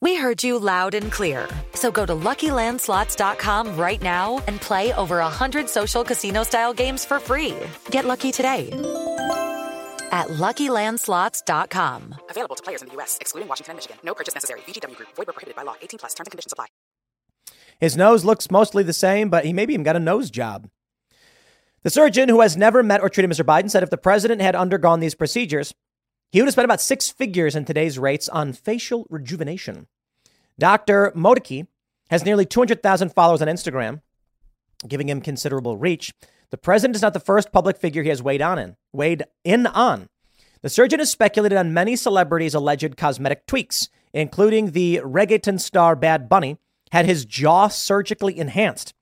We 0.00 0.16
heard 0.16 0.44
you 0.44 0.58
loud 0.58 0.94
and 0.94 1.10
clear. 1.10 1.48
So 1.74 1.90
go 1.90 2.04
to 2.04 2.14
LuckyLandSlots.com 2.14 3.76
right 3.76 4.02
now 4.02 4.42
and 4.46 4.60
play 4.60 4.92
over 4.94 5.18
100 5.18 5.68
social 5.68 6.04
casino-style 6.04 6.74
games 6.74 7.04
for 7.04 7.18
free. 7.18 7.54
Get 7.90 8.04
lucky 8.04 8.30
today 8.30 8.70
at 10.12 10.28
LuckyLandSlots.com. 10.28 12.14
Available 12.30 12.56
to 12.56 12.62
players 12.62 12.82
in 12.82 12.88
the 12.88 12.94
U.S., 12.94 13.18
excluding 13.20 13.48
Washington 13.48 13.72
and 13.72 13.76
Michigan. 13.78 13.96
No 14.04 14.14
purchase 14.14 14.34
necessary. 14.34 14.60
VGW 14.60 14.96
Group. 14.96 15.08
Void 15.16 15.26
where 15.26 15.32
prohibited 15.32 15.56
by 15.56 15.62
law. 15.62 15.74
18 15.80 15.98
plus. 15.98 16.14
Terms 16.14 16.26
and 16.26 16.32
conditions 16.32 16.52
apply. 16.52 16.66
His 17.78 17.96
nose 17.96 18.24
looks 18.24 18.50
mostly 18.50 18.82
the 18.82 18.92
same, 18.92 19.28
but 19.28 19.44
he 19.44 19.52
maybe 19.52 19.74
even 19.74 19.84
got 19.84 19.96
a 19.96 20.00
nose 20.00 20.30
job. 20.30 20.68
The 21.82 21.90
surgeon, 21.90 22.28
who 22.28 22.40
has 22.40 22.56
never 22.56 22.82
met 22.82 23.00
or 23.00 23.08
treated 23.08 23.30
Mr. 23.30 23.44
Biden, 23.44 23.70
said 23.70 23.82
if 23.82 23.90
the 23.90 23.98
president 23.98 24.40
had 24.40 24.56
undergone 24.56 25.00
these 25.00 25.14
procedures, 25.14 25.72
he 26.30 26.40
would 26.40 26.46
have 26.46 26.52
spent 26.52 26.64
about 26.64 26.80
six 26.80 27.08
figures 27.08 27.54
in 27.54 27.64
today's 27.64 27.98
rates 27.98 28.28
on 28.28 28.52
facial 28.52 29.06
rejuvenation. 29.08 29.86
Dr. 30.58 31.12
Modiki 31.14 31.66
has 32.10 32.24
nearly 32.24 32.46
200,000 32.46 33.12
followers 33.12 33.42
on 33.42 33.48
Instagram, 33.48 34.00
giving 34.86 35.08
him 35.08 35.20
considerable 35.20 35.76
reach. 35.76 36.12
The 36.50 36.58
president 36.58 36.96
is 36.96 37.02
not 37.02 37.12
the 37.12 37.20
first 37.20 37.52
public 37.52 37.76
figure 37.76 38.02
he 38.02 38.08
has 38.08 38.22
weighed 38.22 38.42
on 38.42 38.58
in, 38.58 38.76
weighed 38.92 39.24
in 39.44 39.66
on. 39.66 40.08
The 40.62 40.68
surgeon 40.68 41.00
has 41.00 41.10
speculated 41.10 41.58
on 41.58 41.74
many 41.74 41.96
celebrities' 41.96 42.54
alleged 42.54 42.96
cosmetic 42.96 43.46
tweaks, 43.46 43.88
including 44.12 44.70
the 44.70 45.00
reggaeton 45.04 45.60
star 45.60 45.94
Bad 45.94 46.28
Bunny 46.28 46.58
had 46.92 47.06
his 47.06 47.24
jaw 47.24 47.68
surgically 47.68 48.38
enhanced. 48.38 48.94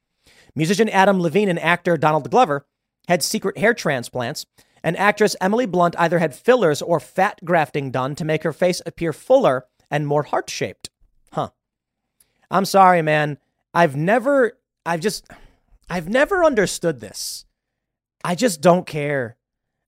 Musician 0.55 0.89
Adam 0.89 1.21
Levine 1.21 1.49
and 1.49 1.59
actor 1.59 1.97
Donald 1.97 2.31
Glover 2.31 2.67
had 3.09 3.23
secret 3.23 3.59
hair 3.59 3.75
transplants, 3.75 4.47
and 4.85 4.99
actress 4.99 5.35
Emily 5.41 5.65
Blunt 5.65 5.97
either 5.99 6.19
had 6.19 6.35
fillers 6.35 6.83
or 6.83 7.01
fat 7.01 7.41
grafting 7.43 7.91
done 7.91 8.15
to 8.17 8.25
make 8.25 8.43
her 8.43 8.53
face 8.53 8.83
appear 8.85 9.15
fuller 9.15 9.65
and 9.91 10.07
more 10.07 10.25
heart 10.25 10.51
shaped. 10.51 10.91
Huh. 11.33 11.49
I'm 12.51 12.67
sorry, 12.67 13.01
man. 13.01 13.39
I've 13.73 13.97
never, 13.97 14.59
I've 14.85 15.01
just, 15.01 15.27
I've 15.89 16.09
never 16.09 16.45
understood 16.45 17.01
this. 17.01 17.47
I 18.23 18.35
just 18.35 18.61
don't 18.61 18.87
care. 18.87 19.37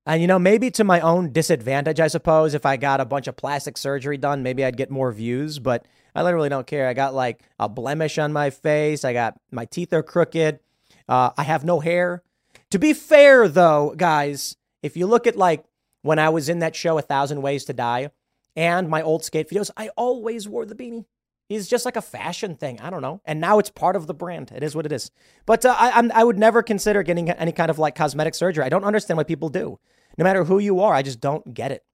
And, 0.07 0.23
you 0.23 0.29
know, 0.29 0.39
maybe 0.39 0.71
to 0.73 0.85
my 0.85 1.01
own 1.01 1.31
disadvantage, 1.31 2.01
I 2.01 2.09
suppose, 2.09 2.55
if 2.55 2.65
I 2.65 2.77
got 2.77 3.01
a 3.01 3.05
bunch 3.05 3.27
of 3.27 3.37
plastic 3.37 3.77
surgery 3.77 4.17
done, 4.17 4.43
maybe 4.43 4.65
I'd 4.65 4.77
get 4.77 4.91
more 4.91 5.13
views, 5.13 5.59
but 5.59 5.85
I 6.15 6.23
literally 6.23 6.49
don't 6.49 6.67
care. 6.67 6.89
I 6.89 6.95
got 6.95 7.13
like 7.13 7.43
a 7.59 7.69
blemish 7.69 8.17
on 8.17 8.33
my 8.33 8.49
face. 8.49 9.05
I 9.05 9.13
got 9.13 9.39
my 9.51 9.67
teeth 9.67 9.93
are 9.93 10.03
crooked. 10.03 10.61
Uh, 11.07 11.31
I 11.37 11.43
have 11.43 11.65
no 11.65 11.81
hair. 11.81 12.23
To 12.71 12.79
be 12.79 12.95
fair, 12.95 13.49
though, 13.49 13.95
guys, 13.97 14.57
if 14.87 14.97
you 14.97 15.07
look 15.07 15.27
at 15.27 15.37
like 15.37 15.65
when 16.03 16.19
I 16.19 16.31
was 16.31 16.49
in 16.49 16.61
that 16.61 16.75
show, 16.75 16.97
A 16.97 17.03
Thousand 17.03 17.43
Ways 17.43 17.65
to 17.67 17.73
Die, 17.73 18.11
and 18.55 18.89
my 18.89 19.03
old 19.03 19.25
skate 19.25 19.51
videos, 19.51 19.71
I 19.77 19.91
always 19.97 20.49
wore 20.49 20.65
the 20.65 20.75
beanie. 20.75 21.05
He's 21.49 21.69
just 21.69 21.85
like 21.85 21.97
a 21.97 22.03
fashion 22.03 22.57
thing. 22.57 22.81
I 22.81 22.91
don't 22.91 23.03
know. 23.03 23.21
And 23.25 23.41
now 23.41 23.59
it's 23.59 23.71
part 23.71 23.95
of 23.95 24.07
the 24.07 24.15
brand. 24.15 24.51
It 24.55 24.63
is 24.63 24.75
what 24.75 24.87
it 24.87 24.93
is. 24.93 25.11
But 25.45 25.65
uh, 25.65 25.77
I, 25.79 25.91
I'm, 25.93 26.11
I 26.13 26.25
would 26.25 26.39
never 26.39 26.63
consider 26.63 27.03
getting 27.05 27.31
any 27.31 27.53
kind 27.53 27.71
of 27.71 27.79
like 27.79 27.95
cosmetic 27.95 28.35
surgery. 28.35 28.65
I 28.65 28.69
don't 28.69 28.85
understand 28.85 29.17
why 29.17 29.25
people 29.25 29.49
do. 29.49 29.79
No 30.19 30.25
matter 30.25 30.45
who 30.45 30.59
you 30.59 30.81
are, 30.81 30.95
I 30.95 31.03
just 31.03 31.21
don't 31.21 31.55
get 31.55 31.71
it. 31.71 31.85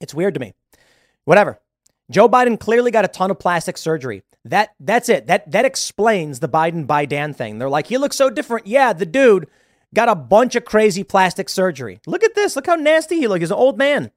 It's 0.00 0.14
weird 0.14 0.34
to 0.34 0.40
me. 0.40 0.54
Whatever. 1.24 1.58
Joe 2.10 2.28
Biden 2.28 2.58
clearly 2.60 2.90
got 2.90 3.04
a 3.04 3.08
ton 3.08 3.30
of 3.30 3.38
plastic 3.38 3.76
surgery. 3.76 4.22
That 4.44 4.70
that's 4.80 5.08
it. 5.08 5.26
That 5.26 5.50
that 5.50 5.64
explains 5.64 6.40
the 6.40 6.48
Biden 6.48 6.86
by 6.86 7.06
Dan 7.06 7.34
thing. 7.34 7.58
They're 7.58 7.68
like, 7.68 7.88
he 7.88 7.98
looks 7.98 8.16
so 8.16 8.30
different. 8.30 8.66
Yeah, 8.66 8.92
the 8.92 9.06
dude 9.06 9.48
got 9.94 10.08
a 10.08 10.14
bunch 10.14 10.54
of 10.54 10.64
crazy 10.64 11.04
plastic 11.04 11.48
surgery. 11.48 12.00
Look 12.06 12.24
at 12.24 12.34
this. 12.34 12.56
Look 12.56 12.66
how 12.66 12.76
nasty 12.76 13.16
he 13.16 13.28
looks. 13.28 13.40
He's 13.40 13.50
an 13.50 13.56
old 13.56 13.78
man. 13.78 14.10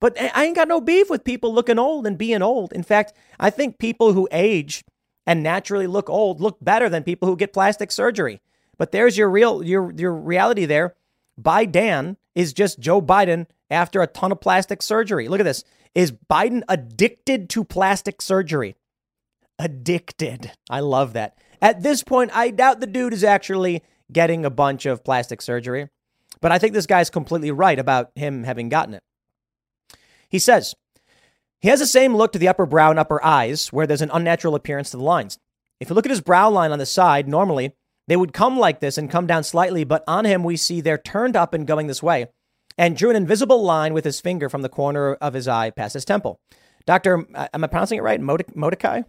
But 0.00 0.20
I 0.20 0.44
ain't 0.44 0.56
got 0.56 0.68
no 0.68 0.80
beef 0.80 1.10
with 1.10 1.24
people 1.24 1.52
looking 1.52 1.78
old 1.78 2.06
and 2.06 2.16
being 2.16 2.42
old. 2.42 2.72
In 2.72 2.84
fact, 2.84 3.12
I 3.40 3.50
think 3.50 3.78
people 3.78 4.12
who 4.12 4.28
age 4.30 4.84
and 5.26 5.42
naturally 5.42 5.86
look 5.86 6.08
old 6.08 6.40
look 6.40 6.56
better 6.60 6.88
than 6.88 7.02
people 7.02 7.28
who 7.28 7.36
get 7.36 7.52
plastic 7.52 7.90
surgery. 7.90 8.40
But 8.78 8.92
there's 8.92 9.18
your 9.18 9.28
real 9.28 9.62
your 9.62 9.92
your 9.92 10.14
reality 10.14 10.66
there. 10.66 10.94
Biden 11.40 12.16
is 12.34 12.52
just 12.52 12.78
Joe 12.78 13.02
Biden 13.02 13.46
after 13.70 14.00
a 14.00 14.06
ton 14.06 14.32
of 14.32 14.40
plastic 14.40 14.82
surgery. 14.82 15.28
Look 15.28 15.40
at 15.40 15.44
this. 15.44 15.64
Is 15.94 16.12
Biden 16.12 16.62
addicted 16.68 17.50
to 17.50 17.64
plastic 17.64 18.22
surgery? 18.22 18.76
Addicted. 19.58 20.52
I 20.70 20.80
love 20.80 21.12
that. 21.14 21.36
At 21.60 21.82
this 21.82 22.04
point, 22.04 22.30
I 22.32 22.50
doubt 22.50 22.78
the 22.80 22.86
dude 22.86 23.12
is 23.12 23.24
actually 23.24 23.82
getting 24.12 24.44
a 24.44 24.50
bunch 24.50 24.86
of 24.86 25.04
plastic 25.04 25.42
surgery. 25.42 25.88
But 26.40 26.52
I 26.52 26.58
think 26.58 26.72
this 26.72 26.86
guy's 26.86 27.10
completely 27.10 27.50
right 27.50 27.78
about 27.78 28.10
him 28.14 28.44
having 28.44 28.68
gotten 28.68 28.94
it. 28.94 29.02
He 30.28 30.38
says 30.38 30.74
he 31.60 31.68
has 31.68 31.80
the 31.80 31.86
same 31.86 32.14
look 32.14 32.32
to 32.32 32.38
the 32.38 32.48
upper 32.48 32.66
brow 32.66 32.90
and 32.90 32.98
upper 32.98 33.24
eyes, 33.24 33.72
where 33.72 33.86
there's 33.86 34.02
an 34.02 34.10
unnatural 34.12 34.54
appearance 34.54 34.90
to 34.90 34.96
the 34.96 35.02
lines. 35.02 35.38
If 35.80 35.88
you 35.88 35.94
look 35.94 36.06
at 36.06 36.10
his 36.10 36.20
brow 36.20 36.50
line 36.50 36.70
on 36.70 36.78
the 36.78 36.86
side, 36.86 37.28
normally 37.28 37.72
they 38.06 38.16
would 38.16 38.32
come 38.32 38.58
like 38.58 38.80
this 38.80 38.98
and 38.98 39.10
come 39.10 39.26
down 39.26 39.44
slightly, 39.44 39.84
but 39.84 40.04
on 40.06 40.24
him 40.24 40.44
we 40.44 40.56
see 40.56 40.80
they're 40.80 40.98
turned 40.98 41.36
up 41.36 41.54
and 41.54 41.66
going 41.66 41.86
this 41.86 42.02
way, 42.02 42.28
and 42.76 42.96
drew 42.96 43.10
an 43.10 43.16
invisible 43.16 43.62
line 43.62 43.92
with 43.92 44.04
his 44.04 44.20
finger 44.20 44.48
from 44.48 44.62
the 44.62 44.68
corner 44.68 45.14
of 45.14 45.34
his 45.34 45.48
eye 45.48 45.70
past 45.70 45.94
his 45.94 46.04
temple. 46.04 46.40
Uh, 46.88 46.98
am 47.52 47.64
I 47.64 47.66
pronouncing 47.66 47.98
it 47.98 48.02
right? 48.02 48.20
Modikai? 48.20 49.04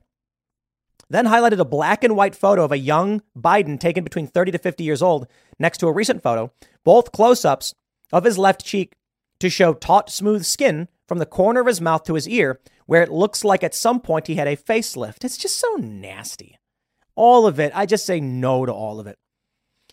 Then 1.10 1.26
highlighted 1.26 1.60
a 1.60 1.66
black 1.66 2.04
and 2.04 2.16
white 2.16 2.36
photo 2.36 2.64
of 2.64 2.72
a 2.72 2.78
young 2.78 3.22
Biden 3.38 3.80
taken 3.80 4.04
between 4.04 4.28
30 4.28 4.52
to 4.52 4.58
50 4.60 4.84
years 4.84 5.02
old 5.02 5.28
next 5.58 5.80
to 5.80 5.88
a 5.88 5.92
recent 5.92 6.22
photo, 6.22 6.52
both 6.84 7.12
close 7.12 7.44
ups 7.44 7.74
of 8.12 8.24
his 8.24 8.38
left 8.38 8.64
cheek 8.64 8.96
to 9.40 9.50
show 9.50 9.74
taut, 9.74 10.10
smooth 10.10 10.44
skin 10.44 10.88
from 11.08 11.18
the 11.18 11.26
corner 11.26 11.62
of 11.62 11.68
his 11.68 11.82
mouth 11.82 12.04
to 12.04 12.14
his 12.14 12.28
ear, 12.28 12.60
where 12.86 13.02
it 13.02 13.12
looks 13.12 13.44
like 13.44 13.64
at 13.64 13.74
some 13.74 14.00
point 14.00 14.28
he 14.28 14.36
had 14.36 14.48
a 14.48 14.56
facelift. 14.56 15.24
It's 15.24 15.38
just 15.38 15.58
so 15.58 15.76
nasty. 15.76 16.58
All 17.16 17.48
of 17.48 17.60
it. 17.60 17.72
I 17.76 17.86
just 17.86 18.06
say 18.06 18.20
no 18.20 18.66
to 18.66 18.74
all 18.74 19.00
of 19.00 19.08
it. 19.08 19.18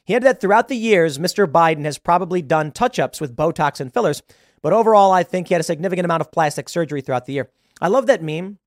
He 0.05 0.15
added 0.15 0.27
that 0.27 0.41
throughout 0.41 0.69
the 0.69 0.77
years, 0.77 1.19
Mr. 1.19 1.47
Biden 1.47 1.85
has 1.85 1.99
probably 1.99 2.43
done 2.43 2.71
touch 2.71 2.99
ups 2.99 3.21
with 3.21 3.35
Botox 3.35 3.81
and 3.81 3.93
fillers, 3.93 4.23
but 4.63 4.73
overall, 4.73 5.13
I 5.13 5.23
think 5.23 5.49
he 5.49 5.55
had 5.55 5.61
a 5.61 5.65
significant 5.65 6.05
amount 6.05 6.21
of 6.21 6.31
plastic 6.31 6.69
surgery 6.69 7.01
throughout 7.01 7.27
the 7.27 7.33
year. 7.33 7.51
I 7.81 7.89
love 7.89 8.07
that 8.07 8.23
meme 8.23 8.59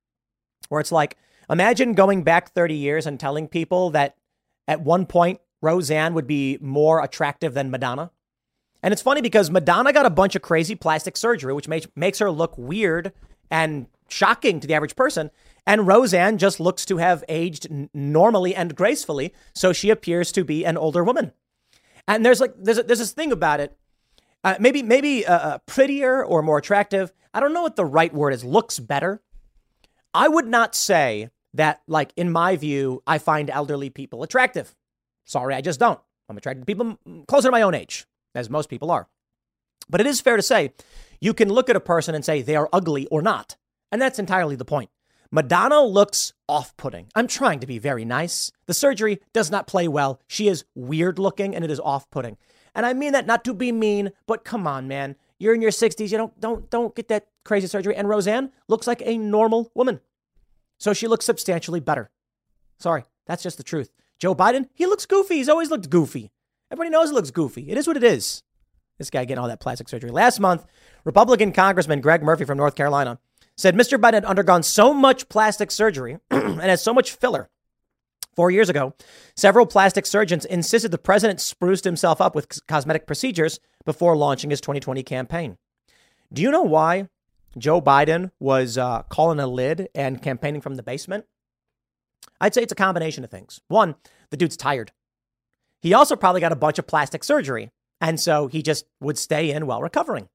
where 0.68 0.82
it's 0.82 0.92
like, 0.92 1.18
imagine 1.50 1.94
going 1.94 2.24
back 2.24 2.52
30 2.52 2.76
years 2.76 3.06
and 3.06 3.20
telling 3.20 3.48
people 3.48 3.90
that 3.92 4.16
at 4.68 4.82
one 4.82 5.06
point 5.06 5.40
Roseanne 5.62 6.14
would 6.14 6.28
be 6.28 6.58
more 6.62 7.04
attractive 7.04 7.54
than 7.54 7.72
Madonna. 7.72 8.12
And 8.82 8.94
it's 8.94 9.02
funny 9.02 9.22
because 9.22 9.50
Madonna 9.50 9.92
got 9.92 10.06
a 10.06 10.10
bunch 10.10 10.36
of 10.36 10.42
crazy 10.42 10.76
plastic 10.76 11.18
surgery, 11.18 11.54
which 11.54 11.68
makes, 11.68 11.88
makes 11.96 12.20
her 12.20 12.32
look 12.32 12.58
weird 12.58 13.12
and 13.52 13.88
shocking 14.08 14.60
to 14.60 14.68
the 14.68 14.74
average 14.74 14.96
person. 14.96 15.32
And 15.66 15.86
Roseanne 15.86 16.38
just 16.38 16.60
looks 16.60 16.86
to 16.86 16.98
have 16.98 17.24
aged 17.28 17.68
n- 17.70 17.90
normally 17.94 18.56
and 18.56 18.76
gracefully, 18.76 19.34
so 19.54 19.74
she 19.74 19.90
appears 19.90 20.32
to 20.32 20.44
be 20.44 20.66
an 20.66 20.78
older 20.78 21.04
woman. 21.04 21.34
And 22.08 22.26
there's 22.26 22.40
like 22.40 22.54
there's 22.58 22.80
a, 22.80 22.84
there's 22.84 23.00
this 23.00 23.12
thing 23.12 23.32
about 23.32 23.60
it, 23.60 23.78
uh, 24.44 24.56
maybe 24.60 24.82
maybe 24.82 25.26
uh, 25.26 25.38
uh, 25.38 25.58
prettier 25.68 26.24
or 26.24 26.42
more 26.42 26.58
attractive. 26.58 27.14
I 27.34 27.40
don't 27.40 27.54
know 27.54 27.62
what 27.62 27.76
the 27.76 27.86
right 27.86 28.14
word 28.14 28.34
is. 28.34 28.44
Looks 28.44 28.80
better. 28.80 29.22
I 30.14 30.28
would 30.28 30.48
not 30.48 30.74
say 30.74 31.30
that 31.54 31.82
like 31.88 32.14
in 32.16 32.32
my 32.32 32.56
view 32.56 33.02
I 33.08 33.18
find 33.18 33.50
elderly 33.50 33.90
people 33.90 34.24
attractive. 34.24 34.76
Sorry, 35.26 35.54
I 35.56 35.62
just 35.62 35.80
don't. 35.80 36.00
I'm 36.28 36.38
attracted 36.38 36.62
to 36.62 36.66
people 36.66 36.98
closer 37.28 37.48
to 37.48 37.52
my 37.52 37.62
own 37.62 37.74
age, 37.74 38.06
as 38.36 38.50
most 38.50 38.70
people 38.70 38.92
are. 38.92 39.08
But 39.90 40.02
it 40.02 40.08
is 40.08 40.22
fair 40.22 40.38
to 40.38 40.44
say 40.44 40.74
you 41.20 41.34
can 41.34 41.50
look 41.50 41.70
at 41.70 41.76
a 41.76 41.82
person 41.82 42.16
and 42.16 42.24
say 42.24 42.42
they 42.42 42.56
are 42.56 42.70
ugly 42.72 43.08
or 43.08 43.22
not. 43.22 43.58
And 43.92 44.02
that's 44.02 44.20
entirely 44.20 44.56
the 44.56 44.66
point. 44.66 44.90
Madonna 45.32 45.82
looks 45.82 46.34
off 46.48 46.76
putting. 46.78 47.08
I'm 47.14 47.28
trying 47.28 47.60
to 47.60 47.68
be 47.68 47.78
very 47.78 48.06
nice. 48.06 48.52
The 48.66 48.74
surgery 48.74 49.20
does 49.34 49.52
not 49.52 49.68
play 49.68 49.88
well. 49.88 50.20
She 50.28 50.48
is 50.48 50.66
weird 50.74 51.20
looking 51.20 51.56
and 51.56 51.64
it 51.64 51.72
is 51.72 51.80
off 51.80 52.10
putting. 52.10 52.38
And 52.74 52.86
I 52.86 52.94
mean 52.94 53.14
that 53.14 53.28
not 53.28 53.44
to 53.46 53.54
be 53.54 53.72
mean, 53.72 54.12
but 54.26 54.44
come 54.44 54.66
on, 54.66 54.88
man. 54.88 55.16
You're 55.40 55.54
in 55.54 55.62
your 55.62 55.72
60s. 55.72 56.12
You 56.12 56.18
don't 56.18 56.40
don't 56.40 56.70
don't 56.70 56.96
get 56.96 57.08
that 57.10 57.28
crazy 57.46 57.68
surgery. 57.68 57.96
And 57.96 58.10
Roseanne 58.10 58.52
looks 58.68 58.88
like 58.88 59.02
a 59.06 59.18
normal 59.18 59.72
woman. 59.76 60.00
So 60.80 60.94
she 60.94 61.08
looks 61.08 61.26
substantially 61.26 61.80
better. 61.80 62.10
Sorry, 62.80 63.04
that's 63.28 63.44
just 63.44 63.58
the 63.58 63.64
truth. 63.64 63.92
Joe 64.18 64.34
Biden, 64.34 64.68
he 64.74 64.86
looks 64.86 65.06
goofy. 65.06 65.36
He's 65.36 65.50
always 65.50 65.70
looked 65.70 65.90
goofy. 65.90 66.32
Everybody 66.72 66.90
knows 66.90 67.10
he 67.10 67.16
looks 67.16 67.32
goofy. 67.32 67.70
It 67.70 67.78
is 67.78 67.88
what 67.88 67.98
it 67.98 68.04
is. 68.04 68.44
This 68.98 69.10
guy 69.10 69.26
getting 69.26 69.40
all 69.40 69.48
that 69.48 69.62
plastic 69.62 69.88
surgery. 69.88 70.12
Last 70.12 70.40
month, 70.40 70.66
Republican 71.06 71.54
Congressman 71.54 72.02
Greg 72.02 72.22
Murphy 72.22 72.44
from 72.46 72.58
North 72.58 72.76
Carolina 72.76 73.20
said 73.56 73.76
Mr. 73.76 73.98
Biden 73.98 74.14
had 74.14 74.26
undergone 74.26 74.64
so 74.64 74.94
much 74.94 75.30
plastic 75.30 75.72
surgery 75.72 76.18
and 76.32 76.62
had 76.62 76.80
so 76.80 76.94
much 76.94 77.12
filler. 77.12 77.50
Four 78.36 78.52
years 78.52 78.70
ago, 78.70 78.94
several 79.36 79.66
plastic 79.66 80.06
surgeons 80.06 80.46
insisted 80.46 80.92
the 80.92 80.98
president 80.98 81.42
spruced 81.42 81.84
himself 81.84 82.22
up 82.22 82.36
with 82.36 82.66
cosmetic 82.68 83.06
procedures 83.06 83.60
before 83.86 84.16
launching 84.16 84.50
his 84.50 84.62
2020 84.62 85.04
campaign. 85.04 85.58
Do 86.32 86.42
you 86.42 86.52
know 86.52 86.62
why 86.62 87.10
Joe 87.58 87.82
Biden 87.82 88.32
was 88.40 88.78
uh, 88.78 89.04
calling 89.04 89.40
a 89.40 89.48
lid 89.48 89.90
and 89.96 90.22
campaigning 90.22 90.62
from 90.62 90.76
the 90.76 90.84
basement? 90.84 91.26
I'd 92.42 92.54
say 92.54 92.62
it's 92.62 92.72
a 92.72 92.76
combination 92.76 93.24
of 93.24 93.30
things. 93.30 93.60
One, 93.68 93.96
the 94.30 94.38
dude's 94.38 94.58
tired. 94.58 94.92
He 95.82 95.94
also 95.94 96.16
probably 96.16 96.42
got 96.42 96.52
a 96.52 96.58
bunch 96.58 96.80
of 96.80 96.88
plastic 96.88 97.24
surgery, 97.24 97.72
and 98.02 98.20
so 98.20 98.48
he 98.48 98.62
just 98.62 98.86
would 99.00 99.18
stay 99.18 99.52
in 99.52 99.66
while 99.66 99.82
recovering. 99.82 100.30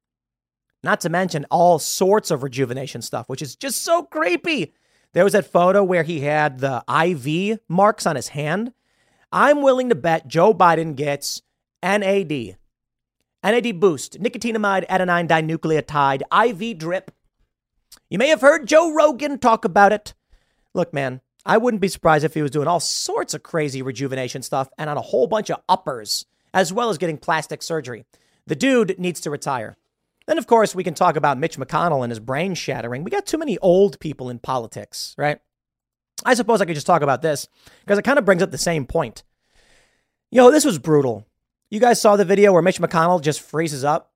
Not 0.83 1.01
to 1.01 1.09
mention 1.09 1.47
all 1.51 1.79
sorts 1.79 2.31
of 2.31 2.43
rejuvenation 2.43 3.03
stuff, 3.03 3.29
which 3.29 3.43
is 3.43 3.57
just 3.57 3.83
so 3.83 4.03
creepy. 4.03 4.75
There 5.13 5.25
was 5.25 5.33
that 5.33 5.51
photo 5.51 5.83
where 5.83 6.03
he 6.03 6.21
had 6.21 6.59
the 6.59 6.85
IV 6.89 7.61
marks 7.69 8.05
on 8.05 8.17
his 8.17 8.29
hand. 8.29 8.73
I'm 9.33 9.63
willing 9.63 9.89
to 9.89 9.95
bet 9.95 10.29
Joe 10.29 10.53
Biden 10.53 10.95
gets 10.95 11.41
NAD, 11.83 12.57
NAD 13.45 13.79
boost, 13.79 14.21
nicotinamide 14.21 14.89
adenine 14.89 15.29
dinucleotide, 15.29 16.23
IV 16.33 16.79
drip. 16.79 17.11
You 18.09 18.19
may 18.19 18.29
have 18.29 18.41
heard 18.41 18.67
Joe 18.67 18.93
Rogan 18.93 19.39
talk 19.39 19.67
about 19.67 19.93
it. 19.93 20.15
Look, 20.73 20.95
man, 20.95 21.21
I 21.45 21.59
wouldn't 21.59 21.83
be 21.83 21.89
surprised 21.89 22.25
if 22.25 22.33
he 22.33 22.43
was 22.43 22.51
doing 22.51 22.67
all 22.67 22.81
sorts 22.81 23.35
of 23.35 23.43
crazy 23.43 23.83
rejuvenation 23.83 24.43
stuff 24.43 24.71
and 24.79 24.89
on 24.89 24.97
a 24.97 25.03
whole 25.03 25.27
bunch 25.27 25.51
of 25.51 25.61
uppers, 25.69 26.25
as 26.55 26.73
well 26.73 26.89
as 26.89 26.97
getting 26.97 27.19
plastic 27.19 27.63
surgery. 27.63 28.07
The 28.47 28.57
dude 28.57 28.99
needs 28.99 29.21
to 29.21 29.31
retire. 29.31 29.77
Then, 30.27 30.39
of 30.39 30.47
course, 30.47 30.75
we 30.75 30.85
can 30.85 30.95
talk 30.95 31.17
about 31.17 31.39
Mitch 31.39 31.59
McConnell 31.59 32.03
and 32.03 32.11
his 32.11 32.21
brain 32.21 32.55
shattering. 32.55 33.05
We 33.05 33.11
got 33.11 33.27
too 33.27 33.37
many 33.37 33.59
old 33.59 34.01
people 34.01 34.31
in 34.31 34.39
politics, 34.39 35.15
right? 35.19 35.39
I 36.25 36.33
suppose 36.33 36.63
I 36.63 36.65
could 36.65 36.77
just 36.77 36.87
talk 36.87 37.03
about 37.03 37.21
this 37.21 37.47
because 37.81 37.99
it 37.99 38.05
kind 38.05 38.19
of 38.19 38.25
brings 38.25 38.43
up 38.43 38.51
the 38.51 38.59
same 38.59 38.87
point. 38.87 39.23
Yo, 40.31 40.51
this 40.51 40.65
was 40.65 40.79
brutal. 40.79 41.27
You 41.75 41.81
guys 41.81 42.01
saw 42.01 42.15
the 42.15 42.25
video 42.25 42.53
where 42.53 42.63
Mitch 42.63 42.79
McConnell 42.79 43.21
just 43.21 43.41
freezes 43.41 43.83
up. 43.83 44.13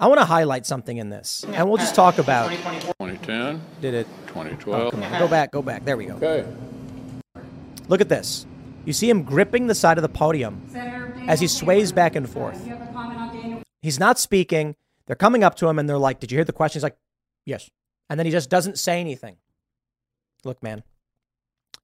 I 0.00 0.08
want 0.08 0.18
to 0.18 0.24
highlight 0.24 0.66
something 0.66 0.96
in 0.96 1.08
this, 1.08 1.46
and 1.52 1.68
we'll 1.68 1.76
just 1.76 1.94
talk 1.94 2.18
about 2.18 2.50
2010. 2.50 3.62
Did 3.80 3.94
it? 3.94 4.08
2012. 4.26 4.82
Oh, 4.82 4.90
come 4.90 5.04
on, 5.04 5.16
go 5.20 5.28
back, 5.28 5.52
go 5.52 5.62
back. 5.62 5.84
There 5.84 5.96
we 5.96 6.06
go. 6.06 6.16
Okay. 6.16 6.44
Look 7.86 8.00
at 8.00 8.08
this. 8.08 8.44
You 8.84 8.92
see 8.92 9.08
him 9.08 9.22
gripping 9.22 9.68
the 9.68 9.74
side 9.76 9.98
of 9.98 10.02
the 10.02 10.08
podium 10.08 10.60
as 11.28 11.38
he 11.38 11.46
sways 11.46 11.92
back 11.92 12.16
and 12.16 12.28
forth. 12.28 12.60
He's 13.82 14.00
not 14.00 14.18
speaking. 14.18 14.74
They're 15.06 15.14
coming 15.14 15.44
up 15.44 15.54
to 15.58 15.68
him 15.68 15.78
and 15.78 15.88
they're 15.88 15.98
like, 15.98 16.18
Did 16.18 16.32
you 16.32 16.38
hear 16.38 16.44
the 16.44 16.52
question? 16.52 16.80
He's 16.80 16.82
like, 16.82 16.98
Yes. 17.44 17.70
And 18.10 18.18
then 18.18 18.26
he 18.26 18.32
just 18.32 18.50
doesn't 18.50 18.80
say 18.80 18.98
anything. 18.98 19.36
Look, 20.42 20.60
man, 20.60 20.82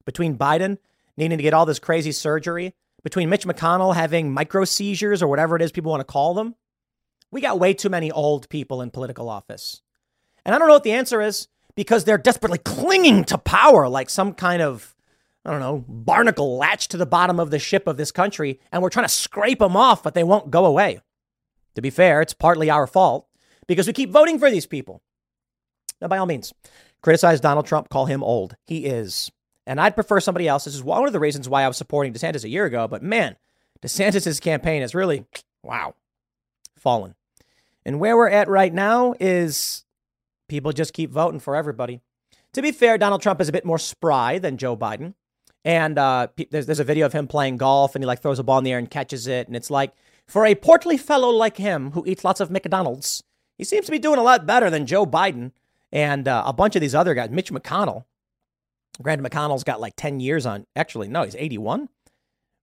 between 0.05 0.36
Biden 0.36 0.78
needing 1.16 1.39
to 1.39 1.44
get 1.44 1.55
all 1.55 1.65
this 1.65 1.78
crazy 1.78 2.11
surgery, 2.11 2.74
between 3.03 3.29
Mitch 3.29 3.47
McConnell 3.47 3.95
having 3.95 4.33
micro 4.33 4.65
seizures 4.65 5.23
or 5.23 5.29
whatever 5.29 5.57
it 5.57 5.62
is 5.62 5.73
people 5.73 5.91
want 5.91 6.01
to 6.01 6.05
call 6.05 6.35
them, 6.35 6.55
we 7.31 7.41
got 7.41 7.59
way 7.59 7.74
too 7.74 7.89
many 7.89 8.11
old 8.11 8.49
people 8.49 8.83
in 8.83 8.91
political 8.91 9.29
office. 9.29 9.83
And 10.45 10.55
I 10.55 10.59
don't 10.59 10.69
know 10.69 10.74
what 10.74 10.85
the 10.85 10.93
answer 10.93 11.20
is 11.20 11.49
because 11.74 12.05
they're 12.05 12.19
desperately 12.19 12.59
clinging 12.59 13.24
to 13.24 13.39
power 13.39 13.89
like 13.89 14.11
some 14.11 14.35
kind 14.35 14.62
of, 14.62 14.95
I 15.45 15.51
don't 15.51 15.61
know, 15.61 15.85
barnacle 15.89 16.57
latched 16.59 16.91
to 16.93 16.97
the 16.97 17.07
bottom 17.07 17.41
of 17.41 17.51
the 17.51 17.59
ship 17.59 17.87
of 17.87 17.97
this 17.97 18.12
country. 18.12 18.61
And 18.70 18.83
we're 18.83 18.91
trying 18.91 19.07
to 19.07 19.12
scrape 19.12 19.61
them 19.61 19.77
off, 19.77 20.03
but 20.03 20.15
they 20.15 20.24
won't 20.24 20.51
go 20.51 20.66
away. 20.66 21.01
To 21.74 21.83
be 21.83 21.91
fair, 21.91 22.20
it's 22.20 22.35
partly 22.35 22.69
our 22.69 22.87
fault 22.87 23.27
because 23.66 23.87
we 23.87 23.93
keep 23.93 24.11
voting 24.11 24.39
for 24.39 24.51
these 24.51 24.66
people. 24.66 25.03
Now, 26.01 26.09
by 26.09 26.19
all 26.19 26.27
means, 26.27 26.53
criticize 27.01 27.41
Donald 27.41 27.66
Trump, 27.66 27.89
call 27.89 28.07
him 28.07 28.23
old. 28.23 28.57
He 28.66 28.85
is. 28.85 29.31
And 29.66 29.80
I'd 29.80 29.94
prefer 29.94 30.20
somebody 30.20 30.48
else. 30.48 30.64
This 30.64 30.74
is 30.74 30.82
one 30.82 31.06
of 31.06 31.12
the 31.12 31.20
reasons 31.20 31.48
why 31.48 31.62
I 31.62 31.68
was 31.68 31.76
supporting 31.76 32.12
DeSantis 32.12 32.44
a 32.44 32.48
year 32.48 32.64
ago. 32.64 32.89
But 32.89 33.02
man, 33.02 33.36
DeSantis' 33.82 34.40
campaign 34.40 34.82
has 34.82 34.94
really, 34.94 35.24
wow, 35.62 35.94
fallen. 36.76 37.14
And 37.84 38.01
where 38.01 38.16
we're 38.16 38.28
at 38.28 38.48
right 38.48 38.72
now 38.72 39.14
is 39.20 39.84
people 40.48 40.72
just 40.72 40.93
keep 40.93 41.10
voting 41.10 41.40
for 41.40 41.56
everybody. 41.56 42.01
To 42.55 42.62
be 42.62 42.72
fair, 42.72 42.98
Donald 42.98 43.22
Trump 43.22 43.40
is 43.40 43.48
a 43.48 43.52
bit 43.52 43.64
more 43.64 43.78
spry 43.78 44.39
than 44.39 44.59
Joe 44.59 44.76
Biden. 44.76 45.14
And 45.64 45.98
uh, 45.98 46.28
there's, 46.51 46.66
there's 46.66 46.80
a 46.80 46.84
video 46.84 47.06
of 47.06 47.12
him 47.12 47.28
playing 47.28 47.56
golf 47.56 47.94
and 47.94 48.02
he 48.02 48.06
like 48.06 48.20
throws 48.20 48.39
a 48.39 48.44
ball 48.44 48.59
in 48.59 48.64
the 48.64 48.72
air 48.72 48.78
and 48.78 48.90
catches 48.90 49.26
it. 49.26 49.47
And 49.47 49.56
it's 49.56 49.70
like, 49.70 49.93
for 50.26 50.44
a 50.44 50.55
portly 50.55 50.97
fellow 50.97 51.30
like 51.30 51.56
him 51.56 51.93
who 51.93 52.05
eats 52.06 52.24
lots 52.24 52.40
of 52.40 52.51
McDonald's, 52.51 53.22
he 53.59 53.64
seems 53.64 53.86
to 53.86 53.93
be 53.93 53.98
doing 53.98 54.18
a 54.18 54.22
lot 54.22 54.47
better 54.47 54.70
than 54.70 54.86
Joe 54.86 55.06
Biden 55.06 55.52
and 55.93 56.26
uh, 56.26 56.43
a 56.47 56.52
bunch 56.52 56.74
of 56.74 56.80
these 56.80 56.94
other 56.94 57.14
guys. 57.14 57.30
Mitch 57.30 57.52
McConnell. 57.52 58.05
Granted, 59.01 59.31
McConnell's 59.31 59.64
got 59.64 59.81
like 59.81 59.94
10 59.97 60.20
years 60.20 60.44
on. 60.44 60.66
Actually, 60.77 61.09
no, 61.09 61.23
he's 61.23 61.36
81. 61.36 61.89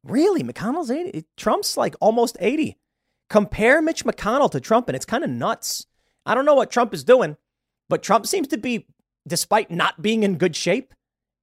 Really? 0.03 0.43
McConnell's 0.43 0.91
80? 0.91 1.25
Trump's 1.37 1.75
like 1.75 1.95
almost 1.99 2.37
80. 2.39 2.77
Compare 3.29 3.81
Mitch 3.81 4.05
McConnell 4.05 4.51
to 4.51 4.59
Trump, 4.59 4.89
and 4.89 4.95
it's 4.95 5.05
kind 5.05 5.23
of 5.23 5.29
nuts. 5.29 5.85
I 6.25 6.35
don't 6.35 6.45
know 6.45 6.55
what 6.55 6.71
Trump 6.71 6.93
is 6.93 7.03
doing, 7.03 7.37
but 7.87 8.03
Trump 8.03 8.27
seems 8.27 8.47
to 8.49 8.57
be, 8.57 8.87
despite 9.27 9.71
not 9.71 10.01
being 10.01 10.23
in 10.23 10.37
good 10.37 10.55
shape, 10.55 10.93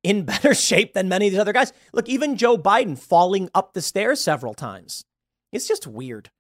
in 0.03 0.25
better 0.25 0.55
shape 0.55 0.95
than 0.95 1.09
many 1.09 1.27
of 1.27 1.33
these 1.33 1.41
other 1.41 1.53
guys. 1.53 1.73
Look, 1.93 2.09
even 2.09 2.37
Joe 2.37 2.57
Biden 2.57 2.99
falling 2.99 3.51
up 3.55 3.73
the 3.73 3.83
stairs 3.83 4.21
several 4.21 4.55
times. 4.55 5.05
It's 5.53 5.69
just 5.69 5.87
weird. 5.87 6.31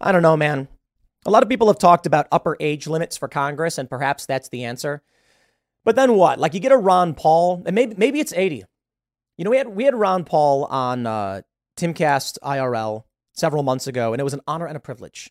I 0.00 0.12
don't 0.12 0.22
know, 0.22 0.36
man. 0.36 0.68
A 1.26 1.30
lot 1.30 1.42
of 1.42 1.48
people 1.48 1.66
have 1.66 1.78
talked 1.78 2.06
about 2.06 2.28
upper 2.30 2.56
age 2.60 2.86
limits 2.86 3.16
for 3.16 3.28
Congress, 3.28 3.78
and 3.78 3.90
perhaps 3.90 4.26
that's 4.26 4.48
the 4.48 4.64
answer. 4.64 5.02
But 5.88 5.96
then 5.96 6.16
what? 6.16 6.38
Like 6.38 6.52
you 6.52 6.60
get 6.60 6.70
a 6.70 6.76
Ron 6.76 7.14
Paul, 7.14 7.62
and 7.64 7.74
maybe 7.74 7.94
maybe 7.96 8.20
it's 8.20 8.34
80. 8.34 8.62
You 9.38 9.44
know, 9.44 9.48
we 9.48 9.56
had 9.56 9.68
we 9.68 9.84
had 9.84 9.94
Ron 9.94 10.22
Paul 10.22 10.66
on 10.66 11.06
uh, 11.06 11.40
Timcast 11.78 12.36
IRL 12.42 13.04
several 13.32 13.62
months 13.62 13.86
ago, 13.86 14.12
and 14.12 14.20
it 14.20 14.22
was 14.22 14.34
an 14.34 14.42
honor 14.46 14.66
and 14.66 14.76
a 14.76 14.80
privilege. 14.80 15.30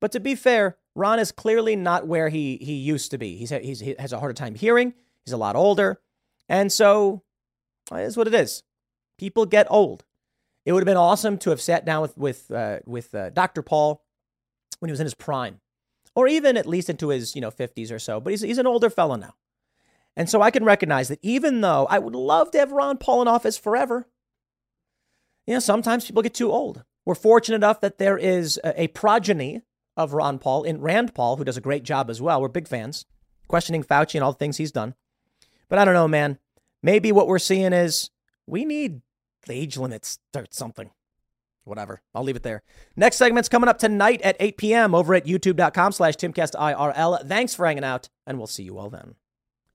But 0.00 0.10
to 0.12 0.20
be 0.20 0.36
fair, 0.36 0.78
Ron 0.94 1.18
is 1.18 1.32
clearly 1.32 1.76
not 1.76 2.06
where 2.06 2.30
he 2.30 2.56
he 2.62 2.76
used 2.76 3.10
to 3.10 3.18
be. 3.18 3.36
He's, 3.36 3.50
he's 3.50 3.80
he 3.80 3.94
has 3.98 4.14
a 4.14 4.20
harder 4.20 4.32
time 4.32 4.54
hearing. 4.54 4.94
He's 5.26 5.34
a 5.34 5.36
lot 5.36 5.54
older, 5.54 6.00
and 6.48 6.72
so 6.72 7.22
it 7.92 8.04
is 8.04 8.16
what 8.16 8.26
it 8.26 8.32
is. 8.32 8.62
People 9.18 9.44
get 9.44 9.66
old. 9.68 10.02
It 10.64 10.72
would 10.72 10.80
have 10.80 10.86
been 10.86 10.96
awesome 10.96 11.36
to 11.36 11.50
have 11.50 11.60
sat 11.60 11.84
down 11.84 12.00
with 12.00 12.16
with 12.16 12.50
uh, 12.50 12.78
with 12.86 13.14
uh, 13.14 13.28
Dr. 13.28 13.60
Paul 13.60 14.02
when 14.78 14.88
he 14.88 14.92
was 14.92 15.00
in 15.00 15.04
his 15.04 15.12
prime, 15.12 15.60
or 16.14 16.26
even 16.26 16.56
at 16.56 16.64
least 16.64 16.88
into 16.88 17.08
his 17.08 17.34
you 17.34 17.42
know 17.42 17.50
50s 17.50 17.92
or 17.92 17.98
so. 17.98 18.18
But 18.18 18.30
he's 18.30 18.40
he's 18.40 18.56
an 18.56 18.66
older 18.66 18.88
fellow 18.88 19.16
now, 19.16 19.34
and 20.16 20.30
so 20.30 20.42
I 20.42 20.50
can 20.50 20.64
recognize 20.64 21.08
that 21.08 21.18
even 21.22 21.60
though 21.60 21.86
I 21.90 21.98
would 21.98 22.14
love 22.14 22.50
to 22.52 22.58
have 22.58 22.72
Ron 22.72 22.98
Paul 22.98 23.22
in 23.22 23.28
office 23.28 23.56
forever, 23.56 24.08
you 25.46 25.54
know 25.54 25.60
sometimes 25.60 26.06
people 26.06 26.22
get 26.22 26.34
too 26.34 26.50
old. 26.50 26.84
We're 27.04 27.14
fortunate 27.14 27.56
enough 27.56 27.80
that 27.80 27.98
there 27.98 28.16
is 28.16 28.58
a, 28.64 28.82
a 28.84 28.88
progeny 28.88 29.62
of 29.96 30.12
Ron 30.12 30.38
Paul 30.38 30.64
in 30.64 30.80
Rand 30.80 31.14
Paul, 31.14 31.36
who 31.36 31.44
does 31.44 31.56
a 31.56 31.62
great 31.62 31.84
job 31.84 32.10
as 32.10 32.20
well. 32.20 32.40
We're 32.40 32.48
big 32.48 32.68
fans. 32.68 33.06
questioning 33.48 33.84
Fauci 33.84 34.14
and 34.16 34.24
all 34.24 34.32
the 34.32 34.38
things 34.38 34.56
he's 34.56 34.72
done. 34.72 34.94
But 35.68 35.78
I 35.78 35.84
don't 35.84 35.94
know, 35.94 36.08
man. 36.08 36.38
Maybe 36.82 37.12
what 37.12 37.26
we're 37.26 37.38
seeing 37.38 37.72
is 37.72 38.10
we 38.46 38.64
need 38.64 39.02
age 39.48 39.76
limits 39.76 40.18
or 40.34 40.46
something. 40.50 40.90
Whatever. 41.64 42.02
I'll 42.14 42.22
leave 42.22 42.36
it 42.36 42.42
there. 42.42 42.62
Next 42.94 43.16
segment's 43.16 43.48
coming 43.48 43.68
up 43.68 43.78
tonight 43.78 44.20
at 44.22 44.36
8 44.38 44.56
p.m. 44.58 44.94
over 44.94 45.14
at 45.14 45.24
youtube.com 45.24 45.92
slash 45.92 46.14
timcastirl. 46.16 47.26
Thanks 47.26 47.54
for 47.54 47.66
hanging 47.66 47.84
out, 47.84 48.10
and 48.26 48.36
we'll 48.36 48.46
see 48.46 48.64
you 48.64 48.78
all 48.78 48.90
then. 48.90 49.14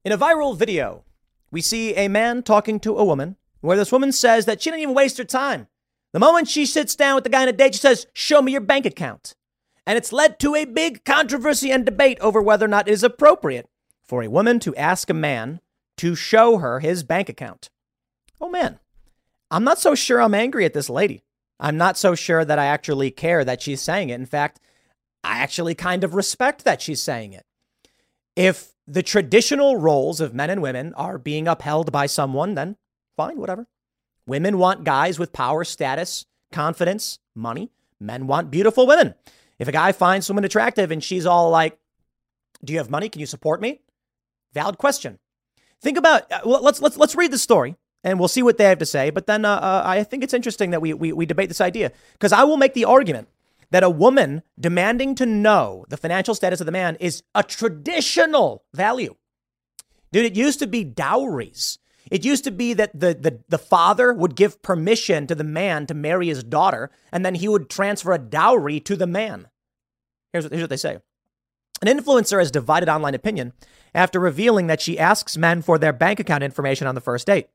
In 0.02 0.12
a 0.12 0.18
viral 0.18 0.56
video, 0.56 1.04
we 1.50 1.60
see 1.60 1.94
a 1.94 2.08
man 2.08 2.42
talking 2.42 2.80
to 2.80 2.96
a 2.96 3.04
woman 3.04 3.36
where 3.60 3.76
this 3.76 3.92
woman 3.92 4.12
says 4.12 4.46
that 4.46 4.62
she 4.62 4.70
didn't 4.70 4.82
even 4.82 4.94
waste 4.94 5.18
her 5.18 5.24
time. 5.24 5.66
The 6.14 6.18
moment 6.18 6.48
she 6.48 6.64
sits 6.64 6.96
down 6.96 7.16
with 7.16 7.24
the 7.24 7.30
guy 7.30 7.42
on 7.42 7.48
a 7.48 7.52
date, 7.52 7.74
she 7.74 7.80
says, 7.80 8.06
Show 8.14 8.40
me 8.40 8.52
your 8.52 8.62
bank 8.62 8.86
account. 8.86 9.34
And 9.86 9.98
it's 9.98 10.12
led 10.12 10.38
to 10.40 10.54
a 10.54 10.64
big 10.64 11.04
controversy 11.04 11.70
and 11.70 11.84
debate 11.84 12.18
over 12.20 12.40
whether 12.40 12.64
or 12.64 12.68
not 12.68 12.88
it 12.88 12.92
is 12.92 13.04
appropriate 13.04 13.68
for 14.02 14.22
a 14.22 14.30
woman 14.30 14.58
to 14.60 14.74
ask 14.76 15.10
a 15.10 15.14
man 15.14 15.60
to 15.98 16.14
show 16.14 16.58
her 16.58 16.80
his 16.80 17.02
bank 17.02 17.28
account. 17.28 17.68
Oh 18.40 18.48
man, 18.48 18.78
I'm 19.50 19.64
not 19.64 19.78
so 19.78 19.94
sure 19.94 20.22
I'm 20.22 20.34
angry 20.34 20.64
at 20.64 20.72
this 20.72 20.88
lady. 20.88 21.24
I'm 21.58 21.76
not 21.76 21.98
so 21.98 22.14
sure 22.14 22.42
that 22.42 22.58
I 22.58 22.64
actually 22.64 23.10
care 23.10 23.44
that 23.44 23.60
she's 23.60 23.82
saying 23.82 24.08
it. 24.08 24.14
In 24.14 24.24
fact, 24.24 24.60
I 25.22 25.40
actually 25.40 25.74
kind 25.74 26.04
of 26.04 26.14
respect 26.14 26.64
that 26.64 26.80
she's 26.80 27.02
saying 27.02 27.34
it. 27.34 27.44
If 28.36 28.72
the 28.86 29.02
traditional 29.02 29.76
roles 29.76 30.20
of 30.20 30.34
men 30.34 30.50
and 30.50 30.62
women 30.62 30.94
are 30.94 31.18
being 31.18 31.46
upheld 31.46 31.92
by 31.92 32.06
someone, 32.06 32.54
then 32.54 32.76
fine, 33.16 33.38
whatever. 33.38 33.66
Women 34.26 34.58
want 34.58 34.84
guys 34.84 35.18
with 35.18 35.32
power, 35.32 35.64
status, 35.64 36.26
confidence, 36.52 37.18
money. 37.34 37.70
Men 37.98 38.26
want 38.26 38.50
beautiful 38.50 38.86
women. 38.86 39.14
If 39.58 39.68
a 39.68 39.72
guy 39.72 39.92
finds 39.92 40.26
someone 40.26 40.44
attractive 40.44 40.90
and 40.90 41.04
she's 41.04 41.26
all 41.26 41.50
like, 41.50 41.78
Do 42.64 42.72
you 42.72 42.78
have 42.78 42.90
money? 42.90 43.08
Can 43.08 43.20
you 43.20 43.26
support 43.26 43.60
me? 43.60 43.80
Valid 44.54 44.78
question. 44.78 45.18
Think 45.80 45.96
about 45.96 46.30
uh, 46.30 46.40
let's 46.44 46.80
let's 46.80 46.96
let's 46.96 47.14
read 47.14 47.30
the 47.30 47.38
story 47.38 47.76
and 48.04 48.18
we'll 48.18 48.28
see 48.28 48.42
what 48.42 48.58
they 48.58 48.64
have 48.64 48.78
to 48.78 48.86
say. 48.86 49.10
But 49.10 49.26
then 49.26 49.44
uh, 49.44 49.54
uh, 49.54 49.82
I 49.84 50.04
think 50.04 50.24
it's 50.24 50.34
interesting 50.34 50.70
that 50.70 50.80
we 50.80 50.92
we, 50.92 51.12
we 51.12 51.26
debate 51.26 51.48
this 51.48 51.60
idea 51.60 51.92
because 52.12 52.32
I 52.32 52.44
will 52.44 52.56
make 52.56 52.74
the 52.74 52.84
argument 52.84 53.28
that 53.70 53.82
a 53.82 53.90
woman 53.90 54.42
demanding 54.58 55.14
to 55.16 55.26
know 55.26 55.84
the 55.88 55.96
financial 55.96 56.34
status 56.34 56.60
of 56.60 56.66
the 56.66 56.72
man 56.72 56.96
is 57.00 57.22
a 57.34 57.42
traditional 57.42 58.64
value. 58.74 59.14
Dude, 60.12 60.24
it 60.24 60.36
used 60.36 60.58
to 60.58 60.66
be 60.66 60.84
dowries. 60.84 61.78
It 62.10 62.24
used 62.24 62.44
to 62.44 62.50
be 62.50 62.72
that 62.74 62.98
the, 62.98 63.14
the, 63.14 63.40
the 63.48 63.58
father 63.58 64.12
would 64.12 64.34
give 64.34 64.62
permission 64.62 65.26
to 65.28 65.34
the 65.34 65.44
man 65.44 65.86
to 65.86 65.94
marry 65.94 66.26
his 66.26 66.42
daughter, 66.42 66.90
and 67.12 67.24
then 67.24 67.36
he 67.36 67.48
would 67.48 67.70
transfer 67.70 68.12
a 68.12 68.18
dowry 68.18 68.80
to 68.80 68.96
the 68.96 69.06
man. 69.06 69.48
Here's 70.32 70.44
what, 70.44 70.52
here's 70.52 70.62
what 70.62 70.70
they 70.70 70.76
say 70.76 70.98
An 71.82 71.88
influencer 71.88 72.38
has 72.38 72.50
divided 72.50 72.88
online 72.88 73.14
opinion 73.14 73.52
after 73.94 74.18
revealing 74.18 74.66
that 74.66 74.80
she 74.80 74.98
asks 74.98 75.36
men 75.36 75.62
for 75.62 75.78
their 75.78 75.92
bank 75.92 76.18
account 76.18 76.42
information 76.42 76.86
on 76.86 76.94
the 76.94 77.00
first 77.00 77.26
date. 77.26 77.48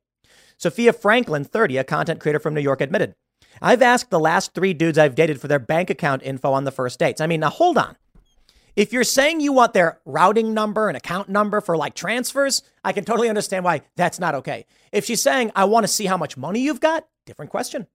Sofia 0.57 0.93
Franklin, 0.93 1.43
30, 1.43 1.77
a 1.77 1.83
content 1.83 2.21
creator 2.21 2.39
from 2.39 2.53
New 2.53 2.61
York, 2.61 2.79
admitted, 2.79 3.15
I've 3.61 3.81
asked 3.81 4.09
the 4.09 4.19
last 4.19 4.53
three 4.53 4.73
dudes 4.73 4.97
I've 4.97 5.15
dated 5.15 5.39
for 5.39 5.47
their 5.47 5.59
bank 5.59 5.89
account 5.89 6.23
info 6.23 6.51
on 6.53 6.63
the 6.65 6.71
first 6.71 6.99
dates. 6.99 7.21
I 7.21 7.27
mean, 7.27 7.39
now 7.39 7.49
hold 7.49 7.77
on. 7.77 7.95
If 8.75 8.91
you're 8.91 9.05
saying 9.05 9.39
you 9.39 9.53
want 9.53 9.73
their 9.73 9.99
routing 10.03 10.53
number 10.53 10.89
and 10.89 10.97
account 10.97 11.29
number 11.29 11.61
for 11.61 11.77
like 11.77 11.95
transfers, 11.95 12.61
I 12.83 12.91
can 12.91 13.05
totally 13.05 13.29
understand 13.29 13.63
why 13.63 13.81
that's 13.95 14.19
not 14.19 14.35
okay. 14.35 14.65
If 14.91 15.05
she's 15.05 15.21
saying, 15.21 15.51
I 15.55 15.65
want 15.65 15.85
to 15.85 15.87
see 15.87 16.05
how 16.05 16.17
much 16.17 16.35
money 16.35 16.59
you've 16.59 16.81
got, 16.81 17.07
different 17.25 17.51
question. 17.51 17.87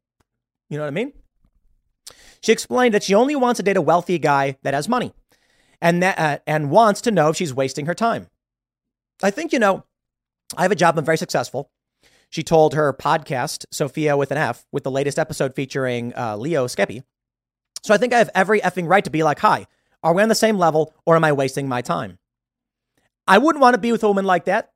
You 0.71 0.79
know 0.79 0.85
what 0.85 0.89
I 0.89 0.93
mean? 0.93 1.13
She 2.41 2.53
explained 2.53 2.95
that 2.95 3.03
she 3.03 3.15
only 3.15 3.37
wants 3.37 3.59
to 3.59 3.63
date 3.63 3.77
a 3.77 3.83
wealthy 3.83 4.19
guy 4.19 4.57
that 4.63 4.73
has 4.73 4.89
money 4.89 5.13
and 5.83 6.03
that, 6.03 6.19
uh, 6.19 6.39
and 6.47 6.71
wants 6.71 7.03
to 7.03 7.11
know 7.11 7.29
if 7.29 7.37
she's 7.37 7.53
wasting 7.53 7.85
her 7.85 7.95
time. 7.95 8.29
I 9.23 9.31
think, 9.31 9.53
you 9.53 9.59
know, 9.59 9.85
I 10.57 10.63
have 10.63 10.73
a 10.73 10.77
job, 10.77 10.99
I'm 10.99 11.05
very 11.05 11.19
successful. 11.19 11.71
She 12.31 12.45
told 12.45 12.75
her 12.75 12.93
podcast, 12.93 13.67
Sofia 13.73 14.17
with 14.17 14.31
an 14.31 14.39
F, 14.39 14.65
with 14.71 14.85
the 14.85 14.91
latest 14.91 15.19
episode 15.19 15.55
featuring 15.55 16.15
uh, 16.17 16.37
Leo 16.37 16.67
Skepi. 16.67 17.03
So 17.83 17.93
I 17.93 17.99
think 17.99 18.13
I 18.13 18.19
have 18.19 18.31
every 18.35 18.61
effing 18.61 18.89
right 18.89 19.05
to 19.05 19.11
be 19.11 19.25
like, 19.25 19.41
hi, 19.41 19.67
are 20.03 20.15
we 20.15 20.23
on 20.23 20.29
the 20.29 20.35
same 20.35 20.57
level 20.57 20.95
or 21.05 21.17
am 21.17 21.25
I 21.25 21.33
wasting 21.33 21.69
my 21.69 21.83
time? 21.83 22.19
I 23.27 23.39
wouldn't 23.39 23.61
want 23.61 23.75
to 23.75 23.81
be 23.81 23.93
with 23.93 24.05
a 24.05 24.09
woman 24.09 24.25
like 24.25 24.45
that. 24.45 24.73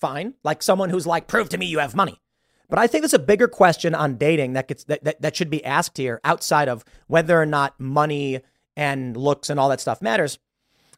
Fine. 0.00 0.34
Like 0.44 0.62
someone 0.62 0.90
who's 0.90 1.06
like, 1.06 1.26
prove 1.26 1.48
to 1.50 1.58
me 1.58 1.66
you 1.66 1.80
have 1.80 1.96
money. 1.96 2.20
But 2.68 2.78
I 2.78 2.86
think 2.86 3.02
there's 3.02 3.14
a 3.14 3.18
bigger 3.18 3.48
question 3.48 3.94
on 3.94 4.16
dating 4.16 4.54
that 4.54 4.68
gets 4.68 4.84
that, 4.84 5.04
that, 5.04 5.20
that 5.20 5.36
should 5.36 5.50
be 5.50 5.64
asked 5.64 5.96
here 5.98 6.20
outside 6.24 6.68
of 6.68 6.84
whether 7.08 7.40
or 7.40 7.46
not 7.46 7.78
money 7.78 8.40
and 8.76 9.16
looks 9.16 9.50
and 9.50 9.60
all 9.60 9.68
that 9.68 9.80
stuff 9.80 10.00
matters. 10.00 10.38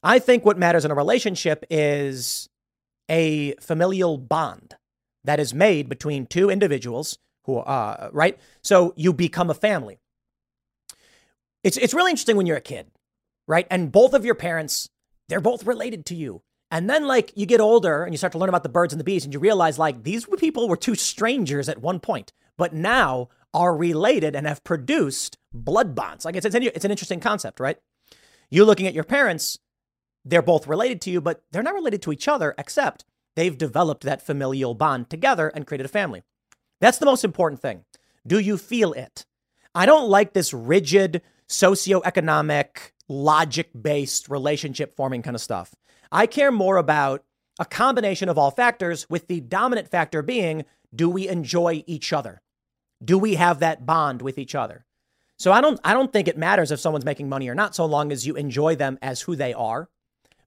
I 0.02 0.18
think 0.18 0.44
what 0.44 0.58
matters 0.58 0.84
in 0.84 0.90
a 0.90 0.94
relationship 0.94 1.64
is 1.70 2.48
a 3.08 3.54
familial 3.60 4.18
bond 4.18 4.76
that 5.26 5.38
is 5.38 5.52
made 5.52 5.88
between 5.88 6.26
two 6.26 6.50
individuals 6.50 7.18
who 7.44 7.56
are, 7.58 8.00
uh, 8.00 8.08
right? 8.12 8.38
So 8.62 8.92
you 8.96 9.12
become 9.12 9.50
a 9.50 9.54
family. 9.54 9.98
It's, 11.62 11.76
it's 11.76 11.94
really 11.94 12.10
interesting 12.10 12.36
when 12.36 12.46
you're 12.46 12.56
a 12.56 12.60
kid, 12.60 12.86
right? 13.46 13.66
And 13.70 13.92
both 13.92 14.14
of 14.14 14.24
your 14.24 14.34
parents, 14.34 14.88
they're 15.28 15.40
both 15.40 15.66
related 15.66 16.06
to 16.06 16.14
you. 16.14 16.42
And 16.70 16.90
then, 16.90 17.06
like, 17.06 17.32
you 17.36 17.46
get 17.46 17.60
older 17.60 18.02
and 18.02 18.12
you 18.12 18.18
start 18.18 18.32
to 18.32 18.38
learn 18.38 18.48
about 18.48 18.64
the 18.64 18.68
birds 18.68 18.92
and 18.92 18.98
the 18.98 19.04
bees, 19.04 19.24
and 19.24 19.32
you 19.32 19.38
realize, 19.38 19.78
like, 19.78 20.02
these 20.02 20.26
people 20.38 20.68
were 20.68 20.76
two 20.76 20.96
strangers 20.96 21.68
at 21.68 21.80
one 21.80 22.00
point, 22.00 22.32
but 22.58 22.74
now 22.74 23.28
are 23.54 23.76
related 23.76 24.34
and 24.34 24.46
have 24.46 24.64
produced 24.64 25.38
blood 25.52 25.94
bonds. 25.94 26.24
Like, 26.24 26.34
it's, 26.34 26.44
it's, 26.44 26.56
it's 26.56 26.84
an 26.84 26.90
interesting 26.90 27.20
concept, 27.20 27.60
right? 27.60 27.78
You 28.50 28.64
looking 28.64 28.88
at 28.88 28.94
your 28.94 29.04
parents, 29.04 29.60
they're 30.24 30.42
both 30.42 30.66
related 30.66 31.00
to 31.02 31.10
you, 31.10 31.20
but 31.20 31.42
they're 31.52 31.62
not 31.62 31.74
related 31.74 32.02
to 32.02 32.12
each 32.12 32.26
other, 32.26 32.54
except 32.58 33.04
they've 33.36 33.56
developed 33.56 34.02
that 34.02 34.26
familial 34.26 34.74
bond 34.74 35.08
together 35.08 35.48
and 35.48 35.66
created 35.66 35.86
a 35.86 35.90
family. 35.90 36.22
That's 36.80 36.98
the 36.98 37.06
most 37.06 37.24
important 37.24 37.62
thing. 37.62 37.84
Do 38.26 38.38
you 38.40 38.58
feel 38.58 38.92
it? 38.92 39.24
I 39.74 39.86
don't 39.86 40.08
like 40.08 40.32
this 40.32 40.52
rigid 40.52 41.22
socioeconomic, 41.48 42.92
logic 43.08 43.70
based 43.80 44.28
relationship 44.28 44.96
forming 44.96 45.22
kind 45.22 45.36
of 45.36 45.40
stuff. 45.40 45.74
I 46.10 46.26
care 46.26 46.50
more 46.50 46.76
about 46.76 47.24
a 47.58 47.64
combination 47.64 48.28
of 48.28 48.36
all 48.36 48.50
factors, 48.50 49.08
with 49.08 49.28
the 49.28 49.40
dominant 49.40 49.88
factor 49.88 50.22
being 50.22 50.64
do 50.94 51.08
we 51.08 51.28
enjoy 51.28 51.84
each 51.86 52.12
other? 52.12 52.42
Do 53.04 53.18
we 53.18 53.34
have 53.34 53.60
that 53.60 53.86
bond 53.86 54.22
with 54.22 54.38
each 54.38 54.54
other? 54.54 54.84
So 55.38 55.52
I 55.52 55.60
don't 55.60 55.78
I 55.84 55.92
don't 55.92 56.12
think 56.12 56.28
it 56.28 56.38
matters 56.38 56.70
if 56.70 56.80
someone's 56.80 57.04
making 57.04 57.28
money 57.28 57.48
or 57.48 57.54
not 57.54 57.74
so 57.74 57.84
long 57.84 58.10
as 58.10 58.26
you 58.26 58.36
enjoy 58.36 58.76
them 58.76 58.98
as 59.02 59.22
who 59.22 59.36
they 59.36 59.52
are 59.52 59.88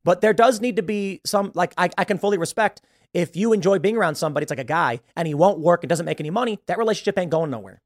but 0.04 0.22
there 0.22 0.34
does 0.34 0.62
need 0.62 0.76
to 0.76 0.84
be 0.84 1.22
some, 1.26 1.52
like, 1.56 1.74
I, 1.78 1.90
I 1.98 2.04
can 2.04 2.18
fully 2.18 2.38
respect 2.38 2.82
if 3.14 3.36
you 3.36 3.54
enjoy 3.54 3.80
being 3.80 3.98
around 3.98 4.16
somebody, 4.16 4.44
it's 4.44 4.52
like 4.52 4.60
a 4.60 4.64
guy, 4.64 5.00
and 5.16 5.28
he 5.28 5.34
won't 5.34 5.60
work 5.60 5.84
and 5.84 5.90
doesn't 5.90 6.06
make 6.06 6.20
any 6.20 6.30
money, 6.30 6.60
that 6.68 6.78
relationship 6.78 7.18
ain't 7.18 7.32
going 7.32 7.50
nowhere. 7.50 7.82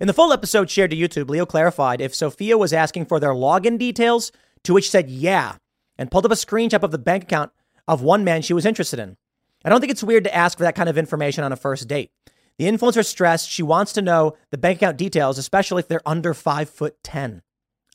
In 0.00 0.06
the 0.06 0.12
full 0.12 0.32
episode 0.32 0.70
shared 0.70 0.90
to 0.90 0.96
YouTube, 0.96 1.28
Leo 1.28 1.46
clarified 1.46 2.00
if 2.00 2.14
Sofia 2.14 2.58
was 2.58 2.72
asking 2.72 3.06
for 3.06 3.18
their 3.18 3.30
login 3.30 3.78
details, 3.78 4.30
to 4.62 4.74
which 4.74 4.84
she 4.84 4.90
said 4.90 5.08
yeah, 5.08 5.56
and 5.96 6.10
pulled 6.10 6.26
up 6.26 6.32
a 6.32 6.34
screenshot 6.34 6.82
of 6.82 6.90
the 6.90 6.98
bank 6.98 7.24
account 7.24 7.50
of 7.88 8.02
one 8.02 8.22
man 8.22 8.42
she 8.42 8.52
was 8.52 8.66
interested 8.66 8.98
in. 8.98 9.16
I 9.64 9.70
don't 9.70 9.80
think 9.80 9.90
it's 9.90 10.04
weird 10.04 10.24
to 10.24 10.34
ask 10.34 10.58
for 10.58 10.64
that 10.64 10.74
kind 10.74 10.88
of 10.88 10.98
information 10.98 11.42
on 11.42 11.52
a 11.52 11.56
first 11.56 11.88
date. 11.88 12.10
The 12.58 12.66
influencer 12.66 13.04
stressed 13.04 13.50
she 13.50 13.62
wants 13.62 13.92
to 13.94 14.02
know 14.02 14.36
the 14.50 14.58
bank 14.58 14.78
account 14.78 14.96
details, 14.96 15.38
especially 15.38 15.80
if 15.80 15.88
they're 15.88 16.06
under 16.06 16.34
five 16.34 16.70
foot 16.70 16.96
ten. 17.02 17.42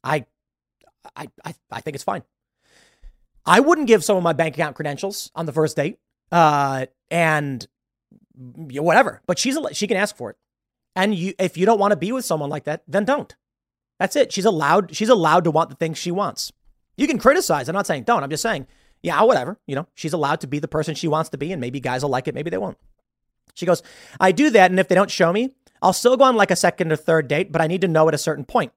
I, 0.03 0.25
I, 1.15 1.27
I, 1.45 1.55
I 1.71 1.81
think 1.81 1.95
it's 1.95 2.03
fine. 2.03 2.23
I 3.45 3.59
wouldn't 3.59 3.87
give 3.87 4.03
someone 4.03 4.23
my 4.23 4.33
bank 4.33 4.55
account 4.55 4.75
credentials 4.75 5.31
on 5.35 5.45
the 5.45 5.51
first 5.51 5.75
date, 5.75 5.99
uh, 6.31 6.85
and 7.09 7.67
whatever. 8.35 9.21
But 9.25 9.39
she's 9.39 9.57
she 9.73 9.87
can 9.87 9.97
ask 9.97 10.15
for 10.15 10.29
it, 10.31 10.37
and 10.95 11.15
you 11.15 11.33
if 11.39 11.57
you 11.57 11.65
don't 11.65 11.79
want 11.79 11.91
to 11.91 11.97
be 11.97 12.11
with 12.11 12.25
someone 12.25 12.49
like 12.49 12.65
that, 12.65 12.83
then 12.87 13.05
don't. 13.05 13.35
That's 13.99 14.15
it. 14.15 14.31
She's 14.31 14.45
allowed. 14.45 14.95
She's 14.95 15.09
allowed 15.09 15.43
to 15.43 15.51
want 15.51 15.69
the 15.69 15.75
things 15.75 15.97
she 15.97 16.11
wants. 16.11 16.51
You 16.97 17.07
can 17.07 17.17
criticize. 17.17 17.69
I'm 17.69 17.75
not 17.75 17.87
saying 17.87 18.03
don't. 18.03 18.23
I'm 18.23 18.29
just 18.29 18.43
saying, 18.43 18.67
yeah, 19.03 19.21
whatever. 19.23 19.59
You 19.67 19.75
know, 19.75 19.87
she's 19.95 20.13
allowed 20.13 20.41
to 20.41 20.47
be 20.47 20.59
the 20.59 20.67
person 20.67 20.95
she 20.95 21.07
wants 21.07 21.29
to 21.31 21.37
be, 21.37 21.51
and 21.51 21.61
maybe 21.61 21.79
guys 21.79 22.03
will 22.03 22.09
like 22.09 22.27
it, 22.27 22.35
maybe 22.35 22.49
they 22.49 22.57
won't. 22.57 22.77
She 23.53 23.65
goes, 23.65 23.83
I 24.19 24.31
do 24.31 24.49
that, 24.51 24.71
and 24.71 24.79
if 24.79 24.87
they 24.87 24.95
don't 24.95 25.11
show 25.11 25.33
me, 25.33 25.53
I'll 25.81 25.93
still 25.93 26.15
go 26.15 26.23
on 26.25 26.35
like 26.35 26.51
a 26.51 26.55
second 26.55 26.91
or 26.91 26.95
third 26.95 27.27
date, 27.27 27.51
but 27.51 27.61
I 27.61 27.67
need 27.67 27.81
to 27.81 27.87
know 27.87 28.07
at 28.07 28.13
a 28.13 28.19
certain 28.19 28.45
point. 28.45 28.71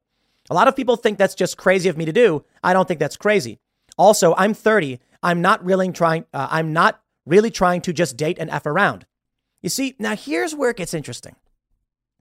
A 0.50 0.54
lot 0.54 0.68
of 0.68 0.76
people 0.76 0.96
think 0.96 1.18
that's 1.18 1.34
just 1.34 1.56
crazy 1.56 1.88
of 1.88 1.96
me 1.96 2.04
to 2.04 2.12
do. 2.12 2.44
I 2.62 2.72
don't 2.72 2.86
think 2.86 3.00
that's 3.00 3.16
crazy. 3.16 3.60
Also, 3.96 4.34
I'm 4.36 4.54
30. 4.54 5.00
I'm 5.22 5.40
not 5.40 5.64
really 5.64 5.90
trying. 5.92 6.24
Uh, 6.32 6.48
I'm 6.50 6.72
not 6.72 7.00
really 7.26 7.50
trying 7.50 7.80
to 7.82 7.92
just 7.92 8.16
date 8.16 8.38
and 8.38 8.50
f 8.50 8.66
around. 8.66 9.06
You 9.62 9.70
see, 9.70 9.94
now 9.98 10.14
here's 10.14 10.54
where 10.54 10.70
it 10.70 10.76
gets 10.76 10.94
interesting. 10.94 11.36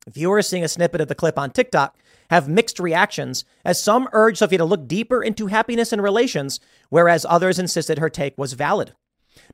Viewers 0.08 0.48
seeing 0.48 0.64
a 0.64 0.70
snippet 0.70 1.02
of 1.02 1.08
the 1.08 1.16
clip 1.16 1.38
on 1.38 1.52
TikTok 1.52 1.98
have 2.30 2.48
mixed 2.48 2.80
reactions, 2.80 3.46
as 3.64 3.82
some 3.82 4.08
urged 4.12 4.38
Sofia 4.38 4.58
to 4.58 4.66
look 4.66 4.88
deeper 4.88 5.24
into 5.24 5.48
happiness 5.48 5.94
and 5.94 6.02
relations, 6.02 6.60
whereas 6.90 7.26
others 7.28 7.60
insisted 7.60 8.00
her 8.00 8.10
take 8.10 8.38
was 8.38 8.54
valid. 8.54 8.94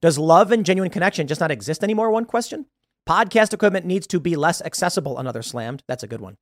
Does 0.02 0.18
love 0.18 0.52
and 0.52 0.66
genuine 0.66 0.92
connection 0.92 1.28
just 1.28 1.42
not 1.42 1.52
exist 1.52 1.84
anymore? 1.84 2.12
One 2.12 2.26
question. 2.26 2.66
Podcast 3.08 3.54
equipment 3.54 3.86
needs 3.86 4.08
to 4.08 4.20
be 4.20 4.36
less 4.36 4.62
accessible, 4.62 5.18
another 5.18 5.42
slammed. 5.42 5.84
That's 5.88 6.04
a 6.04 6.08
good 6.08 6.22
one. 6.22 6.38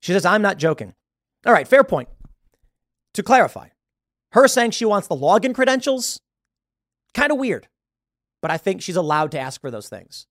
She 0.00 0.12
says, 0.12 0.24
I'm 0.24 0.42
not 0.42 0.58
joking. 0.58 0.94
All 1.46 1.52
right, 1.52 1.66
fair 1.66 1.84
point. 1.84 2.08
To 3.14 3.22
clarify, 3.22 3.68
her 4.34 4.46
saying 4.46 4.72
she 4.72 4.84
wants 4.84 5.08
the 5.08 5.16
login 5.16 5.54
credentials, 5.54 6.20
Kind 7.14 7.30
of 7.30 7.38
weird, 7.38 7.68
but 8.42 8.50
I 8.50 8.58
think 8.58 8.82
she's 8.82 8.96
allowed 8.96 9.30
to 9.30 9.38
ask 9.38 9.60
for 9.60 9.70
those 9.70 9.88
things. 9.88 10.26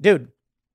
Dude, 0.00 0.30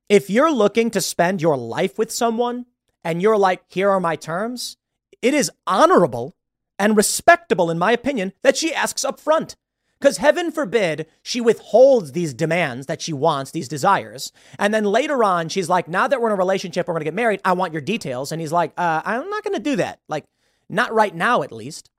if 0.09 0.29
you're 0.29 0.51
looking 0.51 0.91
to 0.91 1.01
spend 1.01 1.41
your 1.41 1.57
life 1.57 1.97
with 1.97 2.11
someone 2.11 2.65
and 3.03 3.21
you're 3.21 3.37
like, 3.37 3.63
here 3.69 3.89
are 3.89 4.01
my 4.01 4.17
terms, 4.17 4.75
it 5.21 5.33
is 5.33 5.51
honorable 5.65 6.35
and 6.77 6.97
respectable, 6.97 7.71
in 7.71 7.79
my 7.79 7.91
opinion, 7.91 8.33
that 8.43 8.57
she 8.57 8.73
asks 8.73 9.05
up 9.05 9.19
front. 9.19 9.55
Because 9.99 10.17
heaven 10.17 10.49
forbid 10.49 11.07
she 11.21 11.41
withholds 11.41 12.13
these 12.13 12.33
demands 12.33 12.85
that 12.85 13.01
she 13.01 13.11
wants, 13.11 13.51
these 13.51 13.67
desires. 13.67 14.31
And 14.57 14.73
then 14.73 14.85
later 14.85 15.25
on, 15.25 15.49
she's 15.49 15.67
like, 15.67 15.89
now 15.89 16.07
that 16.07 16.21
we're 16.21 16.29
in 16.29 16.33
a 16.33 16.37
relationship, 16.37 16.87
we're 16.87 16.93
going 16.93 17.01
to 17.01 17.05
get 17.05 17.13
married. 17.13 17.41
I 17.43 17.51
want 17.51 17.73
your 17.73 17.81
details. 17.81 18.31
And 18.31 18.39
he's 18.39 18.53
like, 18.53 18.71
uh, 18.77 19.01
I'm 19.03 19.29
not 19.29 19.43
going 19.43 19.55
to 19.55 19.59
do 19.59 19.75
that. 19.75 19.99
Like, 20.07 20.23
not 20.69 20.93
right 20.93 21.13
now, 21.13 21.43
at 21.43 21.51
least. 21.51 21.89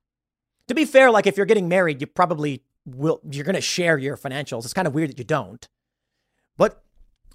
To 0.71 0.75
be 0.75 0.85
fair, 0.85 1.11
like 1.11 1.27
if 1.27 1.37
you're 1.37 1.47
getting 1.47 1.69
married, 1.69 2.01
you 2.01 2.07
probably 2.07 2.63
will, 2.87 3.21
you're 3.29 3.45
going 3.45 3.57
to 3.57 3.61
share 3.61 3.99
your 3.99 4.17
financials. 4.17 4.63
It's 4.65 4.73
kind 4.73 4.87
of 4.87 4.95
weird 4.95 5.11
that 5.11 5.19
you 5.19 5.25
don't. 5.25 5.69
But 6.57 6.85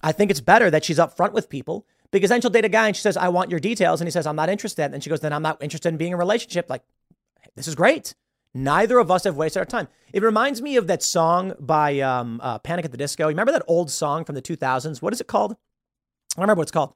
I 0.01 0.13
think 0.13 0.31
it's 0.31 0.39
better 0.39 0.71
that 0.71 0.85
she's 0.85 0.99
upfront 0.99 1.33
with 1.33 1.49
people 1.49 1.85
because 2.11 2.29
then 2.29 2.39
she'll 2.39 2.49
date 2.49 2.63
a 2.63 2.69
guy 2.69 2.87
and 2.87 2.95
she 2.95 3.01
says, 3.01 3.17
I 3.17 3.27
want 3.27 3.51
your 3.51 3.59
details. 3.59 3.99
And 3.99 4.07
he 4.07 4.11
says, 4.11 4.25
I'm 4.25 4.37
not 4.37 4.47
interested. 4.47 4.93
And 4.93 5.03
she 5.03 5.09
goes, 5.09 5.19
then 5.19 5.33
I'm 5.33 5.41
not 5.41 5.61
interested 5.61 5.89
in 5.89 5.97
being 5.97 6.11
in 6.11 6.13
a 6.13 6.17
relationship. 6.17 6.69
Like, 6.69 6.83
this 7.57 7.67
is 7.67 7.75
great. 7.75 8.15
Neither 8.53 8.99
of 8.99 9.11
us 9.11 9.25
have 9.25 9.35
wasted 9.35 9.59
our 9.59 9.65
time. 9.65 9.89
It 10.13 10.23
reminds 10.23 10.61
me 10.61 10.77
of 10.77 10.87
that 10.87 11.03
song 11.03 11.55
by 11.59 11.99
um, 11.99 12.39
uh, 12.41 12.59
Panic 12.59 12.85
at 12.85 12.91
the 12.91 12.97
Disco. 12.97 13.23
You 13.23 13.31
remember 13.31 13.51
that 13.51 13.63
old 13.67 13.91
song 13.91 14.23
from 14.23 14.35
the 14.35 14.41
2000s? 14.41 15.01
What 15.01 15.11
is 15.11 15.19
it 15.19 15.27
called? 15.27 15.57
I 16.37 16.41
remember 16.41 16.59
what 16.59 16.69
it's 16.69 16.71
called. 16.71 16.93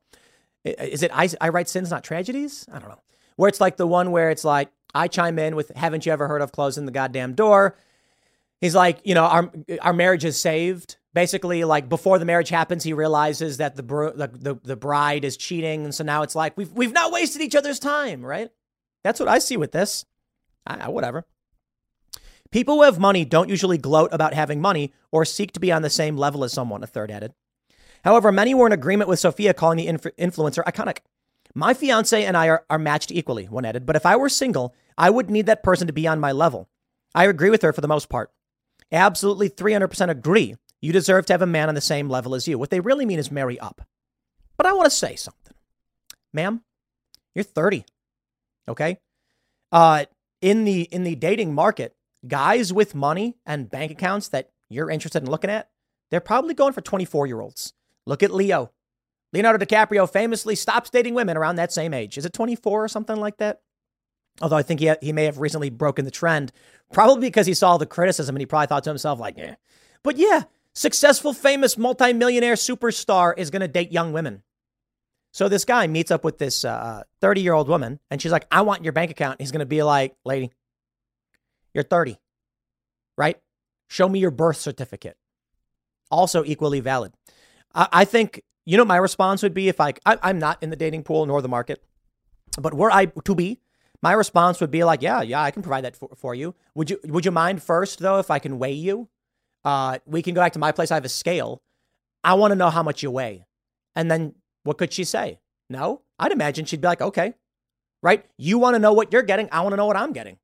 Is 0.64 1.03
it 1.03 1.11
I, 1.14 1.28
I 1.41 1.49
Write 1.49 1.68
Sins, 1.68 1.91
Not 1.91 2.06
Tragedies? 2.06 2.66
I 2.72 2.80
don't 2.80 2.88
know. 2.88 3.02
Where 3.36 3.49
it's 3.49 3.60
like 3.60 3.76
the 3.76 3.88
one 3.88 4.11
where 4.11 4.30
it's 4.30 4.45
like, 4.45 4.72
I 4.94 5.07
chime 5.07 5.40
in 5.40 5.56
with, 5.56 5.72
Haven't 5.76 6.06
you 6.06 6.11
ever 6.11 6.28
heard 6.28 6.41
of 6.41 6.52
closing 6.52 6.86
the 6.86 6.91
goddamn 6.91 7.34
door? 7.34 7.78
He's 8.61 8.76
like, 8.76 8.99
you 9.03 9.16
know, 9.16 9.24
our, 9.24 9.52
our 9.82 9.94
marriage 9.94 10.26
is 10.26 10.40
saved. 10.40 10.98
Basically, 11.14 11.64
like 11.64 11.90
before 11.90 12.20
the 12.20 12.26
marriage 12.26 12.49
happens, 12.49 12.84
he 12.84 12.94
realizes 12.94 13.57
that 13.57 13.76
the, 13.76 13.84
br- 13.84 14.10
the, 14.10 14.28
the, 14.28 14.60
the 14.64 14.76
bride 14.76 15.26
is 15.26 15.38
cheating. 15.38 15.86
And 15.86 15.95
so 15.95 16.03
now 16.03 16.22
it's 16.22 16.36
like, 16.36 16.56
we've, 16.57 16.72
we've 16.72 16.94
not 16.94 17.11
wasted 17.11 17.41
each 17.41 17.56
other's 17.56 17.80
time, 17.80 18.24
right? 18.24 18.49
That's 19.03 19.20
what 19.20 19.30
I 19.30 19.40
see 19.40 19.57
with 19.57 19.72
this. 19.72 20.06
I, 20.68 20.90
whatever. 20.90 21.26
People 22.52 22.76
who 22.76 22.84
have 22.84 22.99
money 22.99 23.26
don't 23.26 23.49
usually 23.49 23.78
gloat 23.78 24.10
about 24.11 24.34
having 24.34 24.60
money 24.60 24.94
or 25.11 25.24
seek 25.24 25.52
to 25.53 25.60
be 25.60 25.72
on 25.72 25.82
the 25.82 25.90
same 25.90 26.18
level 26.18 26.44
as 26.44 26.52
someone, 26.52 26.84
a 26.84 26.88
third 26.88 27.11
added. 27.11 27.34
However, 28.03 28.32
many 28.32 28.53
were 28.53 28.66
in 28.66 28.72
agreement 28.72 29.10
with 29.10 29.20
Sofia 29.20 29.53
calling 29.53 29.78
the 29.78 29.88
inf- 29.88 30.16
influencer 30.18 30.64
iconic. 30.64 30.99
My 31.55 31.73
fiance 31.73 32.23
and 32.23 32.38
I 32.38 32.47
are, 32.47 32.65
are 32.69 32.80
matched 32.80 33.11
equally, 33.11 33.45
one 33.45 33.65
added, 33.65 33.85
but 33.85 33.95
if 33.95 34.05
I 34.05 34.15
were 34.15 34.30
single, 34.30 34.76
I 34.97 35.09
would 35.09 35.30
need 35.30 35.47
that 35.47 35.63
person 35.63 35.88
to 35.88 35.93
be 35.93 36.07
on 36.07 36.19
my 36.19 36.31
level. 36.31 36.69
I 37.15 37.26
agree 37.26 37.49
with 37.49 37.61
her 37.63 37.73
for 37.73 37.81
the 37.81 37.88
most 37.88 38.09
part. 38.09 38.31
Absolutely 38.91 39.49
300% 39.49 40.09
agree. 40.09 40.55
You 40.81 40.93
deserve 40.93 41.26
to 41.27 41.34
have 41.34 41.41
a 41.41 41.47
man 41.47 41.69
on 41.69 41.76
the 41.76 41.81
same 41.81 42.09
level 42.09 42.35
as 42.35 42.47
you. 42.47 42.57
What 42.57 42.69
they 42.69 42.80
really 42.80 43.05
mean 43.05 43.19
is 43.19 43.31
marry 43.31 43.59
up. 43.59 43.81
But 44.57 44.65
I 44.65 44.73
want 44.73 44.85
to 44.85 44.95
say 44.95 45.15
something. 45.15 45.55
Ma'am, 46.34 46.61
you're 47.34 47.43
30. 47.43 47.85
Okay? 48.67 48.99
Uh, 49.71 50.05
in 50.41 50.63
the 50.63 50.84
in 50.84 51.03
the 51.03 51.15
dating 51.15 51.53
market, 51.53 51.95
guys 52.27 52.71
with 52.71 52.95
money 52.95 53.35
and 53.45 53.69
bank 53.69 53.91
accounts 53.91 54.30
that 54.30 54.49
you're 54.69 54.89
interested 54.89 55.23
in 55.23 55.30
looking 55.30 55.49
at, 55.49 55.69
they're 56.11 56.19
probably 56.19 56.53
going 56.53 56.73
for 56.73 56.81
24 56.81 57.27
year 57.27 57.41
olds. 57.41 57.73
Look 58.05 58.23
at 58.23 58.31
Leo. 58.31 58.71
Leonardo 59.34 59.64
DiCaprio 59.64 60.10
famously 60.10 60.56
stops 60.56 60.89
dating 60.89 61.14
women 61.14 61.38
around 61.38 61.56
that 61.57 61.72
same 61.72 61.93
age. 61.93 62.18
Is 62.18 62.26
it 62.26 62.34
24 62.34 62.84
or 62.84 62.88
something 62.88 63.18
like 63.18 63.38
that? 63.38 63.61
Although 64.41 64.57
I 64.57 64.64
think 64.64 64.80
he, 64.80 64.91
he 65.01 65.14
may 65.14 65.26
have 65.26 65.39
recently 65.39 65.69
broken 65.69 66.06
the 66.06 66.11
trend, 66.11 66.51
probably 66.91 67.27
because 67.27 67.45
he 67.45 67.53
saw 67.53 67.77
the 67.77 67.85
criticism 67.85 68.35
and 68.35 68.41
he 68.41 68.45
probably 68.45 68.68
thought 68.68 68.84
to 68.85 68.89
himself, 68.89 69.19
like, 69.19 69.38
yeah. 69.38 69.56
But 70.03 70.18
yeah, 70.18 70.43
successful, 70.73 71.34
famous, 71.34 71.77
multimillionaire 71.77 72.56
superstar 72.56 73.34
is 73.38 73.49
going 73.49 73.61
to 73.61 73.68
date 73.68 73.91
young 73.91 74.14
women. 74.14 74.43
So 75.31 75.47
this 75.47 75.65
guy 75.65 75.85
meets 75.88 76.10
up 76.10 76.23
with 76.23 76.38
this 76.38 76.64
30 76.64 76.68
uh, 77.22 77.34
year 77.35 77.53
old 77.53 77.68
woman 77.68 77.99
and 78.10 78.22
she's 78.22 78.31
like, 78.31 78.47
I 78.51 78.61
want 78.61 78.84
your 78.84 78.93
bank 78.93 79.11
account. 79.11 79.39
He's 79.39 79.51
going 79.51 79.60
to 79.60 79.65
be 79.65 79.84
like, 79.84 80.15
lady, 80.26 80.51
you're 81.73 81.84
30, 81.84 82.18
right? 83.18 83.38
Show 83.89 84.10
me 84.10 84.19
your 84.19 84.31
birth 84.31 84.57
certificate. 84.57 85.18
Also 86.10 86.43
equally 86.43 86.80
valid. 86.80 87.14
I, 87.76 87.88
I 87.91 88.06
think, 88.06 88.41
you 88.70 88.78
know, 88.78 88.86
my 88.86 88.98
response 88.98 89.41
would 89.41 89.56
be 89.56 89.68
if 89.68 89.82
I, 89.82 89.96
I, 90.06 90.30
am 90.30 90.38
not 90.38 90.62
in 90.62 90.70
the 90.70 90.76
dating 90.76 91.02
pool 91.02 91.26
nor 91.26 91.41
the 91.41 91.48
market, 91.50 91.84
but 92.62 92.72
were 92.72 92.91
I 92.91 93.06
to 93.06 93.34
be, 93.34 93.62
my 94.04 94.14
response 94.14 94.62
would 94.62 94.70
be 94.70 94.84
like, 94.84 95.02
yeah, 95.02 95.24
yeah, 95.24 95.41
I 95.41 95.50
can 95.50 95.64
provide 95.64 95.86
that 95.86 95.96
for, 95.96 96.10
for 96.16 96.36
you. 96.36 96.54
Would 96.76 96.91
you, 96.91 97.00
would 97.06 97.26
you 97.26 97.32
mind 97.32 97.64
first 97.64 97.98
though, 97.98 98.20
if 98.20 98.30
I 98.30 98.38
can 98.38 98.60
weigh 98.60 98.74
you? 98.74 99.10
Uh, 99.66 99.98
we 100.06 100.22
can 100.22 100.36
go 100.36 100.41
back 100.41 100.54
to 100.54 100.60
my 100.60 100.72
place. 100.72 100.91
I 100.91 100.94
have 100.94 101.04
a 101.04 101.10
scale. 101.10 101.64
I 102.24 102.36
want 102.36 102.52
to 102.52 102.56
know 102.56 102.70
how 102.70 102.84
much 102.84 103.02
you 103.02 103.10
weigh. 103.10 103.44
And 103.96 104.12
then 104.12 104.36
what 104.62 104.78
could 104.78 104.94
she 104.94 105.04
say? 105.04 105.40
No, 105.68 106.04
I'd 106.20 106.32
imagine 106.32 106.66
she'd 106.66 106.82
be 106.82 106.88
like, 106.88 107.02
okay, 107.02 107.34
right? 108.04 108.24
You 108.38 108.60
want 108.60 108.76
to 108.76 108.80
know 108.80 108.94
what 108.94 109.12
you're 109.12 109.24
getting. 109.24 109.50
I 109.52 109.62
want 109.62 109.74
to 109.74 109.78
know 109.78 109.88
what 109.88 109.98
I'm 109.98 110.14
getting. 110.14 110.38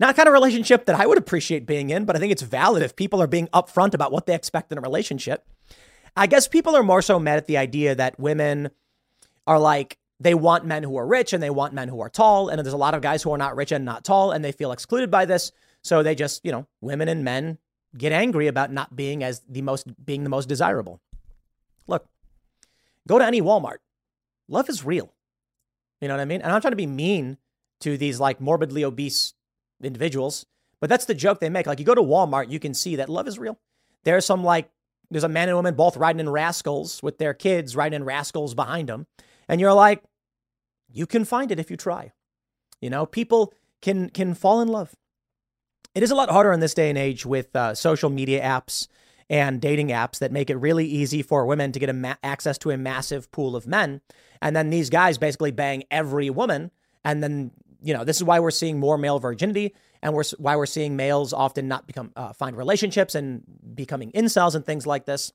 Not 0.00 0.16
kind 0.16 0.28
of 0.28 0.32
relationship 0.32 0.86
that 0.86 0.98
I 0.98 1.04
would 1.04 1.18
appreciate 1.18 1.66
being 1.66 1.90
in, 1.90 2.06
but 2.06 2.16
I 2.16 2.20
think 2.20 2.32
it's 2.32 2.40
valid 2.40 2.82
if 2.82 2.96
people 2.96 3.20
are 3.20 3.26
being 3.26 3.48
upfront 3.48 3.92
about 3.92 4.12
what 4.12 4.24
they 4.24 4.34
expect 4.34 4.72
in 4.72 4.78
a 4.78 4.80
relationship. 4.80 5.46
I 6.18 6.26
guess 6.26 6.48
people 6.48 6.76
are 6.76 6.82
more 6.82 7.02
so 7.02 7.18
mad 7.18 7.36
at 7.36 7.46
the 7.46 7.56
idea 7.56 7.94
that 7.94 8.18
women 8.18 8.70
are 9.46 9.58
like, 9.58 9.98
they 10.20 10.34
want 10.34 10.66
men 10.66 10.82
who 10.82 10.96
are 10.96 11.06
rich 11.06 11.32
and 11.32 11.42
they 11.42 11.50
want 11.50 11.74
men 11.74 11.88
who 11.88 12.00
are 12.00 12.08
tall. 12.08 12.48
And 12.48 12.58
there's 12.58 12.74
a 12.74 12.76
lot 12.76 12.94
of 12.94 13.02
guys 13.02 13.22
who 13.22 13.32
are 13.32 13.38
not 13.38 13.56
rich 13.56 13.70
and 13.70 13.84
not 13.84 14.04
tall 14.04 14.32
and 14.32 14.44
they 14.44 14.52
feel 14.52 14.72
excluded 14.72 15.10
by 15.10 15.24
this. 15.26 15.52
So 15.82 16.02
they 16.02 16.14
just, 16.14 16.44
you 16.44 16.50
know, 16.50 16.66
women 16.80 17.08
and 17.08 17.22
men 17.24 17.58
get 17.96 18.12
angry 18.12 18.48
about 18.48 18.72
not 18.72 18.96
being 18.96 19.22
as 19.22 19.42
the 19.48 19.62
most, 19.62 19.86
being 20.04 20.24
the 20.24 20.30
most 20.30 20.48
desirable. 20.48 21.00
Look, 21.86 22.06
Go 23.08 23.18
to 23.18 23.24
any 23.24 23.40
Walmart. 23.40 23.78
Love 24.48 24.68
is 24.68 24.84
real. 24.84 25.12
You 26.00 26.08
know 26.08 26.14
what 26.14 26.20
I 26.20 26.26
mean? 26.26 26.42
And 26.42 26.52
I'm 26.52 26.60
trying 26.60 26.72
to 26.72 26.76
be 26.76 26.86
mean 26.86 27.38
to 27.80 27.96
these 27.96 28.20
like 28.20 28.40
morbidly 28.40 28.84
obese 28.84 29.34
individuals, 29.82 30.46
but 30.80 30.90
that's 30.90 31.06
the 31.06 31.14
joke 31.14 31.40
they 31.40 31.48
make. 31.48 31.66
Like 31.66 31.78
you 31.80 31.84
go 31.84 31.94
to 31.94 32.02
Walmart, 32.02 32.50
you 32.50 32.60
can 32.60 32.74
see 32.74 32.96
that 32.96 33.08
love 33.08 33.26
is 33.26 33.38
real. 33.38 33.58
There's 34.04 34.26
some 34.26 34.44
like, 34.44 34.70
there's 35.10 35.24
a 35.24 35.28
man 35.28 35.48
and 35.48 35.56
woman 35.56 35.74
both 35.74 35.96
riding 35.96 36.20
in 36.20 36.28
rascals 36.28 37.02
with 37.02 37.18
their 37.18 37.34
kids 37.34 37.76
riding 37.76 37.96
in 37.96 38.04
rascals 38.04 38.54
behind 38.54 38.88
them. 38.88 39.06
And 39.48 39.60
you're 39.60 39.72
like, 39.72 40.02
you 40.90 41.06
can 41.06 41.24
find 41.24 41.50
it 41.50 41.58
if 41.58 41.70
you 41.70 41.76
try. 41.76 42.12
You 42.80 42.90
know, 42.90 43.06
people 43.06 43.52
can 43.82 44.10
can 44.10 44.34
fall 44.34 44.60
in 44.60 44.68
love. 44.68 44.94
It 45.94 46.02
is 46.02 46.10
a 46.10 46.14
lot 46.14 46.30
harder 46.30 46.52
in 46.52 46.60
this 46.60 46.74
day 46.74 46.88
and 46.88 46.98
age 46.98 47.26
with 47.26 47.54
uh, 47.56 47.74
social 47.74 48.10
media 48.10 48.42
apps 48.42 48.88
and 49.30 49.60
dating 49.60 49.88
apps 49.88 50.18
that 50.20 50.32
make 50.32 50.50
it 50.50 50.56
really 50.56 50.86
easy 50.86 51.22
for 51.22 51.44
women 51.44 51.72
to 51.72 51.78
get 51.78 51.94
ma- 51.94 52.14
access 52.22 52.56
to 52.58 52.70
a 52.70 52.76
massive 52.76 53.30
pool 53.30 53.56
of 53.56 53.66
men. 53.66 54.00
And 54.40 54.54
then 54.54 54.70
these 54.70 54.90
guys 54.90 55.18
basically 55.18 55.50
bang 55.50 55.84
every 55.90 56.30
woman. 56.30 56.70
And 57.04 57.22
then, 57.22 57.50
you 57.82 57.92
know, 57.92 58.04
this 58.04 58.16
is 58.16 58.24
why 58.24 58.40
we're 58.40 58.50
seeing 58.50 58.78
more 58.78 58.96
male 58.96 59.18
virginity 59.18 59.74
and 60.02 60.14
we're, 60.14 60.24
why 60.38 60.56
we're 60.56 60.66
seeing 60.66 60.96
males 60.96 61.32
often 61.32 61.68
not 61.68 61.86
become, 61.86 62.12
uh, 62.16 62.32
find 62.32 62.56
relationships 62.56 63.14
and 63.14 63.42
becoming 63.74 64.12
incels 64.12 64.54
and 64.54 64.64
things 64.64 64.86
like 64.86 65.04
this. 65.06 65.32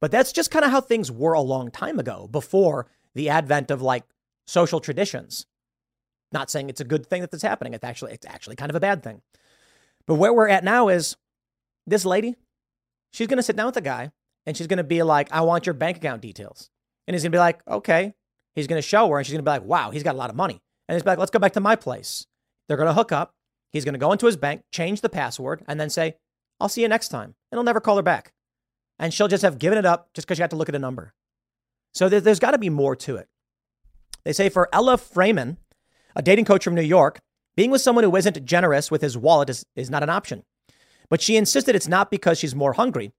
But 0.00 0.10
that's 0.10 0.32
just 0.32 0.50
kind 0.50 0.64
of 0.64 0.70
how 0.70 0.80
things 0.80 1.10
were 1.10 1.34
a 1.34 1.40
long 1.40 1.70
time 1.70 1.98
ago 1.98 2.28
before 2.30 2.86
the 3.14 3.28
advent 3.28 3.70
of 3.70 3.82
like 3.82 4.04
social 4.46 4.80
traditions. 4.80 5.46
Not 6.32 6.50
saying 6.50 6.70
it's 6.70 6.80
a 6.80 6.84
good 6.84 7.06
thing 7.06 7.20
that 7.22 7.30
that's 7.30 7.42
happening. 7.42 7.74
It's 7.74 7.84
actually, 7.84 8.12
it's 8.12 8.26
actually 8.26 8.56
kind 8.56 8.70
of 8.70 8.76
a 8.76 8.80
bad 8.80 9.02
thing. 9.02 9.20
But 10.06 10.14
where 10.14 10.32
we're 10.32 10.48
at 10.48 10.64
now 10.64 10.88
is 10.88 11.16
this 11.86 12.04
lady, 12.04 12.36
She's 13.12 13.26
going 13.26 13.38
to 13.38 13.42
sit 13.42 13.56
down 13.56 13.66
with 13.66 13.74
the 13.74 13.80
guy 13.80 14.12
and 14.46 14.56
she's 14.56 14.66
going 14.66 14.78
to 14.78 14.84
be 14.84 15.02
like, 15.02 15.32
I 15.32 15.42
want 15.42 15.66
your 15.66 15.74
bank 15.74 15.96
account 15.98 16.22
details. 16.22 16.70
And 17.06 17.14
he's 17.14 17.22
going 17.22 17.32
to 17.32 17.36
be 17.36 17.40
like, 17.40 17.60
okay. 17.68 18.14
He's 18.54 18.66
going 18.66 18.80
to 18.80 18.86
show 18.86 19.08
her 19.08 19.18
and 19.18 19.26
she's 19.26 19.32
going 19.32 19.44
to 19.44 19.48
be 19.48 19.52
like, 19.52 19.64
wow, 19.64 19.90
he's 19.90 20.02
got 20.02 20.14
a 20.14 20.18
lot 20.18 20.30
of 20.30 20.36
money. 20.36 20.60
And 20.88 20.96
he's 20.96 21.04
like, 21.04 21.18
let's 21.18 21.30
go 21.30 21.38
back 21.38 21.52
to 21.52 21.60
my 21.60 21.76
place. 21.76 22.26
They're 22.66 22.76
going 22.76 22.88
to 22.88 22.94
hook 22.94 23.12
up. 23.12 23.34
He's 23.72 23.84
going 23.84 23.94
to 23.94 23.98
go 23.98 24.12
into 24.12 24.26
his 24.26 24.36
bank, 24.36 24.62
change 24.72 25.00
the 25.00 25.08
password, 25.08 25.62
and 25.68 25.80
then 25.80 25.90
say, 25.90 26.16
I'll 26.58 26.68
see 26.68 26.82
you 26.82 26.88
next 26.88 27.08
time. 27.08 27.34
And 27.50 27.56
he'll 27.58 27.62
never 27.62 27.80
call 27.80 27.96
her 27.96 28.02
back. 28.02 28.32
And 28.98 29.14
she'll 29.14 29.28
just 29.28 29.42
have 29.42 29.58
given 29.58 29.78
it 29.78 29.86
up 29.86 30.10
just 30.12 30.26
because 30.26 30.38
you 30.38 30.42
have 30.42 30.50
to 30.50 30.56
look 30.56 30.68
at 30.68 30.74
a 30.74 30.80
number. 30.80 31.14
So 31.92 32.08
there, 32.08 32.20
has 32.20 32.38
got 32.38 32.50
to 32.52 32.58
be 32.58 32.70
more 32.70 32.94
to 32.96 33.16
it. 33.16 33.28
They 34.24 34.32
say 34.32 34.48
for 34.48 34.68
Ella 34.72 34.98
Freeman, 34.98 35.56
a 36.14 36.22
dating 36.22 36.44
coach 36.44 36.64
from 36.64 36.74
New 36.74 36.82
York, 36.82 37.20
being 37.56 37.70
with 37.70 37.80
someone 37.80 38.04
who 38.04 38.14
isn't 38.14 38.44
generous 38.44 38.90
with 38.90 39.02
his 39.02 39.16
wallet 39.16 39.50
is, 39.50 39.64
is 39.74 39.90
not 39.90 40.02
an 40.02 40.10
option. 40.10 40.44
But 41.08 41.20
she 41.20 41.36
insisted 41.36 41.74
it's 41.74 41.88
not 41.88 42.10
because 42.10 42.38
she's 42.38 42.54
more 42.54 42.74
hungry. 42.74 43.12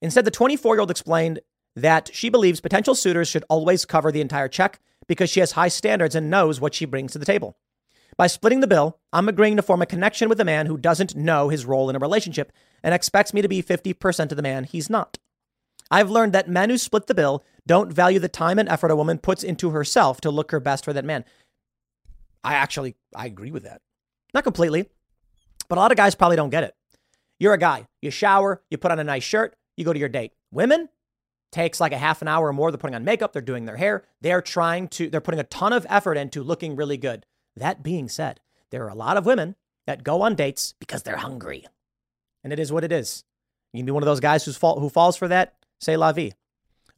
Instead, 0.00 0.24
the 0.24 0.30
24 0.30 0.74
year 0.74 0.80
old 0.80 0.90
explained 0.90 1.40
that 1.74 2.10
she 2.12 2.28
believes 2.28 2.60
potential 2.60 2.94
suitors 2.94 3.28
should 3.28 3.44
always 3.48 3.84
cover 3.84 4.10
the 4.10 4.20
entire 4.20 4.48
check 4.48 4.80
because 5.06 5.30
she 5.30 5.40
has 5.40 5.52
high 5.52 5.68
standards 5.68 6.14
and 6.14 6.30
knows 6.30 6.60
what 6.60 6.74
she 6.74 6.84
brings 6.84 7.12
to 7.12 7.18
the 7.18 7.24
table. 7.24 7.56
By 8.18 8.26
splitting 8.26 8.58
the 8.58 8.66
bill, 8.66 8.98
I'm 9.12 9.28
agreeing 9.28 9.54
to 9.56 9.62
form 9.62 9.80
a 9.80 9.86
connection 9.86 10.28
with 10.28 10.40
a 10.40 10.44
man 10.44 10.66
who 10.66 10.76
doesn't 10.76 11.14
know 11.14 11.50
his 11.50 11.64
role 11.64 11.88
in 11.88 11.94
a 11.94 12.00
relationship 12.00 12.50
and 12.82 12.92
expects 12.92 13.32
me 13.32 13.42
to 13.42 13.48
be 13.48 13.62
50% 13.62 14.32
of 14.32 14.36
the 14.36 14.42
man 14.42 14.64
he's 14.64 14.90
not. 14.90 15.18
I've 15.88 16.10
learned 16.10 16.32
that 16.32 16.48
men 16.48 16.68
who 16.68 16.78
split 16.78 17.06
the 17.06 17.14
bill 17.14 17.44
don't 17.64 17.92
value 17.92 18.18
the 18.18 18.28
time 18.28 18.58
and 18.58 18.68
effort 18.68 18.90
a 18.90 18.96
woman 18.96 19.18
puts 19.18 19.44
into 19.44 19.70
herself 19.70 20.20
to 20.22 20.32
look 20.32 20.50
her 20.50 20.58
best 20.58 20.84
for 20.84 20.92
that 20.92 21.04
man. 21.04 21.24
I 22.42 22.54
actually 22.54 22.96
I 23.14 23.26
agree 23.26 23.52
with 23.52 23.62
that. 23.62 23.82
Not 24.34 24.42
completely, 24.42 24.90
but 25.68 25.78
a 25.78 25.80
lot 25.80 25.92
of 25.92 25.96
guys 25.96 26.16
probably 26.16 26.36
don't 26.36 26.50
get 26.50 26.64
it. 26.64 26.74
You're 27.38 27.54
a 27.54 27.58
guy. 27.58 27.86
You 28.02 28.10
shower, 28.10 28.62
you 28.68 28.78
put 28.78 28.90
on 28.90 28.98
a 28.98 29.04
nice 29.04 29.22
shirt, 29.22 29.54
you 29.76 29.84
go 29.84 29.92
to 29.92 29.98
your 29.98 30.08
date. 30.08 30.32
Women 30.50 30.88
takes 31.52 31.80
like 31.80 31.92
a 31.92 31.98
half 31.98 32.20
an 32.20 32.28
hour 32.28 32.48
or 32.48 32.52
more. 32.52 32.72
They're 32.72 32.78
putting 32.78 32.96
on 32.96 33.04
makeup, 33.04 33.32
they're 33.32 33.42
doing 33.42 33.64
their 33.64 33.76
hair, 33.76 34.04
they're 34.20 34.42
trying 34.42 34.88
to, 34.88 35.08
they're 35.08 35.20
putting 35.20 35.40
a 35.40 35.44
ton 35.44 35.72
of 35.72 35.86
effort 35.88 36.16
into 36.16 36.42
looking 36.42 36.74
really 36.74 36.96
good. 36.96 37.24
That 37.58 37.82
being 37.82 38.08
said, 38.08 38.40
there 38.70 38.84
are 38.84 38.90
a 38.90 38.94
lot 38.94 39.16
of 39.16 39.26
women 39.26 39.56
that 39.86 40.04
go 40.04 40.22
on 40.22 40.34
dates 40.34 40.74
because 40.78 41.02
they're 41.02 41.16
hungry. 41.16 41.66
And 42.44 42.52
it 42.52 42.58
is 42.58 42.72
what 42.72 42.84
it 42.84 42.92
is. 42.92 43.24
You 43.72 43.80
can 43.80 43.86
be 43.86 43.92
one 43.92 44.02
of 44.02 44.06
those 44.06 44.20
guys 44.20 44.44
who's 44.44 44.56
fall, 44.56 44.80
who 44.80 44.88
falls 44.88 45.16
for 45.16 45.28
that, 45.28 45.54
say 45.80 45.96
la 45.96 46.12
vie. 46.12 46.32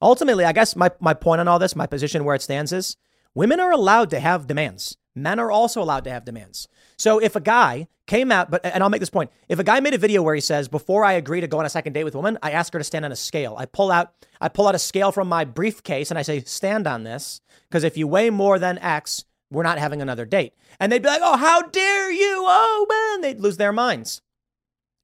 Ultimately, 0.03 0.45
I 0.45 0.53
guess 0.53 0.77
my, 0.77 0.91
my 1.01 1.15
point 1.15 1.41
on 1.41 1.49
all 1.49 1.59
this, 1.59 1.77
my 1.77 1.87
position 1.87 2.25
where 2.25 2.35
it 2.35 2.43
stands 2.43 2.73
is 2.73 2.97
women 3.35 3.61
are 3.61 3.73
allowed 3.73 4.11
to 4.11 4.21
have 4.21 4.47
demands. 4.47 4.97
Men 5.15 5.39
are 5.39 5.51
also 5.51 5.83
allowed 5.83 6.05
to 6.05 6.11
have 6.11 6.25
demands. 6.25 6.69
So 6.97 7.19
if 7.19 7.35
a 7.35 7.41
guy 7.41 7.89
came 8.07 8.31
out, 8.31 8.51
but 8.51 8.65
and 8.65 8.83
I'll 8.83 8.91
make 8.91 9.01
this 9.01 9.11
point: 9.11 9.31
if 9.49 9.59
a 9.59 9.65
guy 9.65 9.81
made 9.81 9.95
a 9.95 9.99
video 9.99 10.23
where 10.23 10.35
he 10.35 10.41
says, 10.41 10.69
"Before 10.69 11.05
I 11.05 11.15
agree 11.15 11.41
to 11.41 11.49
go 11.49 11.59
on 11.59 11.67
a 11.67 11.71
second 11.71 11.95
date 11.95 12.05
with 12.05 12.15
a 12.15 12.19
woman, 12.19 12.39
I 12.43 12.53
ask 12.53 12.73
her 12.73 12.79
to 12.79 12.85
stand 12.85 13.05
on 13.05 13.13
a 13.13 13.17
scale. 13.17 13.57
I 13.59 13.67
pull 13.67 13.91
out, 13.91 14.13
I 14.41 14.49
pull 14.49 14.69
out 14.69 14.75
a 14.75 14.79
scale 14.79 15.11
from 15.11 15.29
my 15.29 15.45
briefcase 15.45 16.11
and 16.11 16.19
I 16.19 16.23
say, 16.23 16.41
stand 16.43 16.87
on 16.87 17.03
this, 17.03 17.41
because 17.69 17.83
if 17.83 17.97
you 17.97 18.07
weigh 18.07 18.31
more 18.31 18.59
than 18.59 18.79
X, 18.79 19.25
we're 19.51 19.63
not 19.63 19.79
having 19.79 20.01
another 20.01 20.25
date." 20.25 20.55
And 20.79 20.91
they'd 20.91 21.03
be 21.03 21.09
like, 21.09 21.23
"Oh, 21.23 21.37
how 21.37 21.63
dare 21.63 22.11
you? 22.11 22.45
Oh 22.47 22.87
man!" 22.89 23.21
They'd 23.21 23.41
lose 23.41 23.57
their 23.57 23.73
minds. 23.73 24.23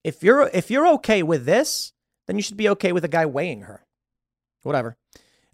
If 0.04 0.22
you're 0.22 0.50
if 0.54 0.70
you're 0.70 0.86
okay 0.94 1.22
with 1.22 1.46
this, 1.46 1.92
then 2.26 2.36
you 2.36 2.42
should 2.42 2.56
be 2.56 2.68
okay 2.70 2.92
with 2.92 3.04
a 3.04 3.08
guy 3.08 3.26
weighing 3.26 3.62
her. 3.62 3.84
Whatever. 4.62 4.96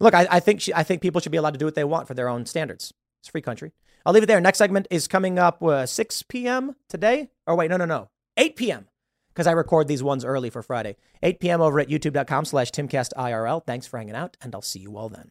Look, 0.00 0.14
I, 0.14 0.26
I 0.30 0.40
think 0.40 0.60
she, 0.60 0.74
I 0.74 0.82
think 0.82 1.00
people 1.00 1.20
should 1.20 1.32
be 1.32 1.38
allowed 1.38 1.52
to 1.52 1.58
do 1.58 1.64
what 1.64 1.74
they 1.74 1.84
want 1.84 2.08
for 2.08 2.14
their 2.14 2.28
own 2.28 2.44
standards. 2.46 2.92
It's 3.20 3.28
free 3.28 3.40
country. 3.40 3.72
I'll 4.04 4.12
leave 4.12 4.24
it 4.24 4.26
there. 4.26 4.40
Next 4.40 4.58
segment 4.58 4.88
is 4.90 5.06
coming 5.06 5.38
up 5.38 5.62
uh, 5.62 5.86
6 5.86 6.22
p.m. 6.24 6.74
today. 6.88 7.30
Or 7.46 7.54
wait, 7.54 7.70
no, 7.70 7.76
no, 7.76 7.84
no. 7.84 8.08
8 8.36 8.56
p.m. 8.56 8.88
Because 9.32 9.46
I 9.46 9.52
record 9.52 9.86
these 9.86 10.02
ones 10.02 10.24
early 10.24 10.50
for 10.50 10.62
Friday. 10.62 10.96
8 11.22 11.38
p.m. 11.38 11.60
over 11.60 11.78
at 11.78 11.88
youtube.com 11.88 12.44
slash 12.44 12.70
timcastirl. 12.72 13.64
Thanks 13.64 13.86
for 13.86 13.98
hanging 13.98 14.16
out, 14.16 14.36
and 14.42 14.54
I'll 14.54 14.62
see 14.62 14.80
you 14.80 14.96
all 14.96 15.08
then. 15.08 15.30